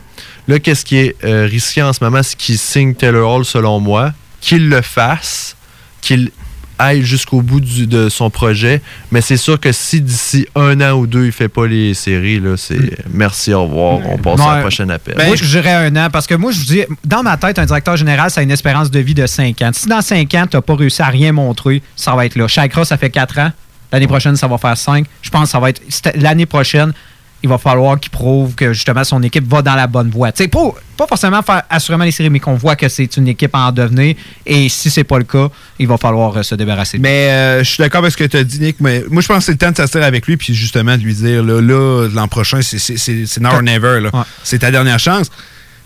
Là, 0.48 0.60
qu'est-ce 0.60 0.84
qui 0.84 0.98
est 0.98 1.16
euh, 1.24 1.46
risqué 1.46 1.82
en 1.82 1.94
ce 1.94 2.04
moment, 2.04 2.22
c'est 2.24 2.36
qu'il 2.38 2.58
signe 2.58 2.94
Taylor 2.94 3.32
Hall, 3.32 3.46
selon 3.46 3.80
moi, 3.80 4.14
qu'il 4.42 4.70
le 4.70 4.82
fasse, 4.82 5.56
qu'il 6.02 6.32
aille 6.80 7.04
jusqu'au 7.04 7.42
bout 7.42 7.60
du- 7.60 7.88
de 7.88 8.10
son 8.10 8.30
projet. 8.30 8.82
Mais 9.12 9.22
c'est 9.22 9.38
sûr 9.38 9.60
que 9.60 9.72
si 9.72 10.02
d'ici 10.02 10.48
un 10.56 10.80
an 10.82 10.94
ou 10.94 11.08
deux, 11.08 11.24
il 11.24 11.28
ne 11.28 11.32
fait 11.32 11.50
pas 11.50 11.68
les 11.68 11.94
séries, 11.94 12.40
là, 12.40 12.56
c'est 12.58 12.98
merci, 13.14 13.54
au 13.54 13.64
revoir, 13.64 14.00
on 14.10 14.18
passe 14.18 14.40
à 14.40 14.56
la 14.56 14.62
prochaine 14.62 14.90
appel. 14.90 15.16
moi, 15.16 15.36
je 15.36 15.46
dirais 15.46 15.74
un 15.74 15.96
an 15.98 16.10
parce 16.12 16.26
que 16.26 16.36
moi, 16.36 16.52
je 16.52 16.60
vous 16.60 16.66
dis, 16.66 16.84
dans 17.06 17.22
ma 17.22 17.38
tête, 17.38 17.60
un 17.60 17.66
directeur 17.66 17.98
général, 17.98 18.32
ça 18.32 18.40
a 18.40 18.44
une 18.44 18.52
espérance 18.52 18.90
de 18.90 19.00
vie 19.00 19.14
de 19.14 19.28
5 19.28 19.62
ans. 19.62 19.72
Si 19.74 19.88
dans 19.88 20.02
5 20.02 20.34
ans, 20.36 20.46
tu 20.50 20.58
n'as 20.58 20.62
pas 20.62 20.76
réussi 20.76 21.02
à 21.02 21.08
rien 21.08 21.32
montrer, 21.32 21.82
ça 21.96 22.16
va 22.16 22.26
être 22.26 22.36
là. 22.36 22.48
Chakra, 22.48 22.86
ça 22.86 22.98
fait 22.98 23.10
4 23.10 23.40
ans. 23.40 23.52
L'année 23.92 24.08
prochaine, 24.08 24.36
ça 24.36 24.48
va 24.48 24.58
faire 24.58 24.78
5. 24.78 25.06
Je 25.22 25.30
pense 25.30 25.44
que 25.44 25.50
ça 25.50 25.60
va 25.60 25.70
être. 25.70 25.82
L'année 26.16 26.46
prochaine, 26.46 26.94
il 27.42 27.48
va 27.50 27.58
falloir 27.58 27.98
qu'il 28.00 28.12
prouve 28.12 28.54
que 28.54 28.74
justement 28.74 29.04
son 29.06 29.24
équipe 29.24 29.48
va 29.48 29.62
dans 29.62 29.76
la 29.76 29.88
bonne 29.88 30.10
voie. 30.10 30.32
Tu 30.32 30.44
sais, 30.44 30.48
pas, 30.50 30.74
pas 30.98 31.08
forcément 31.08 31.42
faire 31.42 31.64
assurément 31.70 32.04
les 32.04 32.12
séries, 32.12 32.30
mais 32.30 32.40
qu'on 32.42 32.56
voit 32.56 32.76
que 32.76 32.90
c'est 32.90 33.16
une 33.18 33.30
équipe 33.30 33.56
en 33.56 33.72
devenir. 33.72 34.16
Et 34.46 34.68
si 34.68 34.90
c'est 34.90 35.06
pas 35.06 35.18
le 35.18 35.24
cas, 35.24 35.48
il 35.80 35.88
va 35.88 35.98
falloir 35.98 36.36
euh, 36.38 36.44
se 36.44 36.54
débarrasser. 36.56 37.00
Mais 37.00 37.30
euh, 37.32 37.60
je 37.64 37.70
suis 37.70 37.78
d'accord 37.82 38.00
avec 38.00 38.12
ce 38.12 38.18
que 38.18 38.26
tu 38.26 38.36
as 38.38 38.44
dit, 38.44 38.60
Nick. 38.60 38.76
Mais 38.82 39.04
moi, 39.10 39.22
je 39.22 39.28
pense 39.30 39.38
que 39.40 39.44
c'est 39.46 39.52
le 39.54 39.58
temps 39.58 39.72
de 39.72 39.78
s'asseoir 39.78 40.04
avec 40.04 40.28
lui, 40.28 40.36
puis 40.38 40.54
justement 40.54 40.98
de 40.98 41.02
lui 41.02 41.14
dire 41.14 41.42
là, 41.42 41.62
là 41.62 42.08
l'an 42.14 42.28
prochain, 42.28 42.60
c'est- 42.62 43.40
now 43.40 43.52
or 43.54 43.64
never. 43.64 44.10
C'est 44.44 44.60
ta 44.60 44.70
dernière 44.72 45.00
chance. 45.00 45.32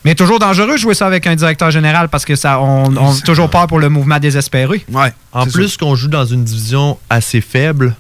Mais 0.06 0.16
toujours 0.16 0.40
dangereux 0.40 0.74
de 0.74 0.78
jouer 0.78 0.94
ça 0.94 1.08
avec 1.08 1.26
un 1.28 1.36
directeur 1.36 1.72
général 1.72 2.10
parce 2.10 2.26
que 2.26 2.36
ça, 2.36 2.60
on, 2.60 2.96
on 2.96 3.12
a 3.12 3.22
toujours 3.22 3.50
peur 3.50 3.68
pour 3.68 3.80
le 3.80 3.90
mouvement 3.90 4.20
désespéré. 4.20 4.84
Ouais. 4.92 5.14
En 5.32 5.46
plus 5.46 5.78
qu'on 5.78 5.96
joue 5.96 6.10
dans 6.10 6.26
une 6.26 6.44
division 6.44 6.98
assez 7.10 7.42
faible. 7.42 7.96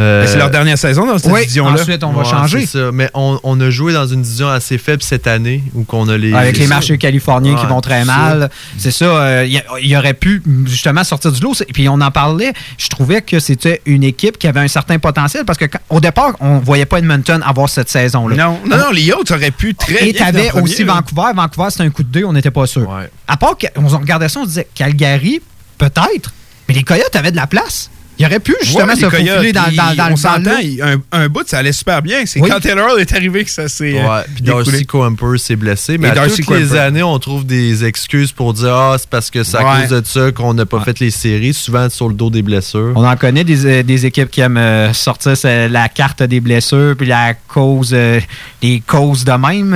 Euh, 0.00 0.22
Mais 0.22 0.26
c'est 0.26 0.38
leur 0.38 0.50
dernière 0.50 0.78
saison 0.78 1.06
dans 1.06 1.18
cette 1.18 1.30
oui, 1.30 1.40
division-là. 1.42 1.80
ensuite, 1.80 2.02
on 2.04 2.12
va 2.12 2.22
Ouais, 2.22 2.28
changer. 2.28 2.66
ça. 2.66 2.90
Mais 2.92 3.10
on, 3.14 3.38
on 3.42 3.60
a 3.60 3.70
joué 3.70 3.92
dans 3.92 4.06
une 4.06 4.22
division 4.22 4.48
assez 4.48 4.78
faible 4.78 5.02
cette 5.02 5.26
année 5.26 5.62
où 5.74 5.84
qu'on 5.84 6.08
a 6.08 6.16
les. 6.16 6.32
Avec 6.34 6.58
les 6.58 6.66
marchés 6.66 6.98
californiens 6.98 7.54
qui 7.56 7.66
vont 7.66 7.80
très 7.80 8.04
mal. 8.04 8.50
C'est 8.78 8.90
ça. 8.90 9.04
euh, 9.04 9.44
Il 9.46 9.52
y 9.52 9.58
a- 9.58 9.64
il 9.82 9.96
aurait 9.96 10.14
pu 10.14 10.42
justement 10.66 11.04
sortir 11.04 11.32
du 11.32 11.40
lot. 11.40 11.54
Puis 11.72 11.88
on 11.88 12.00
en 12.00 12.10
parlait. 12.10 12.52
Je 12.78 12.88
trouvais 12.88 13.20
que 13.22 13.38
c'était 13.38 13.82
une 13.86 14.02
équipe 14.04 14.38
qui 14.38 14.46
avait 14.46 14.60
un 14.60 14.68
certain 14.68 14.98
potentiel 14.98 15.44
parce 15.44 15.58
que 15.58 15.66
quand- 15.66 15.80
au 15.90 16.00
départ, 16.00 16.32
on 16.40 16.58
voyait 16.58 16.86
pas 16.86 16.98
Edmonton 16.98 17.42
avoir 17.44 17.68
cette 17.68 17.88
saison-là. 17.90 18.36
Non, 18.36 18.58
non, 18.66 18.76
non, 18.78 18.90
les 18.92 19.12
autres 19.12 19.34
auraient 19.34 19.50
pu 19.50 19.74
très 19.74 20.08
Et 20.08 20.12
bien 20.12 20.24
t'avais 20.26 20.48
finir 20.48 20.62
aussi 20.62 20.74
premier, 20.76 20.86
là. 20.88 20.94
Vancouver. 20.94 21.32
Vancouver, 21.34 21.66
c'était 21.70 21.84
un 21.84 21.90
coup 21.90 22.02
de 22.02 22.08
deux, 22.08 22.24
on 22.24 22.32
n'était 22.32 22.50
pas 22.50 22.66
sûr. 22.66 22.88
À 23.28 23.36
part 23.36 23.54
qu'on 23.56 23.86
regardait 23.88 24.28
ça, 24.28 24.40
on 24.40 24.44
se 24.44 24.48
disait 24.48 24.68
Calgary, 24.74 25.40
peut-être, 25.78 26.32
mais 26.68 26.74
les 26.74 26.82
Coyotes 26.82 27.14
avaient 27.14 27.30
de 27.30 27.36
la 27.36 27.46
place. 27.46 27.90
Il 28.20 28.26
aurait 28.26 28.38
pu 28.38 28.54
justement 28.62 28.84
Ouais, 28.84 28.96
se 28.96 29.08
faufiler 29.08 29.52
dans, 29.52 29.64
ils- 29.70 29.76
dans, 29.76 29.94
dans 29.96 30.06
on 30.08 30.10
le 30.10 30.16
s'entend, 30.16 30.40
dans 30.42 30.50
le- 30.58 30.62
il- 30.64 30.82
un, 30.82 30.96
un 31.12 31.28
bout, 31.28 31.48
ça 31.48 31.56
allait 31.58 31.72
super 31.72 32.02
bien. 32.02 32.18
C'est 32.26 32.38
Oui. 32.40 32.50
quand 32.50 32.60
Taylor 32.60 32.92
Hall 32.92 33.00
est 33.00 33.12
arrivé 33.14 33.44
que 33.44 33.50
ça 33.50 33.66
s'est. 33.66 33.98
euh, 33.98 34.02
Ouais, 34.06 34.22
puis. 34.34 34.44
Darcy 34.44 34.84
Camper 34.84 35.38
s'est 35.38 35.56
blessé. 35.56 35.96
Mais 35.96 36.10
à 36.10 36.28
toutes 36.28 36.50
les 36.50 36.76
années, 36.76 37.02
on 37.02 37.18
trouve 37.18 37.46
des 37.46 37.82
excuses 37.84 38.30
pour 38.30 38.52
dire 38.52 38.74
Ah, 38.74 38.96
c'est 38.98 39.08
parce 39.08 39.30
que 39.30 39.42
c'est 39.42 39.56
à 39.56 39.64
Ouais. 39.64 39.80
cause 39.88 40.02
de 40.02 40.06
ça 40.06 40.32
qu'on 40.32 40.52
n'a 40.52 40.66
pas 40.66 40.80
fait 40.80 41.00
les 41.00 41.10
séries, 41.10 41.54
souvent 41.54 41.88
sur 41.88 42.08
le 42.08 42.14
dos 42.14 42.28
des 42.28 42.42
blessures. 42.42 42.92
On 42.94 43.06
en 43.06 43.16
connaît 43.16 43.42
des, 43.44 43.64
euh, 43.64 43.82
des 43.82 44.04
équipes 44.04 44.30
qui 44.30 44.42
aiment 44.42 44.58
euh, 44.58 44.92
sortir 44.92 45.32
la 45.44 45.88
carte 45.88 46.22
des 46.22 46.40
blessures, 46.40 46.94
puis 46.98 47.06
la 47.06 47.32
cause, 47.48 47.92
euh, 47.94 48.20
les 48.62 48.80
causes 48.86 49.24
de 49.24 49.32
même. 49.32 49.74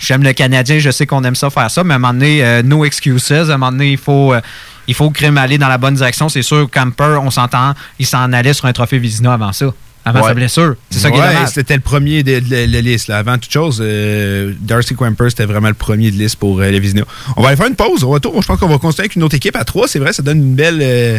J'aime 0.00 0.22
le 0.22 0.32
Canadien, 0.32 0.78
je 0.78 0.90
sais 0.92 1.06
qu'on 1.06 1.24
aime 1.24 1.34
ça 1.34 1.50
faire 1.50 1.70
ça, 1.72 1.82
mais 1.82 1.94
à 1.94 1.96
un 1.96 1.98
moment 1.98 2.14
donné, 2.14 2.62
no 2.62 2.84
excuses. 2.84 3.32
À 3.32 3.40
un 3.40 3.44
moment 3.58 3.72
donné, 3.72 3.90
il 3.92 3.98
faut, 3.98 4.32
il 4.88 4.94
faut 4.94 5.10
crème 5.10 5.38
aller 5.38 5.58
dans 5.58 5.68
la 5.68 5.78
bonne 5.78 5.94
direction. 5.94 6.28
C'est 6.28 6.42
sûr, 6.42 6.68
Camper, 6.70 7.18
on 7.22 7.30
s'entend, 7.30 7.74
il 7.98 8.06
s'en 8.06 8.32
allait 8.32 8.52
sur 8.52 8.66
un 8.66 8.72
trophée 8.72 8.98
Vizina 8.98 9.32
avant 9.34 9.52
ça, 9.52 9.66
avant 10.04 10.20
Ouais. 10.20 10.28
sa 10.28 10.34
blessure. 10.34 10.74
C'est 10.90 10.98
ça 10.98 11.10
qui 11.10 11.18
est. 11.18 11.46
C'était 11.46 11.74
le 11.74 11.80
premier 11.80 12.22
de, 12.22 12.40
de- 12.40 12.66
de 12.66 12.72
la 12.72 12.80
liste. 12.80 13.08
là. 13.08 13.18
Avant 13.18 13.38
toute 13.38 13.52
chose, 13.52 13.78
euh, 13.82 14.52
Darcy 14.60 14.94
Quamper, 14.94 15.30
c'était 15.30 15.46
vraiment 15.46 15.68
le 15.68 15.74
premier 15.74 16.10
de 16.10 16.16
liste 16.16 16.36
pour 16.36 16.60
euh, 16.60 16.68
les 16.70 16.80
Vizina. 16.80 17.02
On 17.36 17.42
va 17.42 17.48
aller 17.48 17.56
faire 17.56 17.66
une 17.68 17.76
pause. 17.76 18.04
Au 18.04 18.08
retour, 18.10 18.40
je 18.42 18.46
pense 18.46 18.58
qu'on 18.60 18.68
va 18.68 18.78
continuer 18.78 19.04
avec 19.04 19.16
une 19.16 19.22
autre 19.22 19.34
équipe 19.36 19.56
à 19.56 19.64
trois. 19.64 19.88
C'est 19.88 19.98
vrai, 19.98 20.12
ça 20.12 20.22
donne 20.22 20.38
une 20.38 20.54
belle, 20.54 20.78
euh, 20.82 21.18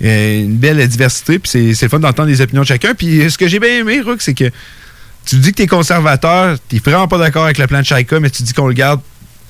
une 0.00 0.56
belle 0.56 0.86
diversité. 0.88 1.38
Puis 1.38 1.74
c'est 1.74 1.82
le 1.82 1.88
fun 1.88 1.98
d'entendre 2.00 2.28
les 2.28 2.40
opinions 2.40 2.62
de 2.62 2.66
chacun. 2.66 2.94
Puis 2.94 3.30
ce 3.30 3.38
que 3.38 3.46
j'ai 3.48 3.58
bien 3.60 3.80
aimé, 3.80 4.00
Rook, 4.00 4.20
c'est 4.22 4.34
que 4.34 4.50
tu 5.26 5.36
dis 5.36 5.50
que 5.52 5.56
t'es 5.56 5.66
conservateur, 5.66 6.56
t'es 6.68 6.78
vraiment 6.84 7.08
pas 7.08 7.18
d'accord 7.18 7.44
avec 7.44 7.58
le 7.58 7.66
plan 7.66 7.80
de 7.80 7.84
Chaika, 7.86 8.20
mais 8.20 8.28
tu 8.30 8.42
dis 8.42 8.52
qu'on 8.52 8.66
le 8.66 8.74
garde 8.74 9.00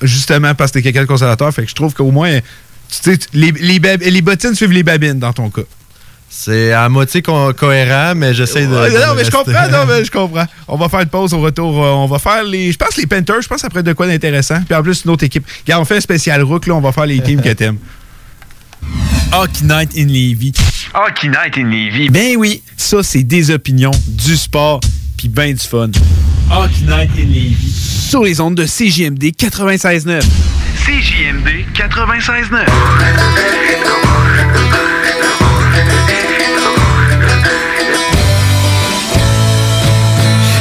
justement 0.01 0.53
parce 0.55 0.71
que 0.71 0.75
t'es 0.79 0.83
quelqu'un 0.83 1.01
de 1.01 1.07
conservateur. 1.07 1.53
Fait 1.53 1.63
que 1.63 1.69
je 1.69 1.75
trouve 1.75 1.93
qu'au 1.93 2.11
moins, 2.11 2.39
sais, 3.03 3.17
les, 3.33 3.51
les, 3.51 3.79
bab- 3.79 4.01
les 4.01 4.21
bottines 4.21 4.55
suivent 4.55 4.71
les 4.71 4.83
babines 4.83 5.19
dans 5.19 5.33
ton 5.33 5.49
cas. 5.49 5.61
C'est 6.29 6.73
à 6.73 6.89
moitié 6.89 7.21
co- 7.21 7.53
cohérent, 7.53 8.13
mais 8.15 8.33
j'essaie 8.33 8.65
de. 8.65 8.73
Ouais, 8.75 8.89
de 8.91 8.95
non, 8.97 9.13
mais 9.15 9.23
je 9.23 9.31
comprends, 9.31 9.69
non, 9.71 9.85
mais 9.87 10.03
je 10.03 10.11
comprends. 10.19 10.45
On 10.67 10.75
va 10.75 10.89
faire 10.89 10.99
une 11.01 11.07
pause 11.09 11.33
au 11.33 11.39
retour. 11.39 11.81
euh, 11.83 11.89
On 11.91 12.07
va 12.07 12.19
faire 12.19 12.43
les. 12.43 12.71
Je 12.73 12.77
pense 12.77 12.97
les 12.97 13.05
Panthers, 13.05 13.41
je 13.41 13.47
pense 13.47 13.63
après 13.63 13.83
de 13.83 13.93
quoi 13.93 14.07
d'intéressant. 14.07 14.61
Puis 14.67 14.75
en 14.75 14.83
plus, 14.83 15.03
une 15.05 15.11
autre 15.11 15.23
équipe. 15.23 15.45
Regarde, 15.65 15.81
on 15.81 15.85
fait 15.85 15.97
un 15.97 16.01
spécial 16.01 16.41
rook, 16.43 16.67
là, 16.67 16.73
on 16.75 16.81
va 16.81 16.91
faire 16.91 17.05
les 17.05 17.19
teams 17.21 17.41
que 17.41 17.49
t'aimes. 17.53 17.77
Hockey 19.31 19.63
Night 19.63 19.91
in 19.97 20.07
Levy. 20.07 20.53
Hockey 20.93 21.27
Night 21.29 21.57
in 21.57 21.69
Levy. 21.69 22.09
Ben 22.09 22.35
oui, 22.37 22.61
ça, 22.77 23.01
c'est 23.03 23.23
des 23.23 23.51
opinions, 23.51 23.91
du 24.07 24.35
sport, 24.37 24.79
puis 25.17 25.27
ben 25.29 25.53
du 25.53 25.59
fun. 25.65 25.89
Hockey 26.51 26.81
Night 26.85 27.11
in 27.17 27.27
Levy. 27.27 27.71
Sur 28.09 28.23
les 28.23 28.39
ondes 28.41 28.55
de 28.55 28.65
CJMD 28.65 29.23
96.9. 29.37 30.21
CJMD 30.85 31.65
96.9. 31.73 32.63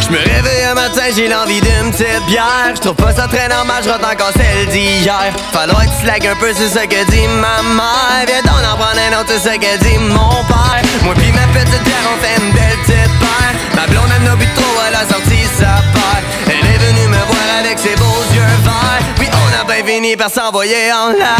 Je 0.00 0.08
me 0.08 0.16
réveille 0.16 0.64
un 0.64 0.74
matin, 0.74 1.02
j'ai 1.14 1.28
l'envie 1.28 1.60
d'une 1.60 1.90
petite 1.90 2.24
bière. 2.26 2.72
Je 2.74 2.80
trouve 2.80 2.94
pas 2.94 3.12
ça 3.12 3.28
très 3.28 3.48
normal, 3.48 3.84
je 3.84 3.90
encore 3.90 4.32
celle 4.34 4.66
d'hier. 4.68 5.14
Falloir 5.52 5.82
que 5.82 5.90
tu 5.90 6.06
slack 6.06 6.24
un 6.24 6.36
peu, 6.36 6.54
c'est 6.56 6.70
ce 6.70 6.86
que 6.86 7.10
dit 7.10 7.28
ma 7.42 7.60
mère. 7.74 8.24
Viens 8.26 8.40
donc 8.44 8.64
en 8.64 8.76
prendre 8.78 8.96
un 8.96 9.20
autre, 9.20 9.28
c'est 9.28 9.52
ce 9.52 9.56
que 9.58 9.78
dit 9.84 9.98
mon 9.98 10.42
père. 10.44 10.80
Moi 11.02 11.12
pis 11.16 11.32
ma 11.32 11.46
petite 11.52 11.82
bière, 11.84 12.08
on 12.10 12.24
fait 12.24 12.42
une 12.42 12.50
belle 12.52 12.78
petite 12.86 13.12
paire. 13.20 13.54
Ma 13.76 13.86
blonde, 13.88 14.08
elle 14.16 14.24
n'a 14.24 14.36
bu 14.36 14.46
trop, 14.56 14.80
elle 14.88 14.94
a 14.94 15.04
sorti 15.06 15.44
sa 15.58 15.84
paire. 15.92 16.24
Elle 16.46 16.64
est 16.64 16.78
venue 16.78 17.08
me 17.08 17.22
voir 17.28 17.60
avec 17.60 17.78
ses 17.78 17.94
beaux 17.96 18.24
yeux 18.32 18.56
verts. 18.64 19.33
A 19.54 19.64
bien 19.64 19.84
fini 19.84 20.16
par 20.16 20.30
s'envoyer 20.30 20.92
en 20.92 21.10
l'air. 21.10 21.36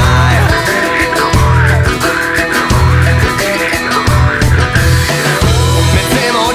Mais 5.95 6.05
c'est 6.13 6.33
mon 6.33 6.53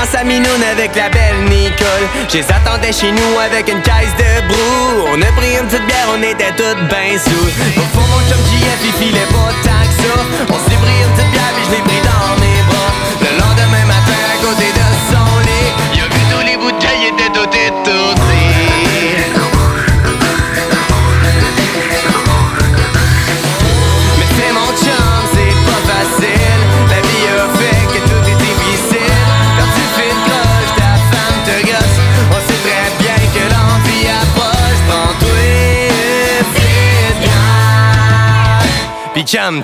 dans 0.00 0.06
sa 0.06 0.20
avec 0.20 0.96
la 0.96 1.08
belle 1.10 1.44
Nicole. 1.50 2.06
J'ai 2.28 2.40
attendais 2.40 2.92
chez 2.92 3.12
nous 3.12 3.38
avec 3.38 3.68
une 3.68 3.82
caisse 3.82 4.14
de 4.16 4.48
brou. 4.48 5.08
On 5.12 5.20
a 5.20 5.30
pris 5.36 5.52
une 5.60 5.66
petite 5.66 5.86
bière, 5.86 6.08
on 6.16 6.22
était 6.22 6.52
toutes 6.56 6.88
ben 6.88 7.18
sous 7.18 7.30
Au 7.30 7.86
fond, 7.92 8.06
mon 8.08 8.20
chum 8.28 8.40
JF, 8.48 8.80
il 8.84 8.92
filait 8.92 9.28
pas 9.28 9.52
tant 9.62 9.84
que 9.84 9.96
ça. 10.00 10.14
On 10.48 10.58
s'est 10.70 10.80
pris 10.80 10.96
une 11.04 11.12
petite 11.12 11.30
bière, 11.32 11.52
puis 11.54 11.64
je 11.66 11.70
l'ai 11.76 11.82
pris 11.82 12.00
dans 12.00 12.32
mes 12.40 12.62
bras. 12.70 12.92
Le 13.20 13.30
lendemain 13.40 13.84
matin, 13.86 13.99
Puis 39.30 39.38
calme 39.38 39.62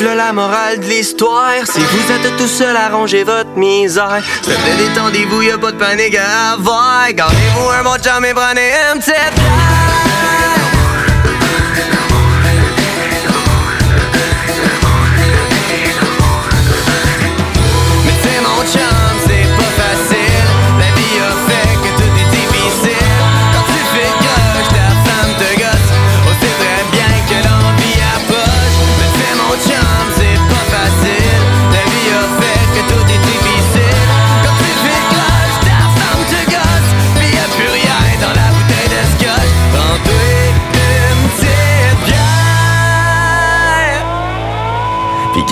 la 0.00 0.32
morale 0.32 0.80
de 0.80 0.86
l'histoire. 0.86 1.66
Si 1.66 1.80
vous 1.80 2.12
êtes 2.12 2.36
tout 2.36 2.46
seul 2.46 2.76
à 2.76 2.88
ranger 2.88 3.24
votre 3.24 3.50
misère. 3.56 4.22
S'il 4.42 4.54
plaît, 4.54 4.88
détendez-vous, 4.88 5.42
y'a 5.42 5.58
pas 5.58 5.72
de 5.72 5.76
panique 5.76 6.16
à 6.16 6.52
avoir. 6.52 7.12
Gardez-vous 7.12 7.68
un 7.68 7.82
bon 7.82 7.96
chum 8.02 8.24
et 8.24 8.32
prenez 8.32 8.72
une 8.94 9.00
petite 9.00 9.81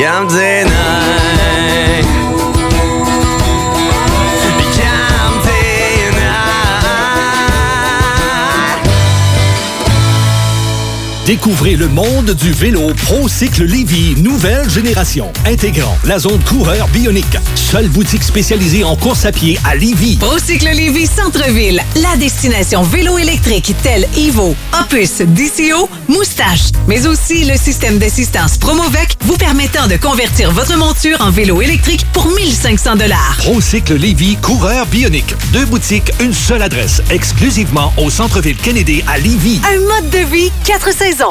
Puis 0.01 0.07
calme 0.07 0.29
Découvrez 11.43 11.75
le 11.75 11.89
monde 11.89 12.33
du 12.33 12.53
vélo 12.53 12.93
ProCycle 13.07 13.65
Lévy 13.65 14.15
nouvelle 14.21 14.69
génération, 14.69 15.33
intégrant 15.47 15.97
la 16.05 16.19
zone 16.19 16.39
coureur 16.45 16.87
bionique. 16.89 17.39
Seule 17.55 17.89
boutique 17.89 18.23
spécialisée 18.23 18.85
en 18.85 18.95
course 18.95 19.25
à 19.25 19.33
pied 19.33 19.59
à 19.65 19.75
Lévy. 19.75 20.19
Procycle 20.19 20.69
Lévis 20.69 21.07
Centre-Ville, 21.07 21.81
la 21.97 22.17
destination 22.19 22.83
vélo 22.83 23.17
électrique 23.17 23.75
telle 23.83 24.07
Evo, 24.19 24.55
Opus, 24.79 25.23
DCO, 25.23 25.89
Moustache, 26.09 26.73
mais 26.87 27.07
aussi 27.07 27.47
le 27.47 27.57
système 27.57 27.99
d'assistance 27.99 28.59
Promovec 28.59 29.17
vous 29.23 29.39
permettant 29.39 29.87
de 29.87 29.97
convertir 29.97 30.53
votre 30.53 30.77
monture 30.77 31.23
en 31.23 31.31
vélo 31.31 31.63
électrique 31.63 32.05
pour 32.13 32.27
1500 32.33 32.97
dollars. 32.97 33.37
ProCycle 33.39 33.95
Lévy 33.95 34.37
coureur 34.37 34.85
bionique. 34.85 35.35
Deux 35.55 35.65
boutiques, 35.65 36.13
une 36.21 36.35
seule 36.35 36.61
adresse, 36.61 37.01
exclusivement 37.09 37.95
au 37.97 38.11
centre-ville 38.11 38.59
Kennedy 38.59 39.03
à 39.09 39.17
Lévy. 39.17 39.59
Un 39.65 39.81
mode 39.81 40.11
de 40.11 40.19
vie, 40.31 40.53
quatre 40.67 40.93
saisons. 40.93 41.31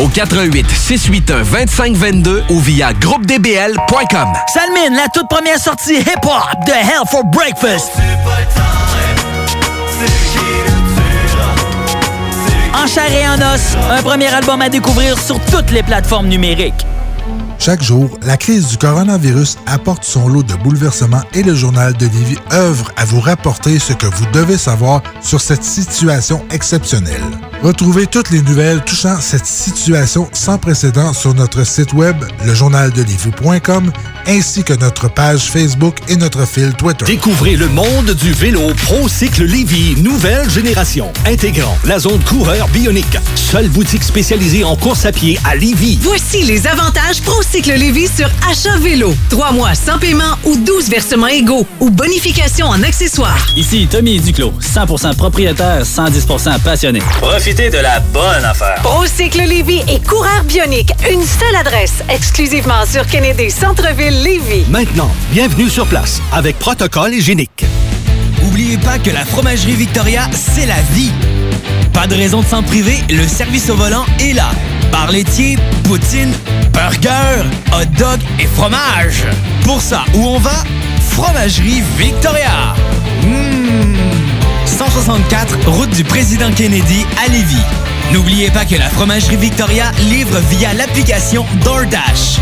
au 0.00 0.08
88 0.08 0.66
681 0.70 1.44
2522 1.44 2.44
ou 2.50 2.60
via 2.60 2.92
groupedbl.com. 2.92 4.28
Salmine, 4.52 4.94
la 4.96 5.08
toute 5.12 5.28
première 5.28 5.58
sortie 5.58 5.96
hip-hop 5.96 6.66
de 6.66 6.72
Hell 6.72 7.06
for 7.10 7.24
Breakfast. 7.24 7.90
En 12.74 12.86
chair 12.86 13.12
et 13.12 13.28
en 13.28 13.54
os, 13.54 13.76
un 13.90 14.02
premier 14.02 14.28
album 14.28 14.62
à 14.62 14.68
découvrir 14.68 15.18
sur 15.18 15.38
toutes 15.46 15.70
les 15.70 15.82
plateformes 15.82 16.28
numériques. 16.28 16.86
Chaque 17.58 17.82
jour, 17.82 18.08
la 18.22 18.36
crise 18.36 18.68
du 18.68 18.78
coronavirus 18.78 19.58
apporte 19.66 20.04
son 20.04 20.28
lot 20.28 20.44
de 20.44 20.54
bouleversements 20.54 21.22
et 21.34 21.42
le 21.42 21.54
journal 21.54 21.92
de 21.94 22.06
Lévis 22.06 22.38
œuvre 22.52 22.92
à 22.96 23.04
vous 23.04 23.20
rapporter 23.20 23.78
ce 23.78 23.92
que 23.92 24.06
vous 24.06 24.26
devez 24.32 24.56
savoir 24.56 25.02
sur 25.22 25.40
cette 25.40 25.64
situation 25.64 26.44
exceptionnelle. 26.50 27.47
Retrouvez 27.62 28.06
toutes 28.06 28.30
les 28.30 28.40
nouvelles 28.40 28.80
touchant 28.84 29.20
cette 29.20 29.44
situation 29.44 30.28
sans 30.32 30.58
précédent 30.58 31.12
sur 31.12 31.34
notre 31.34 31.66
site 31.66 31.92
web, 31.92 32.16
lejournaldelivie.com, 32.46 33.90
ainsi 34.28 34.62
que 34.62 34.74
notre 34.74 35.08
page 35.12 35.50
Facebook 35.50 35.96
et 36.08 36.14
notre 36.14 36.46
fil 36.46 36.72
Twitter. 36.74 37.04
Découvrez 37.04 37.56
le 37.56 37.66
monde 37.68 38.12
du 38.12 38.32
vélo 38.32 38.60
ProCycle 38.84 39.42
Lévy 39.44 40.00
nouvelle 40.00 40.48
génération, 40.48 41.12
intégrant 41.26 41.76
la 41.84 41.98
zone 41.98 42.20
coureur 42.20 42.68
bionique. 42.68 43.18
Seule 43.34 43.68
boutique 43.68 44.04
spécialisée 44.04 44.62
en 44.62 44.76
course 44.76 45.04
à 45.04 45.10
pied 45.10 45.40
à 45.44 45.56
Lévy. 45.56 45.98
Voici 46.02 46.44
les 46.44 46.64
avantages 46.68 47.22
ProCycle 47.22 47.72
Lévis 47.72 48.08
sur 48.08 48.30
achat 48.48 48.76
vélo. 48.78 49.14
Trois 49.30 49.50
mois 49.50 49.74
sans 49.74 49.98
paiement 49.98 50.36
ou 50.44 50.56
12 50.56 50.90
versements 50.90 51.26
égaux 51.26 51.66
ou 51.80 51.90
bonification 51.90 52.66
en 52.66 52.82
accessoires. 52.84 53.46
Ici 53.56 53.88
Tommy 53.90 54.20
Duclos, 54.20 54.54
100% 54.62 55.16
propriétaire, 55.16 55.82
110% 55.82 56.60
passionné. 56.60 57.00
Profitez 57.48 57.70
de 57.70 57.78
la 57.78 58.00
bonne 58.00 58.44
affaire. 58.44 58.74
Procycle 58.82 59.40
Lévis 59.40 59.82
et 59.88 60.00
Coureur 60.00 60.44
Bionique, 60.44 60.92
une 61.10 61.22
seule 61.22 61.56
adresse, 61.56 62.02
exclusivement 62.10 62.84
sur 62.84 63.06
Kennedy 63.06 63.50
Centre-Ville 63.50 64.22
Lévis. 64.22 64.66
Maintenant, 64.68 65.10
bienvenue 65.32 65.70
sur 65.70 65.86
place 65.86 66.20
avec 66.30 66.58
protocole 66.58 67.14
hygiénique. 67.14 67.64
Oubliez 68.46 68.76
pas 68.76 68.98
que 68.98 69.08
la 69.08 69.24
fromagerie 69.24 69.76
Victoria, 69.76 70.28
c'est 70.30 70.66
la 70.66 70.78
vie. 70.92 71.10
Pas 71.94 72.06
de 72.06 72.16
raison 72.16 72.42
de 72.42 72.46
s'en 72.46 72.62
priver, 72.62 72.98
le 73.08 73.26
service 73.26 73.70
au 73.70 73.76
volant 73.76 74.04
est 74.20 74.34
là. 74.34 74.50
Bar 74.92 75.10
laitier, 75.10 75.56
poutine, 75.84 76.34
burger, 76.74 77.46
hot 77.72 77.86
dog 77.96 78.20
et 78.40 78.46
fromage. 78.46 79.24
Pour 79.64 79.80
ça, 79.80 80.04
où 80.12 80.18
on 80.18 80.38
va? 80.38 80.64
Fromagerie 81.12 81.82
Victoria. 81.96 82.74
Mmh. 84.78 84.84
164, 84.84 85.68
route 85.70 85.90
du 85.90 86.04
président 86.04 86.52
Kennedy 86.52 87.04
à 87.24 87.28
Lévis. 87.28 87.56
N'oubliez 88.12 88.50
pas 88.50 88.64
que 88.64 88.76
la 88.76 88.88
Fromagerie 88.88 89.36
Victoria 89.36 89.90
livre 90.08 90.38
via 90.50 90.72
l'application 90.72 91.44
DoorDash. 91.64 92.38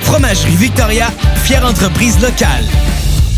Fromagerie 0.00 0.56
Victoria, 0.56 1.06
fière 1.44 1.64
entreprise 1.64 2.20
locale. 2.20 2.64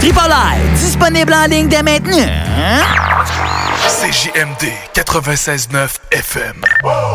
Tripoli, 0.00 0.58
disponible 0.74 1.34
en 1.34 1.46
ligne 1.46 1.68
dès 1.68 1.82
maintenant. 1.82 2.26
CJMD 3.88 4.72
96.9 4.94 5.98
FM. 6.12 6.62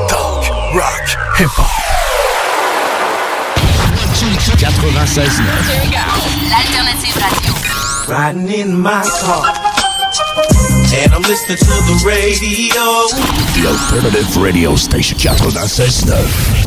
Talk, 0.07 0.45
rock, 0.73 1.17
hip-hop. 1.39 1.71
96.9. 4.13 5.43
L'alternative 6.49 7.17
radio. 7.17 7.53
Riding 8.07 8.49
in 8.49 8.81
my 8.81 9.03
car. 9.21 9.45
And 10.95 11.13
I'm 11.13 11.21
listening 11.23 11.57
to 11.57 11.65
the 11.65 12.03
radio. 12.05 13.07
The 13.55 13.67
Alternative 13.67 14.37
Radio 14.37 14.75
Station 14.75 15.17
96.9. 15.17 16.62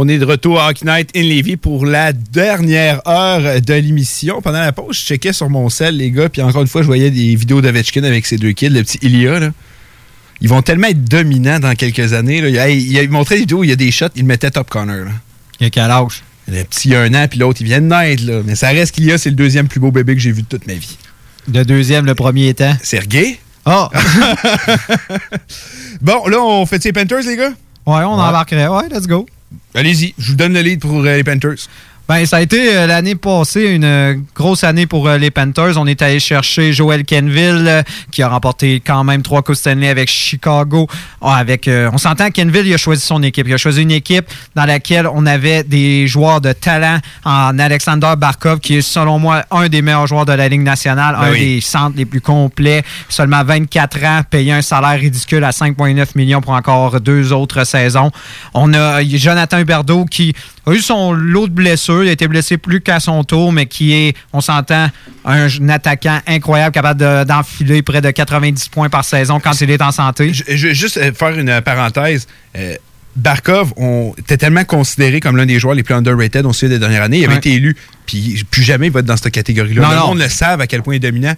On 0.00 0.06
est 0.06 0.18
de 0.18 0.24
retour 0.24 0.60
à 0.60 0.68
Hockey 0.70 0.86
Night 0.86 1.10
in 1.16 1.22
Levy 1.24 1.56
pour 1.56 1.84
la 1.84 2.12
dernière 2.12 3.00
heure 3.08 3.60
de 3.60 3.74
l'émission. 3.74 4.40
Pendant 4.40 4.60
la 4.60 4.70
pause, 4.70 4.94
je 4.96 5.00
checkais 5.04 5.32
sur 5.32 5.50
mon 5.50 5.68
sel, 5.70 5.96
les 5.96 6.12
gars, 6.12 6.28
puis 6.28 6.40
encore 6.40 6.62
une 6.62 6.68
fois, 6.68 6.82
je 6.82 6.86
voyais 6.86 7.10
des 7.10 7.34
vidéos 7.34 7.60
d'Ovechkin 7.60 8.04
avec 8.04 8.24
ses 8.24 8.36
deux 8.36 8.52
kids, 8.52 8.68
le 8.68 8.84
petit 8.84 8.98
Ilya. 9.02 9.40
Là. 9.40 9.50
Ils 10.40 10.48
vont 10.48 10.62
tellement 10.62 10.86
être 10.86 11.02
dominants 11.02 11.58
dans 11.58 11.74
quelques 11.74 12.12
années. 12.12 12.40
Là. 12.40 12.48
Il, 12.48 12.58
a- 12.60 12.68
il 12.70 12.96
a 12.96 13.08
montré 13.08 13.34
des 13.34 13.40
vidéos 13.40 13.58
où 13.58 13.64
il 13.64 13.70
y 13.70 13.72
a 13.72 13.76
des 13.76 13.90
shots, 13.90 14.06
il 14.14 14.24
mettait 14.24 14.52
Top 14.52 14.70
Connor. 14.70 15.06
Là. 15.06 15.10
Il 15.58 15.66
a 15.66 15.70
quel 15.70 15.90
âge? 15.90 16.22
Le 16.46 16.62
petit, 16.62 16.90
il 16.90 16.94
a 16.94 17.00
un 17.00 17.12
an, 17.14 17.26
puis 17.28 17.40
l'autre, 17.40 17.60
il 17.60 17.64
vient 17.66 17.80
de 17.80 17.86
naître. 17.86 18.24
Là. 18.24 18.42
Mais 18.44 18.54
ça 18.54 18.68
reste 18.68 18.94
qu'Ilya, 18.94 19.18
c'est 19.18 19.30
le 19.30 19.36
deuxième 19.36 19.66
plus 19.66 19.80
beau 19.80 19.90
bébé 19.90 20.14
que 20.14 20.20
j'ai 20.20 20.30
vu 20.30 20.42
de 20.42 20.46
toute 20.46 20.68
ma 20.68 20.74
vie. 20.74 20.96
Le 21.52 21.64
deuxième, 21.64 22.06
le 22.06 22.14
premier 22.14 22.50
étant? 22.50 22.76
Sergei? 22.84 23.40
Ah! 23.64 23.90
bon, 26.00 26.24
là, 26.28 26.38
on 26.40 26.64
fait 26.66 26.84
les 26.84 26.92
Panthers, 26.92 27.22
les 27.26 27.36
gars? 27.36 27.50
Ouais, 27.84 28.04
on 28.04 28.12
embarquerait. 28.12 28.68
Ouais, 28.68 28.84
let's 28.92 29.08
go. 29.08 29.26
Allez-y, 29.74 30.14
je 30.18 30.30
vous 30.30 30.36
donne 30.36 30.54
le 30.54 30.60
lead 30.60 30.80
pour 30.80 31.00
euh, 31.00 31.16
les 31.16 31.24
Panthers. 31.24 31.68
Ben, 32.08 32.24
ça 32.24 32.38
a 32.38 32.40
été 32.40 32.74
euh, 32.74 32.86
l'année 32.86 33.16
passée 33.16 33.66
une 33.66 33.84
euh, 33.84 34.14
grosse 34.34 34.64
année 34.64 34.86
pour 34.86 35.06
euh, 35.06 35.18
les 35.18 35.30
Panthers. 35.30 35.76
On 35.76 35.86
est 35.86 36.00
allé 36.00 36.18
chercher 36.20 36.72
Joel 36.72 37.04
Kenville, 37.04 37.84
qui 38.10 38.22
a 38.22 38.30
remporté 38.30 38.80
quand 38.80 39.04
même 39.04 39.20
trois 39.20 39.42
Coupes 39.42 39.56
Stanley 39.56 39.90
avec 39.90 40.08
Chicago. 40.08 40.86
Ah, 41.20 41.36
avec, 41.36 41.68
euh, 41.68 41.90
on 41.92 41.98
s'entend, 41.98 42.30
Kenville, 42.30 42.66
il 42.66 42.72
a 42.72 42.78
choisi 42.78 43.04
son 43.04 43.22
équipe. 43.22 43.46
Il 43.46 43.52
a 43.52 43.58
choisi 43.58 43.82
une 43.82 43.90
équipe 43.90 44.24
dans 44.54 44.64
laquelle 44.64 45.06
on 45.06 45.26
avait 45.26 45.64
des 45.64 46.06
joueurs 46.06 46.40
de 46.40 46.52
talent 46.52 46.96
en 47.26 47.58
Alexander 47.58 48.14
Barkov, 48.16 48.60
qui 48.60 48.76
est 48.76 48.80
selon 48.80 49.18
moi 49.18 49.44
un 49.50 49.68
des 49.68 49.82
meilleurs 49.82 50.06
joueurs 50.06 50.24
de 50.24 50.32
la 50.32 50.48
Ligue 50.48 50.62
nationale, 50.62 51.14
Ben 51.20 51.26
un 51.26 51.32
oui. 51.32 51.56
des 51.56 51.60
centres 51.60 51.98
les 51.98 52.06
plus 52.06 52.22
complets. 52.22 52.84
Seulement 53.10 53.44
24 53.44 54.04
ans, 54.04 54.20
payé 54.30 54.52
un 54.52 54.62
salaire 54.62 54.98
ridicule 54.98 55.44
à 55.44 55.50
5,9 55.50 56.06
millions 56.14 56.40
pour 56.40 56.54
encore 56.54 57.02
deux 57.02 57.34
autres 57.34 57.64
saisons. 57.64 58.10
On 58.54 58.72
a 58.72 59.04
Jonathan 59.04 59.58
Huberdeau 59.58 60.06
qui 60.06 60.34
a 60.68 60.74
eu 60.74 60.80
son 60.80 61.12
lot 61.12 61.46
de 61.48 61.52
blessures. 61.52 62.04
Il 62.04 62.08
a 62.08 62.12
été 62.12 62.28
blessé 62.28 62.58
plus 62.58 62.80
qu'à 62.80 63.00
son 63.00 63.24
tour, 63.24 63.52
mais 63.52 63.66
qui 63.66 63.92
est, 63.92 64.16
on 64.32 64.40
s'entend, 64.40 64.88
un, 65.24 65.46
un 65.48 65.68
attaquant 65.68 66.20
incroyable, 66.26 66.72
capable 66.72 67.00
de- 67.00 67.24
d'enfiler 67.24 67.82
près 67.82 68.00
de 68.00 68.10
90 68.10 68.68
points 68.68 68.88
par 68.88 69.04
saison 69.04 69.40
quand 69.40 69.60
il 69.60 69.70
est 69.70 69.82
en 69.82 69.92
santé. 69.92 70.32
Je, 70.32 70.44
je 70.48 70.68
vais 70.68 70.74
juste 70.74 70.96
euh, 70.96 71.12
faire 71.12 71.38
une 71.38 71.48
euh, 71.48 71.60
parenthèse. 71.60 72.26
Euh, 72.56 72.74
Barkov 73.16 73.72
on, 73.76 74.14
était 74.18 74.36
tellement 74.36 74.64
considéré 74.64 75.18
comme 75.18 75.36
l'un 75.36 75.46
des 75.46 75.58
joueurs 75.58 75.74
les 75.74 75.82
plus 75.82 75.94
underrated 75.94 76.46
au 76.46 76.52
sujet 76.52 76.68
des 76.68 76.78
dernières 76.78 77.02
années. 77.02 77.18
Il 77.18 77.24
avait 77.24 77.32
Ouais. 77.34 77.38
été 77.38 77.52
élu, 77.54 77.76
puis 78.06 78.44
plus 78.50 78.62
jamais 78.62 78.86
il 78.86 78.92
va 78.92 79.00
être 79.00 79.06
dans 79.06 79.16
cette 79.16 79.32
catégorie-là. 79.32 79.88
Le 79.90 79.96
non. 79.96 80.06
monde 80.08 80.18
le 80.18 80.28
savent 80.28 80.60
à 80.60 80.66
quel 80.68 80.82
point 80.82 80.94
il 80.94 80.96
est 80.98 81.00
dominant. 81.10 81.34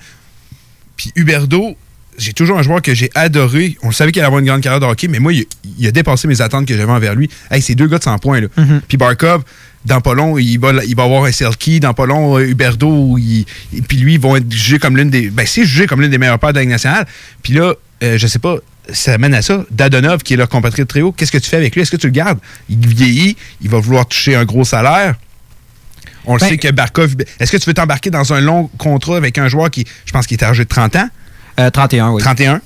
Puis 0.96 1.10
Huberdo, 1.16 1.76
j'ai 2.20 2.32
toujours 2.32 2.58
un 2.58 2.62
joueur 2.62 2.82
que 2.82 2.94
j'ai 2.94 3.10
adoré. 3.14 3.76
On 3.82 3.90
savait 3.90 4.12
qu'il 4.12 4.20
allait 4.20 4.26
avoir 4.26 4.40
une 4.40 4.46
grande 4.46 4.60
carrière 4.60 4.80
de 4.80 4.86
hockey, 4.86 5.08
mais 5.08 5.18
moi, 5.18 5.32
il, 5.32 5.46
il 5.78 5.86
a 5.86 5.90
dépassé 5.90 6.28
mes 6.28 6.40
attentes 6.40 6.66
que 6.66 6.76
j'avais 6.76 6.90
envers 6.92 7.14
lui. 7.14 7.28
Hey, 7.50 7.60
c'est 7.62 7.74
deux 7.74 7.86
gars 7.88 7.98
de 7.98 8.04
100 8.04 8.18
points. 8.18 8.40
Là. 8.40 8.48
Mhm. 8.56 8.82
Puis 8.86 8.96
Barkov, 8.96 9.42
dans 9.86 10.00
pas 10.00 10.14
long, 10.14 10.36
il 10.38 10.58
va, 10.58 10.72
il 10.86 10.94
va 10.94 11.04
avoir 11.04 11.24
un 11.24 11.32
Selkie. 11.32 11.80
Dans 11.80 11.94
pas 11.94 12.06
long, 12.06 12.38
euh, 12.38 12.46
Huberdo, 12.46 13.16
il- 13.18 13.46
puis 13.88 13.96
lui, 13.96 14.14
ils 14.14 14.20
vont 14.20 14.36
être 14.36 14.50
jugés 14.52 14.78
comme 14.78 14.96
l'une 14.96 15.10
des. 15.10 15.30
Ben, 15.30 15.46
c'est 15.46 15.64
jugé 15.64 15.86
comme 15.86 16.00
l'une 16.02 16.10
des 16.10 16.18
meilleures 16.18 16.38
paires 16.38 16.50
de 16.50 16.56
la 16.56 16.60
Ligue 16.62 16.70
nationale. 16.70 17.06
Puis 17.42 17.54
là, 17.54 17.72
euh, 18.02 18.18
je 18.18 18.26
sais 18.26 18.38
pas, 18.38 18.56
ça 18.92 19.16
mène 19.18 19.32
à 19.34 19.40
ça. 19.42 19.64
Dadonov, 19.70 20.22
qui 20.22 20.34
est 20.34 20.36
leur 20.36 20.48
compatriote 20.48 20.88
très 20.88 21.00
haut, 21.00 21.12
qu'est-ce 21.12 21.32
que 21.32 21.38
tu 21.38 21.48
fais 21.48 21.56
avec 21.56 21.74
lui? 21.74 21.80
Est-ce 21.82 21.90
que 21.90 21.96
tu 21.96 22.06
le 22.06 22.12
gardes? 22.12 22.38
Il 22.68 22.86
vieillit, 22.86 23.36
il 23.62 23.70
va 23.70 23.78
vouloir 23.78 24.06
toucher 24.06 24.34
un 24.34 24.44
gros 24.44 24.64
salaire. 24.64 25.14
On 26.26 26.34
le 26.34 26.40
Ben- 26.40 26.48
sait 26.50 26.58
que 26.58 26.68
Barkov. 26.70 27.14
Est-ce 27.38 27.50
que 27.50 27.56
tu 27.56 27.64
veux 27.66 27.72
t'embarquer 27.74 28.10
dans 28.10 28.32
un 28.34 28.40
long 28.40 28.68
contrat 28.76 29.16
avec 29.16 29.38
un 29.38 29.48
joueur 29.48 29.70
qui, 29.70 29.86
je 30.04 30.12
pense 30.12 30.26
qu'il 30.26 30.36
est 30.38 30.44
âgé 30.44 30.64
de 30.64 30.68
30 30.68 30.96
ans? 30.96 31.08
Euh, 31.60 31.70
31, 31.70 32.10
oui. 32.10 32.22
31. 32.22 32.60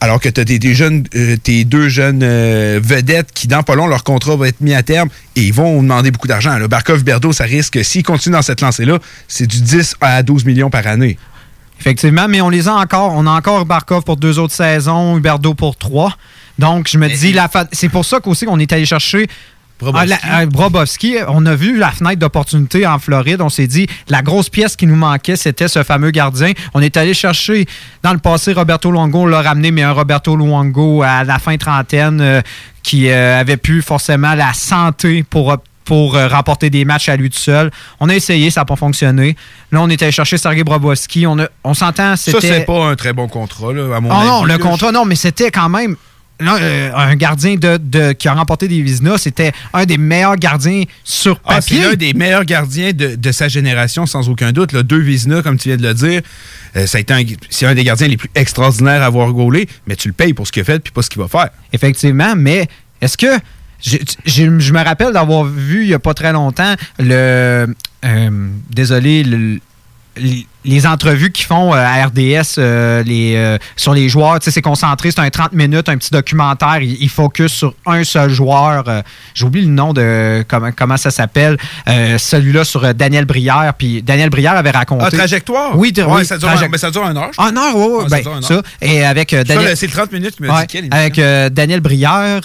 Alors 0.00 0.20
que 0.20 0.28
tu 0.28 0.40
as 0.40 0.44
des, 0.44 0.58
des 0.58 0.74
jeunes, 0.74 1.04
euh, 1.14 1.36
tes 1.42 1.64
deux 1.64 1.88
jeunes 1.88 2.20
euh, 2.22 2.78
vedettes 2.82 3.32
qui, 3.32 3.46
dans 3.48 3.62
pas 3.62 3.74
long, 3.74 3.86
leur 3.86 4.04
contrat 4.04 4.36
va 4.36 4.48
être 4.48 4.60
mis 4.60 4.74
à 4.74 4.82
terme 4.82 5.08
et 5.36 5.42
ils 5.42 5.52
vont 5.54 5.80
demander 5.82 6.10
beaucoup 6.10 6.28
d'argent. 6.28 6.58
là. 6.58 6.68
Barkov, 6.68 7.02
Berdo, 7.02 7.32
ça 7.32 7.44
risque, 7.44 7.82
s'ils 7.82 8.02
continuent 8.02 8.34
dans 8.34 8.42
cette 8.42 8.60
lancée-là, 8.60 8.98
c'est 9.26 9.46
du 9.46 9.60
10 9.62 9.96
à 10.02 10.22
12 10.22 10.44
millions 10.44 10.68
par 10.68 10.86
année. 10.86 11.16
Effectivement, 11.80 12.26
mais 12.28 12.40
on 12.40 12.48
les 12.50 12.68
a 12.68 12.74
encore. 12.74 13.12
On 13.14 13.26
a 13.26 13.30
encore 13.30 13.64
Barkov 13.64 14.02
pour 14.02 14.16
deux 14.16 14.38
autres 14.38 14.54
saisons, 14.54 15.16
Huberdo 15.16 15.54
pour 15.54 15.76
trois. 15.76 16.16
Donc, 16.58 16.88
je 16.90 16.96
me 16.98 17.08
dis, 17.08 17.32
la 17.32 17.48
fa- 17.48 17.66
c'est 17.72 17.88
pour 17.90 18.04
ça 18.04 18.20
qu'aussi 18.20 18.44
qu'on 18.46 18.58
est 18.58 18.72
allé 18.72 18.86
chercher 18.86 19.26
Brobovski. 19.78 20.14
Ah, 20.22 20.40
la- 20.40 20.46
Brobovski. 20.46 21.16
On 21.28 21.44
a 21.46 21.54
vu 21.54 21.76
la 21.76 21.90
fenêtre 21.90 22.18
d'opportunité 22.18 22.86
en 22.86 22.98
Floride. 22.98 23.40
On 23.42 23.48
s'est 23.48 23.66
dit, 23.66 23.86
la 24.08 24.22
grosse 24.22 24.48
pièce 24.48 24.74
qui 24.76 24.86
nous 24.86 24.96
manquait, 24.96 25.36
c'était 25.36 25.68
ce 25.68 25.82
fameux 25.82 26.10
gardien. 26.10 26.52
On 26.74 26.80
est 26.80 26.96
allé 26.96 27.12
chercher, 27.14 27.66
dans 28.02 28.12
le 28.12 28.18
passé, 28.18 28.52
Roberto 28.52 28.90
Luongo, 28.90 29.20
on 29.22 29.26
l'a 29.26 29.42
ramené, 29.42 29.70
mais 29.70 29.82
un 29.82 29.92
Roberto 29.92 30.34
Luongo 30.36 31.02
à 31.02 31.24
la 31.24 31.38
fin 31.38 31.56
trentaine 31.56 32.20
euh, 32.20 32.40
qui 32.82 33.08
euh, 33.10 33.40
avait 33.40 33.56
plus 33.58 33.82
forcément 33.82 34.34
la 34.34 34.52
santé 34.54 35.22
pour 35.28 35.56
pour 35.84 36.16
euh, 36.16 36.26
remporter 36.26 36.68
des 36.68 36.84
matchs 36.84 37.08
à 37.08 37.14
lui 37.14 37.30
tout 37.30 37.38
seul. 37.38 37.70
On 38.00 38.08
a 38.08 38.14
essayé, 38.16 38.50
ça 38.50 38.62
n'a 38.62 38.64
pas 38.64 38.74
fonctionné. 38.74 39.36
Là, 39.70 39.80
on 39.82 39.88
est 39.88 40.02
allé 40.02 40.10
chercher 40.10 40.36
Sergei 40.36 40.64
Brobovski. 40.64 41.28
On, 41.28 41.38
a- 41.38 41.46
on 41.62 41.74
s'entend, 41.74 42.16
Ça, 42.16 42.32
c'était... 42.32 42.40
c'est 42.40 42.64
pas 42.64 42.86
un 42.88 42.96
très 42.96 43.12
bon 43.12 43.28
contrat, 43.28 43.72
là, 43.72 43.94
à 43.94 44.00
mon 44.00 44.08
Oh 44.10 44.12
avis. 44.14 44.26
non, 44.26 44.42
le 44.42 44.48
là. 44.48 44.58
contrat, 44.58 44.90
non, 44.90 45.04
mais 45.04 45.14
c'était 45.14 45.52
quand 45.52 45.68
même. 45.68 45.94
Euh, 46.42 46.90
un 46.94 47.16
gardien 47.16 47.54
de, 47.56 47.78
de- 47.82 48.12
qui 48.12 48.28
a 48.28 48.34
remporté 48.34 48.68
des 48.68 48.82
Vizina, 48.82 49.16
c'était 49.18 49.52
un 49.72 49.84
des 49.86 49.96
meilleurs 49.98 50.36
gardiens 50.36 50.82
sur 51.04 51.40
Ah, 51.46 51.60
puis 51.60 51.76
papier. 51.76 51.90
l'un 51.90 51.94
des 51.96 52.12
meilleurs 52.12 52.44
gardiens 52.44 52.92
de, 52.92 53.14
de 53.16 53.32
sa 53.32 53.48
génération, 53.48 54.04
sans 54.06 54.28
aucun 54.28 54.52
doute. 54.52 54.72
Là, 54.72 54.82
deux 54.82 54.98
Vizina, 55.00 55.42
comme 55.42 55.56
tu 55.58 55.68
viens 55.68 55.78
de 55.78 55.82
le 55.86 55.94
dire. 55.94 56.20
Euh, 56.76 56.86
ça 56.86 56.98
a 56.98 57.00
été 57.00 57.14
un, 57.14 57.22
c'est 57.48 57.64
un 57.66 57.74
des 57.74 57.84
gardiens 57.84 58.08
les 58.08 58.16
plus 58.18 58.30
extraordinaires 58.34 59.02
à 59.02 59.06
avoir 59.06 59.32
gaulé, 59.32 59.66
mais 59.86 59.96
tu 59.96 60.08
le 60.08 60.14
payes 60.14 60.34
pour 60.34 60.46
ce 60.46 60.52
qu'il 60.52 60.60
a 60.62 60.64
fait 60.64 60.78
puis 60.80 60.92
pas 60.92 61.02
ce 61.02 61.08
qu'il 61.08 61.22
va 61.22 61.28
faire. 61.28 61.48
Effectivement, 61.72 62.34
mais 62.36 62.68
est-ce 63.00 63.16
que. 63.16 63.38
je 63.80 64.72
me 64.72 64.84
rappelle 64.84 65.12
d'avoir 65.12 65.44
vu 65.44 65.82
il 65.84 65.88
n'y 65.88 65.94
a 65.94 65.98
pas 65.98 66.14
très 66.14 66.32
longtemps 66.32 66.74
le. 66.98 67.66
euh, 68.04 68.48
désolé, 68.70 69.22
le- 69.22 69.60
les 70.66 70.86
entrevues 70.86 71.30
qu'ils 71.30 71.46
font 71.46 71.72
euh, 71.72 71.78
à 71.78 72.06
RDS 72.06 72.56
euh, 72.58 73.02
les, 73.04 73.34
euh, 73.36 73.56
sur 73.76 73.94
les 73.94 74.08
joueurs. 74.08 74.38
Tu 74.40 74.46
sais, 74.46 74.50
C'est 74.50 74.62
concentré, 74.62 75.10
c'est 75.10 75.20
un 75.20 75.30
30 75.30 75.52
minutes, 75.52 75.88
un 75.88 75.96
petit 75.96 76.10
documentaire. 76.10 76.78
Ils 76.82 76.96
il 77.06 77.08
focus 77.08 77.52
sur 77.52 77.74
un 77.86 78.02
seul 78.02 78.30
joueur. 78.30 78.84
J'oublie 79.34 79.62
le 79.62 79.68
nom 79.68 79.92
de 79.92 80.44
comment, 80.48 80.70
comment 80.76 80.96
ça 80.96 81.10
s'appelle. 81.10 81.56
Celui-là 81.86 82.64
sur 82.64 82.94
Daniel 82.94 83.24
Brière. 83.26 83.72
Puis 83.78 84.02
Daniel 84.02 84.28
Brière 84.28 84.56
avait 84.56 84.70
raconté. 84.70 85.04
Ah, 85.06 85.10
trajectoire? 85.10 85.78
Oui, 85.78 85.92
Ouais, 85.96 86.04
oui, 86.08 86.26
ça 86.26 86.36
dure, 86.36 86.48
un, 86.48 86.68
mais 86.68 86.78
ça 86.78 86.90
dure 86.90 87.06
une 87.08 87.16
heure. 87.16 87.30
Ah, 87.38 87.50
une 87.50 87.58
heure, 87.58 87.76
oui. 87.76 88.04
Ouais, 88.04 88.22
ça 88.22 88.30
ben, 88.30 88.42
ça. 88.42 88.62
Et 88.82 89.04
avec 89.04 89.34
Daniel. 89.34 89.76
c'est 89.76 89.86
le 89.86 89.92
30 89.92 90.12
minutes 90.12 90.36
qui 90.36 90.42
me 90.42 90.50
Ouais, 90.50 90.64
émission? 90.74 90.90
avec 90.90 91.20
Daniel 91.54 91.80
Brière 91.80 92.40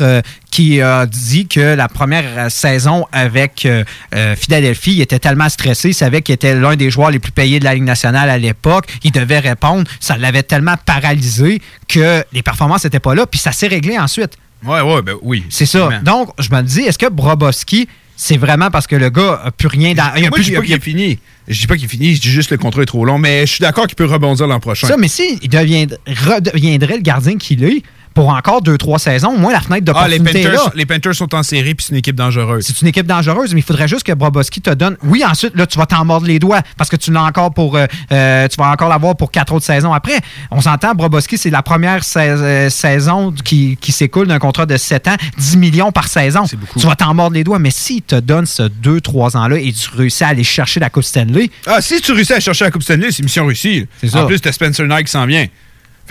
qui 0.52 0.82
a 0.82 1.06
dit 1.06 1.48
que 1.48 1.76
la 1.76 1.88
première 1.88 2.26
euh, 2.38 2.49
saison 2.49 3.07
avec 3.11 3.65
euh, 3.65 3.84
euh, 4.14 4.36
Philadelphie, 4.36 4.91
il 4.95 5.02
était 5.02 5.18
tellement 5.18 5.49
stressé, 5.49 5.90
il 5.90 5.94
savait 5.94 6.22
qu'il 6.22 6.36
était 6.36 6.53
l'un 6.53 6.76
des 6.76 6.91
joueurs 6.91 7.10
les 7.10 7.19
plus 7.19 7.32
payés 7.32 7.60
de 7.60 7.64
la 7.64 7.73
Ligue 7.73 7.86
nationale 7.86 8.30
à 8.30 8.38
l'époque, 8.38 8.86
il 9.03 9.11
devait 9.11 9.40
répondre, 9.40 9.90
ça 10.02 10.18
l'avait 10.18 10.44
tellement 10.44 10.76
paralysé 10.86 11.61
que 11.88 12.23
les 12.34 12.44
performances 12.44 12.84
n'étaient 12.84 12.99
pas 12.99 13.15
là, 13.15 13.26
puis 13.26 13.40
ça 13.40 13.53
s'est 13.53 13.68
réglé 13.68 13.98
ensuite. 13.98 14.38
Ouais, 14.65 14.82
ouais, 14.82 15.02
ben 15.02 15.15
oui. 15.23 15.44
C'est 15.49 15.65
ça. 15.65 15.90
Donc, 16.03 16.30
je 16.38 16.53
me 16.53 16.61
dis, 16.61 16.82
est-ce 16.82 16.99
que 16.99 17.10
Brobowski, 17.10 17.88
c'est 18.15 18.38
vraiment 18.38 18.69
parce 18.69 18.86
que 18.86 18.95
le 18.95 19.10
gars 19.10 19.41
a 19.45 19.52
plus 19.52 19.68
rien 19.68 19.94
dans... 19.95 20.14
il 20.15 20.26
a 20.26 20.30
Moi, 20.30 20.36
plus- 20.36 20.44
je 20.44 20.49
dis 20.49 20.56
pas 20.56 20.61
qu'il 20.61 20.73
est 20.73 20.84
fini. 20.84 21.18
Je 21.48 21.60
dis 21.60 21.65
pas 21.65 21.76
qu'il 21.76 21.86
est 21.86 21.88
fini, 21.88 22.14
je 22.14 22.22
dis 22.22 22.30
juste 22.30 22.49
que 22.49 22.53
le 22.56 22.60
contrat 22.60 22.84
est 22.84 22.86
trop 22.86 23.03
long, 23.03 23.18
mais 23.18 23.48
je 23.48 23.53
suis 23.53 23.61
d'accord 23.61 23.88
qu'il 23.88 23.95
peut 23.95 24.06
rebondir 24.06 24.45
l'an 24.45 24.60
prochain. 24.60 24.88
Ça, 24.88 24.98
mais 24.98 25.07
si 25.07 25.40
il 25.41 25.49
deviendrait, 25.49 25.98
redeviendrait 26.07 26.98
le 26.98 27.02
gardien 27.02 27.38
qu'il 27.38 27.64
est 27.64 27.82
pour 28.14 28.30
encore 28.30 28.62
deux, 28.62 28.78
trois 28.78 29.00
saisons, 29.00 29.38
moi, 29.38 29.52
la 29.54 29.62
fenêtre 29.62 29.92
Ah, 29.96 30.08
les 30.08 30.18
là. 30.20 30.24
Panthers, 30.32 30.72
les 30.76 30.86
Panthers 30.86 31.16
sont 31.16 31.34
en 31.34 31.44
série 31.44 31.76
puis 31.76 31.86
c'est 31.86 31.92
une 31.94 31.98
équipe 32.00 32.16
dangereuse. 32.16 32.66
C'est 32.66 32.82
une 32.82 32.88
équipe 32.88 33.06
dangereuse, 33.08 33.54
mais 33.54 33.60
il 33.62 33.64
faudrait 33.64 33.88
juste 33.88 34.04
que 34.04 34.12
Brobowski 34.12 34.62
te 34.62 34.70
donne. 34.72 34.98
Oui, 35.04 35.24
ensuite, 35.26 35.56
là, 35.56 35.66
tu 35.66 35.78
vas 35.78 35.86
t'en 35.86 36.04
mordre 36.06 36.28
les 36.28 36.40
doigts 36.40 36.62
parce 36.78 36.90
que 36.90 36.96
tu 36.96 37.12
l'as 37.12 37.24
encore 37.24 37.54
pour. 37.54 37.76
euh, 37.78 37.86
euh, 38.12 38.48
tu 38.48 38.58
vas 38.58 38.70
encore 38.72 38.90
l'avoir 38.90 39.16
pour 39.16 39.32
quatre 39.32 39.54
autres 39.54 39.66
saisons 39.66 39.94
après. 39.94 40.20
On 40.52 40.62
s'entend, 40.62 40.94
Brobowski, 40.94 41.38
c'est 41.38 41.50
la 41.50 41.62
première 41.62 42.02
euh, 42.18 42.70
saison 42.70 43.32
qui, 43.32 43.78
qui 43.80 43.92
s'écoule 43.92 44.28
d'un 44.28 44.40
contrat 44.40 44.66
de 44.66 44.78
7 44.78 45.08
ans, 45.08 45.16
10 45.38 45.58
millions 45.58 45.92
par 45.92 46.08
saison. 46.08 46.44
Tu 46.46 46.86
vas 46.88 46.96
t'en 46.96 47.14
mordre 47.14 47.36
les 47.36 47.44
doigts, 47.44 47.60
mais 47.60 47.72
s'il 47.72 48.02
te 48.02 48.16
donne 48.16 48.46
ce 48.46 48.64
2-3 48.64 49.38
ans-là 49.38 49.58
et 49.58 49.72
tu 49.72 49.90
réussis 49.96 50.24
à 50.24 50.30
aller 50.30 50.44
chercher 50.44 50.80
la 50.80 50.90
Coupe 50.90 51.04
Stanley. 51.04 51.50
Ah, 51.66 51.82
si 51.82 52.02
tu 52.02 52.12
réussis 52.12 52.34
à 52.34 52.40
chercher 52.40 52.66
la 52.66 52.72
Coupe 52.72 52.84
Stanley, 52.84 53.12
c'est 53.12 53.24
mission 53.24 53.46
réussie. 53.46 53.88
Ça. 54.06 54.24
En 54.24 54.28
plus, 54.28 54.40
t'as 54.42 54.52
Spencer 54.52 54.86
Knight 54.86 55.06
qui 55.06 55.12
s'en 55.12 55.26
vient. 55.26 55.48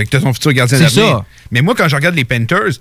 Fait 0.01 0.07
que 0.07 0.11
t'as 0.11 0.21
ton 0.21 0.33
futur 0.33 0.53
gardien 0.55 0.79
C'est 0.79 0.85
d'avenir. 0.85 1.17
ça. 1.19 1.25
Mais 1.51 1.61
moi, 1.61 1.75
quand 1.77 1.87
je 1.87 1.95
regarde 1.95 2.15
les 2.15 2.25
Panthers, 2.25 2.79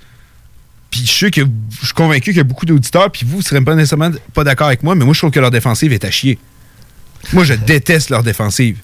puis 0.89 1.01
je 1.05 1.11
sais 1.11 1.31
que 1.31 1.41
je 1.81 1.85
suis 1.85 1.93
convaincu 1.93 2.31
qu'il 2.31 2.37
y 2.37 2.39
a 2.39 2.43
beaucoup 2.45 2.65
d'auditeurs, 2.65 3.11
puis 3.11 3.25
vous, 3.25 3.37
vous 3.37 3.41
serez 3.41 3.59
pas 3.59 3.75
nécessairement 3.75 4.11
pas 4.33 4.45
d'accord 4.45 4.67
avec 4.67 4.83
moi, 4.83 4.95
mais 4.95 5.03
moi, 5.03 5.13
je 5.13 5.19
trouve 5.19 5.31
que 5.31 5.39
leur 5.41 5.51
défensive 5.51 5.91
est 5.91 6.05
à 6.05 6.11
chier. 6.11 6.39
Moi, 7.33 7.43
je 7.43 7.53
déteste 7.55 8.09
leur 8.09 8.23
défensive. 8.23 8.77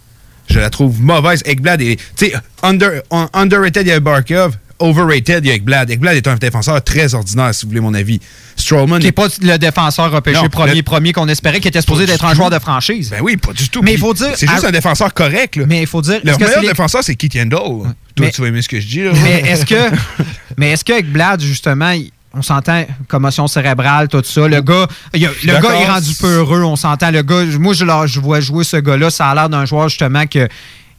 Je 0.49 0.59
la 0.59 0.69
trouve 0.69 1.01
mauvaise. 1.01 1.41
Ekblad 1.45 1.81
est. 1.81 1.95
Tu 2.17 2.25
sais, 2.27 2.33
under, 2.61 3.01
un- 3.09 3.29
underrated, 3.33 3.87
il 3.87 3.89
y 3.89 3.93
a 3.93 3.99
Barkov. 4.01 4.57
Overrated, 4.79 5.45
il 5.45 5.47
y 5.47 5.51
a 5.51 5.53
Ekblad. 5.55 5.89
Ekblad 5.89 6.15
est 6.17 6.27
un 6.27 6.35
défenseur 6.35 6.83
très 6.83 7.13
ordinaire, 7.15 7.55
si 7.55 7.65
vous 7.65 7.69
voulez 7.69 7.81
mon 7.81 7.93
avis. 7.93 8.19
Strowman. 8.57 8.99
Qui 8.99 9.05
n'est 9.05 9.11
pas 9.11 9.27
le 9.41 9.57
défenseur 9.57 10.11
repêché 10.11 10.41
Non, 10.41 10.49
premier, 10.49 10.75
le- 10.75 10.83
premier 10.83 11.13
qu'on 11.13 11.27
espérait, 11.29 11.59
qui 11.59 11.67
était 11.69 11.81
supposé 11.81 12.05
d'être 12.05 12.25
un 12.25 12.33
joueur 12.33 12.49
de 12.49 12.59
franchise. 12.59 13.09
Ben 13.09 13.21
oui, 13.21 13.37
pas 13.37 13.53
du 13.53 13.69
tout. 13.69 13.81
Mais 13.81 13.93
il 13.93 13.99
faut 13.99 14.13
dire. 14.13 14.31
C'est 14.35 14.47
juste 14.49 14.63
à- 14.65 14.67
un 14.67 14.71
défenseur 14.71 15.13
correct, 15.13 15.55
là. 15.55 15.65
Mais 15.67 15.81
il 15.81 15.87
faut 15.87 16.01
dire. 16.01 16.21
Que 16.21 16.43
meilleur 16.43 16.61
défenseur, 16.61 17.03
c'est 17.03 17.15
Keith 17.15 17.35
Yandel. 17.35 17.57
Toi, 17.57 17.87
Mais- 18.19 18.31
tu 18.31 18.41
vas 18.41 18.47
aimer 18.47 18.61
ce 18.61 18.69
que 18.69 18.79
je 18.79 18.87
dis, 18.87 19.03
là. 19.03 19.11
Mais 19.23 19.41
est-ce 19.41 19.65
que, 19.65 19.75
mais 20.57 20.71
est-ce 20.71 21.39
justement, 21.39 21.93
on 22.33 22.41
s'entend 22.41 22.85
commotion 23.07 23.47
cérébrale, 23.47 24.09
tout 24.09 24.21
ça. 24.25 24.47
Le 24.47 24.61
gars, 24.61 24.87
il 25.13 25.29
le 25.45 25.53
gars 25.61 25.75
est 25.75 25.85
rendu 25.85 26.13
peu 26.15 26.27
heureux, 26.27 26.63
on 26.63 26.75
s'entend. 26.75 27.11
Le 27.11 27.21
gars, 27.21 27.43
moi, 27.59 27.73
je, 27.73 27.85
le- 27.85 28.07
je 28.07 28.19
vois 28.19 28.41
jouer 28.41 28.63
ce 28.65 28.77
gars-là. 28.77 29.09
Ça 29.09 29.29
a 29.29 29.35
l'air 29.35 29.49
d'un 29.49 29.65
joueur, 29.65 29.87
justement, 29.87 30.25
que 30.27 30.47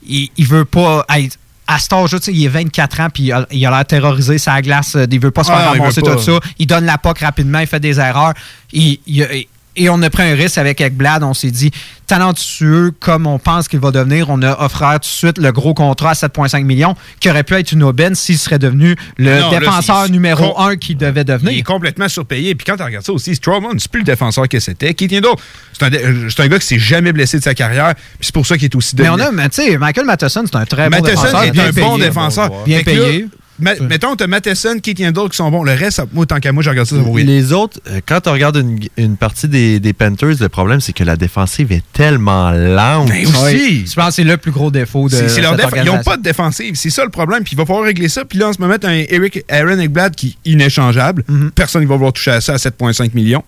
il, 0.09 0.31
il 0.37 0.47
veut 0.47 0.65
pas 0.65 1.05
être. 1.19 1.37
À 1.69 1.79
cet 1.79 1.93
âge-là, 1.93 2.19
tu 2.21 2.27
sais, 2.27 2.33
il 2.33 2.45
est 2.45 2.49
24 2.49 3.01
ans, 3.01 3.09
puis 3.13 3.25
il 3.25 3.67
a 3.67 3.71
l'air 3.71 3.85
terrorisé 3.85 4.39
sa 4.39 4.61
glace. 4.63 4.95
euh, 4.95 5.07
Il 5.11 5.19
veut 5.21 5.31
pas 5.33 5.43
se 5.45 5.51
Ah 5.51 5.57
faire 5.59 5.73
ramasser 5.73 6.01
pas. 6.01 6.15
tout 6.15 6.23
ça. 6.23 6.39
Il 6.59 6.67
donne 6.67 6.85
la 6.85 6.97
POC 6.99 7.19
rapidement, 7.21 7.59
il 7.59 7.67
fait 7.67 7.81
des 7.81 7.99
erreurs. 7.99 8.35
Il, 8.73 8.99
il, 9.07 9.47
et 9.77 9.89
on 9.91 10.01
a 10.03 10.11
pris 10.11 10.23
un 10.23 10.35
risque 10.35 10.59
avec 10.59 10.81
Ekblad. 10.81 11.23
On 11.23 11.35
s'est 11.35 11.51
dit, 11.51 11.71
talentueux 12.07 12.93
comme 13.01 13.27
on 13.27 13.39
pense 13.39 13.69
qu'il 13.69 13.81
va 13.81 13.91
devenir, 13.91 14.31
on 14.31 14.41
a 14.43 14.65
offert 14.65 14.93
tout 14.95 14.99
de 15.01 15.05
suite 15.05 15.39
le 15.39 15.53
gros 15.53 15.75
contrat 15.75 16.11
à 16.11 16.15
7,5 16.15 16.65
millions, 16.65 16.95
qui 17.21 17.29
aurait 17.31 17.43
pu 17.43 17.55
être 17.55 17.73
une 17.73 17.83
aubaine 17.83 18.15
s'il 18.15 18.39
serait 18.39 18.59
devenu 18.59 18.97
le 19.19 19.41
Non, 19.41 19.51
défenseur 19.51 20.09
numéro 20.09 20.59
un 20.61 20.77
qu'il 20.77 20.97
devait 20.97 21.21
Il 21.21 21.21
est 21.21 21.25
devenir. 21.25 21.65
complètement 21.65 22.09
surpayé. 22.09 22.55
Puis 22.55 22.65
quand 22.65 22.77
tu 22.77 22.83
regardes 22.83 23.05
ça 23.05 23.13
aussi, 23.13 23.35
Strowman, 23.35 23.79
c'est 23.79 23.91
plus 23.91 24.01
le 24.01 24.05
défenseur 24.07 24.49
que 24.49 24.61
c'était. 24.61 24.95
C'est 24.99 25.85
un, 25.85 25.91
dé- 25.91 25.99
euh, 26.03 26.29
c'est 26.31 26.43
un 26.43 26.49
gars 26.49 26.59
qui 26.59 26.67
s'est 26.67 26.79
jamais 26.79 27.13
blessé 27.13 27.39
de 27.39 27.43
sa 27.43 27.55
carrière. 27.55 27.95
Puis 27.95 28.03
c'est 28.23 28.35
pour 28.35 28.47
ça 28.47 28.57
qu'il 28.57 28.65
est 28.67 28.75
aussi 28.75 28.95
Mais 28.99 29.09
on 29.09 29.19
a, 29.19 29.31
tu 29.49 29.63
sais, 29.63 29.77
Michael 29.77 30.07
Matheson, 30.07 30.45
c'est 30.47 30.57
un 30.57 30.65
très 30.65 30.89
bon 30.89 31.01
Matheson 31.03 31.23
défenseur. 31.23 31.43
est 31.45 31.51
bien 31.51 31.65
un 31.67 31.73
bon 31.73 31.97
payé. 31.97 32.07
défenseur. 32.09 32.51
Bien 32.65 32.83
payé. 32.83 33.27
Ma- 33.59 33.75
mettons, 33.81 34.17
t'as 34.17 34.27
Matheson, 34.27 34.79
Keith 34.83 34.99
Yandel 34.99 35.29
qui 35.29 35.37
sont 35.37 35.51
bons. 35.51 35.63
Le 35.63 35.73
reste, 35.73 36.03
moi, 36.13 36.27
tant 36.27 36.39
qu'à 36.41 36.53
moi, 36.53 36.63
je 36.63 36.71
regarde 36.71 36.89
ça, 36.89 36.97
ça. 36.97 37.03
Les 37.15 37.53
autres, 37.53 37.81
euh, 37.89 38.01
quand 38.07 38.27
on 38.27 38.33
regarde 38.33 38.57
une, 38.57 38.79
une 38.97 39.17
partie 39.17 39.49
des, 39.49 39.81
des 39.81 39.93
Panthers, 39.93 40.37
le 40.41 40.49
problème, 40.49 40.81
c'est 40.81 40.93
que 40.93 41.05
la 41.05 41.17
défensive 41.17 41.73
est 41.73 41.85
tellement 41.93 42.51
lente. 42.51 43.09
Ben 43.09 43.27
aussi. 43.27 43.87
Je 43.87 43.95
pense 43.95 44.09
que 44.09 44.15
c'est 44.15 44.25
le 44.25 44.37
plus 44.37 44.53
gros 44.53 44.71
défaut 44.71 45.09
de 45.09 45.15
C'est 45.15 45.41
leur 45.41 45.57
Ils 45.77 45.85
n'ont 45.85 46.03
pas 46.03 46.17
de 46.17 46.23
défensive. 46.23 46.75
C'est 46.77 46.91
ça 46.91 47.05
le 47.05 47.11
problème. 47.11 47.43
Puis 47.45 47.53
il 47.55 47.59
va 47.59 47.65
falloir 47.67 47.85
régler 47.85 48.09
ça. 48.09 48.25
Puis 48.25 48.39
là, 48.39 48.49
en 48.49 48.53
ce 48.53 48.61
moment, 48.61 48.77
t'as 48.81 48.91
un 48.91 49.05
Eric 49.09 49.45
Aaron 49.49 49.79
Ekblad 49.79 50.15
qui 50.15 50.37
est 50.45 50.51
inéchangeable. 50.51 51.25
Mhm. 51.29 51.51
Personne 51.53 51.83
ne 51.83 51.87
va 51.89 51.95
vouloir 51.95 52.13
toucher 52.13 52.33
à 52.33 52.41
ça 52.41 52.55
à 52.55 52.57
7,5 52.57 53.15
millions. 53.15 53.43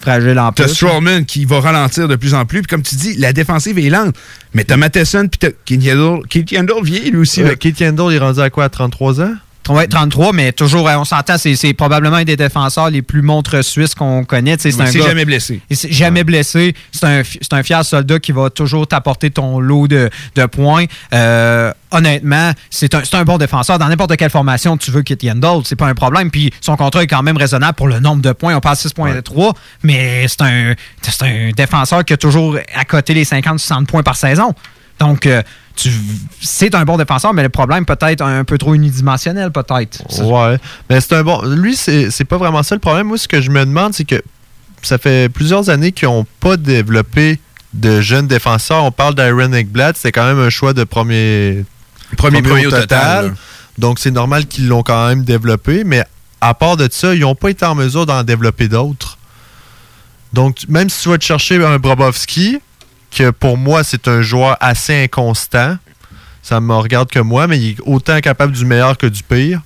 Fragile 0.00 0.38
en 0.38 0.50
T'as 0.52 0.64
plus. 0.64 0.74
Strowman 0.74 1.24
qui 1.26 1.44
va 1.44 1.60
ralentir 1.60 2.08
de 2.08 2.16
plus 2.16 2.32
en 2.32 2.46
plus. 2.46 2.62
Puis 2.62 2.68
comme 2.68 2.82
tu 2.82 2.94
dis, 2.94 3.16
la 3.18 3.34
défensive 3.34 3.78
est 3.78 3.90
lente. 3.90 4.14
Mais 4.54 4.64
t'as 4.64 4.78
Matheson, 4.78 5.28
puis 5.28 5.38
t'as 5.38 5.50
Keith 5.66 5.82
Yandel. 5.84 6.26
Keith 6.26 6.50
Yandel 6.50 6.82
vieillit 6.82 7.10
lui 7.10 7.18
aussi. 7.18 7.42
Euh. 7.42 7.54
Keith 7.54 7.78
Yandel, 7.80 8.06
il 8.10 8.14
est 8.14 8.18
rendu 8.18 8.40
à 8.40 8.48
quoi, 8.48 8.64
à 8.64 8.68
33 8.70 9.20
ans? 9.20 9.34
Ouais, 9.70 9.86
33, 9.86 10.32
mais 10.32 10.50
toujours, 10.50 10.88
euh, 10.88 10.96
on 10.96 11.04
s'entend, 11.04 11.36
c'est 11.38 11.74
probablement 11.74 12.16
un 12.16 12.24
des 12.24 12.36
défenseurs 12.36 12.90
les 12.90 13.02
plus 13.02 13.22
montres 13.22 13.64
suisses 13.64 13.94
qu'on 13.94 14.24
connaît. 14.24 14.56
C'est 14.58 14.72
jamais 14.72 15.24
blessé. 15.24 15.60
Il 15.70 15.76
s'est 15.76 15.92
jamais 15.92 16.24
blessé. 16.24 16.74
C'est 16.90 17.06
un, 17.52 17.62
fier 17.62 17.84
soldat 17.84 18.18
qui 18.18 18.32
va 18.32 18.50
toujours 18.50 18.88
t'apporter 18.88 19.30
ton 19.30 19.60
lot 19.60 19.86
de, 19.86 20.10
de 20.34 20.46
points. 20.46 20.86
Euh, 21.14 21.72
honnêtement, 21.92 22.50
c'est 22.68 22.94
un, 23.14 23.24
bon 23.24 23.38
défenseur. 23.38 23.78
Dans 23.78 23.88
n'importe 23.88 24.16
quelle 24.16 24.30
formation 24.30 24.76
tu 24.76 24.90
veux 24.90 25.02
Kit 25.02 25.18
Yandel, 25.22 25.60
c'est 25.64 25.76
pas 25.76 25.86
un 25.86 25.94
problème. 25.94 26.32
Puis 26.32 26.52
son 26.60 26.76
contrat 26.76 27.04
est 27.04 27.06
quand 27.06 27.22
même 27.22 27.36
raisonnable 27.36 27.74
pour 27.74 27.86
le 27.86 28.00
nombre 28.00 28.22
de 28.22 28.32
points. 28.32 28.56
On 28.56 28.60
passe 28.60 28.84
6.3, 28.84 29.54
mais 29.84 30.26
c'est 30.26 30.42
un, 30.42 30.74
c'est 31.00 31.22
un 31.22 31.50
défenseur 31.56 32.04
qui 32.04 32.14
a 32.14 32.16
toujours 32.16 32.58
à 32.74 32.84
côté 32.84 33.14
les 33.14 33.24
50-60 33.24 33.86
points 33.86 34.02
par 34.02 34.16
saison. 34.16 34.52
Donc, 34.98 35.26
euh, 35.26 35.42
c'est 36.42 36.74
un 36.74 36.84
bon 36.84 36.96
défenseur, 36.96 37.32
mais 37.32 37.42
le 37.42 37.48
problème 37.48 37.84
peut-être 37.86 38.22
un 38.22 38.44
peu 38.44 38.58
trop 38.58 38.74
unidimensionnel, 38.74 39.50
peut-être. 39.50 40.02
Ouais. 40.22 40.58
Mais 40.88 41.00
c'est 41.00 41.14
un 41.14 41.22
bon. 41.22 41.42
Lui, 41.42 41.74
c'est 41.76 42.10
c'est 42.10 42.24
pas 42.24 42.36
vraiment 42.36 42.62
ça 42.62 42.74
le 42.74 42.80
problème. 42.80 43.06
Moi, 43.08 43.18
ce 43.18 43.28
que 43.28 43.40
je 43.40 43.50
me 43.50 43.60
demande, 43.64 43.94
c'est 43.94 44.04
que 44.04 44.20
ça 44.82 44.98
fait 44.98 45.28
plusieurs 45.32 45.70
années 45.70 45.92
qu'ils 45.92 46.08
n'ont 46.08 46.26
pas 46.40 46.56
développé 46.56 47.38
de 47.74 48.00
jeunes 48.00 48.26
défenseurs. 48.26 48.84
On 48.84 48.90
parle 48.90 49.14
d'Aaron 49.14 49.52
Ekblad, 49.52 49.96
c'était 49.96 50.12
quand 50.12 50.26
même 50.26 50.38
un 50.40 50.50
choix 50.50 50.72
de 50.72 50.84
premier, 50.84 51.64
Premier- 52.16 52.42
premier 52.42 52.66
au 52.66 52.70
total, 52.70 53.26
là. 53.26 53.32
Donc, 53.78 53.98
c'est 54.00 54.10
normal 54.10 54.46
qu'ils 54.46 54.68
l'ont 54.68 54.82
quand 54.82 55.06
même 55.08 55.22
développé, 55.24 55.84
mais 55.84 56.02
à 56.40 56.52
part 56.54 56.76
de 56.76 56.88
ça, 56.90 57.14
ils 57.14 57.20
n'ont 57.20 57.34
pas 57.34 57.50
été 57.50 57.64
en 57.64 57.74
mesure 57.74 58.04
d'en 58.06 58.22
développer 58.24 58.68
d'autres. 58.68 59.16
Donc, 60.32 60.58
même 60.68 60.88
si 60.90 61.02
tu 61.02 61.08
vas 61.08 61.18
te 61.18 61.24
chercher 61.24 61.64
un 61.64 61.78
Brobovski, 61.78 62.58
que 63.10 63.30
pour 63.30 63.56
moi, 63.56 63.84
c'est 63.84 64.08
un 64.08 64.22
joueur 64.22 64.56
assez 64.60 65.04
inconstant, 65.04 65.76
ça 66.42 66.60
me 66.60 66.74
regarde 66.74 67.10
que 67.10 67.18
moi, 67.18 67.46
mais 67.46 67.58
il 67.58 67.70
est 67.70 67.80
autant 67.84 68.20
capable 68.20 68.52
du 68.52 68.64
meilleur 68.64 68.96
que 68.96 69.06
du 69.06 69.22
pire. 69.22 69.60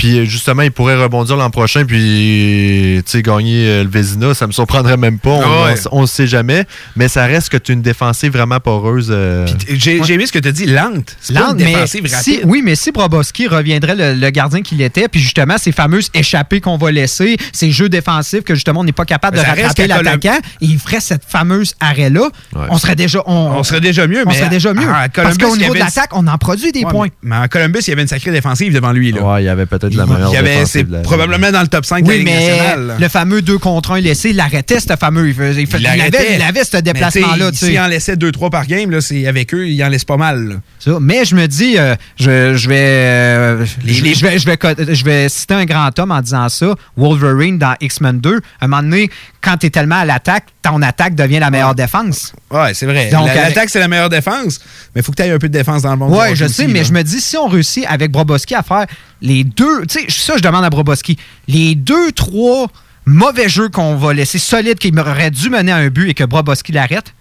Puis 0.00 0.24
justement, 0.24 0.62
il 0.62 0.70
pourrait 0.72 0.96
rebondir 0.96 1.36
l'an 1.36 1.50
prochain 1.50 1.84
puis 1.84 3.02
tu 3.04 3.10
sais, 3.12 3.20
gagner 3.22 3.66
euh, 3.68 3.84
le 3.84 3.90
Vézina. 3.90 4.32
Ça 4.32 4.46
me 4.46 4.52
surprendrait 4.52 4.96
même 4.96 5.18
pas. 5.18 5.28
On 5.30 5.42
Ah 5.42 5.64
ouais. 5.66 5.74
on 5.92 6.00
ne 6.02 6.06
sait 6.06 6.26
jamais. 6.26 6.64
Mais 6.96 7.08
ça 7.08 7.26
reste 7.26 7.50
que 7.50 7.58
tu 7.58 7.72
as 7.72 7.74
une 7.74 7.82
défensive 7.82 8.32
vraiment 8.32 8.60
poreuse. 8.60 9.08
euh, 9.10 9.46
J'ai 9.68 9.98
aimé 10.14 10.24
ce 10.26 10.32
que 10.32 10.38
tu 10.38 10.48
as 10.48 10.52
dit, 10.52 10.64
lente. 10.64 11.16
Lente, 11.30 11.58
défensive 11.58 12.06
si, 12.06 12.14
rapide. 12.36 12.40
oui, 12.46 12.62
mais 12.64 12.76
si 12.76 12.92
Broboski 12.92 13.46
reviendrait 13.46 13.94
le, 13.94 14.14
le 14.18 14.30
gardien 14.30 14.62
qu'il 14.62 14.80
était, 14.80 15.06
puis 15.08 15.20
justement 15.20 15.56
ces 15.58 15.70
fameuses 15.72 16.08
échappées 16.14 16.62
qu'on 16.62 16.78
va 16.78 16.90
laisser, 16.90 17.36
ces 17.52 17.70
jeux 17.70 17.90
défensifs 17.90 18.42
que 18.42 18.54
justement 18.54 18.80
on 18.80 18.84
n'est 18.84 18.92
pas 18.92 19.04
capable 19.04 19.36
Mais 19.36 19.42
de 19.42 19.48
rattraper 19.48 19.86
l'attaquant, 19.86 20.38
et 20.62 20.64
il 20.64 20.78
ferait 20.78 21.00
cette 21.00 21.24
fameuse 21.26 21.74
arrêt-là, 21.78 22.30
on 22.54 22.78
serait 22.78 22.96
déjà 22.96 23.22
on, 23.26 23.32
On 23.58 23.62
serait 23.62 23.82
déjà 23.82 24.06
mieux, 24.06 24.22
on 24.24 24.28
mais 24.30 24.34
serait 24.38 24.48
déjà 24.48 24.72
mieux. 24.72 24.88
à- 24.88 25.00
à 25.00 25.08
Parce 25.10 25.36
qu'au 25.36 25.56
niveau 25.58 25.74
de 25.74 25.78
l'attaque, 25.78 26.10
on 26.12 26.26
en 26.26 26.38
produit 26.38 26.72
des 26.72 26.84
Ouais, 26.84 26.90
points. 26.90 27.08
Mais, 27.22 27.36
mais 27.36 27.44
en 27.44 27.48
Columbus, 27.48 27.80
il 27.86 27.90
y 27.90 27.92
avait 27.92 28.02
une 28.02 28.08
sacrée 28.08 28.30
défensive 28.32 28.72
devant 28.72 28.92
lui. 28.92 29.10
Il 29.10 29.44
y 29.44 29.48
avait 29.48 29.66
peut-être 29.66 29.89
la 29.96 30.04
Il- 30.04 30.10
meilleure 30.12 30.66
C'est 30.66 30.84
de 30.84 30.92
la- 30.92 30.98
probablement 31.00 31.50
dans 31.50 31.62
le 31.62 31.68
top 31.68 31.84
5 31.84 32.02
de 32.04 32.08
la 32.08 32.12
Oui, 32.14 32.18
Ligue 32.20 32.28
mais 32.28 32.48
nationale. 32.48 32.96
le 33.00 33.08
fameux 33.08 33.42
2 33.42 33.58
contre 33.58 33.92
1 33.92 34.00
laissé, 34.00 34.30
il 34.30 34.36
l'arrêtait, 34.36 34.80
ce 34.80 34.94
fameux. 34.98 35.28
Il, 35.28 35.34
faisait- 35.34 35.62
il 35.62 35.66
fait- 35.66 35.78
il 35.78 35.86
avait, 35.86 35.96
l'arrêtait. 35.98 36.36
il 36.36 36.42
avait 36.42 36.64
ce 36.64 36.76
déplacement-là. 36.76 37.50
S'il 37.52 37.78
en 37.78 37.86
laissait 37.86 38.16
2-3 38.16 38.50
par 38.50 38.66
game, 38.66 38.90
là, 38.90 39.00
c'est 39.00 39.26
avec 39.26 39.52
eux, 39.54 39.68
il 39.68 39.82
en 39.84 39.88
laisse 39.88 40.04
pas 40.04 40.16
mal. 40.16 40.60
Ça, 40.78 40.98
Mais 41.00 41.24
je 41.24 41.34
me 41.34 41.46
dis, 41.46 41.76
euh, 41.78 41.94
je, 42.18 42.54
je 42.54 42.68
vais, 42.68 42.76
euh, 42.78 43.64
Les- 43.84 43.92
je, 43.94 44.04
les- 44.04 44.14
je 44.14 44.22
vais, 44.24 44.38
je 44.38 44.46
vais, 44.46 44.56
co- 44.56 44.68
je 44.78 45.04
vais 45.04 45.28
citer 45.28 45.54
un 45.54 45.64
grand 45.64 45.96
homme 45.98 46.10
en 46.10 46.20
disant 46.20 46.48
ça. 46.48 46.74
Wolverine 46.96 47.58
dans 47.58 47.74
X-Men 47.80 48.20
2. 48.20 48.40
À 48.60 48.64
un 48.64 48.68
moment 48.68 48.82
donné, 48.82 49.10
quand 49.42 49.56
tu 49.56 49.66
es 49.66 49.70
tellement 49.70 49.96
à 50.00 50.04
l'attaque, 50.04 50.46
ton 50.62 50.82
attaque 50.82 51.14
devient 51.14 51.38
la 51.38 51.50
meilleure 51.50 51.74
défense. 51.74 52.32
Ouais, 52.50 52.74
c'est 52.74 52.86
vrai. 52.86 53.10
Donc, 53.10 53.26
La- 53.26 53.34
L'attaque, 53.48 53.70
c'est 53.70 53.78
la 53.80 53.88
meilleure 53.88 54.08
défense, 54.10 54.60
mais 54.94 55.00
il 55.00 55.02
faut 55.02 55.12
que 55.12 55.16
tu 55.16 55.22
aies 55.28 55.30
un 55.32 55.38
peu 55.38 55.48
de 55.48 55.52
défense 55.58 55.82
dans 55.82 55.92
le 55.92 55.96
monde. 55.96 56.12
Ouais, 56.14 56.34
je 56.36 56.46
sais, 56.46 56.66
mais 56.66 56.80
là. 56.80 56.84
je 56.84 56.92
me 56.92 57.02
dis, 57.02 57.20
si 57.20 57.36
on 57.36 57.46
réussit 57.48 57.84
avec 57.88 58.10
Broboski 58.10 58.54
à 58.54 58.62
faire 58.62 58.86
les 59.22 59.44
deux, 59.44 59.86
tu 59.86 60.00
sais, 60.00 60.06
ça, 60.08 60.34
je 60.36 60.42
demande 60.42 60.64
à 60.64 60.70
Broboski, 60.70 61.16
les 61.48 61.74
deux, 61.74 62.12
trois 62.12 62.66
mauvais 63.06 63.48
jeux 63.48 63.68
qu'on 63.70 63.96
va 63.96 64.12
laisser 64.12 64.38
solides, 64.38 64.78
qui 64.78 64.92
auraient 64.98 65.30
dû 65.30 65.48
mener 65.50 65.72
à 65.72 65.76
un 65.76 65.88
but 65.88 66.10
et 66.10 66.14
que 66.14 66.24
Broboski 66.24 66.72
l'arrête, 66.72 67.14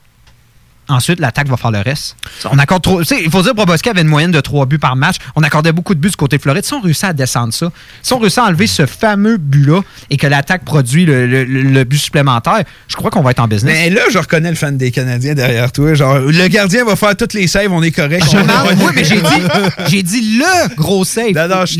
ensuite, 0.90 1.20
l'attaque 1.20 1.48
va 1.48 1.56
faire 1.57 1.72
le 1.72 1.80
reste. 1.80 2.18
On 2.52 2.57
accorde 2.60 2.82
trop. 2.84 3.02
Il 3.02 3.30
faut 3.32 3.41
dire 3.41 3.52
que 3.52 3.56
Broboski 3.56 3.90
avait 3.90 4.02
une 4.02 4.07
moyenne 4.07 4.32
de 4.32 4.41
trois 4.41 4.66
buts 4.66 4.78
par 4.80 4.95
match. 4.95 5.16
On 5.36 5.44
accordait 5.44 5.72
beaucoup 5.72 5.95
de 5.95 5.99
buts 5.99 6.10
du 6.10 6.16
côté 6.16 6.38
de 6.38 6.41
Floride. 6.41 6.66
Si 6.66 6.74
on 6.74 6.82
réussit 6.82 7.03
à 7.06 7.14
descendre 7.14 7.53
ça, 7.53 7.72
si 8.02 8.14
on 8.14 8.20
réussit 8.20 8.40
à 8.40 8.45
enlever 8.45 8.68
ce 8.68 8.86
fameux 8.86 9.38
but-là 9.38 9.82
et 10.10 10.18
que 10.18 10.28
l'attaque 10.28 10.66
produit 10.66 11.06
le, 11.06 11.26
le- 11.28 11.44
le 11.45 11.84
but 11.84 11.98
supplémentaire, 11.99 12.64
je 12.88 12.95
crois 12.95 13.10
qu'on 13.11 13.22
va 13.22 13.32
être 13.32 13.40
en 13.40 13.48
business. 13.48 13.74
Mais 13.74 13.90
là, 13.90 14.02
je 14.11 14.18
reconnais 14.18 14.49
le 14.49 14.56
fan 14.56 14.78
des 14.78 14.91
Canadiens 14.91 15.34
derrière 15.36 15.72
toi. 15.72 15.94
Genre, 15.94 16.18
le 16.20 16.48
gardien 16.48 16.84
va 16.86 16.95
faire 16.95 17.16
toutes 17.16 17.34
les 17.34 17.48
saves, 17.48 17.72
on 17.72 17.82
est 17.84 17.91
correct. 17.91 18.26
Je 18.32 18.38
demande- 18.38 18.78
oui, 18.80 18.91
mais 18.95 19.03
j'ai 19.03 19.22
dit, 19.22 19.41
j'ai 19.88 20.03
dit 20.03 20.38
le 20.40 20.76
gros 20.76 21.06
save. 21.06 21.34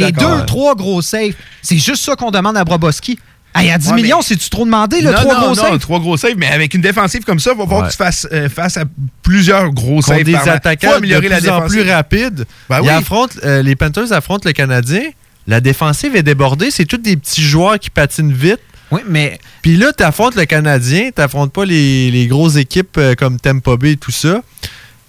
les 0.06 0.11
deux, 0.11 0.45
trois 0.45 0.76
gros 0.76 1.02
saves. 1.02 1.34
C'est 1.61 1.77
juste 1.77 2.03
ça 2.06 2.15
qu'on 2.15 2.31
demande 2.31 2.56
à 2.57 2.64
Broboski. 2.64 3.19
Hey, 3.56 3.72
à 3.72 3.78
10 3.78 3.88
Ouais, 3.90 3.96
mais- 3.96 4.02
millions, 4.04 4.22
c'est-tu 4.22 4.50
trop 4.50 4.64
demandé, 4.64 5.02
le 5.02 5.12
non, 5.12 5.18
trois 5.18 5.34
non, 5.34 5.40
gros 5.40 5.50
non, 5.50 5.56
saves? 5.56 5.80
trois 5.80 6.00
gros 6.00 6.18
saves, 6.18 6.36
mais 6.38 6.48
avec 6.48 6.74
une 6.76 6.82
défensive 6.82 7.24
comme 7.24 7.40
ça, 7.40 7.52
il 7.54 7.58
va 7.58 7.64
falloir 7.64 7.82
Ouais. 7.82 7.88
que 7.88 7.92
tu 7.94 7.98
fasses 7.98 8.28
euh, 8.32 8.48
face 8.48 8.78
à 8.78 8.84
plusieurs 9.24 9.72
gros 9.72 10.02
saves 10.02 10.24
des 10.24 10.34
par 10.34 10.48
attaquants 10.48 10.88
Faut 10.88 10.94
de 10.94 10.98
améliorer 11.00 11.28
plus 11.30 11.46
la 11.46 11.58
en 11.58 11.68
plus 11.68 11.82
rapides. 11.92 12.46
Ben 12.70 12.78
Ils 12.78 12.84
oui. 12.84 12.90
affrontent, 12.90 13.36
euh, 13.44 13.62
les 13.64 13.76
Panthers 13.76 14.14
affrontent 14.14 14.44
le 14.48 14.54
Canadien. 14.54 15.02
La 15.48 15.62
défensive 15.62 16.16
est 16.16 16.22
débordée. 16.24 16.70
C'est 16.70 16.86
tous 16.86 16.98
des 16.98 17.18
petits 17.18 17.42
joueurs 17.42 17.80
qui 17.80 17.90
patinent 17.90 18.32
vite. 18.32 18.60
Oui, 18.92 19.02
mais. 19.08 19.40
Puis 19.64 19.78
là, 19.78 19.92
tu 19.98 20.04
affrontes 20.04 20.36
le 20.36 20.46
Canadien. 20.46 21.06
Tu 21.16 21.20
n'affrontes 21.20 21.52
pas 21.52 21.66
les, 21.66 22.12
les 22.12 22.28
grosses 22.28 22.56
équipes 22.56 22.98
euh, 23.00 23.16
comme 23.16 23.40
Tampa 23.40 23.76
Bay 23.78 23.94
et 23.94 23.98
tout 23.98 24.12
ça. 24.12 24.42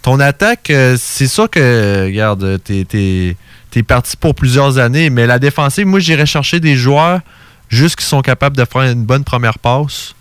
Ton 0.03 0.19
attaque, 0.19 0.71
euh, 0.71 0.97
c'est 0.99 1.27
sûr 1.29 1.51
que, 1.51 2.05
regarde, 2.07 2.59
t'es 2.65 2.87
es, 3.77 3.83
parti 3.83 4.17
pour 4.17 4.35
plusieurs 4.35 4.79
années. 4.79 5.11
Mais 5.11 5.27
la 5.27 5.39
défensive, 5.39 5.85
moi, 5.87 6.01
j'irais 6.01 6.25
chercher 6.27 6.59
des 6.59 6.75
joueurs 6.75 7.21
juste 7.71 7.97
qui 7.97 8.05
sont 8.05 8.21
capables 8.21 8.57
de 8.57 8.65
faire 8.71 8.83
une 8.83 9.05
bonne 9.05 9.25
première 9.25 9.59
passe. 9.59 10.15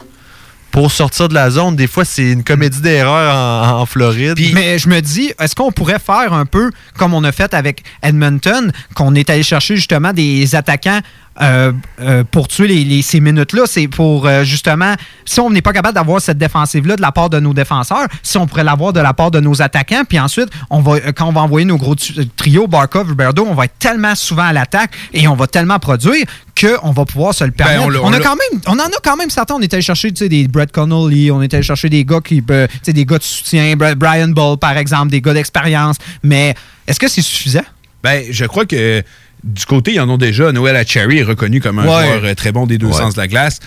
Pour 0.71 0.91
sortir 0.91 1.27
de 1.27 1.33
la 1.33 1.49
zone, 1.49 1.75
des 1.75 1.87
fois, 1.87 2.05
c'est 2.05 2.31
une 2.31 2.43
comédie 2.43 2.79
d'erreurs 2.79 3.35
en, 3.35 3.81
en 3.81 3.85
Floride. 3.87 4.37
Mais 4.53 4.77
je 4.77 4.87
me 4.87 5.01
dis, 5.01 5.33
est-ce 5.39 5.55
qu'on 5.55 5.71
pourrait 5.71 5.97
faire 5.97 6.31
un 6.31 6.45
peu 6.45 6.69
comme 6.95 7.15
on 7.15 7.23
a 7.23 7.31
fait 7.31 7.55
avec 7.55 7.83
Edmonton, 8.03 8.71
qu'on 8.93 9.15
est 9.15 9.31
allé 9.31 9.41
chercher 9.41 9.75
justement 9.75 10.13
des 10.13 10.53
attaquants 10.53 10.99
euh, 11.41 11.71
euh, 12.01 12.23
pour 12.29 12.47
tuer 12.47 12.67
les, 12.67 12.83
les- 12.83 13.01
ces 13.01 13.19
minutes-là? 13.19 13.63
C'est 13.65 13.87
pour 13.87 14.27
euh, 14.27 14.43
justement, 14.43 14.93
si 15.25 15.39
on 15.39 15.49
n'est 15.49 15.61
pas 15.61 15.73
capable 15.73 15.95
d'avoir 15.95 16.21
cette 16.21 16.37
défensive-là 16.37 16.95
de 16.95 17.01
la 17.01 17.11
part 17.11 17.29
de 17.29 17.39
nos 17.39 17.53
défenseurs, 17.53 18.07
si 18.23 18.37
on 18.37 18.47
pourrait 18.47 18.63
l'avoir 18.63 18.93
de 18.93 18.99
la 18.99 19.13
part 19.13 19.31
de 19.31 19.39
nos 19.39 19.61
attaquants, 19.61 20.03
puis 20.07 20.19
ensuite, 20.19 20.49
on 20.69 20.81
va, 20.81 20.99
quand 21.13 21.27
on 21.27 21.31
va 21.31 21.41
envoyer 21.41 21.65
nos 21.65 21.77
gros 21.77 21.95
trios, 22.35 22.67
Barkov, 22.67 23.11
Huberdo, 23.11 23.45
on 23.47 23.53
va 23.55 23.65
être 23.65 23.77
tellement 23.79 24.15
souvent 24.15 24.43
à 24.43 24.53
l'attaque 24.53 24.91
et 25.13 25.27
on 25.27 25.35
va 25.35 25.47
tellement 25.47 25.79
produire 25.79 26.25
qu'on 26.59 26.91
va 26.91 27.05
pouvoir 27.05 27.33
se 27.33 27.43
le 27.45 27.51
permettre. 27.51 27.79
Ben, 27.79 27.85
on 27.87 27.89
l'a- 27.89 28.01
on, 28.01 28.07
on 28.07 28.13
a 28.13 28.19
quand 28.19 28.35
même, 28.35 28.61
on 28.67 28.73
en 28.73 28.85
a 28.87 28.99
quand 29.03 29.15
même 29.15 29.29
certains. 29.29 29.55
On 29.55 29.61
est 29.61 29.73
allé 29.73 29.81
chercher 29.81 30.11
des 30.11 30.47
Brett 30.47 30.71
Connolly, 30.71 31.31
on 31.31 31.41
est 31.41 31.53
allé 31.53 31.63
chercher 31.63 31.89
des 31.89 32.03
gars 32.03 32.19
qui, 32.21 32.41
des 32.41 33.05
gars 33.05 33.17
de 33.17 33.23
soutien, 33.23 33.75
Brian 33.77 34.27
Ball 34.29 34.57
par 34.57 34.77
exemple, 34.77 35.09
des 35.09 35.21
gars 35.21 35.33
d'expérience. 35.33 35.95
Mais 36.21 36.53
est-ce 36.85 36.99
que 36.99 37.07
c'est 37.07 37.21
suffisant? 37.21 37.61
Ben, 38.03 38.23
je 38.29 38.45
crois 38.45 38.65
que 38.65 39.03
du 39.43 39.65
côté, 39.65 39.93
ils 39.93 39.99
en 39.99 40.09
ont 40.09 40.17
déjà. 40.17 40.51
Noël 40.51 40.83
Cherry 40.87 41.19
est 41.19 41.23
reconnu 41.23 41.61
comme 41.61 41.79
un 41.79 41.83
Ouais. 41.83 42.05
joueur 42.07 42.25
euh, 42.25 42.33
très 42.33 42.51
bon 42.51 42.65
des 42.65 42.77
deux 42.77 42.87
Ouais. 42.87 42.93
sens 42.93 43.15
de 43.15 43.19
la 43.21 43.27
glace. 43.27 43.59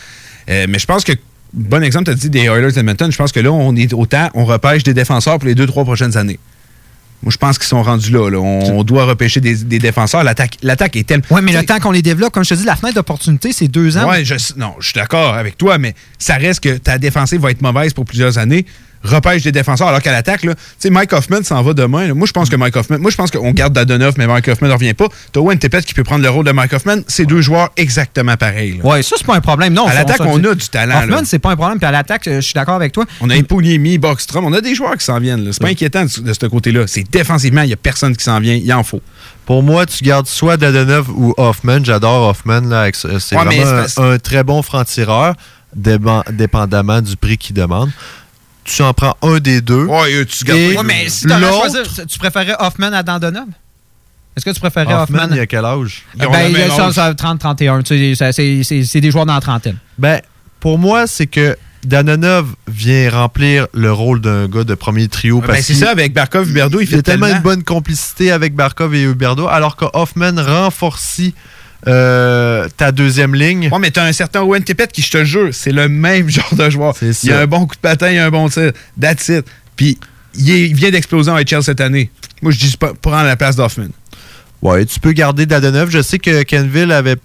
Euh, 0.50 0.66
mais 0.68 0.78
je 0.78 0.86
pense 0.86 1.04
que, 1.04 1.12
bon 1.52 1.82
exemple, 1.82 2.04
tu 2.06 2.10
as 2.10 2.14
dit 2.14 2.30
des 2.30 2.40
Oilers 2.44 2.72
d'Edmonton. 2.72 3.10
Je 3.10 3.16
pense 3.16 3.32
que 3.32 3.40
là, 3.40 3.50
on 3.52 3.74
est 3.76 3.92
autant, 3.92 4.28
on 4.34 4.44
repêche 4.44 4.82
des 4.82 4.94
défenseurs 4.94 5.38
pour 5.38 5.46
les 5.48 5.54
deux, 5.54 5.66
trois 5.66 5.84
prochaines 5.84 6.16
années. 6.16 6.38
Moi, 7.22 7.30
je 7.30 7.36
pense 7.38 7.56
qu'ils 7.56 7.68
sont 7.68 7.82
rendus 7.84 8.10
là. 8.10 8.28
là. 8.30 8.38
On, 8.38 8.78
on 8.80 8.82
doit 8.82 9.04
repêcher 9.04 9.40
des, 9.40 9.54
des 9.54 9.78
défenseurs. 9.78 10.24
L'attaque 10.24 10.96
est 10.96 11.06
tellement. 11.06 11.24
Oui, 11.30 11.40
mais 11.42 11.52
le 11.52 11.64
temps 11.64 11.78
qu'on 11.78 11.92
les 11.92 12.02
développe, 12.02 12.32
comme 12.32 12.42
je 12.44 12.48
te 12.50 12.54
dis, 12.54 12.64
la 12.64 12.74
fenêtre 12.74 12.96
d'opportunité, 12.96 13.52
c'est 13.52 13.68
deux 13.68 13.96
ans. 13.96 14.08
Ouais, 14.10 14.24
je, 14.24 14.34
non, 14.56 14.74
je 14.80 14.86
suis 14.88 14.94
d'accord 14.96 15.34
avec 15.34 15.56
toi, 15.56 15.78
mais 15.78 15.94
ça 16.18 16.34
reste 16.34 16.58
que 16.60 16.76
ta 16.78 16.98
défensive 16.98 17.40
va 17.40 17.52
être 17.52 17.62
mauvaise 17.62 17.92
pour 17.92 18.04
plusieurs 18.06 18.38
années. 18.38 18.66
Repêche 19.04 19.42
des 19.42 19.52
défenseurs, 19.52 19.88
alors 19.88 20.00
qu'à 20.00 20.12
l'attaque, 20.12 20.44
là, 20.44 20.54
tu 20.54 20.60
sais, 20.78 20.90
Mike 20.90 21.12
Hoffman 21.12 21.42
s'en 21.42 21.60
va 21.62 21.72
demain. 21.74 22.06
là. 22.08 22.14
Moi, 22.14 22.26
je 22.26 22.32
pense 22.32 22.48
que 22.48 22.56
Mike 22.56 22.76
Hoffman, 22.76 22.98
moi, 22.98 23.10
je 23.10 23.16
pense 23.16 23.30
qu'on 23.32 23.50
garde 23.50 23.72
Dadonov, 23.72 24.14
mais 24.16 24.26
Mike 24.26 24.46
Hoffman 24.48 24.68
ne 24.68 24.72
revient 24.74 24.94
pas. 24.94 25.06
T'as 25.32 25.40
Owen 25.40 25.58
Tepet 25.58 25.82
qui 25.82 25.92
peut 25.94 26.04
prendre 26.04 26.22
le 26.22 26.30
rôle 26.30 26.44
de 26.46 26.52
Mike 26.52 26.72
Hoffman. 26.72 26.98
C'est 27.08 27.26
deux 27.26 27.40
joueurs 27.40 27.70
exactement 27.76 28.36
pareils. 28.36 28.80
Oui, 28.84 29.02
ça, 29.02 29.16
c'est 29.18 29.26
pas 29.26 29.34
un 29.36 29.40
problème. 29.40 29.72
Non, 29.72 29.86
À 29.86 29.94
l'attaque, 29.94 30.20
on 30.20 30.42
a 30.44 30.54
du 30.54 30.68
talent, 30.68 31.02
Hoffman, 31.02 31.22
c'est 31.24 31.38
pas 31.40 31.50
un 31.50 31.56
problème. 31.56 31.78
Puis 31.78 31.86
à 31.86 31.90
l'attaque, 31.90 32.28
euh, 32.28 32.36
je 32.36 32.40
suis 32.42 32.54
d'accord 32.54 32.76
avec 32.76 32.92
toi. 32.92 33.04
On 33.20 33.28
a 33.30 33.36
Eponiemi, 33.36 33.98
Boxstrom, 33.98 34.44
on 34.44 34.52
a 34.52 34.60
des 34.60 34.74
joueurs 34.74 34.96
qui 34.96 35.04
s'en 35.04 35.18
viennent. 35.18 35.52
C'est 35.52 35.60
pas 35.62 35.68
inquiétant 35.68 36.04
de, 36.04 36.20
de 36.22 36.32
ce 36.32 36.46
côté-là. 36.46 36.86
C'est 36.86 37.04
défensivement, 37.10 37.62
il 37.62 37.68
n'y 37.68 37.72
a 37.72 37.76
personne 37.76 38.16
qui 38.16 38.22
s'en 38.24 38.38
vient. 38.40 38.54
Il 38.54 38.72
en 38.72 38.82
faut. 38.84 39.00
Pour 39.46 39.62
moi, 39.64 39.84
tu 39.86 40.04
gardes 40.04 40.26
soit 40.28 40.56
Dadonov 40.56 41.10
ou 41.10 41.34
Hoffman. 41.36 41.80
J'adore 41.82 42.28
Hoffman. 42.28 42.60
C'est 42.92 43.36
Ouais, 43.36 43.44
vraiment 43.44 43.82
un, 43.96 44.12
un 44.12 44.18
très 44.18 44.44
bon 44.44 44.62
franc-tireur, 44.62 45.34
dépendamment 46.30 47.00
du 47.00 47.16
prix 47.16 47.38
qu'il 47.38 47.54
demande. 47.56 47.90
Tu 48.64 48.82
en 48.82 48.92
prends 48.94 49.16
un 49.22 49.38
des 49.38 49.60
deux. 49.60 49.84
Ouais, 49.86 50.24
tu 50.26 50.44
gardes 50.44 50.58
Ouais, 50.60 50.76
mais 50.84 51.08
si 51.08 51.26
tu 51.26 51.28
choisir, 51.32 51.82
tu 52.08 52.18
préférais 52.18 52.54
Hoffman 52.58 52.92
à 52.92 53.02
Dandonov? 53.02 53.46
Est-ce 54.36 54.44
que 54.44 54.50
tu 54.50 54.60
préférais 54.60 54.94
Hoffman? 54.94 55.24
Hoffman, 55.24 55.34
il 55.36 55.40
a 55.40 55.46
quel 55.46 55.64
âge? 55.64 56.04
Ben, 56.16 56.28
il 56.48 56.56
a 56.56 56.70
ça, 56.70 56.92
ça, 56.92 57.12
30-31. 57.12 57.82
Tu 57.82 57.96
sais, 57.98 58.14
ça, 58.14 58.32
c'est- 58.32 58.62
C'est 58.62 58.82
c'est 58.84 59.00
des 59.00 59.10
joueurs 59.10 59.26
dans 59.26 59.34
la 59.34 59.40
trentaine. 59.40 59.76
Ben, 59.98 60.20
pour 60.60 60.78
moi, 60.78 61.06
c'est 61.06 61.26
que 61.26 61.56
Danonov 61.84 62.54
vient 62.68 63.10
remplir 63.10 63.66
le 63.74 63.92
rôle 63.92 64.20
d'un 64.20 64.46
gars 64.48 64.64
de 64.64 64.74
premier 64.74 65.08
trio. 65.08 65.40
Ouais, 65.40 65.46
parce 65.46 65.58
ben, 65.58 65.64
c'est 65.64 65.74
ça, 65.74 65.90
avec 65.90 66.14
Barkov, 66.14 66.48
Huberdeau, 66.48 66.80
il 66.80 66.84
y 66.84 66.86
fait 66.86 66.98
a 66.98 67.02
tellement 67.02 67.26
tellement- 67.26 67.38
une 67.38 67.42
bonne 67.42 67.64
complicité 67.64 68.30
avec 68.30 68.54
Barkov 68.54 68.94
et 68.94 69.02
Huberdo, 69.02 69.48
alors 69.48 69.74
que 69.76 69.84
Hoffman 69.92 70.32
renforce 70.36 71.20
euh, 71.88 72.68
ta 72.76 72.92
deuxième 72.92 73.34
ligne. 73.34 73.68
Ouais, 73.72 73.78
mais 73.78 73.90
t'as 73.90 74.04
un 74.04 74.12
certain 74.12 74.42
Owen 74.42 74.62
Tepet 74.62 74.88
qui, 74.88 75.02
je 75.02 75.10
te 75.10 75.24
jure, 75.24 75.48
c'est 75.52 75.72
le 75.72 75.88
même 75.88 76.28
genre 76.30 76.54
de 76.54 76.70
joueur. 76.70 76.94
Il 77.02 77.14
ça. 77.14 77.38
a 77.38 77.42
un 77.42 77.46
bon 77.46 77.66
coup 77.66 77.74
de 77.74 77.80
patin, 77.80 78.10
il 78.10 78.18
a 78.18 78.26
un 78.26 78.30
bon 78.30 78.48
tir. 78.48 78.72
That's 79.00 79.28
it. 79.28 79.44
Puis, 79.76 79.98
il, 80.34 80.50
est- 80.50 80.68
il 80.68 80.74
vient 80.74 80.90
d'exploser 80.90 81.30
en 81.30 81.36
HL 81.38 81.62
cette 81.62 81.80
année. 81.80 82.10
Moi, 82.42 82.52
je 82.52 82.58
dis 82.58 82.76
pas 82.76 82.92
prendre 82.94 83.24
la 83.26 83.36
place 83.36 83.56
d'Hoffman. 83.56 83.88
Ouais, 84.62 84.84
tu 84.84 85.00
peux 85.00 85.12
garder 85.12 85.44
Dadonov. 85.46 85.90
Je 85.90 86.00
sais 86.02 86.18
que 86.18 86.42
Kenville 86.44 86.92
avait 86.92 87.16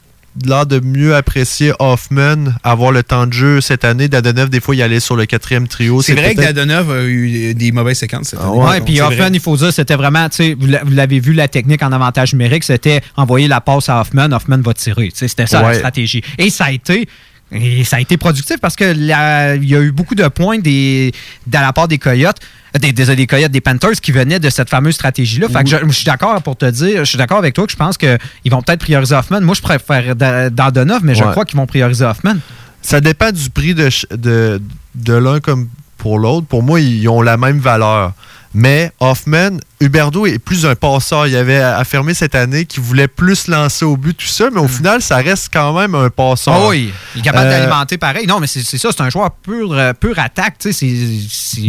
l'air 0.46 0.66
de 0.66 0.80
mieux 0.80 1.16
apprécier 1.16 1.72
Hoffman, 1.80 2.54
avoir 2.64 2.92
le 2.92 3.04
temps 3.04 3.26
de 3.28 3.34
jeu 3.34 3.62
cette 3.62 3.86
année. 3.86 4.08
Dadonov, 4.08 4.50
des 4.50 4.60
fois, 4.60 4.76
il 4.76 4.82
allait 4.82 5.00
sur 5.00 5.16
le 5.16 5.26
quatrième 5.26 5.68
trio. 5.68 6.02
C'est 6.02 6.14
vrai 6.14 6.36
que 6.36 6.42
Dadonov 6.42 6.92
a 6.92 7.04
eu 7.06 7.54
des 7.54 7.72
mauvaises 7.72 7.98
séquences 8.00 8.30
cette 8.30 8.40
année. 8.40 8.50
Ouais, 8.58 8.82
puis 8.82 9.00
Hoffman, 9.02 9.16
vrai. 9.16 9.30
il 9.34 9.40
faut 9.40 9.56
dire, 9.58 9.74
c'était 9.74 9.96
vraiment, 9.96 10.28
tu 10.30 10.36
sais, 10.38 10.56
vous 10.60 10.68
l'a- 10.68 10.84
vous 10.84 10.92
l'avez 10.94 11.20
vu, 11.20 11.34
la 11.34 11.48
technique 11.48 11.82
en 11.84 11.92
avantage 11.92 12.34
numérique, 12.34 12.64
c'était 12.64 13.02
envoyer 13.16 13.48
la 13.48 13.62
passe 13.62 13.90
à 13.90 14.00
Hoffman, 14.02 14.32
Hoffman 14.32 14.58
va 14.62 14.74
tirer. 14.74 15.12
C'était 15.14 15.48
ça 15.48 15.62
la 15.62 15.74
stratégie. 15.74 16.22
Et 16.38 16.50
ça 16.50 16.66
a 16.66 16.72
été. 16.72 17.08
Et 17.52 17.84
ça 17.86 17.96
a 17.96 18.00
été 18.02 18.18
productif 18.18 18.58
parce 18.60 18.76
que 18.76 18.94
il 18.94 19.06
y 19.06 19.14
a 19.14 19.56
eu 19.56 19.92
beaucoup 19.92 20.16
de 20.16 20.28
points 20.28 20.60
des, 20.60 21.14
de 21.46 21.54
la 21.58 21.72
part 21.72 21.88
des 21.88 21.98
Coyotes, 21.98 22.38
des, 22.78 22.92
des, 22.92 23.16
des 23.16 23.26
Coyotes, 23.26 23.52
des 23.52 23.62
Panthers 23.62 23.94
qui 24.02 24.12
venaient 24.12 24.40
de 24.40 24.50
cette 24.50 24.70
fameuse 24.70 24.96
stratégie-là. 24.96 25.48
Fait 25.48 25.64
que 25.64 25.70
je, 25.70 25.78
je 25.88 25.92
suis 25.94 26.04
d'accord 26.06 26.42
pour 26.42 26.58
te 26.58 26.66
dire, 26.70 27.00
je 27.00 27.10
suis 27.10 27.18
d'accord 27.18 27.38
avec 27.38 27.54
toi 27.54 27.66
que 27.66 27.72
je 27.72 27.78
pense 27.78 27.98
qu'ils 27.98 28.18
vont 28.52 28.62
peut-être 28.62 28.82
prioriser 28.82 29.16
Hoffman. 29.16 29.40
Moi, 29.42 29.56
je 29.56 29.62
préfère 29.62 30.16
Da- 30.18 30.50
Dandonov, 30.50 31.00
mais 31.04 31.16
je 31.16 31.24
Ouais. 31.24 31.32
crois 31.32 31.46
qu'ils 31.46 31.58
vont 31.58 31.66
prioriser 31.68 32.04
Hoffman. 32.04 32.36
Ça 32.82 33.00
dépend 33.00 33.32
du 33.32 33.50
prix 33.50 33.74
de, 33.74 33.90
de, 34.16 34.62
de 34.96 35.14
l'un 35.14 35.40
comme 35.40 35.70
pour 35.98 36.20
l'autre. 36.20 36.48
Pour 36.48 36.64
moi, 36.64 36.82
ils 36.82 37.08
ont 37.08 37.22
la 37.22 37.38
même 37.38 37.60
valeur. 37.60 38.14
Mais 38.60 38.92
Hoffman, 39.00 39.60
Huberdo 39.80 40.26
est 40.26 40.40
plus 40.40 40.66
un 40.66 40.74
passeur. 40.74 41.28
Il 41.28 41.36
avait 41.36 41.62
affirmé 41.62 42.16
cette 42.16 42.34
année 42.34 42.66
qu'il 42.66 42.82
voulait 42.82 43.08
plus 43.08 43.48
lancer 43.48 43.86
au 43.86 43.96
but, 43.98 44.18
tout 44.18 44.26
ça, 44.26 44.50
mais 44.52 44.60
au 44.60 44.68
final, 44.68 45.00
ça 45.04 45.18
reste 45.18 45.50
quand 45.54 45.78
même 45.80 45.94
un 45.94 46.10
passeur. 46.10 46.56
Ah 46.56 46.68
oui, 46.68 46.92
il 47.14 47.20
est 47.20 47.24
capable 47.24 47.46
Euh, 47.50 47.52
d'alimenter 47.52 48.00
pareil. 48.00 48.26
Non, 48.26 48.40
mais 48.40 48.48
c'est 48.48 48.64
ça, 48.64 48.90
c'est 48.92 49.02
un 49.02 49.12
joueur 49.12 49.30
pur, 49.30 49.74
euh, 49.74 49.94
pur 49.94 50.18
attaque. 50.18 50.56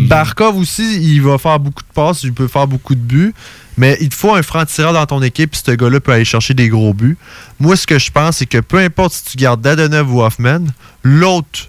Barkov 0.08 0.56
aussi, 0.56 0.98
il 1.02 1.20
va 1.20 1.36
faire 1.36 1.60
beaucoup 1.60 1.82
de 1.82 1.92
passes, 1.92 2.22
il 2.22 2.32
peut 2.32 2.48
faire 2.48 2.66
beaucoup 2.66 2.94
de 2.94 3.00
buts, 3.00 3.34
mais 3.76 3.98
il 4.00 4.08
te 4.08 4.14
faut 4.14 4.34
un 4.34 4.42
franc-tireur 4.42 4.94
dans 4.94 5.04
ton 5.04 5.22
équipe, 5.22 5.50
puis 5.50 5.60
ce 5.62 5.72
gars-là 5.72 6.00
peut 6.00 6.12
aller 6.12 6.24
chercher 6.24 6.54
des 6.54 6.70
gros 6.70 6.94
buts. 6.94 7.18
Moi, 7.60 7.76
ce 7.76 7.86
que 7.86 7.98
je 7.98 8.10
pense, 8.10 8.38
c'est 8.38 8.46
que 8.46 8.58
peu 8.60 8.78
importe 8.78 9.12
si 9.12 9.24
tu 9.24 9.36
gardes 9.36 9.60
Dadonov 9.60 10.10
ou 10.14 10.22
Hoffman, 10.22 10.60
l'autre, 11.02 11.68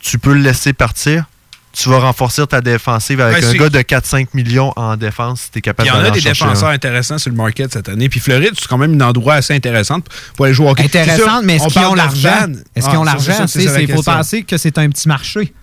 tu 0.00 0.18
peux 0.18 0.32
le 0.32 0.40
laisser 0.40 0.72
partir. 0.72 1.26
Tu 1.72 1.88
vas 1.88 2.00
renforcer 2.00 2.46
ta 2.46 2.60
défensive 2.60 3.20
avec 3.20 3.42
Ouais, 3.42 3.48
un 3.48 3.54
gars 3.54 3.70
de 3.70 3.78
4-5 3.78 4.26
millions 4.34 4.72
en 4.76 4.94
défense 4.96 5.40
si 5.42 5.50
tu 5.52 5.58
es 5.58 5.62
capable 5.62 5.88
Il 5.88 5.92
y 5.92 5.96
en 5.96 6.04
a 6.04 6.10
des 6.10 6.20
défenseurs 6.20 6.68
un. 6.68 6.72
intéressants 6.74 7.16
sur 7.16 7.30
le 7.30 7.36
market 7.36 7.72
cette 7.72 7.88
année. 7.88 8.08
Puis 8.10 8.20
Floride, 8.20 8.52
c'est 8.58 8.68
quand 8.68 8.76
même 8.78 9.00
un 9.00 9.06
endroit 9.08 9.34
assez 9.34 9.54
intéressant 9.54 10.00
pour 10.36 10.44
aller 10.44 10.54
jouer 10.54 10.66
au 10.66 10.70
intéressante, 10.78 11.44
mais 11.44 11.54
est-ce 11.56 11.64
on 11.64 11.66
qu'ils 11.68 11.74
parle 11.80 11.86
ont 11.88 11.92
de 11.92 11.96
l'argent? 11.98 12.28
Est-ce 12.76 12.86
Ah, 12.86 12.90
qu'ils 12.90 12.98
ont 12.98 13.04
l'argent? 13.04 13.46
Il 13.80 13.90
faut 13.90 14.02
penser 14.02 14.42
que 14.42 14.58
c'est 14.58 14.76
un 14.76 14.88
petit 14.90 15.08
marché. 15.08 15.54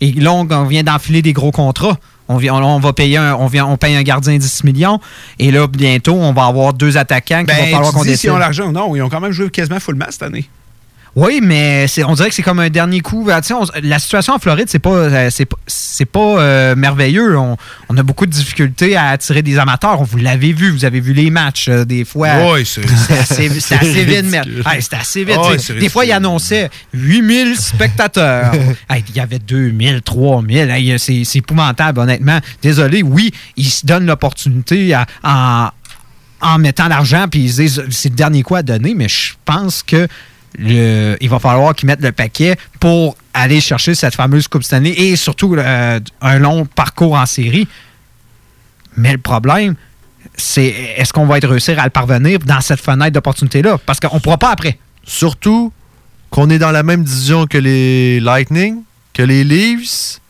Et 0.00 0.12
là, 0.12 0.32
on, 0.32 0.64
vient 0.64 0.82
d'enfiler 0.82 1.22
des 1.22 1.32
gros 1.32 1.52
contrats. 1.52 1.96
On, 2.28 2.36
vient- 2.36 2.54
on, 2.54 2.64
on 2.64 2.80
va 2.80 2.92
payer 2.92 3.18
un, 3.18 3.34
on, 3.34 3.46
vient, 3.46 3.66
on 3.66 3.76
paye 3.76 3.94
un 3.94 4.02
gardien 4.02 4.36
10 4.36 4.64
millions. 4.64 5.00
Et 5.38 5.50
là, 5.52 5.66
bientôt, 5.68 6.14
on 6.14 6.32
va 6.32 6.46
avoir 6.46 6.72
deux 6.72 6.96
attaquants 6.96 7.44
qu'il 7.44 7.54
va 7.54 7.60
Ben, 7.62 7.70
falloir 7.72 7.90
tu 7.92 7.96
qu'on 7.98 8.02
décide. 8.04 8.18
s'ils 8.20 8.30
ont 8.30 8.38
l'argent 8.38 8.64
ou 8.68 8.72
non. 8.72 8.96
Ils 8.96 9.02
ont 9.02 9.08
quand 9.08 9.20
même 9.20 9.32
joué 9.32 9.50
quasiment 9.50 9.78
full 9.78 9.94
mass 9.96 10.12
cette 10.12 10.22
année. 10.24 10.48
Oui, 11.14 11.40
mais 11.42 11.84
on 12.06 12.14
dirait 12.14 12.30
que 12.30 12.34
c'est 12.34 12.42
comme 12.42 12.58
un 12.60 12.70
dernier 12.70 13.00
coup. 13.00 13.28
Ah, 13.30 13.40
on- 13.50 13.66
la 13.82 13.98
situation 13.98 14.32
en 14.32 14.38
Floride, 14.38 14.68
c'est 14.70 14.78
pas, 14.78 14.90
euh, 14.94 15.28
c'est 15.66 16.04
pas, 16.06 16.18
euh, 16.20 16.74
merveilleux. 16.74 17.36
On, 17.36 17.58
on 17.90 17.96
a 17.98 18.02
beaucoup 18.02 18.24
de 18.24 18.30
difficultés 18.30 18.96
à 18.96 19.08
attirer 19.10 19.42
des 19.42 19.58
amateurs. 19.58 20.00
On 20.00 20.04
vous 20.04 20.16
l'avez 20.16 20.54
vu, 20.54 20.70
vous 20.70 20.86
avez 20.86 21.00
vu 21.00 21.12
les 21.12 21.28
matchs 21.30 21.68
euh, 21.68 21.84
des 21.84 22.06
fois. 22.06 22.52
Ouais, 22.52 22.64
c'est- 22.64 22.80
assez, 23.20 23.48
vite, 24.04 24.24
mais 24.30 24.38
hey, 24.66 24.80
c'était 24.80 24.96
assez 24.96 25.24
vite. 25.24 25.36
Des 25.80 25.88
fois, 25.90 26.06
ils 26.06 26.12
annonçaient 26.12 26.70
8000 26.94 27.56
spectateurs. 27.58 28.52
Hey, 28.88 29.04
Il 29.10 29.16
y 29.16 29.20
avait 29.20 29.38
2000, 29.38 30.00
3000. 30.02 30.70
Hey, 30.70 30.98
c'est, 30.98 31.24
c'est 31.24 31.38
épouvantable, 31.40 32.00
honnêtement. 32.00 32.38
Désolé, 32.62 33.02
oui, 33.02 33.32
ils 33.56 33.68
se 33.70 33.84
donnent 33.84 34.06
l'opportunité 34.06 34.94
à- 34.94 35.06
en, 35.22 35.68
en 36.40 36.58
mettant 36.58 36.88
l'argent, 36.88 37.26
puis 37.30 37.40
ils 37.40 37.52
se 37.52 37.60
disent 37.62 37.82
c'est 37.90 38.08
le 38.08 38.14
dernier 38.16 38.42
coup 38.42 38.54
à 38.54 38.62
donner, 38.62 38.94
mais 38.94 39.08
je 39.08 39.34
pense 39.44 39.82
que 39.82 40.08
il 40.58 41.28
va 41.28 41.38
falloir 41.38 41.74
qu'ils 41.74 41.86
mettent 41.86 42.02
le 42.02 42.12
paquet 42.12 42.56
pour 42.80 43.16
aller 43.34 43.60
chercher 43.60 43.94
cette 43.94 44.14
fameuse 44.14 44.48
Coupe 44.48 44.62
Stanley 44.62 44.90
et 44.90 45.16
surtout 45.16 45.54
euh, 45.54 46.00
un 46.20 46.38
long 46.38 46.66
parcours 46.66 47.14
en 47.14 47.26
série. 47.26 47.66
Mais 48.96 49.12
le 49.12 49.18
problème, 49.18 49.74
c'est 50.36 50.66
est-ce 50.96 51.12
qu'on 51.12 51.26
va 51.26 51.38
être 51.38 51.48
réussir 51.48 51.78
à 51.78 51.84
le 51.84 51.90
parvenir 51.90 52.38
dans 52.40 52.60
cette 52.60 52.80
fenêtre 52.80 53.12
d'opportunité-là? 53.12 53.78
Parce 53.86 54.00
qu'on 54.00 54.16
ne 54.16 54.20
pourra 54.20 54.38
pas 54.38 54.50
après. 54.50 54.78
Surtout 55.04 55.72
qu'on 56.30 56.50
est 56.50 56.58
dans 56.58 56.70
la 56.70 56.82
même 56.82 57.04
division 57.04 57.46
que 57.46 57.58
les 57.58 58.20
Lightning, 58.20 58.82
que 59.12 59.22
les 59.22 59.44
Leafs. 59.44 60.20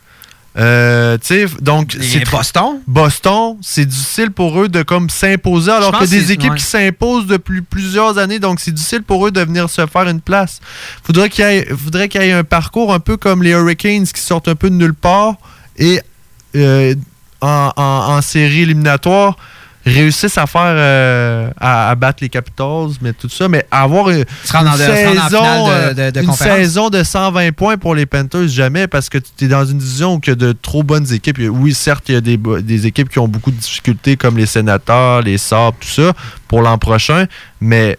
Euh, 0.59 1.17
donc 1.63 1.97
c'est 1.99 2.31
Boston? 2.31 2.81
Boston, 2.87 3.57
c'est 3.63 3.87
difficile 3.87 4.31
pour 4.31 4.61
eux 4.61 4.69
de 4.69 4.83
comme 4.83 5.09
s'imposer 5.09 5.71
alors 5.71 5.99
que 5.99 6.05
des 6.05 6.31
équipes 6.33 6.51
ouais. 6.53 6.59
qui 6.59 6.65
s'imposent 6.65 7.27
depuis 7.27 7.63
plusieurs 7.63 8.19
années, 8.19 8.39
donc 8.39 8.61
c'est 8.61 8.73
difficile 8.73 9.03
pour 9.03 9.27
eux 9.27 9.31
de 9.31 9.41
venir 9.41 9.71
se 9.71 9.87
faire 9.87 10.09
une 10.09 10.21
place. 10.21 10.61
Faudrait 11.05 11.31
qu'il 11.31 11.45
y 11.45 11.49
ait, 11.49 11.67
faudrait 11.75 12.09
qu'il 12.11 12.21
y 12.23 12.27
ait 12.27 12.33
un 12.33 12.45
parcours 12.45 12.93
un 12.93 13.01
peu 13.01 13.17
comme 13.17 13.43
les 13.43 13.51
Hurricanes 13.53 14.05
qui 14.07 14.21
sortent 14.21 14.49
un 14.49 14.55
peu 14.55 14.69
de 14.69 14.75
nulle 14.75 14.93
part 14.95 15.37
et 15.79 16.01
euh, 16.57 16.95
en, 17.41 17.71
en- 17.77 17.83
en 18.17 18.21
série 18.21 18.61
éliminatoire 18.63 19.37
réussissent 19.85 20.39
à 20.39 20.47
faire 20.47 20.61
euh, 20.65 21.51
à, 21.61 21.91
à 21.91 21.95
battre 21.95 22.19
les 22.23 22.29
Capitals, 22.29 22.89
mais 23.01 23.13
tout 23.13 23.29
ça, 23.29 23.49
mais 23.49 23.67
avoir 23.71 24.11
une, 24.11 24.25
en 24.55 24.73
saison, 24.77 25.67
de- 25.67 25.71
euh, 25.73 25.95
de- 25.95 26.11
de 26.13 26.21
une 26.21 26.27
conférence. 26.29 26.57
saison 26.59 26.91
de 26.91 27.03
120 27.03 27.53
points 27.53 27.77
pour 27.77 27.95
les 27.95 28.07
Panthers, 28.07 28.49
jamais, 28.49 28.87
parce 28.87 29.09
que 29.09 29.19
tu 29.19 29.45
es 29.45 29.49
dans 29.49 29.65
une 29.65 29.79
division 29.79 30.15
où 30.15 30.21
il 30.25 30.29
y 30.29 30.33
a 30.33 30.35
de 30.37 30.53
trop 30.53 30.83
bonnes 30.83 31.13
équipes. 31.13 31.39
Oui, 31.51 31.75
certes, 31.75 32.05
il 32.09 32.15
y 32.15 32.19
a 32.19 32.21
des, 32.21 32.37
des 32.37 32.87
équipes 32.87 33.09
qui 33.09 33.19
ont 33.19 33.29
beaucoup 33.29 33.51
de 33.51 33.57
difficultés, 33.57 34.17
comme 34.17 34.37
les 34.37 34.47
Sénateurs, 34.47 35.23
les 35.23 35.39
Sabres, 35.39 35.77
tout 35.81 35.89
ça, 35.89 36.13
pour 36.49 36.63
l'an 36.63 36.79
prochain, 36.79 37.27
mais 37.61 37.99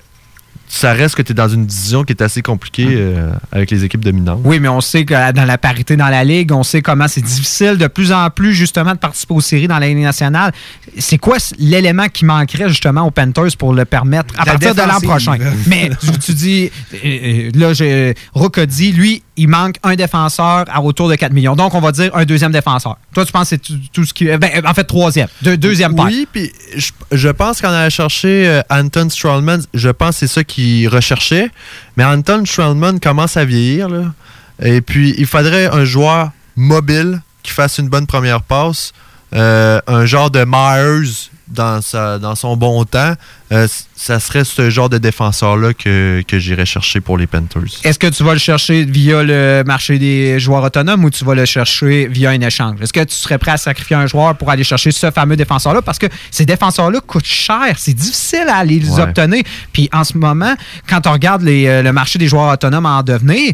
ça 0.68 0.94
reste 0.94 1.16
que 1.16 1.22
tu 1.22 1.34
es 1.34 1.36
dans 1.36 1.48
une 1.50 1.66
division 1.68 2.04
qui 2.04 2.14
est 2.14 2.22
assez 2.22 2.42
compliquée 2.42 2.88
euh, 2.90 3.32
avec 3.52 3.70
les 3.70 3.84
équipes 3.84 4.04
dominantes. 4.04 4.42
Oui, 4.44 4.60
mais 4.60 4.68
on 4.70 4.82
sait 4.82 5.06
que 5.06 5.32
dans 5.32 5.46
la 5.46 5.58
parité 5.60 5.96
dans 5.96 6.08
la 6.08 6.24
Ligue, 6.24 6.52
on 6.52 6.64
sait 6.64 6.82
comment 6.82 7.08
c'est 7.08 7.22
difficile 7.22 7.78
de 7.78 7.86
plus 7.88 8.12
en 8.12 8.30
plus, 8.32 8.54
justement, 8.54 8.94
de 8.94 8.98
participer 8.98 9.34
aux 9.36 9.42
séries 9.42 9.68
dans 9.68 9.78
la 9.78 9.88
Ligue 9.88 9.98
nationale. 10.00 10.52
C'est 10.98 11.20
quoi 11.20 11.38
l'élément 11.60 12.08
qui 12.08 12.26
manquerait, 12.26 12.70
justement, 12.70 13.04
aux 13.04 13.12
Panthers 13.12 13.56
pour 13.58 13.74
le 13.74 13.86
permettre 13.86 14.34
à 14.38 14.46
La 14.46 14.52
partir 14.54 14.74
de 14.74 14.82
l'an 14.82 15.00
prochain? 15.00 15.38
mais 15.68 15.92
tu, 16.02 16.20
tu 16.20 16.34
dis, 16.34 16.72
euh, 16.94 16.98
euh, 17.06 17.52
là, 17.54 17.74
je- 17.74 18.14
Rook 18.34 18.58
a 18.58 18.66
dit, 18.66 18.92
lui, 18.92 19.22
il 19.36 19.48
manque 19.48 19.76
un 19.84 19.96
défenseur 19.96 20.66
à 20.72 20.82
autour 20.82 21.10
de 21.10 21.16
4 21.16 21.34
millions. 21.34 21.56
Donc, 21.56 21.74
on 21.74 21.80
va 21.82 21.92
dire 21.92 22.12
un 22.16 22.24
deuxième 22.26 22.52
défenseur. 22.52 22.98
Toi, 23.14 23.26
tu 23.26 23.32
penses 23.32 23.50
que 23.50 23.56
c'est 23.56 23.92
tout, 23.92 24.06
ce 24.06 24.14
qui. 24.14 24.26
ben, 24.26 24.50
en 24.66 24.74
fait, 24.74 24.84
troisième. 24.84 25.28
Deux- 25.42 25.58
deuxième 25.58 25.96
paire. 25.96 26.06
Oui, 26.06 26.28
puis 26.32 26.52
je, 26.76 26.92
je 27.12 27.30
pense 27.30 27.60
qu'on 27.62 27.70
allait 27.70 27.90
chercher 27.90 28.48
euh, 28.48 28.62
Anton 28.70 29.10
Strollman. 29.10 29.60
Je 29.74 29.90
pense 29.90 30.12
que 30.12 30.16
c'est 30.20 30.28
ça 30.28 30.44
qu'il 30.44 30.88
recherchait. 30.88 31.50
Mais 31.98 32.04
Anton 32.06 32.44
Strollman 32.46 33.00
commence 33.00 33.36
à 33.38 33.46
vieillir. 33.46 33.90
Là. 33.90 34.14
Et 34.62 34.82
puis, 34.82 35.16
il 35.18 35.26
faudrait 35.26 35.66
un 35.68 35.84
joueur 35.86 36.32
mobile 36.56 37.22
qui 37.42 37.52
fasse 37.52 37.80
une 37.80 37.90
bonne 37.90 38.06
première 38.06 38.42
passe. 38.44 38.94
euh, 39.36 39.82
un 39.88 40.06
genre 40.06 40.30
de 40.30 40.46
Myers 40.48 41.30
dans, 41.48 41.82
sa, 41.82 42.20
dans 42.20 42.36
son 42.36 42.56
bon 42.56 42.84
temps, 42.86 43.14
euh, 43.52 43.68
ça 43.96 44.20
serait 44.20 44.44
ce 44.46 44.70
genre 44.70 44.90
de 44.90 44.98
défenseur-là 44.98 45.74
que, 45.74 46.24
que 46.28 46.40
j'irais 46.40 46.66
chercher 46.66 47.02
pour 47.02 47.18
les 47.18 47.28
Panthers. 47.28 47.62
Est-ce 47.84 48.00
que 48.00 48.08
tu 48.08 48.24
vas 48.24 48.34
le 48.34 48.40
chercher 48.40 48.86
via 48.86 49.22
le 49.24 49.64
marché 49.66 50.00
des 50.00 50.40
joueurs 50.40 50.64
autonomes 50.64 51.04
ou 51.04 51.10
tu 51.10 51.24
vas 51.26 51.36
le 51.36 51.46
chercher 51.46 52.08
via 52.08 52.32
un 52.32 52.42
échange? 52.42 52.82
Est-ce 52.82 52.94
que 52.94 53.04
tu 53.04 53.16
serais 53.16 53.38
prêt 53.38 53.52
à 53.52 53.58
sacrifier 53.58 53.96
un 53.96 54.08
joueur 54.08 54.36
pour 54.38 54.50
aller 54.50 54.64
chercher 54.64 54.92
ce 54.92 55.12
fameux 55.12 55.36
défenseur-là? 55.36 55.82
Parce 55.82 56.00
que 56.00 56.08
ces 56.32 56.46
défenseurs-là 56.46 57.00
coûtent 57.02 57.26
cher. 57.26 57.76
C'est 57.78 57.94
difficile 57.94 58.46
à 58.50 58.64
les 58.64 58.90
Ouais. 58.90 59.02
obtenir. 59.02 59.44
Puis 59.72 59.90
en 59.94 60.04
ce 60.04 60.18
moment, 60.18 60.56
quand 60.88 61.06
on 61.08 61.12
regarde 61.14 61.42
les, 61.44 61.68
euh, 61.68 61.82
le 61.82 61.92
marché 61.94 62.18
des 62.20 62.28
joueurs 62.28 62.52
autonomes 62.54 62.86
en 62.86 63.04
devenir, 63.04 63.54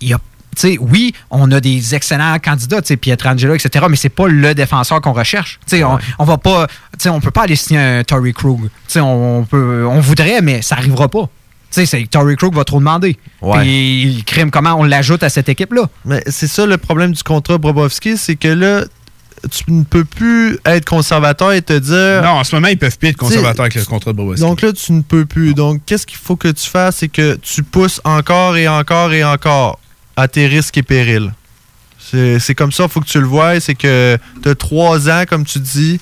il 0.00 0.08
y 0.08 0.12
a 0.14 0.18
tu 0.54 0.60
sais, 0.60 0.78
oui, 0.80 1.14
on 1.30 1.50
a 1.50 1.60
des 1.60 1.94
excellents 1.94 2.36
candidats, 2.38 2.82
tu 2.82 2.88
sais, 2.88 2.96
Pietrangelo, 2.96 3.54
etc., 3.54 3.86
mais 3.88 3.96
c'est 3.96 4.08
pas 4.10 4.28
le 4.28 4.54
défenseur 4.54 5.00
qu'on 5.00 5.12
recherche. 5.12 5.58
Tu 5.66 5.76
sais, 5.78 5.84
on, 5.84 5.98
on 6.18 6.24
va 6.24 6.36
pas, 6.38 6.66
tu 6.66 6.74
sais, 6.98 7.08
on 7.08 7.20
peut 7.20 7.30
pas 7.30 7.42
aller 7.44 7.56
signer 7.56 7.80
un 7.80 8.04
Tory 8.04 8.32
Krug. 8.34 8.62
Tu 8.64 8.68
sais, 8.88 9.00
on, 9.00 9.38
on 9.40 9.44
peut, 9.44 9.86
on 9.88 10.00
voudrait, 10.00 10.42
mais 10.42 10.60
ça 10.62 10.76
arrivera 10.76 11.08
pas. 11.08 11.28
Tu 11.70 11.80
sais, 11.80 11.86
c'est- 11.86 12.10
Tory 12.10 12.36
Krug 12.36 12.54
va 12.54 12.64
trop 12.64 12.80
demander. 12.80 13.16
Ouais. 13.40 13.60
Puis, 13.62 14.22
crime, 14.26 14.50
comment 14.50 14.74
on 14.74 14.82
l'ajoute 14.84 15.22
à 15.22 15.30
cette 15.30 15.48
équipe-là? 15.48 15.88
Mais 16.04 16.22
c'est 16.26 16.46
ça 16.48 16.66
le 16.66 16.76
problème 16.76 17.12
du 17.12 17.22
contrat 17.22 17.56
Bobovski, 17.56 18.18
c'est 18.18 18.36
que 18.36 18.48
là, 18.48 18.84
tu 19.50 19.64
ne 19.72 19.82
peux 19.82 20.04
plus 20.04 20.58
être 20.66 20.84
conservateur 20.84 21.52
et 21.52 21.62
te 21.62 21.76
dire. 21.78 22.22
Non, 22.22 22.38
en 22.38 22.44
ce 22.44 22.54
moment, 22.54 22.68
ils 22.68 22.78
peuvent 22.78 22.96
plus 22.98 23.08
être 23.08 23.16
conservateurs 23.16 23.62
avec 23.64 23.74
le 23.74 23.84
contrat 23.84 24.12
de. 24.12 24.34
Donc 24.36 24.60
là, 24.62 24.72
tu 24.72 24.92
ne 24.92 25.00
peux 25.00 25.24
plus. 25.24 25.54
Donc, 25.54 25.80
qu'est-ce 25.86 26.06
qu'il 26.06 26.18
faut 26.18 26.36
que 26.36 26.48
tu 26.48 26.68
fasses? 26.68 26.96
C'est 26.96 27.08
que 27.08 27.36
tu 27.36 27.62
pousses 27.62 28.00
encore 28.04 28.56
et 28.56 28.68
encore 28.68 29.12
et 29.14 29.24
encore 29.24 29.78
à 30.16 30.28
tes 30.28 30.46
risques 30.46 30.78
et 30.78 30.82
périls. 30.82 31.32
C'est 31.98 32.54
comme 32.54 32.72
ça, 32.72 32.84
il 32.84 32.88
faut 32.90 33.00
que 33.00 33.06
tu 33.06 33.20
le 33.20 33.26
vois. 33.26 33.58
C'est 33.60 33.74
que 33.74 34.18
tu 34.42 34.48
as 34.48 34.54
trois 34.54 35.08
ans, 35.08 35.24
comme 35.28 35.44
tu 35.44 35.58
dis. 35.60 36.00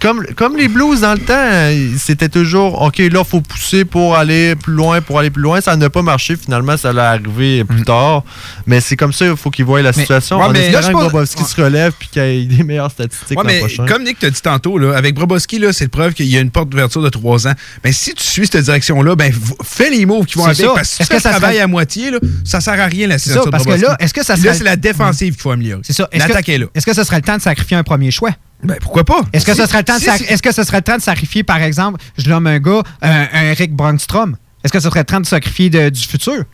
Comme, 0.00 0.24
comme 0.36 0.56
les 0.56 0.68
Blues 0.68 1.00
dans 1.00 1.12
le 1.12 1.18
temps, 1.18 1.98
c'était 1.98 2.28
toujours 2.28 2.82
OK, 2.82 2.98
là, 2.98 3.06
il 3.20 3.24
faut 3.24 3.40
pousser 3.40 3.84
pour 3.84 4.16
aller 4.16 4.54
plus 4.56 4.72
loin, 4.74 5.00
pour 5.00 5.18
aller 5.18 5.30
plus 5.30 5.42
loin. 5.42 5.60
Ça 5.60 5.76
n'a 5.76 5.90
pas 5.90 6.02
marché. 6.02 6.36
Finalement, 6.36 6.76
ça 6.76 6.90
allait 6.90 7.00
arriver 7.00 7.64
plus 7.64 7.82
tard. 7.82 8.22
Mais 8.66 8.80
c'est 8.80 8.96
comme 8.96 9.12
ça, 9.12 9.26
il 9.26 9.36
faut 9.36 9.50
qu'ils 9.50 9.64
voient 9.64 9.82
la 9.82 9.90
Mm. 9.90 9.94
Mais- 9.96 10.02
situation. 10.02 10.38
Ouais, 10.38 10.44
en 10.44 10.50
mais 10.52 10.66
espérant 10.66 10.86
là, 10.86 10.92
que 11.06 11.12
Bobovski 11.12 11.44
se 11.44 11.60
relève 11.60 11.92
puis 11.98 12.08
qu'il 12.08 12.22
ait 12.22 12.44
des 12.44 12.62
meilleures 12.62 12.90
statistiques 12.90 13.38
Ouais, 13.38 13.44
mais 13.46 13.58
prochain. 13.60 13.86
comme 13.86 14.04
Nick 14.04 14.18
t'a 14.18 14.30
dit 14.30 14.40
tantôt, 14.42 14.78
là, 14.78 14.96
avec 14.96 15.14
Broboski, 15.14 15.58
là, 15.58 15.72
c'est 15.72 15.84
le 15.84 15.90
preuve 15.90 16.12
qu'il 16.14 16.26
y 16.26 16.36
a 16.36 16.40
une 16.40 16.50
porte 16.50 16.68
d'ouverture 16.68 17.02
de 17.02 17.08
trois 17.08 17.46
ans. 17.48 17.52
Mais 17.84 17.92
si 17.92 18.14
tu 18.14 18.22
suis 18.22 18.46
cette 18.46 18.64
direction-là, 18.64 19.16
ben, 19.16 19.32
fais 19.64 19.90
les 19.90 20.06
moves 20.06 20.26
qui 20.26 20.38
vont 20.38 20.44
avec. 20.44 20.56
ça. 20.56 20.72
Parce 20.74 20.88
que 20.90 20.96
si 20.96 20.96
tu 20.98 21.02
que 21.04 21.08
fais 21.08 21.14
le 21.16 21.20
ça 21.20 21.30
travail 21.30 21.54
serait- 21.54 21.62
à 21.64 21.66
moitié, 21.66 22.10
là, 22.10 22.18
ça 22.44 22.60
sert 22.60 22.80
à 22.80 22.86
rien 22.86 23.06
la 23.06 23.18
ça, 23.18 23.44
de 23.44 23.50
parce 23.50 23.64
que 23.64 23.70
là, 23.72 23.96
est-ce 24.00 24.14
que 24.14 24.24
ça 24.24 24.36
Là, 24.36 24.54
c'est 24.54 24.64
la 24.64 24.76
défensive 24.76 25.34
qu'il 25.34 25.42
faut 25.42 25.50
améliorer. 25.50 25.82
C'est 25.84 25.92
ça. 25.92 26.08
Est-ce 26.12 26.26
L'attaque 26.28 26.46
que, 26.46 26.52
est 26.52 26.58
là. 26.58 26.66
Est-ce 26.74 26.86
que 26.86 26.94
ce 26.94 27.04
serait 27.04 27.16
le 27.16 27.22
temps 27.22 27.36
de 27.36 27.42
sacrifier 27.42 27.76
un 27.76 27.82
premier 27.82 28.10
choix? 28.10 28.30
Ben, 28.62 28.76
pourquoi 28.80 29.04
pas? 29.04 29.22
Est-ce 29.32 29.46
que, 29.46 29.52
Si- 29.54 29.60
ce 29.60 29.66
serait 29.66 29.78
le 29.78 29.84
temps 29.84 29.94
de 29.96 30.00
si- 30.00 30.06
sac- 30.06 30.18
si- 30.18 30.24
est-ce 30.24 30.42
que 30.42 30.52
ce 30.52 30.62
serait 30.64 30.78
le 30.78 30.82
temps 30.82 30.96
de 30.96 31.02
sacrifier, 31.02 31.42
par 31.42 31.62
exemple, 31.62 32.00
je 32.18 32.28
nomme 32.28 32.46
un 32.46 32.58
gars, 32.58 32.82
un, 33.00 33.26
un 33.32 33.42
Eric 33.52 33.74
Brandstrom? 33.74 34.36
Est-ce 34.62 34.72
que 34.72 34.80
ce 34.80 34.88
serait 34.90 35.00
le 35.00 35.04
temps 35.06 35.20
de 35.20 35.26
sacrifier 35.26 35.70
de- 35.70 35.88
du 35.88 36.00
futur? 36.00 36.44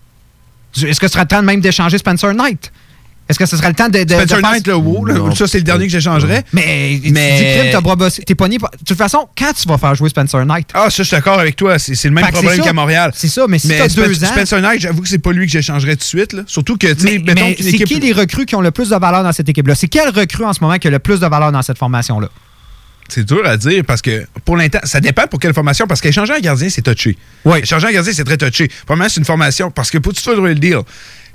Est-ce 0.77 1.01
que 1.01 1.09
ce 1.09 1.13
serait 1.15 1.23
le 1.25 1.29
temps 1.29 1.43
même 1.43 1.61
d'échanger 1.61 1.99
Spencer 1.99 2.33
Knight? 2.35 2.71
Est-ce 3.29 3.39
que 3.39 3.47
ce 3.47 3.57
serait 3.57 3.69
le 3.69 3.75
temps 3.75 3.89
de. 3.89 4.05
de 4.05 4.09
Spencer 4.09 4.63
de 4.63 4.71
là, 4.71 4.79
wow, 4.79 5.05
là, 5.05 5.35
ça, 5.35 5.47
c'est 5.49 5.59
le 5.59 5.65
dernier 5.65 5.87
que 5.87 5.93
j'échangerais? 5.93 6.45
Mais, 6.53 7.01
Mais- 7.11 7.39
tu 7.41 8.21
dis, 8.21 8.25
t'es 8.25 8.35
pogné. 8.35 8.59
De 8.59 8.65
toute 8.87 8.97
façon, 8.97 9.29
quand 9.37 9.53
tu 9.53 9.67
vas 9.69 9.79
faire 9.79 9.95
jouer 9.97 10.09
Spencer 10.11 10.45
Knight? 10.47 10.69
Ah, 10.75 10.91
ça, 10.91 11.03
je 11.03 11.03
suis 11.03 11.17
d'accord 11.17 11.41
avec 11.41 11.57
toi. 11.57 11.79
C'est 11.79 12.01
le 12.05 12.11
même 12.11 12.27
problème 12.29 12.61
qu'à 12.61 12.73
Montréal. 12.73 13.11
C'est 13.15 13.29
ça, 13.29 13.47
mais 13.49 13.59
si 13.59 13.69
t'as 13.69 13.89
deux 13.89 14.25
ans- 14.25 14.29
Spencer 14.29 14.61
Knight, 14.61 14.81
j'avoue 14.81 15.03
que 15.03 15.09
c'est 15.09 15.19
pas 15.19 15.33
lui 15.33 15.47
que 15.47 15.53
j'échangerais 15.53 15.97
tout 15.97 16.01
de 16.01 16.05
suite. 16.05 16.33
Là. 16.35 16.43
Surtout 16.47 16.77
que, 16.77 16.93
tu 16.93 17.01
sais, 17.01 17.19
Mais, 17.19 17.35
mettons 17.35 17.55
c'est 17.59 17.73
qui 17.73 18.01
les 18.01 18.13
recrues 18.13 18.47
qui 18.47 18.55
ont 18.55 18.61
le 18.61 18.71
plus 18.71 18.91
de 18.91 18.97
valeur 18.97 19.25
dans 19.25 19.33
cette 19.33 19.49
équipe-là? 19.49 19.75
C'est 19.75 19.89
quel 19.89 20.09
recrue 20.11 20.45
en 20.45 20.53
ce 20.53 20.61
moment 20.61 20.77
qui 20.79 20.87
a 20.89 20.91
le 20.91 20.99
plus 20.99 21.19
de 21.21 21.27
valeur 21.27 21.51
dans 21.51 21.63
cette 21.63 21.79
formation-là? 21.79 22.29
C'est 23.09 23.25
dur 23.25 23.47
à 23.47 23.57
dire 23.57 23.85
parce 23.87 24.03
que 24.03 24.27
pour 24.45 24.57
l'instant, 24.57 24.81
ça 24.83 24.99
dépend 25.01 25.27
pour 25.29 25.39
quelle 25.39 25.55
formation. 25.55 25.87
Parce 25.87 26.01
qu'échanger 26.01 26.35
un 26.35 26.41
gardien, 26.41 26.69
c'est 26.69 26.83
touché. 26.83 27.17
Oui. 27.45 27.59
Échanger 27.63 27.87
un 27.87 27.93
gardien, 27.93 28.13
c'est 28.13 28.25
très 28.25 28.37
touché. 28.37 28.69
Premièrement, 28.85 29.09
c'est 29.09 29.21
une 29.21 29.25
formation 29.25 29.71
parce 29.71 29.91
que 29.91 29.99
pour 29.99 30.13
tout 30.13 30.31
le 30.35 30.55
deal, 30.57 30.79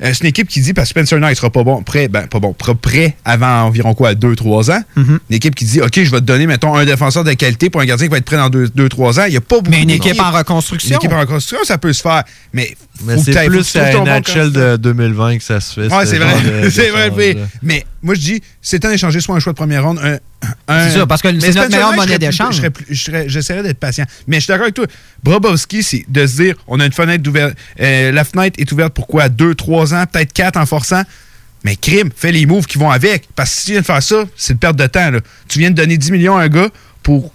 euh, 0.04 0.12
c'est 0.14 0.22
une 0.22 0.28
équipe 0.30 0.48
qui 0.48 0.62
dit 0.62 0.74
parce 0.74 0.90
que 0.94 1.00
Spencer 1.00 1.20
Knight 1.20 1.38
sera 1.38 1.50
pas 1.50 1.64
bon 1.64 1.84
prêt, 1.84 2.08
ben 2.08 2.28
pas 2.28 2.40
bon, 2.40 2.54
prêt 2.54 3.16
avant 3.26 3.64
environ 3.64 3.94
quoi, 3.94 4.14
2-3 4.14 4.72
ans. 4.72 4.84
Mm-hmm. 4.98 5.20
Une 5.30 5.36
équipe 5.36 5.56
qui 5.56 5.66
dit 5.66 5.82
OK, 5.82 5.92
je 5.96 6.10
vais 6.12 6.20
te 6.20 6.26
donner, 6.26 6.48
mettons, 6.48 6.76
un 6.76 6.86
défenseur 6.86 7.24
de 7.24 7.34
qualité 7.34 7.70
pour 7.70 7.82
un 7.82 7.86
gardien 7.86 8.08
qui 8.08 8.12
va 8.12 8.18
être 8.18 8.26
prêt 8.26 8.38
dans 8.38 8.50
2-3 8.50 9.20
ans. 9.20 9.24
Il 9.26 9.32
n'y 9.32 9.38
a 9.38 9.42
pas 9.42 9.58
beaucoup 9.58 9.70
Mais 9.72 9.84
une 9.84 9.90
équipe 9.92 10.20
en 10.20 10.32
reconstruction. 10.32 10.90
Une 10.90 10.96
équipe 10.96 11.14
en 11.14 11.20
reconstruction, 11.20 11.64
ça 11.66 11.78
peut 11.78 11.94
se 11.94 12.02
faire. 12.02 12.24
Mais, 12.54 12.76
Mais 13.06 13.18
c'est 13.18 13.46
plus 13.48 13.76
à 13.76 13.92
NHL 13.94 14.52
de 14.52 14.78
2020 14.78 15.38
que 15.38 15.44
ça 15.44 15.60
se 15.60 15.74
fait. 15.82 15.94
Ouais, 15.94 16.06
ce 16.06 16.12
c'est 16.12 16.18
vrai. 16.18 16.70
c'est 16.70 16.90
vrai. 16.90 17.12
mais-. 17.16 17.38
Mais 17.62 17.86
moi, 18.04 18.16
je 18.16 18.20
dis, 18.22 18.42
c'est 18.62 18.80
temps 18.80 18.90
d'échanger 18.90 19.20
soit 19.22 19.36
un 19.36 19.40
choix 19.40 19.54
de 19.54 19.58
première 19.58 19.84
ronde, 19.84 20.00
un. 20.04 20.18
un- 20.68 20.90
C'est 20.90 20.98
ça, 20.98 21.06
parce 21.06 21.22
que 21.22 21.28
c'est 21.40 21.54
notre 21.54 21.70
meilleure 21.70 21.94
monnaie 21.94 22.18
d'échange. 22.18 22.56
je 22.56 22.58
serais 22.58 22.70
plus- 22.72 22.86
je 22.90 23.04
serais- 23.04 23.30
J'essaierais 23.30 23.62
d'être 23.64 23.78
patient. 23.80 24.06
Mais 24.28 24.38
je 24.38 24.42
suis 24.42 24.48
d'accord 24.48 24.64
avec 24.64 24.74
toi. 24.74 24.86
Brobowski, 25.24 25.84
c'est 25.84 26.06
de 26.08 26.26
se 26.26 26.36
dire, 26.42 26.56
on 26.68 26.80
a 26.80 26.86
une 26.86 26.92
fenêtre 26.92 27.22
d'ouverture. 27.24 27.56
la 27.78 28.24
fenêtre 28.24 28.60
est 28.60 28.72
ouverte 28.72 28.94
pour 28.94 29.06
quoi? 29.08 29.30
2, 29.30 29.54
3 29.92 30.02
ans, 30.02 30.06
peut-être 30.12 30.34
4 30.34 30.58
en 30.58 30.66
forçant. 30.66 31.04
Mais 31.64 31.76
crime, 31.76 32.10
fais 32.16 32.32
les 32.32 32.46
moves 32.46 32.66
qui 32.66 32.78
vont 32.78 32.90
avec. 32.90 33.28
Parce 33.36 33.52
que 33.52 33.56
si 33.58 33.66
tu 33.66 33.72
viens 33.74 33.82
de 33.82 33.86
faire 33.86 34.02
ça, 34.02 34.24
c'est 34.36 34.54
une 34.54 34.60
perte 34.60 34.76
de 34.76 34.88
temps. 34.88 35.12
là. 35.12 35.20
Tu 35.48 35.60
viens 35.60 35.70
de 35.70 35.76
donner 35.76 35.98
10 35.98 36.12
millions 36.12 36.38
à 36.38 36.44
un 36.44 36.48
gars 36.48 36.70
pour 37.04 37.32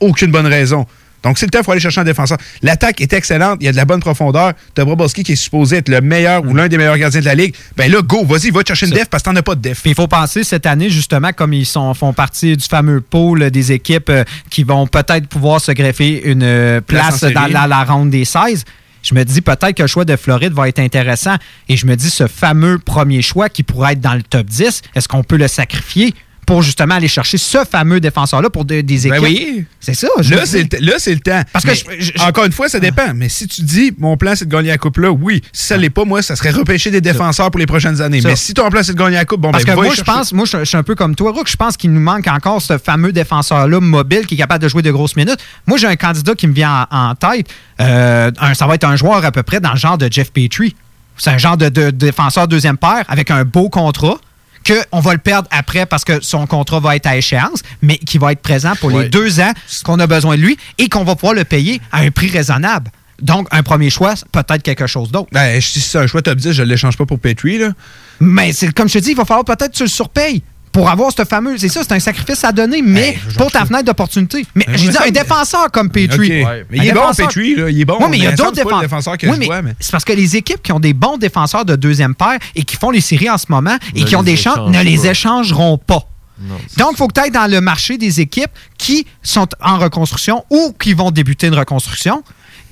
aucune 0.00 0.30
bonne 0.30 0.46
raison. 0.46 0.86
Donc, 1.22 1.38
c'est 1.38 1.44
le 1.44 1.50
temps 1.50 1.62
pour 1.62 1.72
aller 1.72 1.82
chercher 1.82 2.00
un 2.00 2.04
défenseur. 2.04 2.38
L'attaque 2.62 3.02
est 3.02 3.12
excellente, 3.12 3.58
il 3.60 3.66
y 3.66 3.68
a 3.68 3.72
de 3.72 3.76
la 3.76 3.84
bonne 3.84 4.00
profondeur. 4.00 4.54
Tu 4.74 4.80
as 4.80 4.84
Brobowski 4.86 5.22
qui 5.22 5.32
est 5.32 5.36
supposé 5.36 5.76
être 5.76 5.90
le 5.90 6.00
meilleur 6.00 6.44
ou 6.46 6.54
l'un 6.54 6.66
des 6.66 6.78
meilleurs 6.78 6.96
gardiens 6.96 7.20
de 7.20 7.26
la 7.26 7.34
ligue. 7.34 7.54
Ben 7.76 7.92
là, 7.92 8.00
go, 8.00 8.24
vas-y, 8.24 8.50
va 8.50 8.62
te 8.62 8.68
chercher 8.68 8.86
une 8.86 8.92
def 8.92 9.08
parce 9.10 9.22
que 9.22 9.28
t'en 9.28 9.36
as 9.36 9.42
pas 9.42 9.54
de 9.54 9.60
def. 9.60 9.82
Il 9.84 9.94
faut 9.94 10.08
penser 10.08 10.44
cette 10.44 10.64
année, 10.64 10.88
justement, 10.88 11.32
comme 11.34 11.52
ils 11.52 11.66
sont, 11.66 11.92
font 11.92 12.14
partie 12.14 12.56
du 12.56 12.66
fameux 12.66 13.02
pôle 13.02 13.50
des 13.50 13.72
équipes 13.72 14.08
euh, 14.08 14.24
qui 14.48 14.64
vont 14.64 14.86
peut-être 14.86 15.28
pouvoir 15.28 15.60
se 15.60 15.72
greffer 15.72 16.22
une 16.24 16.42
euh, 16.42 16.80
Place 16.80 17.22
dans 17.22 17.46
la, 17.48 17.66
la 17.66 17.84
ronde 17.84 18.08
des 18.08 18.24
16. 18.24 18.64
Je 19.02 19.14
me 19.14 19.24
dis 19.24 19.40
peut-être 19.40 19.74
que 19.74 19.82
le 19.82 19.88
choix 19.88 20.04
de 20.04 20.16
Floride 20.16 20.52
va 20.52 20.68
être 20.68 20.78
intéressant. 20.78 21.36
Et 21.68 21.76
je 21.76 21.86
me 21.86 21.96
dis 21.96 22.10
ce 22.10 22.26
fameux 22.26 22.78
premier 22.78 23.22
choix 23.22 23.48
qui 23.48 23.62
pourrait 23.62 23.92
être 23.92 24.00
dans 24.00 24.14
le 24.14 24.22
top 24.22 24.46
10, 24.46 24.82
est-ce 24.94 25.08
qu'on 25.08 25.22
peut 25.22 25.36
le 25.36 25.48
sacrifier? 25.48 26.14
Pour 26.50 26.62
justement 26.62 26.96
aller 26.96 27.06
chercher 27.06 27.38
ce 27.38 27.58
fameux 27.64 28.00
défenseur-là 28.00 28.50
pour 28.50 28.64
de- 28.64 28.80
des 28.80 29.06
équipes? 29.06 29.20
Ben 29.20 29.22
oui. 29.22 29.64
C'est 29.78 29.94
ça. 29.94 30.08
je 30.20 30.34
Là, 30.34 30.44
c'est 30.46 30.62
le, 30.80 31.14
le 31.14 31.20
temps. 31.20 31.42
Parce 31.52 31.64
que 31.64 31.74
je- 31.74 31.84
je- 32.16 32.22
encore 32.24 32.44
une 32.44 32.50
fois, 32.50 32.68
ça 32.68 32.80
dépend. 32.80 33.14
Mais 33.14 33.28
si 33.28 33.46
tu 33.46 33.62
dis, 33.62 33.92
mon 33.98 34.16
plan, 34.16 34.32
c'est 34.34 34.46
de 34.46 34.50
gagner 34.50 34.70
la 34.70 34.76
coupe 34.78 34.96
là, 34.96 35.12
oui. 35.12 35.42
Si 35.52 35.68
ça 35.68 35.76
l'est 35.76 35.90
pas, 35.90 36.04
moi, 36.04 36.22
ça 36.22 36.34
serait 36.34 36.50
repêcher 36.50 36.90
des 36.90 37.00
défenseurs 37.00 37.52
pour 37.52 37.60
les 37.60 37.66
prochaines 37.66 38.00
années. 38.02 38.20
Ça. 38.20 38.26
Mais 38.30 38.34
si 38.34 38.52
ton 38.52 38.68
plan, 38.68 38.82
c'est 38.82 38.94
de 38.94 38.98
gagner 38.98 39.14
la 39.14 39.24
coupe, 39.24 39.40
bon, 39.42 39.52
Parce 39.52 39.64
ben, 39.64 39.76
que 39.76 39.80
moi, 39.80 39.94
je 39.94 40.02
pense, 40.02 40.32
moi, 40.32 40.44
je 40.44 40.64
suis 40.64 40.76
un 40.76 40.82
peu 40.82 40.96
comme 40.96 41.14
toi, 41.14 41.30
Rook. 41.30 41.48
Je 41.48 41.54
pense 41.56 41.76
qu'il 41.76 41.92
nous 41.92 42.00
manque 42.00 42.26
encore 42.26 42.60
ce 42.60 42.78
fameux 42.78 43.12
défenseur-là 43.12 43.78
mobile 43.78 44.26
qui 44.26 44.34
est 44.34 44.38
capable 44.38 44.64
de 44.64 44.68
jouer 44.68 44.82
de 44.82 44.90
grosses 44.90 45.14
minutes. 45.14 45.38
Moi, 45.68 45.78
j'ai 45.78 45.86
un 45.86 45.94
candidat 45.94 46.34
qui 46.34 46.48
me 46.48 46.52
vient 46.52 46.88
en, 46.90 47.10
en 47.10 47.14
tête. 47.14 47.46
Euh, 47.80 48.32
un- 48.40 48.54
ça 48.54 48.66
va 48.66 48.74
être 48.74 48.82
un 48.84 48.96
joueur 48.96 49.24
à 49.24 49.30
peu 49.30 49.44
près 49.44 49.60
dans 49.60 49.70
le 49.72 49.78
genre 49.78 49.98
de 49.98 50.08
Jeff 50.10 50.32
Petrie. 50.32 50.74
C'est 51.16 51.30
un 51.30 51.38
genre 51.38 51.56
de, 51.56 51.68
de 51.68 51.90
défenseur 51.90 52.48
deuxième 52.48 52.76
paire 52.76 53.04
avec 53.06 53.30
un 53.30 53.44
beau 53.44 53.68
contrat 53.68 54.16
qu'on 54.66 55.00
va 55.00 55.12
le 55.12 55.18
perdre 55.18 55.48
après 55.50 55.86
parce 55.86 56.04
que 56.04 56.22
son 56.22 56.46
contrat 56.46 56.80
va 56.80 56.96
être 56.96 57.06
à 57.06 57.16
échéance, 57.16 57.62
mais 57.82 57.98
qui 57.98 58.18
va 58.18 58.32
être 58.32 58.42
présent 58.42 58.72
pour 58.80 58.90
les 58.90 59.08
deux 59.08 59.40
ans 59.40 59.52
qu'on 59.84 59.98
a 59.98 60.06
besoin 60.06 60.36
de 60.36 60.42
lui 60.42 60.58
et 60.78 60.88
qu'on 60.88 61.04
va 61.04 61.14
pouvoir 61.14 61.34
le 61.34 61.44
payer 61.44 61.80
à 61.92 62.00
un 62.00 62.10
prix 62.10 62.28
raisonnable. 62.28 62.90
Donc, 63.20 63.48
un 63.50 63.62
premier 63.62 63.90
choix, 63.90 64.14
peut-être 64.32 64.62
quelque 64.62 64.86
chose 64.86 65.10
d'autre. 65.10 65.28
Ben, 65.32 65.60
si 65.60 65.80
c'est 65.80 65.98
un 65.98 66.06
choix 66.06 66.22
top 66.22 66.38
10, 66.38 66.52
je 66.52 66.62
ne 66.62 66.68
l'échange 66.68 66.96
pas 66.96 67.04
pour 67.04 67.18
Petrie, 67.18 67.58
là. 67.58 67.70
Mais 68.18 68.52
c'est 68.52 68.72
comme 68.72 68.88
je 68.88 68.94
te 68.94 68.98
dis, 68.98 69.10
il 69.10 69.16
va 69.16 69.24
falloir 69.24 69.44
peut-être 69.44 69.72
que 69.72 69.76
tu 69.76 69.82
le 69.82 69.88
surpayes 69.88 70.42
pour 70.72 70.88
avoir 70.88 71.10
ce 71.16 71.24
fameux. 71.24 71.58
C'est 71.58 71.68
ça, 71.68 71.80
c'est 71.82 71.92
un 71.92 71.98
sacrifice 72.00 72.44
à 72.44 72.52
donner, 72.52 72.80
mais 72.82 73.18
pour 73.36 73.50
ta 73.50 73.64
fenêtre 73.66 73.84
d'opportunité. 73.84 74.46
Mais 74.54 74.64
Ben, 74.66 74.76
j'ai 74.76 74.88
dit 74.90 74.96
un 75.04 75.10
défenseur 75.10 75.70
comme 75.72 75.90
Petrie. 75.90 76.42
OK. 76.42 76.48
Mais 76.70 76.78
il 76.78 76.86
est 76.88 76.92
bon, 76.92 77.00
Petrie, 77.16 77.54
là. 77.56 77.70
Il 77.70 77.80
est 77.80 77.84
bon. 77.84 77.96
Oui, 78.00 78.06
mais 78.10 78.18
il 78.18 78.22
y 78.24 78.26
a 78.26 78.32
d'autres 78.32 78.52
défenseurs. 78.52 78.80
défenseur 78.80 79.18
que 79.18 79.26
Oui, 79.26 79.34
je 79.34 79.38
mais 79.40 79.46
vois, 79.46 79.62
mais- 79.62 79.74
C'est 79.80 79.90
parce 79.90 80.04
que 80.04 80.12
les 80.12 80.36
équipes 80.36 80.62
qui 80.62 80.72
ont 80.72 80.80
des 80.80 80.92
bons 80.92 81.16
défenseurs 81.18 81.64
de 81.64 81.74
deuxième 81.76 82.14
paire 82.14 82.38
et 82.54 82.62
qui 82.62 82.76
font 82.76 82.90
les 82.90 83.00
séries 83.00 83.30
en 83.30 83.38
ce 83.38 83.46
moment 83.48 83.76
et 83.94 84.00
Ne 84.02 84.06
qui 84.06 84.14
ont 84.16 84.22
des 84.22 84.36
chances 84.36 84.70
ne 84.70 84.82
les 84.82 85.06
échangeront 85.08 85.76
pas. 85.78 86.06
Non, 86.42 86.54
Donc, 86.78 86.92
il 86.92 86.96
faut 86.96 87.06
que 87.08 87.12
tu 87.14 87.20
ailles 87.20 87.30
dans 87.30 87.50
le 87.50 87.60
marché 87.60 87.98
des 87.98 88.20
équipes 88.20 88.50
qui 88.78 89.06
sont 89.22 89.46
en 89.60 89.78
reconstruction 89.78 90.44
ou 90.48 90.72
qui 90.80 90.94
vont 90.94 91.10
débuter 91.10 91.48
une 91.48 91.54
reconstruction. 91.54 92.22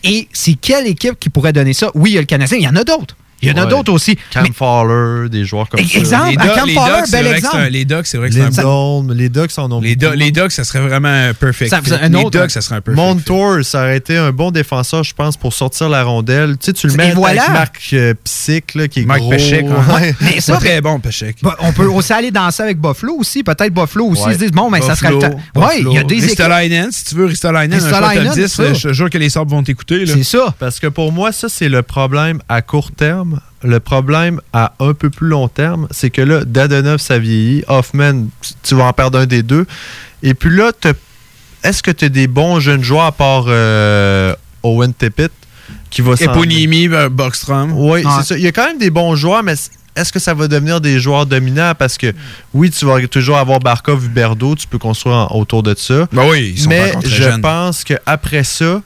Et 0.05 0.27
c'est 0.33 0.55
quelle 0.55 0.87
équipe 0.87 1.19
qui 1.21 1.29
pourrait 1.29 1.53
donner 1.53 1.75
ça? 1.75 1.91
Oui, 1.95 2.11
il 2.11 2.15
y 2.15 2.17
a 2.19 2.21
le 2.21 2.27
Canadien, 2.27 2.57
il 2.57 2.65
y 2.65 2.69
en 2.69 2.77
a 2.77 2.85
d'autres. 2.85 3.15
Il 3.43 3.49
y 3.49 3.53
en 3.53 3.57
a 3.57 3.65
Ouais. 3.65 3.71
d'autres 3.71 3.93
aussi. 3.93 4.17
Cam 4.31 4.43
Mais- 4.45 4.53
Fowler, 4.53 5.29
des 5.29 5.45
joueurs 5.45 5.69
comme 5.69 5.81
ça. 5.81 5.99
Exemple, 5.99 6.31
Les 6.31 6.37
Cam 6.37 6.67
les 6.67 6.75
Fowler, 6.75 6.93
Ducks, 6.97 7.07
c'est 7.07 7.13
bel 7.13 7.25
vrai 7.25 7.33
que 7.33 7.37
exemple. 7.39 7.57
un- 7.57 7.69
Les 7.69 7.85
Ducks, 7.85 8.07
c'est 8.07 8.19
vrai 8.19 8.29
que 8.29 8.35
c'est 8.35 8.41
un 8.41 8.51
Lindholm, 8.51 9.13
les 9.13 9.29
Ducks 9.29 9.59
en 9.59 9.73
ont 9.73 9.81
Les. 9.81 9.97
Do- 9.97 10.13
les 10.15 10.31
Ducks, 10.33 10.53
ça 10.53 10.65
serait 10.65 10.81
vraiment 10.81 11.09
un 11.09 11.35
perfect. 11.35 11.71
Ça 11.71 11.81
un 12.01 12.09
les 12.09 12.17
autre, 12.17 12.31
Ducks, 12.31 12.43
hein. 12.43 12.49
ça 12.49 12.61
serait 12.61 12.77
un 12.77 12.81
perfect. 12.81 13.01
fit. 13.03 13.15
Montour, 13.15 13.65
ça 13.65 13.83
aurait 13.83 13.97
été 13.97 14.17
un 14.17 14.33
bon 14.33 14.51
défenseur, 14.51 15.05
je 15.05 15.15
pense, 15.15 15.37
pour 15.37 15.53
sortir 15.53 15.89
la 15.89 16.03
rondelle. 16.05 16.57
Tu 16.59 16.67
sais, 16.67 16.73
tu 16.73 16.87
le 16.89 16.95
Et 16.95 16.97
mets 16.97 17.13
voilà. 17.13 17.43
avec 17.43 17.53
Marc 17.55 17.89
euh, 17.93 18.15
là, 18.75 18.89
qui 18.89 19.01
est 19.01 19.05
Mike 19.07 19.21
gros. 19.23 19.31
Pesek, 19.31 19.67
hein. 19.67 19.95
Ouais. 19.95 20.15
Mais 20.21 20.41
ça, 20.41 20.57
très 20.57 20.81
bon, 20.81 20.99
Pechek. 21.01 21.37
Bah, 21.43 21.57
on 21.61 21.73
peut 21.73 21.87
aussi 21.87 22.13
aller 22.13 22.31
danser 22.31 22.63
avec 22.63 22.79
Buffalo 22.81 23.15
aussi. 23.19 23.43
Peut-être 23.43 23.73
Buffalo 23.73 24.07
aussi. 24.07 24.23
Ouais. 24.23 24.31
Ils 24.33 24.35
se 24.35 24.39
disent, 24.41 24.53
bon, 24.53 24.71
ben, 24.71 24.83
ça 24.83 24.95
serait 24.95 25.11
le 25.13 25.19
temps. 25.19 25.41
Oui, 25.55 25.65
il 25.81 25.93
y 25.93 25.99
a 25.99 26.03
des 26.03 26.17
équipes. 26.17 26.29
Ristolainen, 26.31 26.91
si 26.93 27.05
tu 27.05 27.15
veux 27.15 27.27
Ristolainen, 27.27 27.79
un 27.81 27.91
top 27.91 28.35
10, 28.35 28.47
ça. 28.49 28.73
je 28.75 28.89
te 28.89 28.93
jure 28.93 29.11
que 29.11 29.19
les 29.19 29.31
Sabres 29.31 29.51
vont 29.51 29.63
t'écouter. 29.63 30.07
C'est 30.07 30.23
ça. 30.25 30.55
Parce 30.59 30.79
que 30.81 30.87
pour 30.89 31.13
moi, 31.13 31.33
ça, 31.33 31.49
c'est 31.49 31.69
le 31.69 31.83
problème 31.83 32.41
à 32.49 32.63
court 32.63 32.91
terme. 32.93 33.28
Terme. 33.31 33.41
Le 33.63 33.81
problème 33.81 34.41
à 34.53 34.73
un 34.81 34.95
peu 34.95 35.11
plus 35.11 35.29
long 35.29 35.49
terme, 35.49 35.89
c'est 35.91 36.11
que 36.11 36.23
là, 36.23 36.45
Dadonov, 36.45 36.99
ça 36.99 37.19
vieillit. 37.19 37.65
Hoffman, 37.69 38.27
tu 38.63 38.75
vas 38.75 38.85
en 38.85 38.93
perdre 38.93 39.19
un 39.19 39.27
des 39.27 39.43
deux. 39.43 39.67
Et 40.23 40.35
puis 40.35 40.55
là, 40.55 40.71
est-ce 41.65 41.83
que 41.83 41.91
tu 41.91 42.05
as 42.05 42.09
des 42.09 42.27
bons 42.29 42.61
jeunes 42.61 42.83
joueurs 42.83 43.05
à 43.07 43.13
part 43.13 43.45
euh, 43.49 44.35
Owen 44.63 44.93
Tippett 44.95 45.33
qui 45.91 46.03
va 46.03 46.15
Eponimi, 46.19 46.89
Boxstrom. 47.11 47.73
Oui, 47.75 48.03
c'est 48.19 48.25
ça. 48.27 48.37
Il 48.39 48.45
y 48.45 48.47
a 48.47 48.53
quand 48.53 48.67
même 48.67 48.79
des 48.79 48.91
bons 48.91 49.17
joueurs, 49.17 49.43
mais 49.43 49.55
est-ce 49.97 50.13
que 50.13 50.19
ça 50.19 50.35
va 50.35 50.47
devenir 50.47 50.81
des 50.81 51.01
joueurs 51.01 51.27
dominants? 51.27 51.73
Parce 51.77 51.99
que 51.99 52.13
oui, 52.55 52.71
tu 52.71 52.85
vas 52.85 53.05
toujours 53.09 53.39
avoir 53.39 53.59
Barkov, 53.59 54.05
Huberdo, 54.05 54.55
tu 54.55 54.67
peux 54.67 54.79
construire 54.79 55.17
en- 55.17 55.37
autour 55.37 55.63
de 55.63 55.75
ça. 55.77 56.07
Ben 56.13 56.25
oui, 56.31 56.53
ils 56.55 56.61
sont 56.63 56.69
mais 56.69 56.93
je 57.03 57.09
jeunes. 57.09 57.41
pense 57.41 57.85
qu'après 57.85 58.45
ça, 58.45 58.81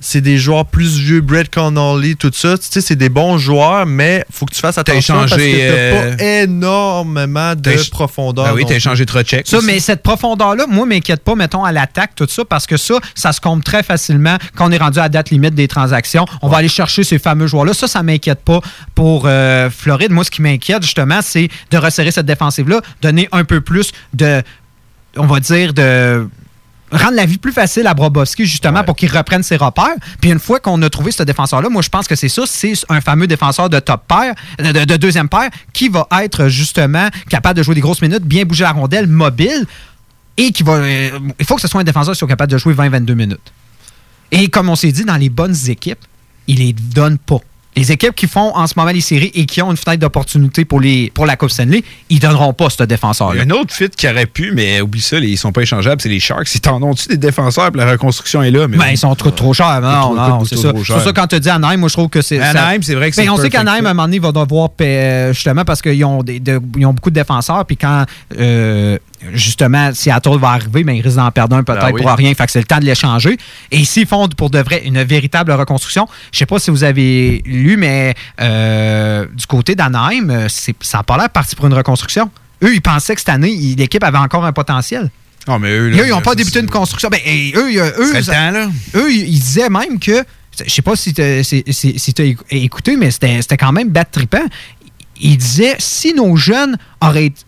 c'est 0.00 0.22
des 0.22 0.38
joueurs 0.38 0.64
plus 0.64 0.98
vieux, 0.98 1.20
Brett 1.20 1.50
Connolly, 1.50 2.16
tout 2.16 2.30
ça. 2.32 2.56
Tu 2.56 2.64
sais, 2.70 2.80
c'est 2.80 2.96
des 2.96 3.10
bons 3.10 3.36
joueurs, 3.36 3.84
mais 3.84 4.24
faut 4.32 4.46
que 4.46 4.54
tu 4.54 4.60
fasses 4.60 4.78
attention 4.78 5.14
parce 5.14 5.32
que 5.32 5.36
t'as 5.36 5.42
euh, 5.42 6.16
pas 6.16 6.24
énormément 6.24 7.54
de 7.54 7.90
profondeur. 7.90 8.46
Ben 8.46 8.54
oui, 8.54 8.64
t'as 8.66 8.76
échangé 8.76 9.04
Trocheck. 9.04 9.46
Ça, 9.46 9.58
aussi. 9.58 9.66
mais 9.66 9.78
cette 9.78 10.02
profondeur-là, 10.02 10.66
moi, 10.66 10.86
m'inquiète 10.86 11.22
pas, 11.22 11.34
mettons, 11.34 11.64
à 11.64 11.72
l'attaque, 11.72 12.12
tout 12.16 12.26
ça, 12.28 12.44
parce 12.44 12.66
que 12.66 12.78
ça, 12.78 12.94
ça 13.14 13.32
se 13.32 13.40
compte 13.40 13.62
très 13.62 13.82
facilement 13.82 14.38
quand 14.56 14.68
on 14.68 14.72
est 14.72 14.78
rendu 14.78 14.98
à 14.98 15.02
la 15.02 15.08
date 15.10 15.30
limite 15.30 15.54
des 15.54 15.68
transactions. 15.68 16.24
On 16.40 16.48
va 16.48 16.58
aller 16.58 16.68
chercher 16.68 17.04
ces 17.04 17.18
fameux 17.18 17.46
joueurs-là. 17.46 17.74
Ça, 17.74 17.86
ça 17.86 18.02
m'inquiète 18.02 18.40
pas 18.40 18.60
pour 18.94 19.24
euh, 19.26 19.68
Floride. 19.68 20.12
Moi, 20.12 20.24
ce 20.24 20.30
qui 20.30 20.40
m'inquiète, 20.40 20.82
justement, 20.82 21.20
c'est 21.22 21.48
de 21.70 21.76
resserrer 21.76 22.10
cette 22.10 22.26
défensive-là, 22.26 22.80
donner 23.02 23.28
un 23.32 23.44
peu 23.44 23.60
plus 23.60 23.92
de, 24.14 24.42
on 25.16 25.26
va 25.26 25.40
dire, 25.40 25.74
de 25.74 26.26
rendre 26.90 27.14
la 27.14 27.24
vie 27.26 27.38
plus 27.38 27.52
facile 27.52 27.86
à 27.86 27.94
Brobovski, 27.94 28.44
justement, 28.46 28.82
pour 28.84 28.96
qu'il 28.96 29.10
reprenne 29.10 29.42
ses 29.42 29.56
repères. 29.56 29.94
Puis 30.20 30.30
une 30.30 30.38
fois 30.38 30.60
qu'on 30.60 30.80
a 30.82 30.90
trouvé 30.90 31.12
ce 31.12 31.22
défenseur-là, 31.22 31.68
moi, 31.68 31.82
je 31.82 31.88
pense 31.88 32.06
que 32.08 32.14
c'est 32.16 32.28
ça, 32.28 32.42
c'est 32.46 32.72
un 32.88 33.00
fameux 33.00 33.26
défenseur 33.26 33.68
de 33.70 33.78
top 33.80 34.02
paire, 34.08 34.34
de, 34.58 34.72
de- 34.72 34.84
de 34.84 34.96
deuxième 34.96 35.28
paire, 35.28 35.50
qui 35.72 35.88
va 35.88 36.06
être, 36.22 36.48
justement, 36.48 37.08
capable 37.28 37.56
de 37.58 37.62
jouer 37.62 37.74
des 37.74 37.80
grosses 37.80 38.02
minutes, 38.02 38.24
bien 38.24 38.44
bouger 38.44 38.64
la 38.64 38.72
rondelle, 38.72 39.06
mobile, 39.06 39.66
et 40.36 40.52
qui 40.52 40.62
va... 40.62 40.72
euh, 40.74 41.18
il 41.38 41.44
faut 41.46 41.54
que 41.56 41.60
ce 41.60 41.68
soit 41.68 41.80
un 41.80 41.84
défenseur 41.84 42.14
qui 42.14 42.18
soit 42.18 42.28
capable 42.28 42.52
de 42.52 42.58
jouer 42.58 42.74
20-22 42.74 43.14
minutes. 43.14 43.52
Et 44.32 44.48
comme 44.48 44.68
on 44.68 44.76
s'est 44.76 44.92
dit, 44.92 45.04
dans 45.04 45.16
les 45.16 45.28
bonnes 45.28 45.56
équipes, 45.68 45.98
il 46.46 46.58
les 46.58 46.72
donne 46.72 47.18
pas. 47.18 47.40
Les 47.80 47.92
équipes 47.92 48.14
qui 48.14 48.26
font 48.26 48.54
en 48.54 48.66
ce 48.66 48.74
moment 48.76 48.90
les 48.90 49.00
séries 49.00 49.30
et 49.34 49.46
qui 49.46 49.62
ont 49.62 49.70
une 49.70 49.76
fenêtre 49.78 50.00
d'opportunité 50.02 50.66
pour, 50.66 50.80
les, 50.80 51.10
pour 51.14 51.24
la 51.24 51.36
Coupe 51.36 51.50
Stanley, 51.50 51.82
ils 52.10 52.18
donneront 52.20 52.52
pas 52.52 52.68
ce 52.68 52.82
défenseur-là. 52.84 53.42
un 53.42 53.50
autre 53.50 53.72
fit 53.72 53.88
qui 53.88 54.06
aurait 54.06 54.26
pu, 54.26 54.52
mais 54.54 54.82
oublie 54.82 55.00
ça, 55.00 55.16
ils 55.16 55.38
sont 55.38 55.50
pas 55.50 55.62
échangeables, 55.62 55.98
c'est 56.02 56.10
les 56.10 56.20
Sharks. 56.20 56.54
Ils 56.54 56.60
t'en 56.60 56.82
ont-tu 56.82 57.08
des 57.08 57.16
défenseurs, 57.16 57.70
puis 57.72 57.80
la 57.80 57.90
reconstruction 57.90 58.42
est 58.42 58.50
là. 58.50 58.68
Mais 58.68 58.76
Ben, 58.76 58.88
ils 58.90 58.98
sont 58.98 59.14
trop, 59.14 59.30
trop 59.30 59.54
chers. 59.54 59.80
Non, 59.80 60.14
non, 60.14 60.28
trop- 60.36 60.44
c'est 60.44 60.56
ça. 60.56 60.72
C'est 60.86 61.04
ça, 61.04 61.12
quand 61.14 61.26
tu 61.26 61.40
dis 61.40 61.48
Anaheim, 61.48 61.78
moi, 61.78 61.88
je 61.88 61.94
trouve 61.94 62.08
que 62.10 62.20
c'est. 62.20 62.38
Anaheim, 62.38 62.82
c'est 62.82 62.94
vrai 62.94 63.10
que 63.10 63.16
Ben, 63.16 63.22
c'est 63.24 63.28
on 63.30 63.36
sait 63.38 63.48
qu'Anaheim, 63.48 63.86
à 63.86 63.90
un 63.90 63.94
moment 63.94 64.06
donné, 64.06 64.18
va 64.18 64.30
devoir, 64.32 64.68
payer, 64.70 65.32
justement, 65.32 65.64
parce 65.64 65.80
qu'ils 65.80 66.04
ont, 66.04 66.22
des- 66.22 66.38
de- 66.38 66.60
ils 66.76 66.84
ont 66.84 66.92
beaucoup 66.92 67.08
de 67.10 67.14
défenseurs, 67.14 67.64
puis 67.64 67.78
quand, 67.78 68.04
euh, 68.38 68.98
justement, 69.32 69.92
Seattle 69.94 70.38
va 70.38 70.48
arriver, 70.50 70.84
ben, 70.84 70.92
ils 70.94 71.00
risquent 71.02 71.16
d'en 71.16 71.30
perdre 71.30 71.56
un 71.56 71.62
peut-être 71.62 71.82
Ah 71.82 71.90
oui. 71.92 72.02
pour 72.02 72.10
rien. 72.12 72.32
Fait 72.34 72.46
que 72.46 72.52
c'est 72.52 72.58
le 72.60 72.64
temps 72.64 72.78
de 72.78 72.84
l'échanger. 72.84 73.36
Et 73.70 73.84
s'ils 73.84 74.06
font 74.06 74.28
pour 74.28 74.50
de 74.50 74.58
vrai 74.60 74.82
une 74.84 75.02
véritable 75.02 75.52
reconstruction, 75.52 76.06
je 76.32 76.38
sais 76.38 76.46
pas 76.46 76.58
si 76.58 76.70
vous 76.70 76.84
avez 76.84 77.42
lu, 77.44 77.76
mais 77.76 78.14
euh, 78.40 79.26
du 79.34 79.46
côté 79.46 79.74
d'Anaheim, 79.74 80.30
euh, 80.30 80.46
c'est- 80.48 80.74
ça 80.82 80.98
n'a 80.98 81.04
pas 81.04 81.16
l'air 81.16 81.30
parti 81.30 81.54
pour 81.56 81.66
une 81.66 81.74
reconstruction. 81.74 82.30
Eux, 82.62 82.74
ils 82.74 82.82
pensaient 82.82 83.14
que 83.14 83.20
cette 83.20 83.28
année, 83.30 83.54
l'équipe 83.76 84.04
avait 84.04 84.18
encore 84.18 84.44
un 84.44 84.52
potentiel. 84.52 85.10
Ah, 85.46 85.58
mais 85.58 85.70
eux, 85.70 85.88
Là, 85.88 85.96
là, 85.98 86.06
ils 86.06 86.10
n'ont 86.10 86.20
pas 86.20 86.34
débuté 86.34 86.60
une 86.60 86.68
construction. 86.70 87.08
Ben, 87.08 87.20
et 87.24 87.52
eux, 87.56 87.68
eux, 87.98 88.06
serait 88.06 88.18
le 88.18 88.22
ça- 88.24 88.32
temps, 88.34 88.50
là. 88.50 88.68
eux, 88.96 89.10
ils 89.12 89.38
disaient 89.40 89.70
même 89.70 89.98
que, 89.98 90.22
je 90.66 90.70
sais 90.70 90.82
pas 90.82 90.94
si 90.96 91.14
tu 91.14 91.22
as 91.22 92.34
écouté, 92.50 92.96
mais 92.96 93.10
c'était 93.10 93.40
c'était 93.40 93.56
quand 93.56 93.72
même 93.72 93.88
bête 93.88 94.08
trippant. 94.12 94.44
Ils 95.20 95.36
disaient, 95.36 95.76
si 95.78 96.14
nos 96.14 96.36
jeunes 96.36 96.76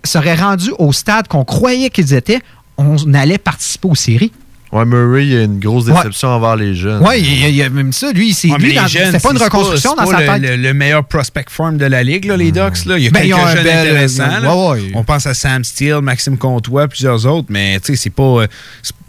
seraient 0.05 0.35
rendus 0.35 0.73
au 0.79 0.93
stade 0.93 1.29
qu'on 1.29 1.45
croyait 1.45 1.91
qu'ils 1.91 2.15
étaient, 2.15 2.41
on 2.77 2.97
allait 3.15 3.39
participer 3.39 3.89
aux 3.89 3.95
séries. 3.95 4.33
Ouais, 4.73 4.87
Murray, 4.87 5.27
il 5.27 5.33
y 5.33 5.37
a 5.37 5.43
une 5.43 5.59
grosse 5.61 5.85
Ouais. 5.87 5.93
déception 5.95 6.29
envers 6.31 6.57
les 6.57 6.75
jeunes. 6.75 7.03
Oui, 7.07 7.17
il 7.19 7.41
y 7.41 7.45
a- 7.45 7.49
il 7.49 7.55
y 7.57 7.63
a 7.63 7.69
même 7.69 7.93
ça. 7.93 8.11
Lui, 8.13 8.33
c'est 8.33 8.49
Ouais, 8.51 8.57
lui, 8.59 8.79
c'était 8.89 9.19
pas 9.19 9.31
une 9.33 9.37
reconstruction 9.37 9.95
dans 9.95 10.05
pas 10.07 10.19
sa 10.19 10.39
tête. 10.39 10.41
le- 10.43 10.57
le 10.57 10.73
meilleur 10.73 11.05
prospect 11.05 11.45
farm 11.51 11.77
de 11.77 11.85
la 11.85 12.03
ligue, 12.03 12.25
là, 12.25 12.39
les 12.39 12.53
Ducks. 12.53 12.87
Là. 12.87 12.97
Il 12.97 13.05
y 13.05 13.09
a 13.09 13.11
Ben, 13.11 13.23
ils 13.25 13.35
ont 13.35 13.37
quelques 13.37 13.49
un 13.51 13.55
jeunes 13.57 13.65
bel- 13.65 13.79
intéressants. 13.89 14.73
Ouais, 14.75 14.81
ouais. 14.81 14.93
On 14.95 15.05
pense 15.05 15.27
à 15.27 15.35
Sam 15.35 15.63
Steele, 15.63 15.99
Maxime 16.03 16.39
Comtois, 16.39 16.89
plusieurs 16.89 17.27
autres, 17.27 17.49
mais 17.51 17.79
tu 17.81 17.89
sais, 17.93 17.97
c'est 17.97 18.11
pas. 18.11 18.23
euh, 18.23 18.47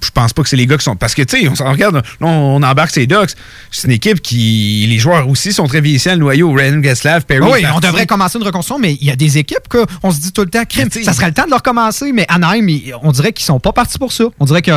Je 0.06 0.10
pense 0.11 0.34
pas 0.34 0.44
que 0.44 0.49
c'est 0.49 0.57
les 0.57 0.68
gars 0.68 0.76
qui 0.76 0.84
sont. 0.84 0.98
Parce 0.98 1.15
que, 1.15 1.22
tu 1.22 1.40
sais, 1.40 1.48
on 1.48 1.56
s'en 1.56 1.72
regarde, 1.72 1.95
là, 1.95 2.02
on, 2.19 2.27
on 2.27 2.61
embarque 2.64 2.91
ces 2.91 3.07
Ducks. 3.07 3.30
C'est 3.72 3.88
une 3.88 3.94
équipe 3.94 4.22
qui. 4.22 4.85
Les 4.90 4.98
joueurs 4.99 5.30
aussi 5.30 5.53
sont 5.53 5.65
très 5.65 5.80
vieillissants, 5.80 6.11
le 6.11 6.18
noyau. 6.18 6.52
Ryan 6.52 6.84
Geslav, 6.84 7.23
Perry. 7.26 7.40
oui, 7.49 7.61
parti. 7.61 7.77
on 7.77 7.80
devrait 7.80 8.06
commencer 8.06 8.38
une 8.38 8.44
reconstruction, 8.44 8.80
mais 8.80 8.98
il 8.99 9.07
y 9.07 9.11
a 9.11 9.15
des 9.15 9.38
équipes 9.38 9.69
qu'on 9.69 10.11
se 10.11 10.19
dit 10.19 10.34
tout 10.34 10.41
le 10.41 10.49
temps, 10.49 10.65
crime, 10.68 10.90
ça 10.91 11.14
serait 11.14 11.27
le 11.27 11.34
temps 11.34 11.45
de 11.45 11.52
leur 11.52 11.64
commencer, 11.64 12.11
mais 12.11 12.26
Anaheim, 12.27 12.68
on 13.02 13.14
dirait 13.14 13.31
qu'ils 13.31 13.45
sont 13.45 13.61
pas 13.61 13.72
partis 13.72 13.98
pour 13.98 14.11
ça. 14.11 14.26
On 14.41 14.45
dirait 14.45 14.61
que. 14.61 14.72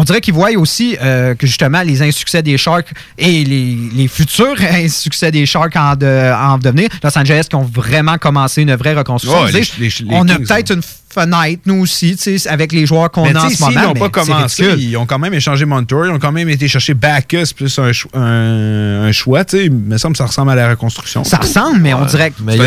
On 0.00 0.04
dirait 0.04 0.22
qu'ils 0.22 0.32
voient 0.32 0.50
aussi 0.56 0.96
euh, 1.02 1.34
que 1.34 1.46
justement 1.46 1.82
les 1.82 2.00
insuccès 2.00 2.42
des 2.42 2.56
Sharks 2.56 2.88
et 3.18 3.44
les, 3.44 3.76
les 3.92 4.08
futurs 4.08 4.56
insuccès 4.72 5.30
des 5.30 5.44
Sharks 5.44 5.76
en, 5.76 5.94
de- 5.94 6.32
en 6.34 6.56
devenir, 6.56 6.88
Los 7.04 7.18
Angeles 7.18 7.44
qui 7.50 7.56
ont 7.56 7.64
vraiment 7.64 8.16
commencé 8.16 8.62
une 8.62 8.74
vraie 8.76 8.94
reconstruction. 8.94 9.42
Ouais, 9.44 9.52
les- 9.78 9.88
les- 9.88 9.92
on 10.08 10.26
a 10.26 10.38
peut-être 10.38 10.72
une 10.72 10.80
fenêtre, 11.12 11.62
nous 11.66 11.80
aussi, 11.82 12.16
tu 12.16 12.38
sais, 12.38 12.48
avec 12.48 12.72
les 12.72 12.86
joueurs 12.86 13.10
qu'on 13.10 13.24
a 13.34 13.44
en 13.46 13.48
ce 13.50 13.60
moment. 13.62 13.80
n'ont 13.82 13.92
mais 13.94 14.00
pas 14.00 14.06
c'est 14.06 14.30
commencé, 14.30 14.64
ils 14.78 14.96
ont 14.96 15.06
quand 15.06 15.18
même 15.18 15.34
échangé 15.34 15.64
Montour, 15.64 16.06
ils 16.06 16.10
ont 16.12 16.18
quand 16.18 16.32
même 16.32 16.48
été 16.48 16.68
chercher 16.68 16.94
Bacchus 16.94 17.52
plus 17.54 17.78
un, 17.78 17.90
un, 18.14 19.02
un 19.08 19.12
choix. 19.12 19.44
Tu 19.44 19.56
sais, 19.58 19.64
il 19.66 19.72
me 19.72 19.98
semble 19.98 20.12
que 20.14 20.18
ça 20.18 20.26
ressemble 20.26 20.50
à 20.52 20.54
la 20.54 20.70
reconstruction. 20.70 21.24
Ça 21.24 21.38
ressemble, 21.38 21.80
mais 21.80 21.94
on 21.94 22.04
dirait 22.04 22.30
que. 22.30 22.36
Mais 22.42 22.56
ils 22.56 22.62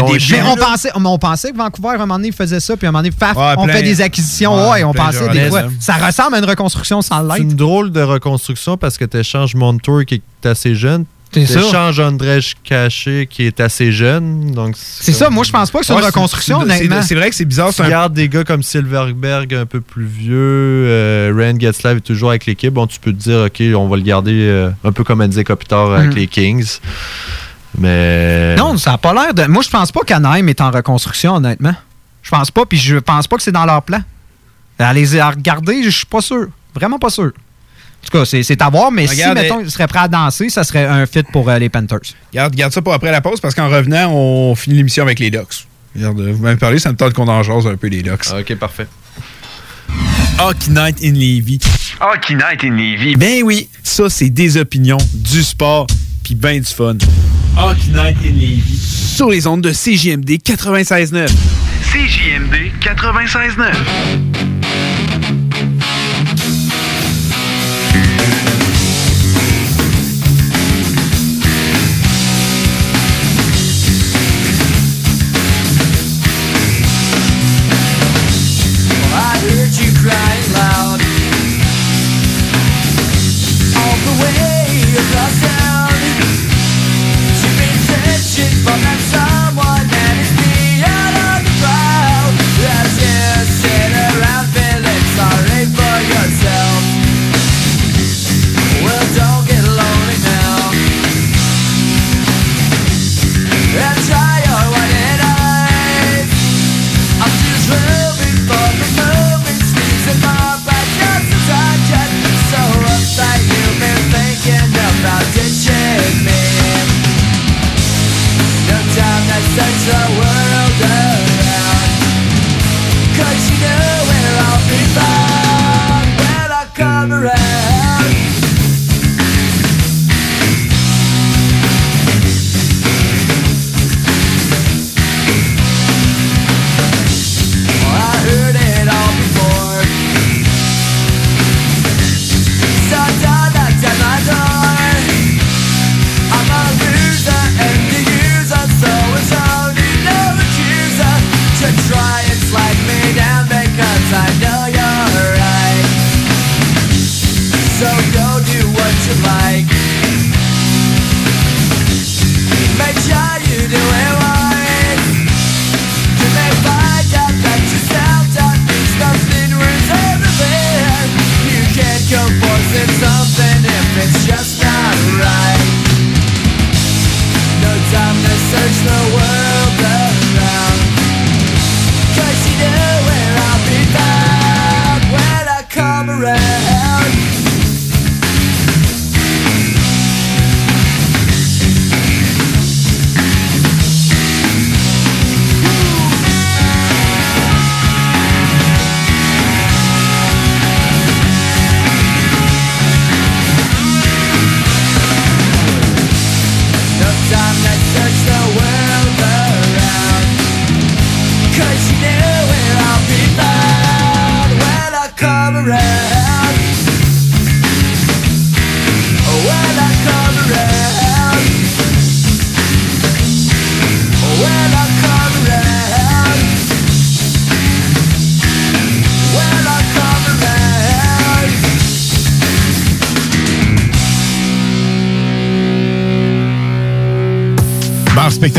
on, 0.45 0.55
pensait, 0.55 0.89
on 0.95 1.17
pensait 1.17 1.51
que 1.51 1.57
Vancouver, 1.57 1.89
à 1.89 1.93
un 1.93 1.97
moment 1.99 2.15
donné, 2.15 2.31
faisait 2.31 2.59
ça, 2.59 2.75
puis 2.77 2.85
à 2.85 2.89
un 2.89 2.91
moment 2.91 3.01
donné, 3.03 3.11
paf, 3.17 3.35
Ouais, 3.37 3.53
on 3.57 3.65
plein- 3.65 3.73
fait 3.75 3.83
des 3.83 4.01
acquisitions. 4.01 4.55
Ouais, 4.55 4.69
Ouais, 4.73 4.83
on 4.83 4.93
pensait 4.93 5.27
des 5.29 5.49
fois. 5.49 5.61
hein. 5.61 5.71
Ça 5.79 5.93
ressemble 5.95 6.35
à 6.35 6.39
une 6.39 6.45
reconstruction 6.45 7.01
sans 7.01 7.21
C'est 7.21 7.39
l'être. 7.39 7.43
une 7.51 7.55
drôle 7.55 7.91
de 7.91 8.01
reconstruction 8.01 8.77
parce 8.77 8.97
que 8.97 9.05
tu 9.05 9.17
échanges 9.17 9.55
Montour 9.55 10.05
qui 10.05 10.15
est 10.43 10.47
assez 10.47 10.75
jeune. 10.75 11.05
C'est 11.33 11.45
ça. 11.45 11.59
échanges 11.61 11.99
Andrej 11.99 12.53
Caché 12.63 13.27
qui 13.29 13.43
est 13.45 13.59
assez 13.59 13.91
jeune. 13.91 14.51
donc 14.51 14.75
C'est 14.77 15.11
ça, 15.13 15.29
moi, 15.29 15.43
je 15.43 15.51
pense 15.51 15.71
pas 15.71 15.79
que 15.79 15.85
c'est 15.85 15.93
une 15.93 15.99
reconstruction, 16.03 16.59
c'est- 16.59 16.63
honnêtement. 16.65 17.01
C'est 17.01 17.15
vrai 17.15 17.29
que 17.29 17.35
c'est 17.35 17.45
bizarre. 17.45 17.73
Tu 17.73 17.81
regardes 17.81 18.13
des 18.13 18.29
gars 18.29 18.43
comme 18.43 18.63
Silverberg 18.63 19.53
un 19.53 19.65
peu 19.65 19.81
plus 19.81 20.05
vieux, 20.05 20.35
euh, 20.37 21.33
Ryan 21.35 21.59
Getzlav 21.59 21.97
est 21.97 22.01
toujours 22.01 22.29
avec 22.29 22.45
l'équipe. 22.45 22.73
Bon, 22.73 22.87
tu 22.87 22.99
peux 22.99 23.11
te 23.11 23.17
dire, 23.17 23.45
OK, 23.47 23.61
on 23.75 23.87
va 23.87 23.95
le 23.97 24.03
garder 24.03 24.31
euh, 24.47 24.69
un 24.83 24.91
peu 24.91 25.03
comme 25.03 25.21
Andy 25.21 25.43
Kopitar 25.43 25.91
avec 25.93 26.11
Mm. 26.11 26.15
les 26.15 26.27
Kings. 26.27 26.77
Mais. 27.77 28.55
Non, 28.55 28.77
ça 28.77 28.91
n'a 28.91 28.97
pas 28.97 29.13
l'air 29.13 29.33
de. 29.33 29.45
Moi, 29.45 29.63
je 29.63 29.69
pense 29.69 29.91
pas 29.91 30.01
qu'Anaheim 30.05 30.47
est 30.47 30.61
en 30.61 30.69
reconstruction, 30.71 31.35
honnêtement. 31.35 31.73
Je 32.21 32.29
pense 32.29 32.51
pas, 32.51 32.65
puis 32.65 32.77
je 32.77 32.97
pense 32.97 33.27
pas 33.27 33.35
que 33.37 33.43
c'est 33.43 33.51
dans 33.51 33.65
leur 33.65 33.81
plan. 33.81 33.99
À 34.79 34.93
les 34.93 35.17
à 35.17 35.29
regarder, 35.29 35.83
je 35.83 35.89
suis 35.89 36.05
pas 36.05 36.21
sûr. 36.21 36.47
Vraiment 36.75 36.99
pas 36.99 37.09
sûr. 37.09 37.31
En 38.03 38.11
tout 38.11 38.19
cas, 38.19 38.25
c'est 38.25 38.61
à 38.61 38.69
voir, 38.69 38.91
mais 38.91 39.05
Regarde, 39.05 39.37
si, 39.37 39.43
mettons, 39.43 39.59
eh, 39.61 39.63
ils 39.63 39.71
seraient 39.71 39.87
prêts 39.87 39.99
à 39.99 40.07
danser, 40.07 40.49
ça 40.49 40.63
serait 40.63 40.85
un 40.85 41.05
fit 41.05 41.23
pour 41.31 41.49
euh, 41.49 41.57
les 41.57 41.69
Panthers. 41.69 41.99
Garde, 42.33 42.53
garde 42.53 42.73
ça 42.73 42.81
pour 42.81 42.93
après 42.93 43.11
la 43.11 43.21
pause 43.21 43.39
parce 43.39 43.55
qu'en 43.55 43.69
revenant, 43.69 44.11
on 44.11 44.55
finit 44.55 44.75
l'émission 44.75 45.03
avec 45.03 45.19
les 45.19 45.31
Ducks. 45.31 45.65
Regarde, 45.95 46.19
vous 46.19 46.43
m'avez 46.43 46.57
parlé, 46.57 46.79
ça 46.79 46.91
me 46.91 46.97
tente 46.97 47.13
qu'on 47.13 47.27
en 47.27 47.41
jase 47.43 47.65
un 47.65 47.77
peu 47.77 47.87
les 47.87 48.03
Ducks. 48.03 48.25
OK, 48.37 48.55
parfait. 48.55 48.87
Hockey 50.39 50.71
Night 50.71 50.97
in 51.03 51.13
Levy. 51.13 51.59
Hockey 52.01 52.35
Night 52.35 52.63
in 52.63 52.75
Levy. 52.75 53.15
Ben 53.15 53.43
oui, 53.43 53.69
ça 53.83 54.09
c'est 54.09 54.29
des 54.29 54.57
opinions, 54.57 54.97
du 55.13 55.41
sport, 55.41 55.87
puis 56.23 56.35
ben 56.35 56.59
du 56.59 56.65
fun. 56.65 56.97
Hockey 57.57 57.91
Night 57.93 58.17
in 58.25 58.33
Levy. 58.33 58.77
Sur 59.15 59.29
les 59.29 59.47
ondes 59.47 59.61
de 59.61 59.71
CJMD 59.71 60.31
96.9. 60.43 61.29
CJMD 61.91 62.71
96.9. 62.81 64.52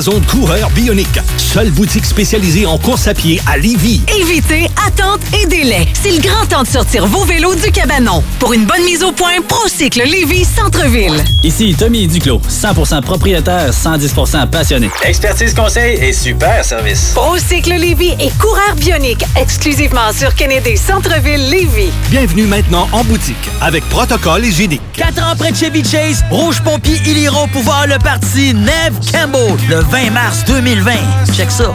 zone 0.00 0.22
coureur 0.26 0.70
bionique. 0.70 1.18
Seule 1.36 1.70
boutique 1.70 2.04
spécialisée 2.04 2.66
en 2.66 2.78
course 2.78 3.06
à 3.06 3.14
pied 3.14 3.40
à 3.46 3.56
Lévy. 3.56 4.00
Évitez 4.20 4.68
attente 4.86 5.20
et 5.40 5.46
délai. 5.46 5.86
C'est 5.94 6.10
le 6.10 6.20
grand 6.20 6.46
temps 6.46 6.62
de 6.62 6.68
sortir 6.68 7.06
vos 7.06 7.24
vélos 7.24 7.54
du 7.54 7.70
cabanon. 7.70 8.22
Pour 8.38 8.52
une 8.52 8.64
bonne 8.64 8.84
mise 8.84 9.02
au 9.02 9.12
point, 9.12 9.40
Procycle 9.46 10.02
Lévis 10.02 10.44
Centre-ville. 10.44 11.22
Ici 11.42 11.74
Tommy 11.78 12.06
Duclos, 12.06 12.40
100% 12.48 13.02
propriétaire, 13.02 13.70
110% 13.70 14.48
passionné. 14.48 14.90
Expertise 15.02 15.54
conseil 15.54 15.98
et 16.02 16.12
super 16.12 16.64
service. 16.64 17.12
Procycle 17.14 17.74
Lévis 17.74 18.14
et 18.20 18.30
coureur 18.40 18.74
bionique 18.76 19.24
exclusivement 19.40 20.12
sur 20.12 20.34
Kennedy 20.34 20.76
Centre-ville 20.76 21.48
Lévis. 21.50 21.90
Bienvenue 22.10 22.46
maintenant 22.46 22.88
en 22.92 23.04
boutique 23.04 23.36
avec 23.60 23.88
protocole 23.88 24.44
hygiénique. 24.44 24.82
4 24.94 25.22
ans 25.22 25.36
près 25.36 25.52
de 25.52 25.56
Chevy 25.56 25.84
Chase, 25.84 26.24
Rouge 26.30 26.60
Pompier, 26.62 27.00
ils 27.06 27.18
iront 27.18 27.48
pouvoir 27.48 27.86
le 27.86 27.98
parti 27.98 28.54
Neve 28.54 28.98
Campbell 29.12 29.56
le 29.68 29.80
20 29.90 30.10
mars 30.10 30.44
2020. 30.46 30.92
Check 31.32 31.50
ça. 31.50 31.74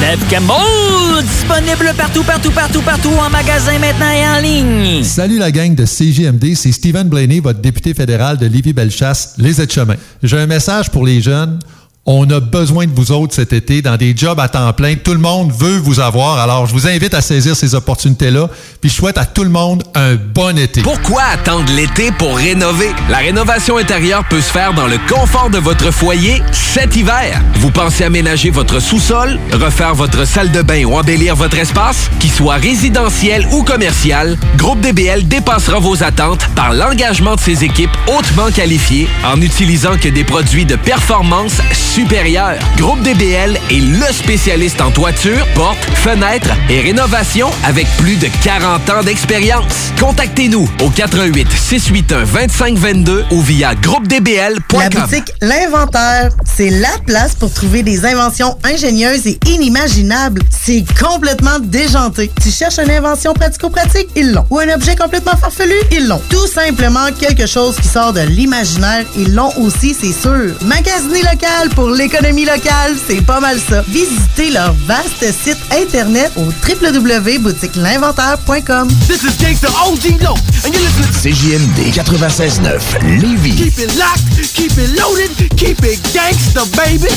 Neve 0.00 0.24
Campbell, 0.30 1.22
disponible 1.22 1.94
partout, 1.96 2.24
partout, 2.24 2.50
partout, 2.50 2.82
partout, 2.82 3.10
en 3.10 3.30
magasin 3.30 3.78
maintenant 3.78 4.10
et 4.10 4.26
en 4.26 4.40
ligne. 4.40 5.04
Salut 5.04 5.38
la 5.38 5.52
gang 5.52 5.74
de 5.74 5.84
CGMD, 5.84 6.54
c'est 6.54 6.72
Stephen 6.72 7.08
Blaney, 7.08 7.40
votre 7.40 7.60
député 7.60 7.94
fédéral 7.94 8.36
de 8.36 8.46
Lévis-Bellechasse, 8.46 9.34
les 9.38 9.60
aides-chemins. 9.60 9.96
J'ai 10.22 10.38
un 10.38 10.46
message 10.46 10.90
pour 10.90 11.06
les 11.06 11.20
jeunes. 11.20 11.60
On 12.04 12.28
a 12.30 12.40
besoin 12.40 12.86
de 12.86 12.92
vous 12.92 13.12
autres 13.12 13.32
cet 13.32 13.52
été 13.52 13.80
dans 13.80 13.96
des 13.96 14.12
jobs 14.16 14.40
à 14.40 14.48
temps 14.48 14.72
plein. 14.72 14.96
Tout 14.96 15.12
le 15.12 15.20
monde 15.20 15.52
veut 15.56 15.78
vous 15.78 16.00
avoir. 16.00 16.40
Alors, 16.40 16.66
je 16.66 16.72
vous 16.72 16.88
invite 16.88 17.14
à 17.14 17.20
saisir 17.20 17.54
ces 17.54 17.76
opportunités-là. 17.76 18.48
Puis, 18.80 18.90
je 18.90 18.96
souhaite 18.96 19.18
à 19.18 19.24
tout 19.24 19.44
le 19.44 19.50
monde 19.50 19.84
un 19.94 20.16
bon 20.16 20.58
été. 20.58 20.82
Pourquoi 20.82 21.22
attendre 21.22 21.72
l'été 21.72 22.10
pour 22.10 22.36
rénover? 22.36 22.90
La 23.08 23.18
rénovation 23.18 23.76
intérieure 23.76 24.24
peut 24.28 24.40
se 24.40 24.50
faire 24.50 24.74
dans 24.74 24.88
le 24.88 24.98
confort 25.08 25.48
de 25.48 25.58
votre 25.58 25.92
foyer 25.92 26.42
cet 26.50 26.96
hiver. 26.96 27.40
Vous 27.60 27.70
pensez 27.70 28.02
aménager 28.02 28.50
votre 28.50 28.80
sous-sol, 28.80 29.38
refaire 29.52 29.94
votre 29.94 30.26
salle 30.26 30.50
de 30.50 30.62
bain 30.62 30.84
ou 30.84 30.96
embellir 30.96 31.36
votre 31.36 31.58
espace? 31.58 32.10
Qu'il 32.18 32.32
soit 32.32 32.56
résidentiel 32.56 33.46
ou 33.52 33.62
commercial, 33.62 34.36
Groupe 34.56 34.80
DBL 34.80 35.28
dépassera 35.28 35.78
vos 35.78 36.02
attentes 36.02 36.48
par 36.56 36.72
l'engagement 36.72 37.36
de 37.36 37.40
ses 37.40 37.62
équipes 37.62 37.96
hautement 38.08 38.50
qualifiées 38.50 39.06
en 39.24 39.40
utilisant 39.40 39.96
que 39.98 40.08
des 40.08 40.24
produits 40.24 40.66
de 40.66 40.74
performance 40.74 41.60
supérieure. 41.92 42.58
Groupe 42.78 43.02
DBL 43.02 43.58
est 43.70 43.80
le 43.80 44.12
spécialiste 44.12 44.80
en 44.80 44.90
toiture, 44.90 45.46
portes, 45.54 45.84
fenêtres 45.94 46.52
et 46.70 46.80
rénovation 46.80 47.50
avec 47.64 47.86
plus 47.98 48.16
de 48.16 48.28
40 48.42 48.88
ans 48.88 49.02
d'expérience. 49.02 49.92
Contactez-nous 50.00 50.66
au 50.82 50.88
88 50.88 51.46
681 51.50 52.24
2522 52.46 53.24
ou 53.32 53.42
via 53.42 53.74
groupedbl.com. 53.74 54.80
La 54.80 54.88
boutique 54.88 55.32
L'Inventaire, 55.42 56.30
c'est 56.56 56.70
la 56.70 56.96
place 57.06 57.34
pour 57.34 57.52
trouver 57.52 57.82
des 57.82 58.06
inventions 58.06 58.56
ingénieuses 58.64 59.26
et 59.26 59.38
inimaginables. 59.46 60.40
C'est 60.50 60.84
complètement 60.98 61.58
déjanté. 61.60 62.30
Tu 62.42 62.50
cherches 62.50 62.78
une 62.78 62.90
invention 62.90 63.34
pratico-pratique? 63.34 64.08
Ils 64.16 64.32
l'ont. 64.32 64.46
Ou 64.50 64.60
un 64.60 64.74
objet 64.74 64.96
complètement 64.96 65.36
farfelu? 65.36 65.74
Ils 65.90 66.08
l'ont. 66.08 66.22
Tout 66.30 66.46
simplement 66.46 67.06
quelque 67.20 67.46
chose 67.46 67.76
qui 67.76 67.88
sort 67.88 68.14
de 68.14 68.20
l'imaginaire? 68.20 69.04
Ils 69.16 69.34
l'ont 69.34 69.52
aussi, 69.58 69.94
c'est 69.98 70.12
sûr. 70.12 70.54
Magasiner 70.62 71.22
local 71.22 71.68
pour 71.74 71.81
l'économie 71.88 72.44
locale, 72.44 72.94
c'est 73.06 73.22
pas 73.24 73.40
mal 73.40 73.58
ça. 73.58 73.82
Visitez 73.88 74.50
leur 74.50 74.74
vaste 74.86 75.24
site 75.32 75.56
internet 75.72 76.30
au 76.36 76.44
www.boutiquelinventaire.com. 76.66 78.88
This 79.06 79.22
is 79.22 79.36
Gangsta 79.38 79.68
OG 79.86 80.20
Low, 80.22 80.34
and 80.64 80.72
you're 80.72 80.82
listening 80.82 81.06
to 81.06 81.12
CJMD 81.20 81.92
96.9 81.92 83.20
Lévis. 83.20 83.54
Keep 83.56 83.78
it 83.78 83.94
locked, 83.96 84.52
keep 84.54 84.72
it 84.78 84.90
loaded, 84.98 85.30
keep 85.56 85.82
it 85.84 86.00
gangsta, 86.12 86.64
baby. 86.76 87.08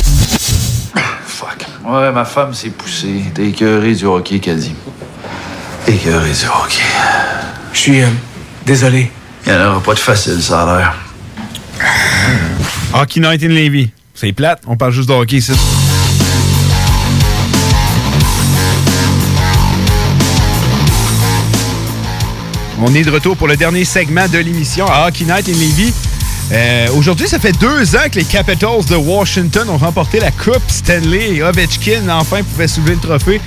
Fuck. 1.26 1.66
Ouais, 1.86 2.12
ma 2.12 2.26
femme 2.26 2.54
s'est 2.54 2.70
poussée. 2.70 3.24
T'es 3.34 3.48
écœuré 3.50 3.94
du 3.94 4.06
hockey, 4.06 4.40
qu'elle 4.40 4.60
dit. 4.60 4.76
Écœuré 5.88 6.32
du 6.32 6.46
hockey. 6.46 6.84
Je 7.74 7.80
suis 7.80 8.02
euh, 8.02 8.08
désolé. 8.66 9.12
Il 9.46 9.54
n'y 9.54 9.60
en 9.60 9.68
aura 9.72 9.82
pas 9.82 9.94
de 9.94 10.00
facile, 10.00 10.42
ça 10.42 10.64
a 10.64 10.78
l'air. 10.78 10.96
Hockey 12.94 13.20
Night 13.20 13.44
in 13.44 13.50
Levy. 13.50 13.92
C'est 14.16 14.32
plate, 14.32 14.62
on 14.66 14.78
parle 14.78 14.94
juste 14.94 15.10
de 15.10 15.14
hockey. 15.14 15.40
On 22.82 22.94
est 22.94 23.04
de 23.04 23.12
retour 23.12 23.38
pour 23.38 23.48
le 23.48 23.56
dernier 23.56 23.86
segment 23.86 24.28
de 24.28 24.38
l'émission 24.38 24.86
à 24.88 25.08
Hockey 25.08 25.26
Night 25.26 25.48
in 25.50 25.54
Levy. 25.54 25.94
Euh, 26.52 26.88
Aujourd'hui, 26.96 27.28
ça 27.28 27.40
fait 27.40 27.54
deux 27.54 27.96
ans 27.96 28.08
que 28.12 28.20
les 28.20 28.26
Capitals 28.26 28.86
de 28.90 28.96
Washington 28.96 29.70
ont 29.70 29.78
remporté 29.78 30.20
la 30.20 30.32
Coupe 30.32 30.62
Stanley 30.68 31.36
et 31.36 31.44
Ovechkin 31.44 32.08
enfin 32.10 32.44
pouvait 32.44 32.68
soulever 32.68 32.94
le 32.96 33.00
trophée. 33.00 33.42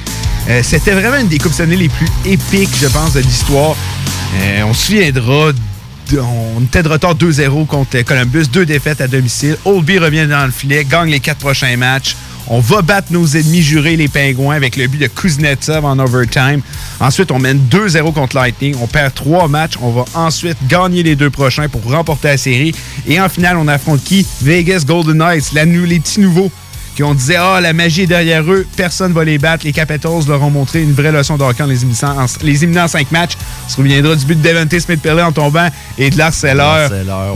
Euh, 0.49 0.61
C'était 0.63 0.93
vraiment 0.93 1.19
une 1.19 1.29
des 1.29 1.39
Coupes 1.39 1.53
Stanley 1.53 1.77
les 1.77 1.89
plus 1.89 2.09
épiques, 2.25 2.75
je 2.81 2.89
pense, 2.89 3.13
de 3.13 3.21
l'histoire. 3.21 3.77
Euh, 4.41 4.63
on 4.67 4.73
se 4.75 4.87
souviendra, 4.87 5.53
on 6.17 6.63
était 6.63 6.83
de 6.83 6.89
retard 6.89 7.15
2-0 7.15 7.67
contre 7.67 8.01
Columbus, 8.03 8.47
deux 8.53 8.65
défaites 8.65 9.01
à 9.01 9.09
domicile. 9.09 9.57
Oldby 9.65 9.99
revient 9.99 10.27
dans 10.29 10.47
le 10.47 10.53
filet, 10.53 10.85
gagne 10.85 11.11
les 11.11 11.21
quatre 11.21 11.39
prochains 11.39 11.77
matchs. 11.77 12.17
On 12.51 12.61
va 12.61 12.81
battre 12.81 13.13
nos 13.13 13.27
ennemis 13.27 13.61
jurés, 13.61 13.97
les 13.97 14.09
Pingouins, 14.09 14.57
avec 14.57 14.77
le 14.77 14.87
but 14.87 14.99
de 14.99 15.07
Kuznetsov 15.07 15.85
en 15.85 15.99
overtime. 15.99 16.63
Ensuite, 16.99 17.31
on 17.31 17.39
mène 17.39 17.61
2-0 17.71 18.15
contre 18.15 18.37
Lightning. 18.37 18.75
On 18.81 18.87
perd 18.87 19.13
trois 19.13 19.49
matchs. 19.49 19.75
On 19.83 19.91
va 19.91 20.07
ensuite 20.15 20.57
gagner 20.67 21.03
les 21.03 21.15
deux 21.15 21.29
prochains 21.29 21.69
pour 21.69 21.83
remporter 21.85 22.29
la 22.29 22.37
série. 22.39 22.75
Et 23.07 23.21
en 23.21 23.29
finale, 23.29 23.59
on 23.59 23.69
affronte 23.69 24.03
qui? 24.03 24.27
Vegas 24.41 24.85
Golden 24.87 25.19
Knights, 25.19 25.53
la 25.53 25.67
les 25.67 26.01
petits 26.01 26.21
nouveaux 26.21 26.51
qui 26.99 27.05
ont 27.05 27.15
dit 27.15 27.37
Ah, 27.37 27.61
la 27.61 27.73
magie 27.73 28.03
est 28.03 28.07
derrière 28.09 28.43
eux, 28.53 28.67
personne 28.77 29.13
va 29.13 29.23
les 29.25 29.39
battre. 29.39 29.65
Les 29.65 29.73
Capitals 29.73 30.27
leur 30.27 30.43
ont 30.43 30.51
montré 30.51 30.83
une 30.83 30.93
vraie 30.93 31.13
leçon 31.13 31.37
de 31.37 31.45
hockey 31.45 31.63
en 31.63 31.67
les 31.67 31.77
éliminant 31.85 32.25
en, 32.25 32.27
les 32.43 32.57
éliminant 32.65 32.87
en 32.87 32.89
cinq 32.89 33.13
matchs. 33.13 33.35
On 33.67 33.69
se 33.71 33.77
souviendra 33.77 34.17
du 34.17 34.27
but 34.27 34.43
de 34.43 34.49
Devante 34.49 34.77
Smith-Pellet 34.77 35.23
en 35.23 35.31
tombant 35.31 35.69
et 35.97 36.11
de 36.11 36.19
Lars 36.19 36.35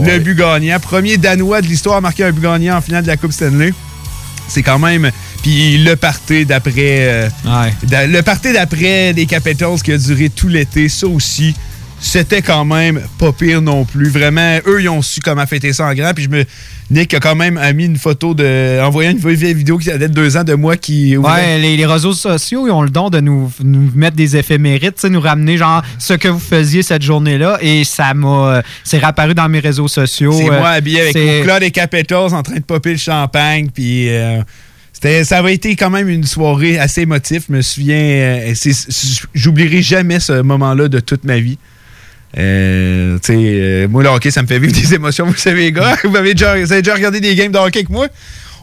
Le 0.01 0.05
ouais. 0.05 0.19
but 0.19 0.35
gagnant. 0.35 0.77
Premier 0.81 1.15
Danois 1.15 1.61
de 1.61 1.67
l'histoire 1.67 1.95
à 1.95 2.01
marquer 2.01 2.25
un 2.25 2.31
but 2.33 2.41
gagnant 2.41 2.75
en 2.75 2.81
finale 2.81 3.03
de 3.03 3.07
la 3.07 3.15
Coupe 3.15 3.31
Stanley. 3.31 3.73
C'est 4.49 4.63
quand 4.63 4.79
même. 4.79 5.09
Puis 5.43 5.77
le 5.77 5.95
party 5.95 6.45
d'après. 6.45 6.75
euh, 6.75 7.29
le 7.89 8.19
party 8.19 8.51
d'après 8.51 9.13
des 9.13 9.25
Capitals 9.25 9.81
qui 9.81 9.93
a 9.93 9.97
duré 9.97 10.29
tout 10.29 10.49
l'été, 10.49 10.89
ça 10.89 11.07
aussi. 11.07 11.55
C'était 12.05 12.41
quand 12.41 12.65
même 12.65 13.01
pas 13.17 13.31
pire 13.31 13.61
non 13.61 13.85
plus. 13.85 14.09
Vraiment, 14.09 14.59
eux, 14.67 14.81
ils 14.81 14.89
ont 14.89 15.01
su 15.01 15.21
comment 15.21 15.47
fêter 15.47 15.71
ça 15.71 15.87
en 15.87 15.93
grand. 15.93 16.13
Puis 16.13 16.25
je 16.25 16.29
me. 16.29 16.43
Nick 16.91 17.13
a 17.13 17.21
quand 17.21 17.33
même 17.35 17.57
mis 17.73 17.85
une 17.85 17.97
photo 17.97 18.33
de. 18.33 18.81
envoyé 18.81 19.09
une 19.11 19.17
vieille 19.17 19.53
vidéo 19.53 19.77
qui 19.77 19.85
date 19.87 19.99
de 20.01 20.07
deux 20.07 20.35
ans 20.35 20.43
de 20.43 20.53
moi 20.53 20.75
qui. 20.75 21.15
Ouais, 21.15 21.57
les, 21.59 21.77
les 21.77 21.85
réseaux 21.85 22.11
sociaux, 22.13 22.67
ils 22.67 22.71
ont 22.71 22.81
le 22.81 22.89
don 22.89 23.09
de 23.09 23.21
nous, 23.21 23.49
nous 23.63 23.89
mettre 23.95 24.17
des 24.17 24.27
sais, 24.27 25.09
nous 25.09 25.21
ramener 25.21 25.57
genre 25.57 25.81
ce 25.97 26.13
que 26.13 26.27
vous 26.27 26.39
faisiez 26.39 26.83
cette 26.83 27.03
journée-là. 27.03 27.57
Et 27.61 27.85
ça 27.85 28.13
m'a. 28.13 28.57
euh, 28.57 28.61
C'est 28.83 28.97
réapparu 28.97 29.33
dans 29.33 29.47
mes 29.47 29.59
réseaux 29.59 29.87
sociaux. 29.87 30.33
C'est 30.33 30.49
euh, 30.51 30.59
moi 30.59 30.69
habillé 30.71 31.01
avec 31.01 31.15
mon 31.15 31.43
plat 31.43 31.59
des 31.61 31.71
Capitals 31.71 32.33
en 32.33 32.43
train 32.43 32.55
de 32.55 32.59
popper 32.63 32.91
le 32.91 32.97
champagne. 32.97 33.69
Puis 33.73 34.09
euh, 34.09 34.41
c'était, 34.91 35.23
ça 35.23 35.37
avait 35.37 35.53
été 35.53 35.77
quand 35.77 35.89
même 35.89 36.09
une 36.09 36.25
soirée 36.25 36.77
assez 36.77 37.01
émotive. 37.03 37.45
Je 37.49 37.55
me 37.55 37.61
souviens, 37.61 37.95
euh, 37.97 38.53
j'oublierai 39.33 39.81
jamais 39.81 40.19
ce 40.19 40.41
moment-là 40.41 40.89
de 40.89 40.99
toute 40.99 41.23
ma 41.23 41.39
vie. 41.39 41.57
Euh, 42.37 43.17
tu 43.19 43.33
sais, 43.33 43.37
euh, 43.37 43.87
moi, 43.87 44.03
le 44.03 44.09
hockey, 44.09 44.31
ça 44.31 44.41
me 44.41 44.47
fait 44.47 44.59
vivre 44.59 44.73
des 44.73 44.93
émotions. 44.95 45.25
Vous 45.25 45.35
savez, 45.35 45.61
les 45.61 45.71
gars, 45.71 45.95
vous 46.03 46.15
avez 46.15 46.33
déjà, 46.33 46.55
vous 46.57 46.71
avez 46.71 46.81
déjà 46.81 46.95
regardé 46.95 47.19
des 47.19 47.35
games 47.35 47.51
de 47.51 47.57
hockey 47.57 47.79
avec 47.79 47.89
moi? 47.89 48.07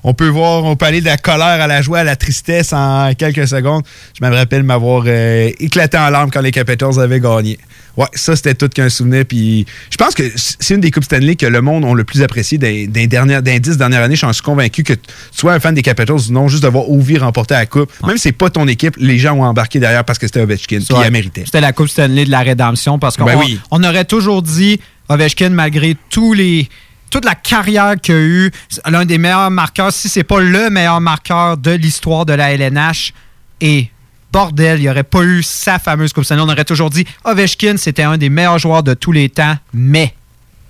On 0.02 0.14
peut 0.14 0.28
voir, 0.28 0.64
on 0.64 0.76
peut 0.76 0.86
aller 0.86 1.00
de 1.00 1.06
la 1.06 1.16
colère 1.16 1.60
à 1.60 1.66
la 1.66 1.82
joie, 1.82 1.98
à 2.00 2.04
la 2.04 2.16
tristesse 2.16 2.72
en 2.72 3.12
quelques 3.14 3.46
secondes. 3.48 3.82
Je 4.18 4.26
me 4.26 4.34
rappelle 4.34 4.62
m'avoir 4.62 5.04
euh, 5.06 5.50
éclaté 5.60 5.98
en 5.98 6.08
larmes 6.10 6.30
quand 6.30 6.40
les 6.40 6.52
Capitals 6.52 6.98
avaient 6.98 7.20
gagné. 7.20 7.58
Ouais, 7.96 8.06
ça, 8.14 8.36
c'était 8.36 8.54
tout 8.54 8.68
qu'un 8.68 8.88
souvenir. 8.88 9.24
Puis 9.26 9.66
je 9.90 9.96
pense 9.96 10.14
que 10.14 10.22
c'est 10.34 10.74
une 10.74 10.80
des 10.80 10.90
Coupes 10.90 11.04
Stanley 11.04 11.36
que 11.36 11.46
le 11.46 11.60
monde 11.60 11.84
a 11.84 11.92
le 11.94 12.04
plus 12.04 12.22
apprécié 12.22 12.56
des, 12.56 12.86
des 12.86 13.06
dernières, 13.06 13.42
des 13.42 13.58
dix 13.60 13.76
dernières 13.76 14.02
années. 14.02 14.16
Je 14.16 14.32
suis 14.32 14.42
convaincu 14.42 14.84
que 14.84 14.94
tu 14.94 15.00
sois 15.32 15.52
un 15.52 15.60
fan 15.60 15.74
des 15.74 15.82
Capitals 15.82 16.16
ou 16.28 16.32
non, 16.32 16.48
juste 16.48 16.62
de 16.62 16.68
voir 16.68 16.88
Ovi 16.88 17.18
remporter 17.18 17.54
la 17.54 17.66
Coupe. 17.66 17.92
Même 18.06 18.16
si 18.16 18.22
c'est 18.22 18.32
pas 18.32 18.48
ton 18.48 18.66
équipe, 18.68 18.94
les 18.98 19.18
gens 19.18 19.34
ont 19.34 19.44
embarqué 19.44 19.80
derrière 19.80 20.04
parce 20.04 20.18
que 20.18 20.26
c'était 20.26 20.40
Ovechkin. 20.40 20.78
Puis 20.78 20.86
il 20.96 21.00
la 21.00 21.10
méritait. 21.10 21.42
C'était 21.44 21.60
la 21.60 21.72
Coupe 21.72 21.88
Stanley 21.88 22.24
de 22.24 22.30
la 22.30 22.40
rédemption 22.40 22.98
parce 22.98 23.16
qu'on 23.16 23.24
Ben 23.24 23.36
oui. 23.38 23.60
on 23.70 23.82
aurait 23.84 24.04
toujours 24.04 24.42
dit 24.42 24.80
Ovechkin, 25.08 25.50
malgré 25.50 25.96
tous 26.10 26.32
les 26.32 26.68
toute 27.10 27.24
la 27.24 27.34
carrière 27.34 27.94
qu'il 28.00 28.14
a 28.14 28.18
eu, 28.20 28.50
l'un 28.88 29.04
des 29.04 29.18
meilleurs 29.18 29.50
marqueurs, 29.50 29.92
si 29.92 30.08
c'est 30.08 30.24
pas 30.24 30.40
le 30.40 30.70
meilleur 30.70 31.00
marqueur 31.00 31.56
de 31.56 31.72
l'histoire 31.72 32.24
de 32.26 32.32
la 32.32 32.52
LNH. 32.54 33.12
Et 33.60 33.90
bordel, 34.32 34.78
il 34.78 34.82
n'y 34.82 34.88
aurait 34.88 35.02
pas 35.02 35.22
eu 35.22 35.42
sa 35.42 35.78
fameuse 35.78 36.12
Coupe 36.12 36.24
Stanley. 36.24 36.42
On 36.42 36.48
aurait 36.48 36.64
toujours 36.64 36.88
dit 36.90 37.04
Ovechkin, 37.24 37.76
c'était 37.76 38.04
un 38.04 38.16
des 38.16 38.30
meilleurs 38.30 38.58
joueurs 38.58 38.82
de 38.82 38.94
tous 38.94 39.12
les 39.12 39.28
temps, 39.28 39.56
mais. 39.74 40.14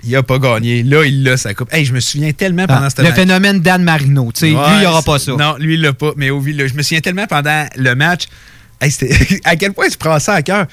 Il 0.03 0.17
a 0.17 0.23
pas 0.23 0.39
gagné. 0.39 0.83
Là, 0.83 1.05
il 1.05 1.29
a 1.29 1.37
sa 1.37 1.53
coupe. 1.53 1.71
Hey, 1.75 1.85
je 1.85 1.93
me 1.93 2.01
souviens 2.01 2.33
tellement 2.33 2.67
pendant 2.67 2.85
Ah, 2.87 2.89
cette 2.91 3.01
le 3.01 3.05
match. 3.05 3.15
phénomène 3.17 3.61
Dan 3.61 3.83
Marino, 3.83 4.33
tu 4.33 4.41
sais, 4.41 4.47
lui, 4.47 4.57
il 4.81 4.87
aura 4.87 5.03
pas 5.03 5.19
ça. 5.19 5.33
Non, 5.33 5.57
lui, 5.59 5.75
il 5.75 5.83
l'a 5.83 5.93
pas. 5.93 6.13
Mais 6.17 6.31
Ovi, 6.31 6.55
l'a. 6.55 6.67
je 6.69 6.73
me 6.73 6.81
souviens 6.83 7.01
tellement 7.03 7.27
pendant 7.27 7.67
le 7.77 7.95
match. 7.95 8.23
Hey, 8.81 8.91
à 9.45 9.57
quel 9.57 9.75
point 9.75 9.85
il 9.89 9.93
se 9.93 9.99
prend 9.99 10.19
ça 10.19 10.33
à 10.33 10.43
cœur? 10.43 10.65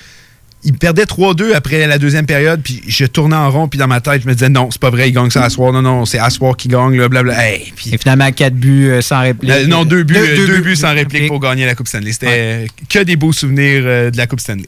Il 0.64 0.74
perdait 0.74 1.04
3-2 1.04 1.54
après 1.54 1.86
la 1.88 1.98
deuxième 2.00 2.26
période, 2.26 2.62
puis 2.64 2.82
je 2.88 3.06
tournais 3.06 3.36
en 3.36 3.50
rond, 3.52 3.68
puis 3.68 3.78
dans 3.78 3.88
ma 3.88 4.02
tête, 4.02 4.24
je 4.24 4.28
me 4.28 4.34
disais 4.34 4.50
non, 4.50 4.70
c'est 4.72 4.82
pas 4.82 4.90
vrai, 4.90 5.08
il 5.10 5.14
gagne 5.14 5.30
ça 5.30 5.44
à 5.44 5.50
soir. 5.50 5.72
Non, 5.72 5.82
non, 5.84 6.06
c'est 6.06 6.18
à 6.20 6.30
soir 6.32 6.58
qu'il 6.58 6.72
gagne, 6.72 6.98
là, 6.98 7.08
blabla. 7.08 7.34
Hey, 7.48 7.72
puis- 7.76 7.92
Et 7.94 7.98
finalement, 7.98 8.32
quatre 8.32 8.56
buts 8.56 8.90
euh, 8.90 9.02
sans 9.02 9.22
réplique. 9.22 9.52
Euh, 9.52 9.68
non, 9.68 9.86
deux 9.86 10.04
buts, 10.04 10.16
Deux- 10.16 10.20
euh, 10.20 10.36
deux 10.36 10.48
deux 10.48 10.56
buts 10.58 10.62
buts 10.70 10.76
sans 10.76 10.90
réplique 10.94 11.12
réplique. 11.14 11.28
pour 11.30 11.40
gagner 11.40 11.66
la 11.66 11.76
Coupe 11.76 11.88
Stanley. 11.88 12.12
C'était 12.12 12.68
que 12.90 13.00
des 13.00 13.16
beaux 13.16 13.32
souvenirs 13.32 13.84
euh, 13.86 14.10
de 14.12 14.18
la 14.18 14.26
Coupe 14.26 14.40
Stanley. 14.40 14.66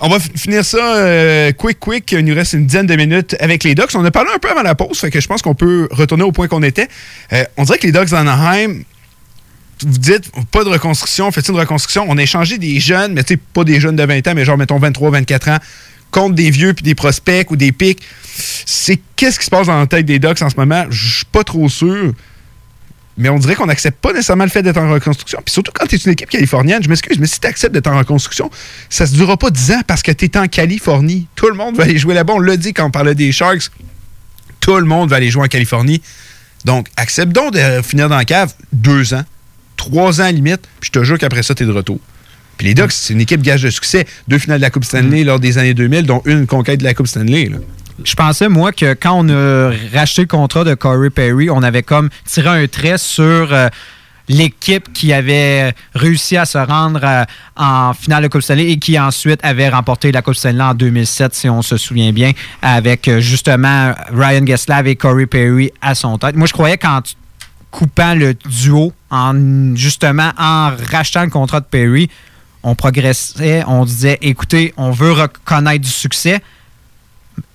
On 0.00 0.08
va 0.08 0.18
finir 0.18 0.64
ça 0.64 1.52
quick, 1.56 1.78
quick. 1.78 2.10
Il 2.10 2.24
nous 2.24 2.34
reste 2.34 2.54
une 2.54 2.66
dizaine 2.66 2.86
de 2.86 2.96
minutes 2.96 3.36
avec 3.38 3.62
les 3.62 3.76
Ducks. 3.76 3.90
On 3.94 4.04
a 4.04 4.10
parlé 4.10 4.30
un 4.34 4.38
peu 4.38 4.50
avant 4.50 4.62
la 4.62 4.74
pause, 4.74 4.98
fait 4.98 5.12
que 5.12 5.20
je 5.20 5.28
pense 5.28 5.42
qu'on 5.42 5.54
peut 5.54 5.86
retourner 5.92 6.24
au 6.24 6.32
point 6.32 6.48
qu'on 6.48 6.64
était. 6.64 6.88
On 7.56 7.62
dirait 7.62 7.78
que 7.78 7.86
les 7.86 7.92
Ducks 7.92 8.08
d'Anaheim, 8.10 8.80
vous 9.84 9.98
dites 9.98 10.30
pas 10.50 10.64
de 10.64 10.68
reconstruction, 10.68 11.30
faites 11.30 11.48
une 11.48 11.56
reconstruction? 11.56 12.06
On 12.08 12.18
a 12.18 12.22
échangé 12.22 12.58
des 12.58 12.80
jeunes, 12.80 13.14
mais 13.14 13.24
tu 13.24 13.34
sais, 13.34 13.40
pas 13.52 13.64
des 13.64 13.80
jeunes 13.80 13.96
de 13.96 14.04
20 14.04 14.26
ans, 14.28 14.32
mais 14.34 14.44
genre, 14.44 14.58
mettons 14.58 14.78
23, 14.78 15.10
24 15.10 15.48
ans, 15.48 15.58
contre 16.10 16.34
des 16.34 16.50
vieux 16.50 16.74
puis 16.74 16.82
des 16.82 16.94
prospects 16.94 17.50
ou 17.50 17.56
des 17.56 17.72
pics. 17.72 18.02
C'est 18.66 19.00
qu'est-ce 19.16 19.38
qui 19.38 19.46
se 19.46 19.50
passe 19.50 19.66
dans 19.66 19.78
la 19.78 19.86
tête 19.86 20.06
des 20.06 20.18
Ducks 20.18 20.42
en 20.42 20.50
ce 20.50 20.56
moment? 20.56 20.84
Je 20.90 21.16
suis 21.16 21.24
pas 21.24 21.44
trop 21.44 21.68
sûr. 21.68 22.12
Mais 23.18 23.28
on 23.28 23.38
dirait 23.38 23.54
qu'on 23.54 23.66
n'accepte 23.66 24.00
pas 24.00 24.12
nécessairement 24.12 24.44
le 24.44 24.50
fait 24.50 24.62
d'être 24.62 24.78
en 24.78 24.90
reconstruction. 24.90 25.40
Puis 25.44 25.52
surtout 25.52 25.70
quand 25.74 25.86
tu 25.86 25.96
es 25.96 25.98
une 25.98 26.12
équipe 26.12 26.30
californienne, 26.30 26.82
je 26.82 26.88
m'excuse, 26.88 27.18
mais 27.18 27.26
si 27.26 27.40
tu 27.40 27.46
acceptes 27.46 27.74
d'être 27.74 27.88
en 27.88 27.98
reconstruction, 27.98 28.50
ça 28.88 29.06
se 29.06 29.14
durera 29.14 29.36
pas 29.36 29.50
10 29.50 29.72
ans 29.72 29.82
parce 29.86 30.02
que 30.02 30.12
tu 30.12 30.24
es 30.24 30.36
en 30.38 30.48
Californie. 30.48 31.26
Tout 31.34 31.48
le 31.48 31.54
monde 31.54 31.76
va 31.76 31.84
aller 31.84 31.98
jouer 31.98 32.14
là-bas. 32.14 32.34
On 32.34 32.40
l'a 32.40 32.56
dit 32.56 32.72
quand 32.72 32.86
on 32.86 32.90
parlait 32.90 33.14
des 33.14 33.30
Sharks. 33.30 33.70
Tout 34.60 34.76
le 34.76 34.86
monde 34.86 35.10
va 35.10 35.16
aller 35.16 35.30
jouer 35.30 35.44
en 35.44 35.48
Californie. 35.48 36.00
Donc, 36.64 36.88
accepte 36.96 37.32
donc 37.32 37.52
de 37.52 37.82
finir 37.82 38.08
dans 38.08 38.16
la 38.16 38.24
cave 38.24 38.54
deux 38.72 39.14
ans, 39.14 39.24
trois 39.90 40.20
ans 40.20 40.28
limite, 40.30 40.62
puis 40.80 40.90
je 40.94 40.98
te 41.00 41.04
jure 41.04 41.18
qu'après 41.18 41.42
ça, 41.42 41.54
tu 41.54 41.64
es 41.64 41.66
de 41.66 41.72
retour. 41.72 41.98
Puis 42.58 42.68
les 42.68 42.74
Ducks, 42.74 42.92
c'est 42.92 43.14
une 43.14 43.20
équipe 43.20 43.42
gage 43.42 43.62
de 43.62 43.70
succès. 43.70 44.06
Deux 44.28 44.38
finales 44.38 44.58
de 44.58 44.62
la 44.62 44.70
Coupe 44.70 44.84
Stanley 44.84 45.24
lors 45.24 45.40
des 45.40 45.58
années 45.58 45.74
2000, 45.74 46.06
dont 46.06 46.22
une 46.26 46.46
conquête 46.46 46.78
de 46.80 46.84
la 46.84 46.94
Coupe 46.94 47.08
Stanley. 47.08 47.50
Je 48.04 48.14
pensais, 48.14 48.48
moi, 48.48 48.72
que 48.72 48.94
quand 48.94 49.14
on 49.24 49.28
a 49.28 49.72
racheté 49.92 50.22
le 50.22 50.28
contrat 50.28 50.62
de 50.64 50.74
Corey 50.74 51.10
Perry, 51.10 51.50
on 51.50 51.62
avait 51.62 51.82
comme 51.82 52.08
tiré 52.26 52.48
un 52.62 52.66
trait 52.68 52.98
sur 52.98 53.22
euh, 53.52 53.68
l'équipe 54.28 54.92
qui 54.92 55.12
avait 55.12 55.72
réussi 55.94 56.36
à 56.36 56.44
se 56.44 56.58
rendre 56.58 57.00
euh, 57.02 57.24
en 57.56 57.92
finale 57.94 58.22
de 58.24 58.28
Coupe 58.28 58.42
Stanley 58.42 58.70
et 58.70 58.76
qui 58.78 58.98
ensuite 58.98 59.40
avait 59.42 59.68
remporté 59.68 60.12
la 60.12 60.22
Coupe 60.22 60.34
Stanley 60.34 60.62
en 60.62 60.74
2007, 60.74 61.34
si 61.34 61.48
on 61.48 61.62
se 61.62 61.76
souvient 61.76 62.12
bien, 62.12 62.32
avec 62.60 63.08
euh, 63.08 63.20
justement 63.20 63.92
Ryan 64.12 64.44
Geslav 64.46 64.86
et 64.86 64.96
Corey 64.96 65.26
Perry 65.26 65.70
à 65.80 65.94
son 65.94 66.18
tête. 66.18 66.36
Moi, 66.36 66.46
je 66.46 66.52
croyais 66.52 66.78
qu'en 66.78 67.00
t- 67.02 67.12
coupant 67.72 68.14
le 68.14 68.34
duo, 68.34 68.92
en 69.10 69.74
justement 69.74 70.30
en 70.38 70.70
rachetant 70.90 71.24
le 71.24 71.30
contrat 71.30 71.58
de 71.58 71.64
Perry, 71.64 72.08
on 72.62 72.76
progressait, 72.76 73.64
on 73.66 73.84
disait, 73.84 74.18
écoutez, 74.20 74.72
on 74.76 74.92
veut 74.92 75.12
reconnaître 75.12 75.84
du 75.84 75.90
succès, 75.90 76.40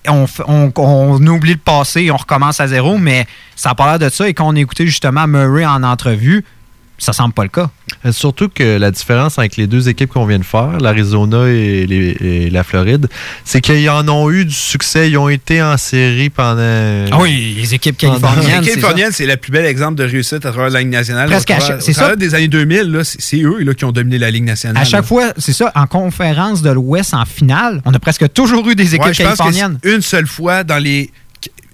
on, 0.06 0.26
oublie 1.26 1.52
le 1.52 1.56
passé 1.56 2.10
on 2.10 2.16
recommence 2.16 2.60
à 2.60 2.68
zéro, 2.68 2.98
mais 2.98 3.26
ça 3.56 3.74
a 3.76 3.98
de 3.98 4.08
ça. 4.08 4.28
Et 4.28 4.34
quand 4.34 4.46
on 4.46 4.56
a 4.56 4.60
écouté 4.60 4.86
justement 4.86 5.26
Murray 5.26 5.64
en 5.64 5.82
entrevue, 5.82 6.44
ça 6.98 7.12
semble 7.12 7.32
pas 7.32 7.44
le 7.44 7.48
cas. 7.48 7.70
Euh, 8.04 8.12
Surtout 8.12 8.48
que 8.48 8.76
la 8.76 8.90
différence 8.90 9.38
avec 9.38 9.56
les 9.56 9.66
deux 9.66 9.88
équipes 9.88 10.10
qu'on 10.10 10.26
vient 10.26 10.38
de 10.38 10.44
faire, 10.44 10.78
l'Arizona 10.80 11.46
et, 11.48 12.48
la 12.50 12.64
Floride, 12.64 13.08
c'est 13.44 13.60
qu'ils 13.60 13.88
en 13.88 14.06
ont 14.08 14.30
eu 14.30 14.44
du 14.44 14.54
succès. 14.54 15.08
Ils 15.08 15.16
ont 15.16 15.28
été 15.28 15.62
en 15.62 15.76
série 15.76 16.28
pendant. 16.30 17.06
Ah 17.10 17.18
oui, 17.20 17.54
les 17.56 17.74
équipes 17.74 17.96
californiennes. 17.96 18.60
Les 18.60 18.66
c'est 18.66 18.70
californiennes, 18.72 19.12
c'est 19.12 19.26
le 19.26 19.36
plus 19.36 19.52
bel 19.52 19.64
exemple 19.64 19.94
de 19.96 20.04
réussite 20.04 20.44
à 20.44 20.50
travers 20.50 20.70
la 20.70 20.80
Ligue 20.80 20.90
nationale. 20.90 21.28
Presque 21.28 21.50
à 21.50 21.60
chaque- 21.60 21.82
c'est 21.82 21.92
ça. 21.92 22.16
des 22.16 22.34
années 22.34 22.48
2000, 22.48 22.82
là, 22.90 23.00
c'est 23.04 23.40
eux 23.42 23.58
là, 23.60 23.74
qui 23.74 23.84
ont 23.84 23.92
dominé 23.92 24.18
la 24.18 24.30
Ligue 24.30 24.44
nationale. 24.44 24.80
À 24.82 24.84
chaque 24.84 25.02
là. 25.02 25.06
fois, 25.06 25.32
c'est 25.38 25.52
ça, 25.52 25.70
en 25.74 25.86
conférence 25.86 26.62
de 26.62 26.70
l'Ouest 26.70 27.14
en 27.14 27.24
finale, 27.24 27.80
on 27.84 27.94
a 27.94 27.98
presque 27.98 28.32
toujours 28.32 28.68
eu 28.68 28.74
des 28.74 28.94
équipes 28.94 29.06
Ouais, 29.06 29.14
je 29.14 29.22
pense 29.22 29.32
que 29.32 29.38
californiennes. 29.38 29.78
une 29.84 30.02
seule 30.02 30.26
fois 30.26 30.64
dans 30.64 30.78
les. 30.82 31.10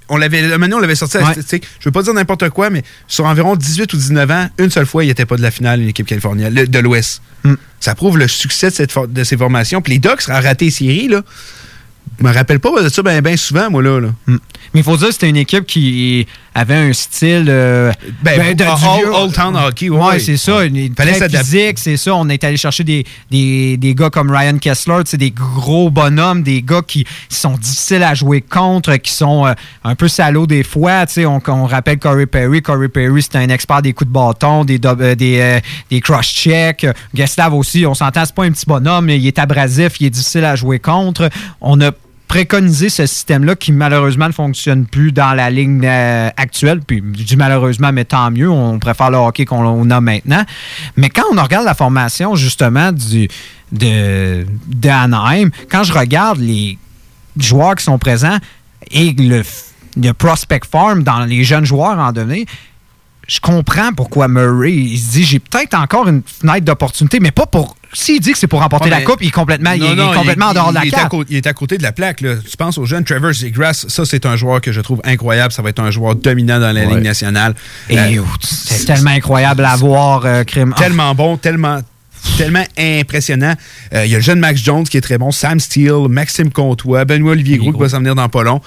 On 0.09 0.17
l'avait, 0.19 0.59
maintenant, 0.59 0.77
on 0.77 0.81
l'avait 0.81 0.95
sorti 0.95 1.17
à 1.17 1.21
la 1.21 1.27
Ouais. 1.27 1.33
statistique. 1.33 1.67
Je 1.81 1.85
veux 1.89 1.93
pas 1.93 2.03
dire 2.03 2.13
n'importe 2.13 2.51
quoi, 2.51 2.69
mais 2.71 2.83
sur 3.09 3.25
environ 3.25 3.57
18 3.57 3.93
ou 3.93 3.97
19 3.97 4.31
ans, 4.31 4.49
une 4.59 4.71
seule 4.71 4.85
fois, 4.87 5.03
il 5.05 5.09
n'était 5.09 5.25
pas 5.25 5.37
de 5.37 5.43
la 5.43 5.51
finale, 5.51 5.81
une 5.81 5.89
équipe 5.89 6.07
californienne, 6.07 6.53
le- 6.55 6.67
de 6.67 6.79
l'Ouest. 6.79 7.23
Hmm. 7.45 7.55
Ça 7.81 7.95
prouve 7.95 8.19
le 8.19 8.29
succès 8.29 8.69
de, 8.71 8.75
cette 8.75 8.93
for- 8.93 9.09
de 9.09 9.25
ces 9.25 9.37
formations. 9.37 9.81
Puis 9.81 9.95
les 9.95 9.99
Ducks 9.99 10.29
ont 10.29 10.33
raté 10.33 10.67
les 10.67 10.71
séries, 10.71 11.09
là. 11.09 11.23
Je 12.21 12.25
me 12.25 12.33
rappelle 12.33 12.61
pas 12.61 12.83
de 12.83 12.89
ça 12.91 13.03
bien 13.03 13.37
souvent, 13.37 13.71
moi, 13.71 13.83
là. 13.83 13.99
là. 14.01 14.09
Mais 14.27 14.37
il 14.75 14.83
faut 14.83 14.97
dire 14.97 15.09
que 15.09 15.13
c'était 15.15 15.29
une 15.29 15.37
équipe 15.39 15.65
qui 15.67 16.27
avait 16.55 16.75
un 16.75 16.93
style. 16.93 17.47
euh, 17.49 17.93
Ben, 18.23 18.55
de- 18.55 18.65
Old- 18.65 19.15
Old 19.15 19.35
Town 19.35 19.57
hockey, 19.57 19.89
ouais, 19.89 19.99
Ouais, 20.05 20.19
c'est 20.19 20.37
ça. 20.37 20.65
Une, 20.65 20.95
Fallait 20.95 21.29
physique, 21.29 21.79
c'est 21.79 21.97
ça. 21.97 22.15
On 22.15 22.29
est 22.29 22.43
allé 22.45 22.57
chercher 22.57 22.85
des, 22.85 23.05
des, 23.31 23.77
des 23.77 23.95
gars 23.95 24.11
comme 24.11 24.31
Ryan 24.31 24.59
Kessler, 24.59 25.03
des 25.15 25.31
gros 25.31 25.91
bonhommes, 25.91 26.43
des 26.43 26.63
gars 26.63 26.83
qui 26.87 27.05
sont 27.29 27.57
difficiles 27.57 28.03
à 28.03 28.15
jouer 28.15 28.41
contre, 28.41 28.97
qui 28.97 29.13
sont 29.13 29.47
euh, 29.47 29.53
un 29.85 29.95
peu 29.95 30.09
salauds 30.09 30.47
des 30.47 30.63
fois. 30.63 31.07
tu 31.07 31.15
sais. 31.15 31.27
On, 31.27 31.41
on 31.49 31.67
rappelle 31.67 31.99
Corey 31.99 32.27
Perry. 32.27 32.63
Corey 32.63 32.89
Perry, 32.89 33.23
c'était 33.23 33.39
un 33.39 33.49
expert 33.49 33.83
des 33.83 33.93
coups 33.93 34.09
de 34.09 34.13
bâton, 34.15 34.65
des, 34.65 34.79
euh, 34.85 35.15
des, 35.15 35.61
des 35.91 36.01
cross-checks. 36.01 36.87
Geslav 37.15 37.55
aussi, 37.55 37.85
on 37.87 37.95
s'entend, 37.95 38.25
c'est 38.25 38.35
pas 38.35 38.45
un 38.45 38.51
petit 38.53 38.67
bonhomme, 38.67 39.07
mais 39.07 39.19
il 39.19 39.27
est 39.27 39.39
abrasif, 39.39 40.01
il 40.01 40.07
est 40.07 40.11
difficile 40.11 40.45
à 40.45 40.57
jouer 40.57 40.79
contre. 40.79 41.29
On 41.61 41.81
a 41.81 41.91
préconisé 42.29 42.89
ce 42.89 43.07
système-là 43.07 43.55
qui 43.55 43.73
malheureusement 43.73 44.27
ne 44.27 44.33
fonctionne 44.33 44.87
plus 44.87 45.13
dans 45.13 45.35
la 45.35 45.51
ligne 45.51 45.85
euh, 45.85 46.31
actuelle. 46.37 46.81
Puis 46.87 47.03
je 47.17 47.23
dis 47.23 47.37
malheureusement, 47.37 47.93
mais 47.93 48.05
tant 48.05 48.31
mieux, 48.31 48.51
on 48.51 48.79
préfère 48.79 49.11
le 49.11 49.19
hockey 49.19 49.45
qu'on 49.45 49.91
a 49.91 50.01
maintenant. 50.01 50.45
Mais 50.97 51.11
quand 51.11 51.25
on 51.33 51.41
regarde 51.41 51.65
la 51.65 51.75
formation 51.75 52.35
justement 52.35 52.93
du, 52.93 53.29
de, 53.73 54.47
d'Anaheim, 54.67 55.51
quand 55.71 55.85
je 55.85 55.93
regarde 55.93 56.39
les 56.39 56.79
joueurs 57.37 57.75
qui 57.75 57.85
sont 57.85 57.99
présents 57.99 58.39
et 58.91 59.13
le, 59.13 59.43
le 59.97 60.13
prospect 60.13 60.61
farm 60.71 61.03
dans 61.03 61.25
les 61.25 61.45
jeunes 61.45 61.65
joueurs 61.65 61.99
en 61.99 62.13
donné, 62.13 62.47
je 63.27 63.41
comprends 63.41 63.93
pourquoi 63.93 64.29
Murray 64.29 64.73
il 64.73 64.99
se 64.99 65.13
dit 65.13 65.25
j'ai 65.25 65.39
peut-être 65.39 65.75
encore 65.75 66.09
une 66.09 66.23
fenêtre 66.27 66.65
d'opportunité, 66.65 67.21
mais 67.21 67.31
pas 67.31 67.47
pour. 67.47 67.77
S'il 67.95 68.21
dit 68.21 68.33
que 68.33 68.39
c'est 68.39 68.47
pour 68.47 68.61
remporter 68.61 68.91
la 68.91 69.03
coupe, 69.03 69.23
il 69.23 69.29
est 69.29 69.31
complètement, 69.31 69.73
il 69.73 69.83
est- 69.83 69.95
non, 69.95 70.09
il 70.11 70.13
est 70.13 70.17
complètement 70.17 70.47
en 70.47 70.53
dehors 70.55 70.69
de 70.71 70.75
la 70.75 70.83
carte. 70.87 71.13
il 71.31 71.37
est 71.37 71.47
à 71.47 71.53
côté 71.53 71.79
de 71.79 71.83
la 71.83 71.93
plaque. 71.93 72.21
Là. 72.21 72.35
Tu 72.49 72.57
penses 72.57 72.77
aux 72.79 72.85
jeunes, 72.85 73.05
Trevor 73.05 73.33
Zegras, 73.33 73.85
ça 73.89 74.05
c'est 74.05 74.27
un 74.27 74.37
joueur 74.37 74.61
que 74.61 74.73
je 74.73 74.81
trouve 74.81 75.01
incroyable. 75.05 75.53
Ça 75.53 75.63
va 75.63 75.71
être 75.71 75.81
un 75.81 75.91
joueur 75.91 76.15
dominant 76.17 76.61
dans 76.61 76.73
la 76.73 76.85
Ouais. 76.85 76.95
Ligue 76.95 77.05
nationale. 77.05 77.55
Euh, 77.91 78.21
c'est 78.43 78.85
tellement 78.85 79.11
incroyable 79.11 79.65
à 79.65 79.77
voir, 79.77 80.27
euh, 80.27 80.45
Crime. 80.45 80.75
tellement 80.77 81.15
bon, 81.15 81.37
tellement 81.37 81.81
tellement 82.39 82.65
impressionnant. 82.79 83.55
Euh, 83.93 84.07
Il 84.07 84.11
y 84.11 84.15
a 84.15 84.19
le 84.19 84.23
jeune 84.25 84.39
Max 84.41 84.61
Jones 84.63 84.85
qui 84.85 84.97
est 84.97 85.01
très 85.03 85.19
bon, 85.19 85.31
Sam 85.31 85.61
Steele, 85.61 86.09
Maxime 86.09 86.51
Comtois, 86.51 87.05
Benoît 87.05 87.33
Olivier 87.33 87.59
Gros 87.59 87.73
qui 87.73 87.79
va 87.79 87.89
s'en 87.89 87.99
venir 87.99 88.15
dans 88.15 88.29
pas 88.31 88.43
long. 88.43 88.61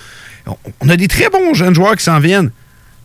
On, 0.45 0.55
on 0.81 0.89
a 0.89 0.95
des 0.95 1.07
très 1.07 1.29
bons 1.29 1.53
jeunes 1.55 1.73
joueurs 1.73 1.95
qui 1.95 2.03
s'en 2.03 2.19
viennent. 2.19 2.51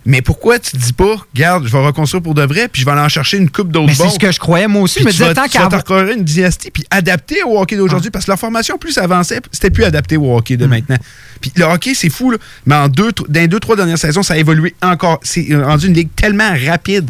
Mais 0.05 0.21
pourquoi 0.21 0.59
tu 0.59 0.73
te 0.73 0.77
dis 0.77 0.93
pas, 0.93 1.15
regarde, 1.35 1.65
je 1.67 1.71
vais 1.71 1.79
reconstruire 1.85 2.23
pour 2.23 2.35
de 2.35 2.43
vrai, 2.43 2.67
puis 2.69 2.81
je 2.81 2.87
vais 2.87 2.91
aller 2.93 3.01
en 3.03 3.09
chercher 3.09 3.37
une 3.37 3.49
coupe 3.51 3.71
d'autres 3.71 3.87
Mais 3.87 3.95
c'est 3.95 4.09
ce 4.11 4.19
que 4.19 4.33
je 4.33 4.41
croyais 4.41 4.67
moi 4.67 4.83
aussi. 4.83 4.97
Puis 4.97 5.03
Je 5.05 5.07
me 5.07 5.11
tu 5.13 5.17
disais 5.19 5.29
vas, 5.29 5.35
tant 5.35 5.43
tu 5.47 5.93
vas 5.93 6.13
une 6.13 6.25
dynastie, 6.25 6.71
puis 6.73 6.85
adapter 6.91 7.43
au 7.45 7.59
hockey 7.61 7.77
d'aujourd'hui, 7.77 8.11
parce 8.11 8.25
que 8.25 8.31
leur 8.33 8.39
formation, 8.39 8.79
plus 8.79 8.93
ça 8.93 9.05
avançait, 9.05 9.41
c'était 9.53 9.71
plus 9.71 9.85
adapté 9.85 10.17
au 10.17 10.37
hockey 10.37 10.55
Hmm. 10.55 10.61
de 10.61 10.67
maintenant. 10.67 10.97
Puis 11.41 11.53
le 11.55 11.65
hockey, 11.65 11.95
c'est 11.95 12.11
fou, 12.11 12.33
là, 12.33 12.39
mais 12.67 12.75
en 12.75 12.89
deux, 12.89 13.13
dans 13.29 13.41
les 13.41 13.47
deux, 13.49 13.61
trois 13.61 13.77
dernières 13.77 13.99
saisons, 13.99 14.23
ça 14.25 14.35
a 14.35 14.39
évolué 14.39 14.75
encore. 14.83 15.21
C'est 15.23 15.47
rendu 15.55 15.87
une 15.87 15.95
ligue 15.95 16.11
tellement 16.17 16.53
rapide. 16.67 17.09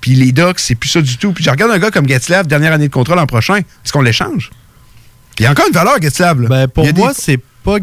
Puis 0.00 0.12
les 0.12 0.30
Ducks, 0.30 0.60
c'est 0.60 0.76
plus 0.76 0.88
ça 0.88 1.00
du 1.02 1.16
tout. 1.16 1.32
Puis 1.32 1.42
je 1.42 1.50
regarde 1.50 1.72
un 1.72 1.78
gars 1.78 1.90
comme 1.90 2.06
Getzlav, 2.08 2.46
dernière 2.46 2.72
année 2.72 2.86
de 2.86 2.92
contrat 2.92 3.16
l'an 3.16 3.26
prochain, 3.26 3.56
est-ce 3.56 3.92
qu'on 3.92 4.02
l'échange? 4.02 4.50
Il 5.38 5.42
y 5.42 5.46
a 5.46 5.50
encore 5.50 5.66
une 5.66 5.74
valeur, 5.74 6.00
Getzlav. 6.00 6.38
Ben, 6.46 6.68
pour 6.68 6.84
moi, 6.94 7.08
des- 7.12 7.20
c'est 7.20 7.40
pas. 7.66 7.78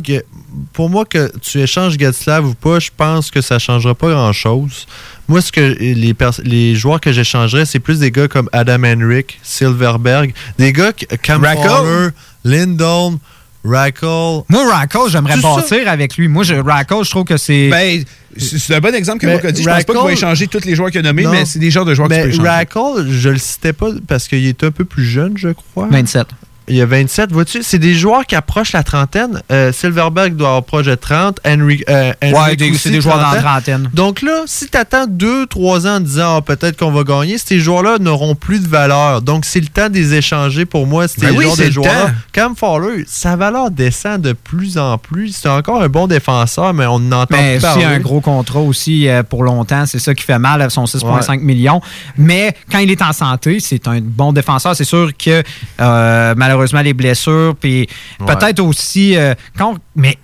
Pour 0.72 0.90
moi, 0.90 1.04
que 1.06 1.32
tu 1.40 1.60
échanges 1.62 1.98
Getslav 2.00 2.46
ou 2.48 2.54
pas, 2.54 2.80
je 2.80 2.90
pense 2.96 3.30
que 3.32 3.42
ça 3.42 3.60
changera 3.60 3.94
pas 3.96 4.10
grand-chose. 4.10 4.86
Moi, 5.28 5.42
ce 5.42 5.52
que 5.52 5.76
les, 5.80 6.14
pers- 6.14 6.40
les 6.44 6.76
joueurs 6.76 7.00
que 7.02 7.12
j'échangerais, 7.12 7.66
c'est 7.66 7.80
plus 7.80 8.00
des 8.00 8.12
gars 8.12 8.28
comme 8.28 8.50
Adam 8.54 8.84
Henrik, 8.84 9.40
Silverberg, 9.44 10.34
des 10.58 10.74
gars? 10.74 10.92
Fowler, 11.28 12.10
Lindholm, 12.44 13.18
Rackle. 13.66 14.44
Moi, 14.50 14.70
Rackle, 14.72 15.10
j'aimerais 15.10 15.38
bâtir 15.38 15.88
avec 15.88 16.18
lui. 16.18 16.28
Moi, 16.28 16.44
je, 16.44 16.56
Rackle, 16.56 17.04
je 17.04 17.10
trouve 17.10 17.24
que 17.24 17.38
c'est. 17.38 17.70
Ben, 17.70 18.04
c'est 18.38 18.76
un 18.76 18.80
bon 18.80 18.94
exemple 18.94 19.20
que 19.20 19.28
Marc 19.28 19.46
a 19.46 19.52
dit. 19.52 19.64
Je 19.64 19.70
pense 19.70 19.84
pas 19.86 19.94
qu'il 19.94 20.02
va 20.04 20.12
échanger 20.12 20.48
tous 20.48 20.66
les 20.66 20.76
joueurs 20.76 20.92
qu'il 20.92 21.00
a 21.00 21.04
nommés, 21.04 21.24
Non. 21.24 21.32
mais 21.32 21.46
c'est 21.46 21.60
des 21.60 21.72
genres 21.72 21.86
de 21.86 21.94
joueurs 21.94 22.10
que 22.10 22.16
tu 22.16 22.22
peux 22.22 22.30
échanger. 22.30 22.48
Rackle, 22.50 23.08
je 23.10 23.30
le 23.30 23.38
citais 23.38 23.74
pas 23.74 23.88
parce 24.08 24.28
qu'il 24.28 24.46
est 24.46 24.64
un 24.64 24.72
peu 24.72 24.86
plus 24.86 25.06
jeune, 25.06 25.34
je 25.38 25.50
crois. 25.50 25.88
27. 25.90 26.28
Il 26.68 26.76
y 26.76 26.82
a 26.82 26.86
27, 26.86 27.32
vois-tu? 27.32 27.62
C'est 27.64 27.80
des 27.80 27.94
joueurs 27.94 28.26
qui 28.26 28.36
approchent 28.36 28.72
la 28.74 28.84
trentaine. 28.84 29.42
Euh, 29.52 29.72
Silverberg 29.74 30.36
doit 30.36 30.48
avoir 30.50 30.64
proche 30.64 30.86
de 30.86 30.96
30. 30.96 31.40
Henry, 31.46 31.84
euh, 31.90 32.14
Ouais, 32.22 32.56
des- 32.56 32.70
aussi, 32.72 32.78
c'est 32.80 32.90
des 32.90 33.02
joueurs 33.02 33.20
dans 33.20 33.32
la 33.32 33.42
trentaine. 33.42 33.90
Donc 33.94 34.22
là, 34.22 34.44
si 34.46 34.68
tu 34.70 34.78
attends 34.78 35.06
2-3 35.08 35.86
ans 35.88 35.96
en 35.98 36.00
disant 36.00 36.38
Ah, 36.38 36.42
peut-être 36.42 36.78
qu'on 36.78 36.92
va 36.92 37.04
gagner, 37.04 37.38
ces 37.38 37.60
joueurs-là 37.60 37.98
n'auront 38.00 38.36
plus 38.36 38.60
de 38.62 38.68
valeur. 38.68 39.22
Donc 39.22 39.44
c'est 39.46 39.60
le 39.60 39.68
temps 39.68 39.90
de 39.90 39.96
les 39.96 40.14
échanger 40.14 40.66
pour 40.66 40.88
moi. 40.88 41.08
Ces 41.08 41.20
Ben 41.22 41.36
oui, 41.36 41.44
genres 41.46 41.56
c'est 41.56 41.62
de 41.64 41.68
le 41.68 41.74
joueurs-là. 41.74 42.06
temps. 42.06 42.12
Cam 42.32 42.56
Fowler, 42.56 43.04
sa 43.08 43.36
valeur 43.36 43.70
descend 43.70 44.22
de 44.22 44.34
plus 44.34 44.78
en 44.78 44.98
plus. 44.98 45.36
C'est 45.36 45.50
encore 45.50 45.82
un 45.82 45.90
bon 45.90 46.08
défenseur, 46.08 46.74
mais 46.74 46.86
on 46.86 47.00
n'entend 47.00 47.36
aussi 47.38 47.60
parler. 47.62 47.84
un 47.86 48.00
gros 48.00 48.22
contrat 48.22 48.60
aussi 48.62 49.08
euh, 49.10 49.22
pour 49.24 49.44
longtemps, 49.44 49.86
c'est 49.86 50.00
ça 50.00 50.14
qui 50.16 50.24
fait 50.24 50.40
mal, 50.40 50.70
son 50.72 50.86
6,5 50.86 51.42
millions. 51.42 51.82
Mais 52.18 52.56
quand 52.72 52.80
il 52.80 52.90
est 52.90 53.02
en 53.02 53.12
santé, 53.14 53.60
c'est 53.60 53.88
un 53.88 54.00
bon 54.02 54.32
défenseur. 54.34 54.76
C'est 54.76 54.84
sûr 54.86 55.12
que 55.18 55.44
euh, 55.82 56.36
malheureusement 56.54 56.82
les 56.82 56.94
blessures, 56.94 57.56
puis 57.60 57.88
Ouais. 58.20 58.26
peut-être 58.36 58.60
aussi 58.60 59.16
euh, 59.18 59.34
quand, 59.58 59.76
mais 59.96 60.18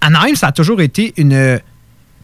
Anaheim, 0.00 0.34
ça 0.36 0.48
a 0.48 0.52
toujours 0.52 0.80
été 0.80 1.12
une 1.16 1.60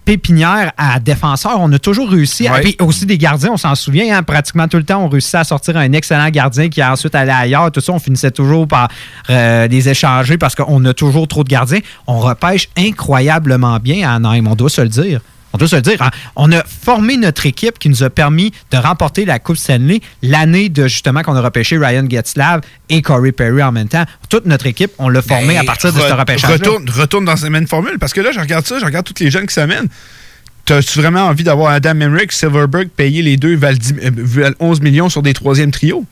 pépinière 0.05 0.73
à 0.77 0.99
défenseurs. 0.99 1.59
On 1.61 1.73
a 1.73 1.79
toujours 1.79 2.11
réussi. 2.11 2.47
à- 2.49 2.61
aussi 2.81 3.07
des 3.07 3.19
gardiens, 3.19 3.51
on 3.53 3.57
s'en 3.57 3.75
souvient, 3.75 4.17
hein, 4.19 4.23
pratiquement 4.23 4.67
tout 4.69 4.77
le 4.79 4.85
temps, 4.85 5.05
on 5.05 5.09
réussissait 5.09 5.39
à 5.39 5.45
sortir 5.45 5.77
un 5.77 5.93
excellent 5.93 6.29
gardien 6.31 6.69
qui 6.69 6.81
a 6.81 6.93
ensuite 6.93 7.15
allé 7.15 7.31
ailleurs. 7.31 7.71
Tout 7.71 7.81
ça, 7.81 7.93
on 7.93 7.99
finissait 7.99 8.31
toujours 8.31 8.67
par 8.67 8.89
euh, 9.29 9.67
les 9.69 9.89
échanger 9.89 10.37
parce 10.39 10.55
qu'on 10.55 10.85
a 10.85 10.95
toujours 10.95 11.29
trop 11.29 11.45
de 11.45 11.49
gardiens. 11.49 11.81
On 12.07 12.19
repêche 12.19 12.69
incroyablement 12.77 13.79
bien 13.79 14.09
à 14.09 14.15
Anaheim, 14.15 14.47
on 14.47 14.55
doit 14.55 14.71
se 14.71 14.81
le 14.81 14.89
dire. 14.89 15.21
On 15.53 15.59
doit 15.59 15.67
se 15.69 15.77
le 15.77 15.83
dire. 15.83 16.01
hein. 16.01 16.11
On 16.37 16.53
a 16.53 16.63
formé 16.65 17.17
notre 17.17 17.45
équipe 17.47 17.79
qui 17.79 17.89
nous 17.89 18.03
a 18.05 18.11
permis 18.11 18.53
de 18.71 18.77
remporter 18.77 19.25
la 19.25 19.39
Coupe 19.41 19.57
Stanley 19.57 20.01
l'année 20.23 20.69
de 20.69 20.85
justement 20.87 21.23
qu'on 21.23 21.35
a 21.35 21.41
repêché 21.41 21.77
Ryan 21.77 22.07
Getzlav 22.09 22.61
et 22.89 23.03
Corey 23.03 23.33
Perry 23.33 23.63
en 23.63 23.73
même 23.73 23.89
temps. 23.89 24.05
Toute 24.29 24.47
notre 24.47 24.67
équipe, 24.67 24.93
on 24.99 25.09
l'a 25.09 25.23
formée 25.23 25.57
à 25.59 25.65
partir 25.65 25.93
de 25.93 25.99
ce 25.99 26.03
Ben, 26.05 26.15
Re- 26.15 26.19
repêchage. 26.21 26.51
Retourne, 26.53 26.89
retourne 26.91 27.25
dans 27.25 27.37
cette 27.37 27.51
même 27.51 27.67
formule. 27.67 27.99
Parce 27.99 28.13
que 28.13 28.21
là, 28.21 28.31
je 28.33 28.39
regarde 28.39 28.65
ça, 28.67 28.79
je 28.79 28.85
regarde 28.85 29.05
tous 29.05 29.23
les 29.23 29.31
jeunes 29.31 29.47
qui 29.47 29.55
s'amènent. 29.55 29.89
T'as-tu 30.67 31.01
vraiment 31.01 31.23
envie 31.27 31.43
d'avoir 31.43 31.73
Adam 31.73 31.99
Emmerich, 32.01 32.31
Silverberg, 32.33 32.89
payer 32.91 33.23
les 33.23 33.37
deux, 33.37 33.57
valent 33.57 33.77
10 33.79 33.95
euh, 34.39 34.51
11 34.61 34.81
millions 34.83 35.09
sur 35.09 35.23
des 35.23 35.33
troisièmes 35.35 35.73
trios? 35.73 36.05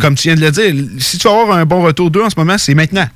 Comme 0.00 0.14
tu 0.14 0.28
viens 0.28 0.34
de 0.36 0.40
le 0.40 0.50
dire, 0.50 0.72
si 0.98 1.18
tu 1.18 1.28
veux 1.28 1.34
avoir 1.34 1.58
un 1.58 1.64
bon 1.66 1.82
retour 1.82 2.10
d'eux 2.10 2.22
en 2.22 2.30
ce 2.30 2.36
moment, 2.38 2.56
c'est 2.58 2.74
maintenant. 2.74 3.06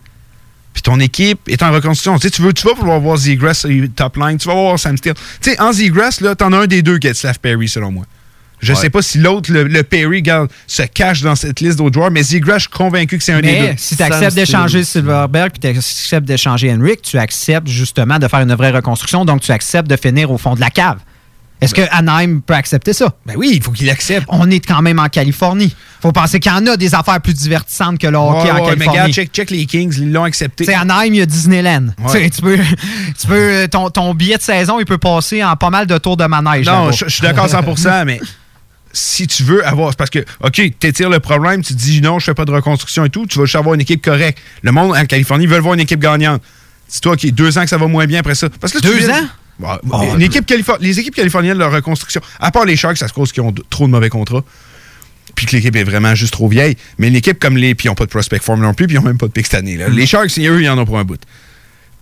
Puis 0.77 0.83
ton 0.83 1.01
équipe 1.01 1.41
est 1.49 1.63
en 1.63 1.73
reconstruction. 1.73 2.19
Tu 2.19 2.27
sais, 2.29 2.31
tu, 2.31 2.43
veux, 2.43 2.53
tu 2.53 2.67
vas 2.67 2.75
pouvoir 2.75 3.01
voir 3.01 3.17
Zegras 3.17 3.63
euh, 3.65 3.87
top 3.97 4.19
line, 4.19 4.37
tu 4.37 4.47
vas 4.47 4.53
voir 4.53 4.79
Sam 4.79 4.99
Steele. 4.99 5.15
Tu 5.41 5.53
sais, 5.53 5.59
en 5.59 5.73
Zegras, 5.73 6.19
là, 6.21 6.35
t'en 6.35 6.53
as 6.53 6.59
un 6.59 6.67
des 6.67 6.83
deux 6.83 6.99
qui 6.99 7.07
est 7.07 7.15
Slav 7.15 7.39
Perry, 7.39 7.67
selon 7.67 7.91
moi. 7.91 8.05
Je 8.61 8.75
Ouais. 8.75 8.79
sais 8.79 8.91
pas 8.91 9.01
si 9.01 9.17
l'autre, 9.17 9.51
le, 9.51 9.65
le 9.65 9.83
Perry, 9.85 10.21
garde, 10.21 10.51
se 10.67 10.83
cache 10.83 11.23
dans 11.23 11.35
cette 11.35 11.61
liste 11.61 11.79
d'autres 11.79 11.95
joueurs, 11.95 12.11
mais 12.11 12.23
Zegras, 12.23 12.59
je 12.59 12.63
suis 12.65 12.71
convaincu 12.71 13.17
que 13.17 13.25
c'est 13.25 13.33
un 13.33 13.41
des 13.41 13.53
deux. 13.59 13.67
Mais 13.69 13.75
si 13.79 13.97
tu 13.97 14.03
acceptes 14.03 14.35
d'échanger 14.35 14.85
Silverberg 14.85 15.51
puis 15.53 15.61
tu 15.61 15.67
acceptes 15.79 16.27
d'échanger 16.27 16.71
Henrik, 16.71 17.01
tu 17.01 17.17
acceptes 17.17 17.69
justement 17.69 18.19
de 18.19 18.29
faire 18.29 18.41
une 18.41 18.55
vraie 18.55 18.71
reconstruction, 18.73 19.25
donc 19.25 19.41
tu 19.41 19.53
acceptes 19.53 19.89
de 19.89 19.97
finir 19.97 20.31
au 20.31 20.37
fond 20.37 20.55
de 20.55 20.61
la 20.61 20.69
cave. 20.69 20.99
Est-ce 21.59 21.75
que 21.75 21.81
Anaheim 21.91 22.41
peut 22.45 22.53
accepter 22.53 22.93
ça? 22.93 23.15
Ben 23.25 23.33
oui, 23.39 23.53
il 23.55 23.63
faut 23.63 23.71
qu'il 23.73 23.89
accepte. 23.89 24.27
On 24.29 24.51
est 24.51 24.61
quand 24.61 24.83
même 24.83 24.99
en 24.99 25.09
Californie. 25.09 25.75
Faut 26.07 26.13
penser 26.13 26.41
qu'il 26.41 26.53
y 26.53 26.55
en 26.55 26.67
a 26.67 26.77
des 26.77 26.95
affaires 26.95 27.21
plus 27.21 27.35
divertissantes 27.35 27.99
que 27.99 28.07
le 28.07 28.17
hockey 28.17 28.45
Ouais, 28.45 28.51
en 28.51 28.55
ouais, 28.55 28.61
mais 28.61 28.67
Californie. 28.67 28.89
regarde, 28.91 29.13
check, 29.13 29.33
check 29.33 29.51
les 29.51 29.67
Kings, 29.67 29.95
ils 29.99 30.13
l'ont 30.13 30.25
accepté. 30.25 30.65
Tu 30.65 30.71
sais, 30.71 30.77
Anaheim, 30.77 31.15
il 31.15 31.17
y 31.17 31.21
a 31.23 31.27
Disneyland. 31.27 31.89
Ouais. 32.05 32.31
Tu 32.31 32.37
Tu 32.37 32.43
peux, 32.43 32.59
tu 33.19 33.27
peux, 33.27 33.69
ton, 33.71 33.91
ton 33.91 34.15
billet 34.15 34.37
de 34.37 34.43
saison, 34.43 34.79
il 34.79 34.85
peut 34.87 34.99
passer 34.99 35.43
en 35.43 35.57
pas 35.57 35.71
mal 35.71 35.87
de 35.87 35.99
tours 35.99 36.17
de 36.17 36.25
manège. 36.27 36.67
Non, 36.67 36.93
je 36.93 37.09
suis 37.09 37.23
d'accord 37.23 37.47
100%, 37.47 38.05
mais 38.07 38.21
si 38.93 39.27
tu 39.27 39.43
veux 39.43 39.67
avoir. 39.67 39.95
parce 39.97 40.11
que, 40.11 40.21
OK, 40.43 40.61
t'étires 40.79 41.11
le 41.11 41.21
problème, 41.21 41.63
tu 41.63 41.75
te 41.75 41.79
dis 41.79 42.01
non, 42.01 42.19
je 42.19 42.25
fais 42.27 42.35
pas 42.35 42.45
de 42.45 42.53
reconstruction 42.53 43.05
et 43.05 43.11
tout, 43.11 43.27
tu 43.27 43.39
vas 43.39 43.45
juste 43.45 43.57
avoir 43.57 43.75
une 43.75 43.81
équipe 43.81 44.03
correcte. 44.03 44.39
Le 44.63 44.73
monde 44.73 44.97
en 44.97 45.05
Californie 45.05 45.47
veut 45.47 45.59
voir 45.59 45.75
une 45.75 45.81
équipe 45.81 46.01
gagnante. 46.01 46.43
C'est 46.89 47.01
toi 47.01 47.17
qui 47.17 47.33
deux 47.33 47.59
ans 47.59 47.63
que 47.63 47.69
ça 47.69 47.79
va 47.79 47.89
moins 47.89 48.07
bien 48.07 48.21
après 48.21 48.35
ça. 48.35 48.49
Parce 48.61 48.73
que 48.73 48.79
tu 48.79 48.87
Deux 48.87 49.11
ans? 49.11 49.27
Oh, 49.91 50.03
une 50.15 50.23
équipe 50.23 50.51
les 50.81 51.01
équipes 51.01 51.15
californiennes, 51.15 51.57
leur 51.59 51.73
reconstruction, 51.73 52.21
à 52.41 52.51
part 52.51 52.65
les 52.67 52.77
Sharks, 52.77 52.99
ça 52.99 53.09
se 53.09 53.13
cause 53.15 53.33
qu'ils 53.33 53.43
ont 53.43 53.55
trop 53.71 53.87
de 53.87 53.91
mauvais 53.91 54.11
contrats, 54.11 54.45
puis 55.37 55.47
que 55.47 55.55
l'équipe 55.55 55.77
est 55.77 55.85
vraiment 55.85 56.15
juste 56.17 56.33
trop 56.33 56.49
vieille, 56.49 56.77
mais 56.99 57.07
une 57.07 57.15
équipe 57.15 57.39
comme 57.39 57.57
les. 57.57 57.77
Puis 57.77 57.87
ils 57.87 57.89
n'ont 57.89 57.95
pas 57.95 58.07
de 58.07 58.11
prospect 58.11 58.41
form 58.41 58.61
non 58.63 58.75
plus, 58.75 58.89
puis 58.89 58.97
ils 58.97 58.99
n'ont 58.99 59.05
même 59.07 59.19
pas 59.19 59.27
de 59.27 59.33
pick 59.33 59.47
cette 59.47 59.55
année. 59.61 59.77
là. 59.77 59.89
Mm. 59.89 59.93
Les 59.97 60.07
Sharks, 60.07 60.39
eux, 60.39 60.63
ils 60.63 60.69
en 60.69 60.77
ont 60.79 60.85
pour 60.85 60.99
un 60.99 61.05
bout. 61.05 61.21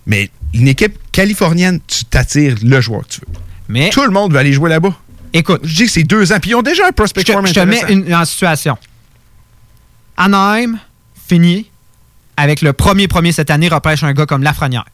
Mais 0.07 0.31
une 0.53 0.67
équipe 0.67 0.97
californienne, 1.11 1.79
tu 1.85 2.05
t'attires 2.05 2.55
le 2.63 2.81
joueur 2.81 3.01
que 3.03 3.13
tu 3.13 3.21
veux. 3.21 3.33
Mais 3.67 3.89
Tout 3.91 4.03
le 4.03 4.11
monde 4.11 4.31
veut 4.31 4.39
aller 4.39 4.53
jouer 4.53 4.69
là-bas. 4.69 4.95
Écoute. 5.33 5.61
Je 5.63 5.75
dis 5.75 5.85
que 5.85 5.91
c'est 5.91 6.03
deux 6.03 6.31
ans, 6.31 6.37
puis 6.41 6.51
ils 6.51 6.55
ont 6.55 6.61
déjà 6.61 6.87
un 6.87 6.91
prospect 6.91 7.23
Je 7.27 7.33
form 7.33 7.45
je 7.45 7.53
te 7.53 7.59
mets 7.59 7.81
une, 7.89 8.13
en 8.13 8.23
situation. 8.25 8.77
Anaheim 10.17 10.77
finit 11.27 11.69
avec 12.37 12.61
le 12.61 12.73
premier 12.73 13.07
premier 13.07 13.31
cette 13.31 13.49
année 13.49 13.67
repêche 13.67 14.03
un 14.03 14.13
gars 14.13 14.25
comme 14.25 14.43
Lafrenière. 14.43 14.85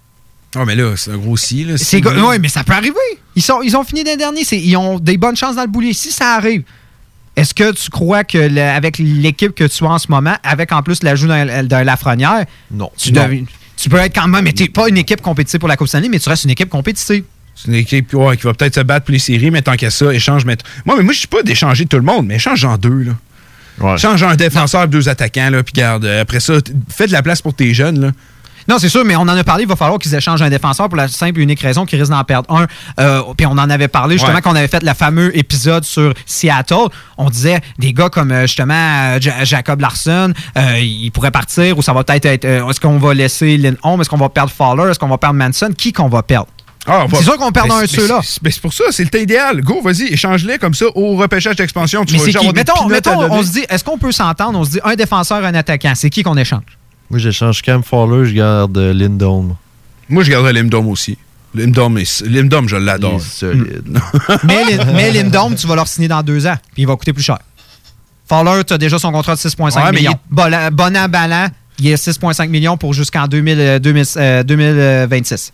Oh, 0.56 0.66
mais 0.66 0.76
là, 0.76 0.96
c'est 0.98 1.12
un 1.12 1.18
gros 1.18 1.38
si. 1.38 1.66
Ouais, 1.66 2.40
mais 2.40 2.50
ça 2.50 2.64
peut 2.64 2.74
arriver. 2.74 2.96
Ils, 3.36 3.42
sont, 3.42 3.62
ils 3.62 3.76
ont 3.78 3.84
fini 3.84 4.04
des 4.04 4.18
derniers. 4.18 4.44
c'est- 4.44 4.60
Ils 4.60 4.76
ont 4.76 5.00
des 5.00 5.18
bonnes 5.18 5.38
chances 5.38 5.56
dans 5.56 5.62
le 5.62 5.70
boulier. 5.70 5.94
Si 5.94 6.12
ça 6.12 6.34
arrive, 6.36 6.64
est-ce 7.36 7.54
que 7.54 7.72
tu 7.74 7.90
crois 7.90 8.24
que 8.24 8.38
le- 8.38 8.62
avec 8.62 8.98
l'équipe 9.00 9.54
que 9.56 9.64
tu 9.64 9.84
as 9.86 9.88
en 9.88 9.98
ce 10.00 10.08
moment, 10.10 10.36
avec 10.44 10.72
en 10.72 10.82
plus 10.84 11.02
l'ajout 11.04 11.28
d'un 11.28 11.84
Lafrenière, 11.84 12.46
non. 12.72 12.92
tu, 12.98 13.12
deviens- 13.12 13.44
tu 13.78 13.90
peux 13.90 13.98
être 13.98 14.14
quand 14.16 14.28
même. 14.28 14.44
Mais 14.44 14.54
tu 14.54 14.70
pas 14.70 14.90
une 14.90 14.98
équipe 14.98 15.22
compétitive 15.22 15.60
pour 15.60 15.70
la 15.70 15.78
Coupe 15.78 15.88
Stanley, 15.88 16.10
mais 16.10 16.20
tu 16.20 16.30
restes 16.30 16.44
une 16.44 16.50
équipe 16.52 16.70
compétitive. 16.70 17.24
C'est 17.56 17.68
une 17.68 17.76
équipe 17.76 18.14
ouais, 18.14 18.38
qui 18.38 18.44
va 18.44 18.54
peut-être 18.54 18.76
se 18.76 18.80
battre 18.82 19.06
pour 19.06 19.14
les 19.14 19.20
séries, 19.20 19.52
mais 19.52 19.62
tant 19.62 19.76
qu'à 19.76 19.90
ça, 19.92 20.14
échange. 20.14 20.46
Mais... 20.46 20.58
Moi, 20.86 20.96
mais 20.98 21.04
moi, 21.04 21.14
je 21.14 21.20
suis 21.20 21.28
pas 21.28 21.44
d'échanger 21.44 21.86
tout 21.86 21.98
le 21.98 22.04
monde, 22.04 22.26
mais 22.28 22.36
échange 22.36 22.64
en 22.66 22.78
deux. 22.78 23.04
Là. 23.80 23.98
Change 23.98 24.22
un 24.24 24.36
défenseur, 24.36 24.88
deux 24.88 25.10
attaquants, 25.10 25.50
là, 25.50 25.64
puis 25.64 25.74
garde. 25.74 26.06
euh, 26.06 26.22
Après 26.22 26.40
ça, 26.40 26.54
fais 26.90 27.08
de 27.08 27.12
la 27.12 27.22
place 27.24 27.42
pour 27.42 27.54
tes 27.54 27.74
jeunes. 27.74 28.00
Là. 28.02 28.12
Non, 28.68 28.78
c'est 28.80 28.90
sûr, 28.90 29.04
mais 29.06 29.16
on 29.16 29.22
en 29.22 29.28
a 29.30 29.44
parlé. 29.44 29.64
Il 29.64 29.70
va 29.70 29.76
falloir 29.76 30.00
qu'ils 30.00 30.14
échangent 30.16 30.42
un 30.42 30.50
défenseur 30.50 30.88
pour 30.90 30.98
la 30.98 31.08
simple 31.08 31.40
et 31.40 31.44
unique 31.44 31.60
raison 31.62 31.86
qu'ils 31.86 32.00
risquent 32.00 32.12
d'en 32.12 32.24
perdre 32.24 32.54
un. 32.56 32.68
Euh, 33.00 33.22
puis 33.38 33.46
on 33.46 33.52
en 33.52 33.70
avait 33.70 33.88
parlé 33.88 34.16
justement 34.16 34.36
Ouais. 34.36 34.42
quand 34.42 34.52
on 34.52 34.56
avait 34.56 34.68
fait 34.68 34.84
le 34.84 34.94
fameux 34.94 35.36
épisode 35.38 35.84
sur 35.84 36.14
Seattle. 36.26 36.88
On 37.18 37.30
disait 37.30 37.60
des 37.80 37.94
gars 37.94 38.10
comme 38.10 38.32
euh, 38.32 38.42
justement 38.44 38.74
euh, 38.74 39.20
Ja- 39.20 39.44
Jacob 39.44 39.80
Larson, 39.82 40.34
euh, 40.58 40.80
il 40.80 41.12
pourrait 41.12 41.32
partir 41.32 41.78
ou 41.78 41.82
ça 41.82 41.94
va 41.94 42.04
peut-être 42.04 42.26
être. 42.26 42.46
euh, 42.46 42.68
est-ce 42.70 42.80
qu'on 42.80 42.98
va 42.98 43.14
laisser 43.14 43.58
Lindholm? 43.58 44.02
Est-ce 44.02 44.10
qu'on 44.10 44.18
va 44.18 44.30
perdre 44.30 44.52
Fowler? 44.52 44.90
Est-ce 44.92 45.00
qu'on 45.00 45.08
va 45.08 45.18
perdre 45.18 45.36
Manson? 45.36 45.70
Qui 45.78 45.94
qu'on 45.94 46.08
va 46.10 46.24
perdre? 46.24 46.48
Ah, 46.88 47.06
c'est 47.14 47.24
sûr 47.24 47.38
qu'on 47.38 47.52
perd 47.52 47.68
Mais 47.68 47.74
un 47.76 47.82
de 47.84 47.86
ceux-là. 47.88 48.22
c'est- 48.24 48.40
mais 48.42 48.50
C'est 48.50 48.60
pour 48.62 48.74
ça, 48.74 48.86
c'est 48.90 49.04
le 49.04 49.10
temps 49.12 49.20
idéal. 49.20 49.62
Go, 49.62 49.82
vas-y, 49.84 50.08
échange-les 50.14 50.58
comme 50.58 50.74
ça 50.74 50.86
au 50.96 51.16
repêchage 51.16 51.56
d'expansion. 51.56 52.04
Tu 52.06 52.14
Mais 52.14 52.32
vas 52.32 52.52
Mettons, 52.54 52.88
mettons, 52.88 53.22
on 53.32 53.44
se 53.44 53.52
dit, 53.52 53.64
est-ce 53.70 53.84
qu'on 53.84 54.00
peut 54.00 54.12
s'entendre? 54.12 54.58
On 54.58 54.64
se 54.64 54.72
dit 54.72 54.80
un 54.84 54.96
défenseur, 54.96 55.46
un 55.46 55.54
attaquant. 55.54 55.94
C'est 55.96 56.10
qui 56.10 56.24
qu'on 56.24 56.38
échange? 56.38 56.64
Moi, 57.12 57.20
j'échange 57.20 57.62
Cam 57.62 57.84
Fowler, 57.84 58.26
je 58.30 58.34
garde 58.34 58.78
euh, 58.78 58.94
Lindholm. 58.94 59.56
Moi, 60.08 60.24
je 60.24 60.32
garderais 60.32 60.54
Limdom 60.54 60.86
aussi. 60.90 61.18
Limdom, 61.54 61.98
est- 61.98 62.24
je 62.26 62.76
l'adore. 62.78 63.20
solide. 63.20 63.84
mais, 64.46 64.64
mais 64.96 65.12
Lindholm, 65.12 65.56
tu 65.56 65.68
vas 65.68 65.76
leur 65.76 65.90
signer 65.90 66.08
dans 66.08 66.24
deux 66.24 66.48
ans, 66.48 66.56
puis 66.74 66.84
il 66.84 66.88
va 66.88 66.96
coûter 66.96 67.12
plus 67.12 67.22
cher. 67.24 67.38
Fowler, 68.30 68.64
tu 68.64 68.72
as 68.72 68.78
déjà 68.78 68.98
son 68.98 69.12
contrat 69.12 69.36
de 69.36 69.40
6,5 69.42 69.76
Ouais, 69.76 69.92
mais 69.92 70.00
millions. 70.00 70.16
Bon, 70.30 70.50
bon 70.72 70.96
an, 70.96 71.10
ballant, 71.10 71.48
il 71.80 71.88
est 71.90 71.96
6,5 72.02 72.48
millions 72.48 72.78
pour 72.78 72.94
jusqu'en 72.94 73.28
2000, 73.28 73.60
euh, 73.60 73.80
2000, 73.80 74.06
euh, 74.16 74.44
2026. 74.44 75.52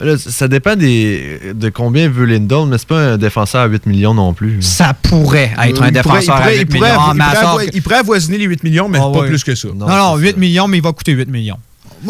Là, 0.00 0.18
ça 0.18 0.48
dépend 0.48 0.74
des, 0.74 1.38
de 1.54 1.68
combien 1.68 2.08
veut 2.08 2.24
Lindholm, 2.24 2.70
mais 2.70 2.78
c'est 2.78 2.88
pas 2.88 3.12
un 3.12 3.16
défenseur 3.16 3.60
à 3.62 3.66
8 3.66 3.86
millions 3.86 4.12
non 4.12 4.34
plus. 4.34 4.60
Ça 4.60 4.92
pourrait 4.92 5.52
être 5.52 5.60
un 5.60 5.66
Il 5.66 5.74
pourrait- 5.74 5.90
défenseur 5.92 6.36
pourrait- 6.36 6.48
à 6.48 6.52
8 6.54 6.60
il 6.62 6.66
pourrait 6.66 6.90
millions. 6.90 7.00
avo- 7.00 7.70
il 7.72 7.82
pourrait 7.82 7.96
Il 7.96 8.00
avoisiner 8.00 8.38
les 8.38 8.44
8 8.46 8.64
millions, 8.64 8.88
mais 8.88 8.98
Ah 9.00 9.08
pas 9.12 9.24
plus 9.26 9.44
que 9.44 9.54
ça. 9.54 9.68
Non, 9.74 9.86
non, 9.86 10.16
8 10.16 10.36
millions, 10.36 10.66
mais 10.66 10.78
il 10.78 10.82
va 10.82 10.92
coûter 10.92 11.12
8 11.12 11.28
millions. 11.28 11.58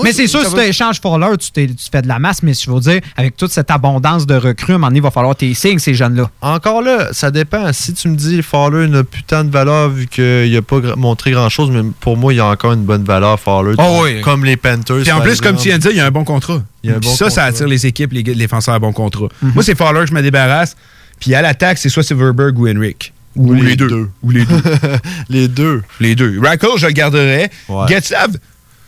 Mais 0.02 0.12
c'est 0.12 0.26
sûr, 0.26 0.44
si 0.44 0.54
tu 0.54 0.60
échanges 0.60 1.00
Fowler, 1.00 1.28
tu, 1.38 1.50
tu 1.50 1.74
fais 1.90 2.02
de 2.02 2.08
la 2.08 2.18
masse, 2.18 2.42
mais 2.42 2.54
je 2.54 2.70
veux 2.70 2.80
dire, 2.80 3.00
avec 3.16 3.36
toute 3.36 3.50
cette 3.50 3.70
abondance 3.70 4.26
de 4.26 4.34
recrues, 4.34 4.72
à 4.72 4.74
un 4.76 4.78
moment 4.78 4.88
donné, 4.88 4.98
il 4.98 5.02
va 5.02 5.10
falloir 5.10 5.36
tes 5.36 5.52
signes, 5.54 5.78
ces 5.78 5.94
jeunes-là. 5.94 6.30
Encore 6.40 6.82
là, 6.82 7.08
ça 7.12 7.30
dépend. 7.30 7.72
Si 7.72 7.92
tu 7.94 8.08
me 8.08 8.16
dis 8.16 8.42
Fowler 8.42 8.88
n'a 8.88 9.04
plus 9.04 9.22
tant 9.22 9.44
de 9.44 9.50
valeur 9.50 9.88
vu 9.90 10.06
qu'il 10.06 10.52
n'a 10.52 10.62
pas 10.62 10.80
montré 10.96 11.30
grand-chose, 11.30 11.70
mais 11.70 11.82
pour 12.00 12.16
moi, 12.16 12.32
il 12.32 12.40
a 12.40 12.46
encore 12.46 12.72
une 12.72 12.84
bonne 12.84 13.04
valeur, 13.04 13.38
Fowler. 13.38 13.74
Oh 13.78 14.00
oui. 14.04 14.20
Comme 14.22 14.44
les 14.44 14.56
Panthers. 14.56 15.02
Puis 15.02 15.12
en 15.12 15.20
plus, 15.20 15.40
comme 15.40 15.56
tu 15.56 15.68
viens 15.68 15.76
de 15.76 15.82
dire, 15.82 15.90
il 15.90 15.96
y 15.96 16.00
a 16.00 16.06
un 16.06 16.10
bon 16.10 16.24
contrat. 16.24 16.62
Il 16.82 16.90
y 16.90 16.92
a 16.92 16.96
un 16.96 17.00
Puis 17.00 17.08
bon 17.08 17.16
ça, 17.16 17.30
ça 17.30 17.44
attire 17.44 17.66
les 17.68 17.86
équipes, 17.86 18.12
les, 18.12 18.22
les 18.22 18.34
défenseurs 18.34 18.74
à 18.74 18.78
bon 18.78 18.92
contrat. 18.92 19.28
Mhm. 19.42 19.52
Moi, 19.54 19.64
c'est 19.64 19.76
Fowler 19.76 20.00
que 20.00 20.06
je 20.06 20.14
me 20.14 20.22
débarrasse. 20.22 20.76
Puis 21.20 21.34
à 21.34 21.42
l'attaque, 21.42 21.78
c'est 21.78 21.88
soit 21.88 22.02
Silverberg 22.02 22.58
ou 22.58 22.68
Henrik. 22.68 23.12
Ou, 23.36 23.50
Ou 23.50 23.54
les, 23.54 23.62
les 23.62 23.76
deux. 23.76 23.88
deux. 23.88 24.10
Ou 24.22 24.30
les 24.30 24.44
deux. 24.44 24.62
les 25.28 25.48
deux. 25.48 25.82
Les 26.00 26.14
deux. 26.14 26.40
Rackle, 26.40 26.76
je 26.76 26.86
le 26.86 26.92
garderais. 26.92 27.50
Ouais. 27.68 27.86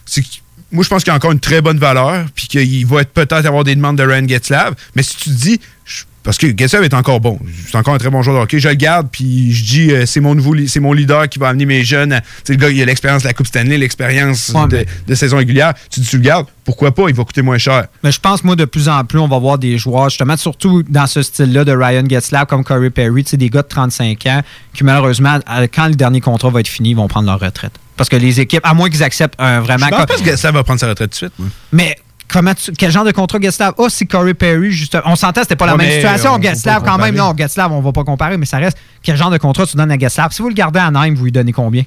C'est 0.04 0.22
moi, 0.72 0.82
je 0.84 0.88
pense 0.88 1.04
qu'il 1.04 1.12
a 1.12 1.16
encore 1.16 1.32
une 1.32 1.40
très 1.40 1.60
bonne 1.60 1.78
valeur, 1.78 2.26
puis 2.34 2.48
qu'il 2.48 2.86
va 2.86 3.00
être 3.02 3.12
peut-être 3.12 3.46
avoir 3.46 3.64
des 3.64 3.74
demandes 3.74 3.96
de 3.96 4.02
Ryan 4.02 4.26
Getzlav. 4.26 4.74
Mais 4.94 5.02
si 5.02 5.16
tu 5.16 5.24
te 5.30 5.34
dis, 5.34 5.60
je- 5.84 6.02
parce 6.24 6.38
que 6.38 6.48
Getzlav 6.48 6.82
est 6.82 6.92
encore 6.92 7.20
bon, 7.20 7.38
c'est 7.68 7.76
encore 7.76 7.94
un 7.94 7.98
très 7.98 8.10
bon 8.10 8.20
joueur 8.20 8.38
de 8.38 8.42
hockey, 8.42 8.58
je 8.58 8.68
le 8.68 8.74
garde, 8.74 9.06
puis 9.12 9.52
je 9.52 9.62
dis, 9.64 9.92
euh, 9.92 10.06
c'est 10.06 10.18
mon 10.18 10.34
nouveau, 10.34 10.56
c'est 10.66 10.80
mon 10.80 10.92
leader 10.92 11.28
qui 11.28 11.38
va 11.38 11.48
amener 11.50 11.66
mes 11.66 11.84
jeunes. 11.84 12.12
à- 12.14 12.20
le 12.48 12.56
gars, 12.56 12.68
il 12.68 12.82
a 12.82 12.84
l'expérience 12.84 13.22
de 13.22 13.28
la 13.28 13.32
Coupe 13.32 13.46
Stanley, 13.46 13.78
l'expérience 13.78 14.48
Ouais, 14.48 14.66
de, 14.66 14.76
mais- 14.78 14.86
de 15.06 15.14
saison 15.14 15.36
régulière. 15.36 15.72
Tu 15.88 16.00
dis, 16.00 16.06
tu 16.08 16.16
le 16.16 16.22
gardes, 16.22 16.46
pourquoi 16.64 16.92
pas, 16.92 17.04
il 17.08 17.14
va 17.14 17.22
coûter 17.22 17.42
moins 17.42 17.58
cher. 17.58 17.86
Mais 18.02 18.10
je 18.10 18.18
pense, 18.18 18.42
moi, 18.42 18.56
de 18.56 18.64
plus 18.64 18.88
en 18.88 19.04
plus, 19.04 19.20
on 19.20 19.28
va 19.28 19.38
voir 19.38 19.58
des 19.58 19.78
joueurs, 19.78 20.08
justement, 20.10 20.36
surtout 20.36 20.82
dans 20.82 21.06
ce 21.06 21.22
style-là 21.22 21.64
de 21.64 21.70
Ryan 21.70 22.02
Getzlav, 22.08 22.46
comme 22.46 22.64
Corey 22.64 22.90
Perry, 22.90 23.22
tu 23.22 23.30
sais, 23.30 23.36
des 23.36 23.48
gars 23.50 23.62
de 23.62 23.68
35 23.68 24.26
ans, 24.26 24.42
qui 24.74 24.82
malheureusement, 24.82 25.38
à- 25.46 25.68
quand 25.68 25.86
le 25.86 25.94
dernier 25.94 26.20
contrat 26.20 26.50
va 26.50 26.58
être 26.58 26.66
fini, 26.66 26.90
ils 26.90 26.96
vont 26.96 27.06
prendre 27.06 27.28
leur 27.28 27.38
retraite. 27.38 27.72
Parce 27.96 28.08
que 28.08 28.16
les 28.16 28.40
équipes, 28.40 28.60
à 28.64 28.74
moins 28.74 28.90
qu'ils 28.90 29.02
acceptent 29.02 29.34
un 29.38 29.60
vraiment. 29.60 29.86
Je 29.86 30.04
pense 30.04 30.20
que 30.20 30.24
Getzlav 30.24 30.54
va 30.54 30.64
prendre 30.64 30.80
sa 30.80 30.88
retraite 30.88 31.10
tout 31.10 31.14
de 31.14 31.30
suite. 31.30 31.32
moi. 31.38 31.48
Mais 31.72 31.96
comment 32.28 32.52
tu- 32.54 32.72
quel 32.72 32.90
genre 32.90 33.04
de 33.04 33.12
contrat 33.12 33.38
Getzlav 33.40 33.74
a 33.78 33.88
si 33.88 34.06
Corey 34.06 34.34
Perry, 34.34 34.70
justement. 34.72 35.04
On 35.06 35.16
s'entend, 35.16 35.42
c'était 35.42 35.56
pas 35.56 35.66
la 35.66 35.72
Ouais, 35.76 35.84
même 35.84 35.90
situation. 35.92 36.34
on- 36.34 36.80
quand 36.84 36.98
même, 36.98 37.14
non, 37.14 37.34
Getzlav, 37.36 37.72
on 37.72 37.80
va 37.80 37.92
pas 37.92 38.04
comparer, 38.04 38.36
mais 38.36 38.46
ça 38.46 38.58
reste. 38.58 38.76
Quel 39.02 39.16
genre 39.16 39.30
de 39.30 39.38
contrat 39.38 39.66
tu 39.66 39.76
donnes 39.76 39.90
à 39.90 39.98
Getzlav? 39.98 40.30
Si 40.32 40.42
vous 40.42 40.48
le 40.48 40.54
gardez 40.54 40.78
à 40.80 40.90
Nîmes, 40.90 41.14
vous 41.14 41.24
lui 41.24 41.32
donnez 41.32 41.52
combien? 41.52 41.84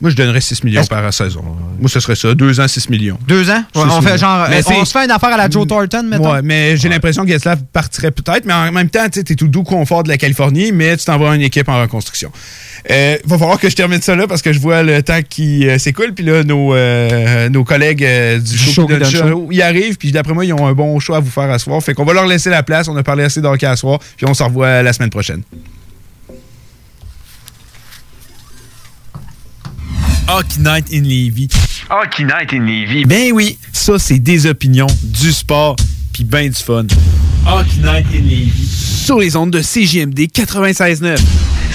Moi, 0.00 0.10
je 0.10 0.16
donnerais 0.16 0.40
6 0.40 0.62
millions 0.64 0.84
par 0.84 1.12
saison. 1.12 1.42
Moi, 1.80 1.88
ce 1.88 2.00
serait 2.00 2.16
ça. 2.16 2.34
Deux 2.34 2.60
ans, 2.60 2.68
6 2.68 2.90
millions. 2.90 3.18
Deux 3.26 3.48
ans? 3.50 3.62
Ouais, 3.74 3.82
6 3.82 3.88
on 3.90 4.02
fait 4.02 4.18
genre. 4.18 4.46
Euh, 4.50 4.62
on 4.78 4.84
se 4.84 4.92
fait 4.92 5.04
une 5.04 5.10
affaire 5.10 5.30
à 5.30 5.36
la 5.36 5.48
Joe 5.48 5.66
Thornton, 5.66 6.02
mettons? 6.02 6.32
Ouais, 6.32 6.42
mais 6.42 6.76
j'ai 6.76 6.88
l'impression 6.88 7.24
que 7.24 7.30
Getzlav 7.30 7.60
partirait 7.72 8.10
peut-être, 8.10 8.44
mais 8.44 8.52
en 8.52 8.72
même 8.72 8.90
temps, 8.90 9.08
tu 9.08 9.20
es 9.20 9.22
tout 9.22 9.48
doux 9.48 9.62
confort 9.62 10.02
de 10.02 10.08
la 10.08 10.18
Californie, 10.18 10.72
mais 10.72 10.96
tu 10.96 11.04
t'envoies 11.04 11.34
une 11.34 11.42
équipe 11.42 11.68
en 11.68 11.80
reconstruction. 11.80 12.30
Il 12.88 13.18
va 13.24 13.38
falloir 13.38 13.58
que 13.58 13.68
je 13.68 13.74
termine 13.74 14.00
ça 14.00 14.14
là 14.14 14.26
parce 14.26 14.42
que 14.42 14.52
je 14.52 14.60
vois 14.60 14.82
le 14.82 15.02
temps 15.02 15.20
qui 15.28 15.68
euh, 15.68 15.78
s'écoule, 15.78 16.12
puis 16.14 16.24
là, 16.24 16.44
nos, 16.44 16.74
euh, 16.74 17.48
nos 17.48 17.64
collègues 17.64 18.04
euh, 18.04 18.38
du 18.38 18.56
show, 18.56 18.86
show 18.88 19.04
show, 19.04 19.48
ils 19.50 19.62
arrivent, 19.62 19.96
puis 19.96 20.12
d'après 20.12 20.34
moi, 20.34 20.44
ils 20.44 20.52
ont 20.52 20.66
un 20.66 20.72
bon 20.72 20.98
choix 21.00 21.16
à 21.16 21.20
vous 21.20 21.30
faire 21.30 21.50
à 21.50 21.58
soir. 21.58 21.82
Fait 21.82 21.94
qu'on 21.94 22.04
va 22.04 22.12
leur 22.12 22.26
laisser 22.26 22.50
la 22.50 22.62
place, 22.62 22.88
on 22.88 22.96
a 22.96 23.02
parlé 23.02 23.24
assez 23.24 23.40
d'hockey 23.40 23.66
à 23.66 23.76
soir, 23.76 23.98
puis 24.16 24.26
on 24.26 24.34
se 24.34 24.42
revoit 24.42 24.82
la 24.82 24.92
semaine 24.92 25.10
prochaine. 25.10 25.42
Hockey 30.28 30.58
Night 30.58 30.86
in 30.92 31.02
Levy. 31.02 31.48
Hockey 31.88 32.24
Night 32.24 32.52
in 32.52 32.66
Levy. 32.66 33.04
Ben 33.04 33.30
oui, 33.32 33.58
ça, 33.72 33.96
c'est 33.98 34.18
des 34.18 34.46
opinions, 34.46 34.88
du 35.04 35.32
sport, 35.32 35.76
puis 36.12 36.24
ben 36.24 36.48
du 36.48 36.56
fun. 36.56 36.86
Hockey 37.46 37.78
Night 37.80 38.06
in 38.12 38.22
Levy. 38.22 38.66
Sur 38.66 39.20
les 39.20 39.36
ondes 39.36 39.52
de 39.52 39.60
CJMD 39.60 40.18
96.9. 40.32 41.16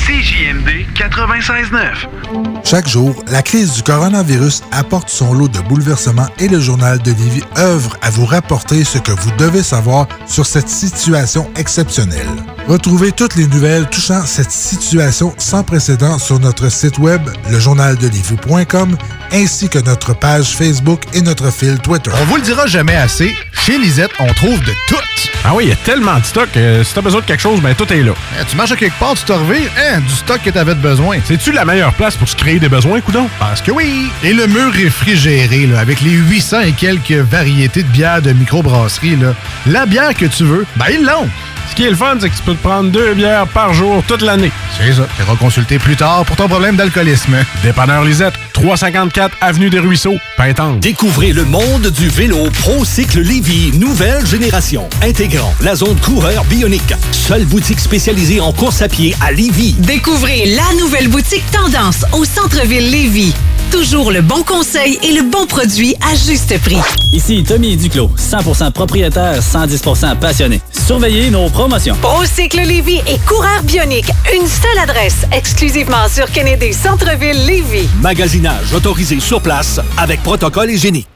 CJMD 0.06 0.86
96.9. 0.95 2.65
Chaque 2.65 2.90
jour, 2.90 3.15
la 3.32 3.41
crise 3.41 3.72
du 3.73 3.84
coronavirus 3.84 4.64
apporte 4.72 5.10
son 5.10 5.34
lot 5.34 5.48
de 5.48 5.60
bouleversements 5.61 6.28
et 6.40 6.49
le 6.49 6.60
journal 6.60 7.02
de 7.02 7.11
Lévis 7.11 7.44
œuvre 7.57 7.95
à 8.02 8.10
vous 8.10 8.26
rapporter 8.26 8.84
ce 8.84 8.98
que 8.98 9.11
vous 9.11 9.32
devez 9.38 9.64
savoir 9.64 10.07
sur 10.28 10.45
cette 10.45 10.68
situation 10.68 11.49
exceptionnelle. 11.56 12.28
Retrouvez 12.72 13.11
toutes 13.11 13.35
les 13.35 13.48
nouvelles 13.48 13.85
touchant 13.89 14.26
cette 14.26 14.49
situation 14.49 15.35
sans 15.38 15.61
précédent 15.61 16.18
sur 16.18 16.39
notre 16.39 16.72
site 16.72 16.99
web, 16.99 17.22
lejournaldelivie.com, 17.49 18.98
ainsi 19.34 19.68
que 19.68 19.80
notre 19.80 20.14
page 20.14 20.56
Facebook 20.56 21.02
et 21.14 21.22
notre 21.22 21.52
fil 21.52 21.80
Twitter. 21.80 22.11
On 22.22 22.23
vous 22.27 22.38
le 22.38 22.41
dira 22.41 22.68
jamais 22.68 22.95
assez, 22.95 23.35
chez 23.52 23.77
Lisette, 23.77 24.11
on 24.19 24.34
trouve 24.34 24.57
de 24.61 24.72
tout. 24.88 24.95
Ah 25.43 25.53
oui, 25.53 25.65
il 25.65 25.69
y 25.69 25.73
a 25.73 25.76
tellement 25.76 26.18
de 26.18 26.23
stock. 26.23 26.48
euh, 26.56 26.81
si 26.85 26.93
t'as 26.93 27.02
besoin 27.02 27.19
de 27.19 27.26
quelque 27.26 27.41
chose, 27.41 27.60
ben 27.60 27.76
tout 27.76 27.91
est 27.91 28.03
là. 28.03 28.14
Eh, 28.39 28.45
tu 28.45 28.56
marches 28.56 28.72
à 28.72 28.77
quelque 28.77 28.98
part, 28.98 29.15
tu 29.15 29.26
te 29.26 29.34
revires, 29.34 29.69
hein, 29.77 29.99
du 29.99 30.14
stock 30.14 30.39
que 30.41 30.49
t'avais 30.49 30.76
de 30.76 30.80
besoin. 30.80 31.18
C'est-tu 31.26 31.52
la 31.52 31.65
meilleure 31.65 31.93
place 31.95 32.15
pour 32.15 32.30
se 32.30 32.38
créer 32.38 32.60
des 32.60 32.69
besoins, 32.69 33.02
coudon? 33.02 33.27
Parce 33.38 33.61
que 33.61 33.72
oui! 33.72 34.10
Et 34.23 34.34
le 34.34 34.48
mur 34.48 34.72
réfrigéré, 34.72 35.65
là, 35.68 35.81
avec 35.81 35.99
les 35.99 36.11
800 36.11 36.61
et 36.61 36.72
quelques 36.72 37.11
variétés 37.11 37.84
de 37.84 37.89
bières 37.89 38.22
de 38.22 38.31
microbrasserie, 38.31 39.18
là, 39.18 39.34
la 39.65 39.85
bière 39.85 40.14
que 40.14 40.27
tu 40.27 40.45
veux, 40.45 40.65
ben 40.77 40.85
ils 40.89 41.03
l'ont! 41.03 41.27
Ce 41.72 41.76
qui 41.77 41.85
est 41.85 41.89
le 41.89 41.95
fun, 41.95 42.18
c'est 42.19 42.30
que 42.30 42.35
tu 42.35 42.41
peux 42.41 42.53
te 42.53 42.61
prendre 42.61 42.91
deux 42.91 43.14
bières 43.14 43.48
par 43.48 43.73
jour 43.73 44.03
toute 44.06 44.22
l'année. 44.23 44.52
C'est 44.77 44.91
ça. 44.91 45.07
Tu 45.15 45.23
consulter 45.38 45.80
plus 45.80 45.95
tard 45.95 46.26
pour 46.26 46.35
ton 46.35 46.49
problème 46.49 46.76
d'alcoolisme. 46.76 47.38
Dépanneur 47.64 48.03
Lisette, 48.03 48.34
354 48.52 49.38
Avenue 49.39 49.69
des 49.69 49.80
Ruisseaux, 49.80 50.18
Pintante. 50.35 50.81
Découvrez 50.81 51.31
le 51.31 51.45
monde 51.45 51.88
du 51.88 52.10
vélo 52.10 52.49
ProCycle 52.60 53.22
Lévy, 53.22 53.72
nouvelle 53.80 54.26
génération, 54.26 54.89
intégrant 55.02 55.56
la 55.61 55.76
zone 55.76 55.95
coureur 56.02 56.43
bionique. 56.43 56.93
Seule 57.14 57.45
boutique 57.45 57.80
spécialisée 57.80 58.41
en 58.41 58.52
course 58.52 58.81
à 58.81 58.89
pied 58.89 59.15
à 59.22 59.31
Lévy. 59.31 59.73
Découvrez 59.80 60.48
la 60.48 60.77
nouvelle 60.77 61.07
boutique 61.07 61.45
Tendance 61.53 62.03
au 62.11 62.26
centre-ville 62.26 62.91
Lévis. 62.91 63.34
Toujours 63.72 64.11
le 64.11 64.22
bon 64.22 64.43
conseil 64.43 64.99
et 65.02 65.14
le 65.14 65.23
bon 65.23 65.48
produit 65.48 65.95
à 66.02 66.14
juste 66.14 66.60
prix. 66.61 66.77
Ici 67.14 67.43
Tommy 67.43 67.77
Duclos, 67.77 68.11
100% 68.18 68.72
propriétaire, 68.72 69.39
110% 69.39 70.18
passionné. 70.18 70.61
Surveillez 70.85 71.30
nos 71.31 71.49
promotions. 71.49 71.95
Procycle 72.02 72.61
Lévis 72.61 73.02
et 73.07 73.18
Coureur 73.26 73.64
Bionique. 73.64 74.11
Une 74.34 74.48
seule 74.48 74.77
adresse, 74.81 75.26
exclusivement 75.31 76.10
sur 76.14 76.30
Kennedy 76.31 76.73
Centre-ville 76.73 77.45
Lévis. 77.45 77.88
Magasinage 78.02 78.73
autorisé 78.73 79.19
sur 79.19 79.41
place 79.41 79.80
avec 79.98 80.22
protocole 80.22 80.69
hygiénique. 80.69 81.07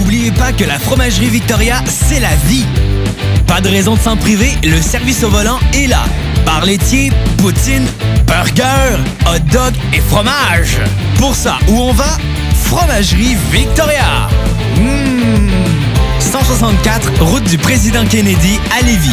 Oubliez 0.00 0.30
pas 0.30 0.52
que 0.52 0.64
la 0.64 0.78
fromagerie 0.78 1.30
Victoria, 1.30 1.82
c'est 1.86 2.20
la 2.20 2.34
vie. 2.46 2.64
Pas 3.46 3.60
de 3.60 3.68
raison 3.68 3.94
de 3.94 4.00
s'en 4.00 4.16
priver, 4.16 4.50
le 4.62 4.80
service 4.80 5.24
au 5.24 5.30
volant 5.30 5.58
est 5.74 5.88
là. 5.88 6.04
Bar 6.46 6.64
laitier, 6.64 7.10
poutine, 7.38 7.86
burger, 8.26 8.96
hot 9.26 9.40
dog 9.52 9.74
et 9.92 10.00
fromage. 10.00 10.78
Pour 11.18 11.34
ça, 11.34 11.58
où 11.68 11.78
on 11.78 11.92
va? 11.92 12.16
Fromagerie 12.62 13.36
Victoria. 13.52 14.28
Mmh. 14.76 15.50
164, 16.20 17.10
route 17.20 17.44
du 17.44 17.58
président 17.58 18.04
Kennedy 18.06 18.58
à 18.78 18.82
Lévis. 18.82 19.10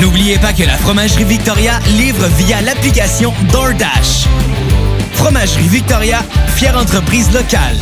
N'oubliez 0.00 0.38
pas 0.38 0.52
que 0.52 0.62
la 0.62 0.76
fromagerie 0.76 1.24
Victoria 1.24 1.78
livre 1.98 2.26
via 2.38 2.60
l'application 2.62 3.32
DoorDash. 3.52 4.26
Fromagerie 5.12 5.68
Victoria, 5.68 6.24
fière 6.56 6.76
entreprise 6.76 7.30
locale. 7.32 7.76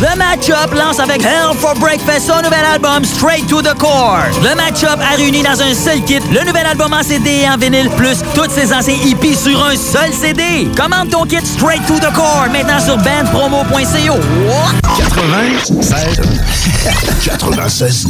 The 0.00 0.14
Matchup 0.18 0.74
lance 0.74 1.00
avec 1.00 1.22
Hell 1.22 1.54
for 1.58 1.74
Breakfast 1.76 2.26
son 2.26 2.42
nouvel 2.42 2.64
album 2.70 3.02
Straight 3.02 3.46
to 3.48 3.62
the 3.62 3.72
Core. 3.78 4.24
Le 4.42 4.54
Matchup 4.54 5.00
a 5.00 5.16
réuni 5.16 5.42
dans 5.42 5.62
un 5.62 5.72
seul 5.72 6.02
kit 6.04 6.20
le 6.30 6.44
nouvel 6.44 6.66
album 6.66 6.92
en 6.92 7.02
CD 7.02 7.44
et 7.44 7.48
en 7.48 7.56
vinyle, 7.56 7.88
plus 7.96 8.18
toutes 8.34 8.50
ses 8.50 8.74
anciens 8.74 8.96
hippies 9.06 9.36
sur 9.36 9.64
un 9.64 9.74
seul 9.74 10.12
CD. 10.12 10.68
Commande 10.76 11.08
ton 11.08 11.24
kit 11.24 11.40
Straight 11.42 11.80
to 11.86 11.94
the 11.98 12.12
Core 12.12 12.46
maintenant 12.52 12.78
sur 12.78 12.98
bandpromo.co. 12.98 14.20
96 14.98 16.20
96 17.24 18.08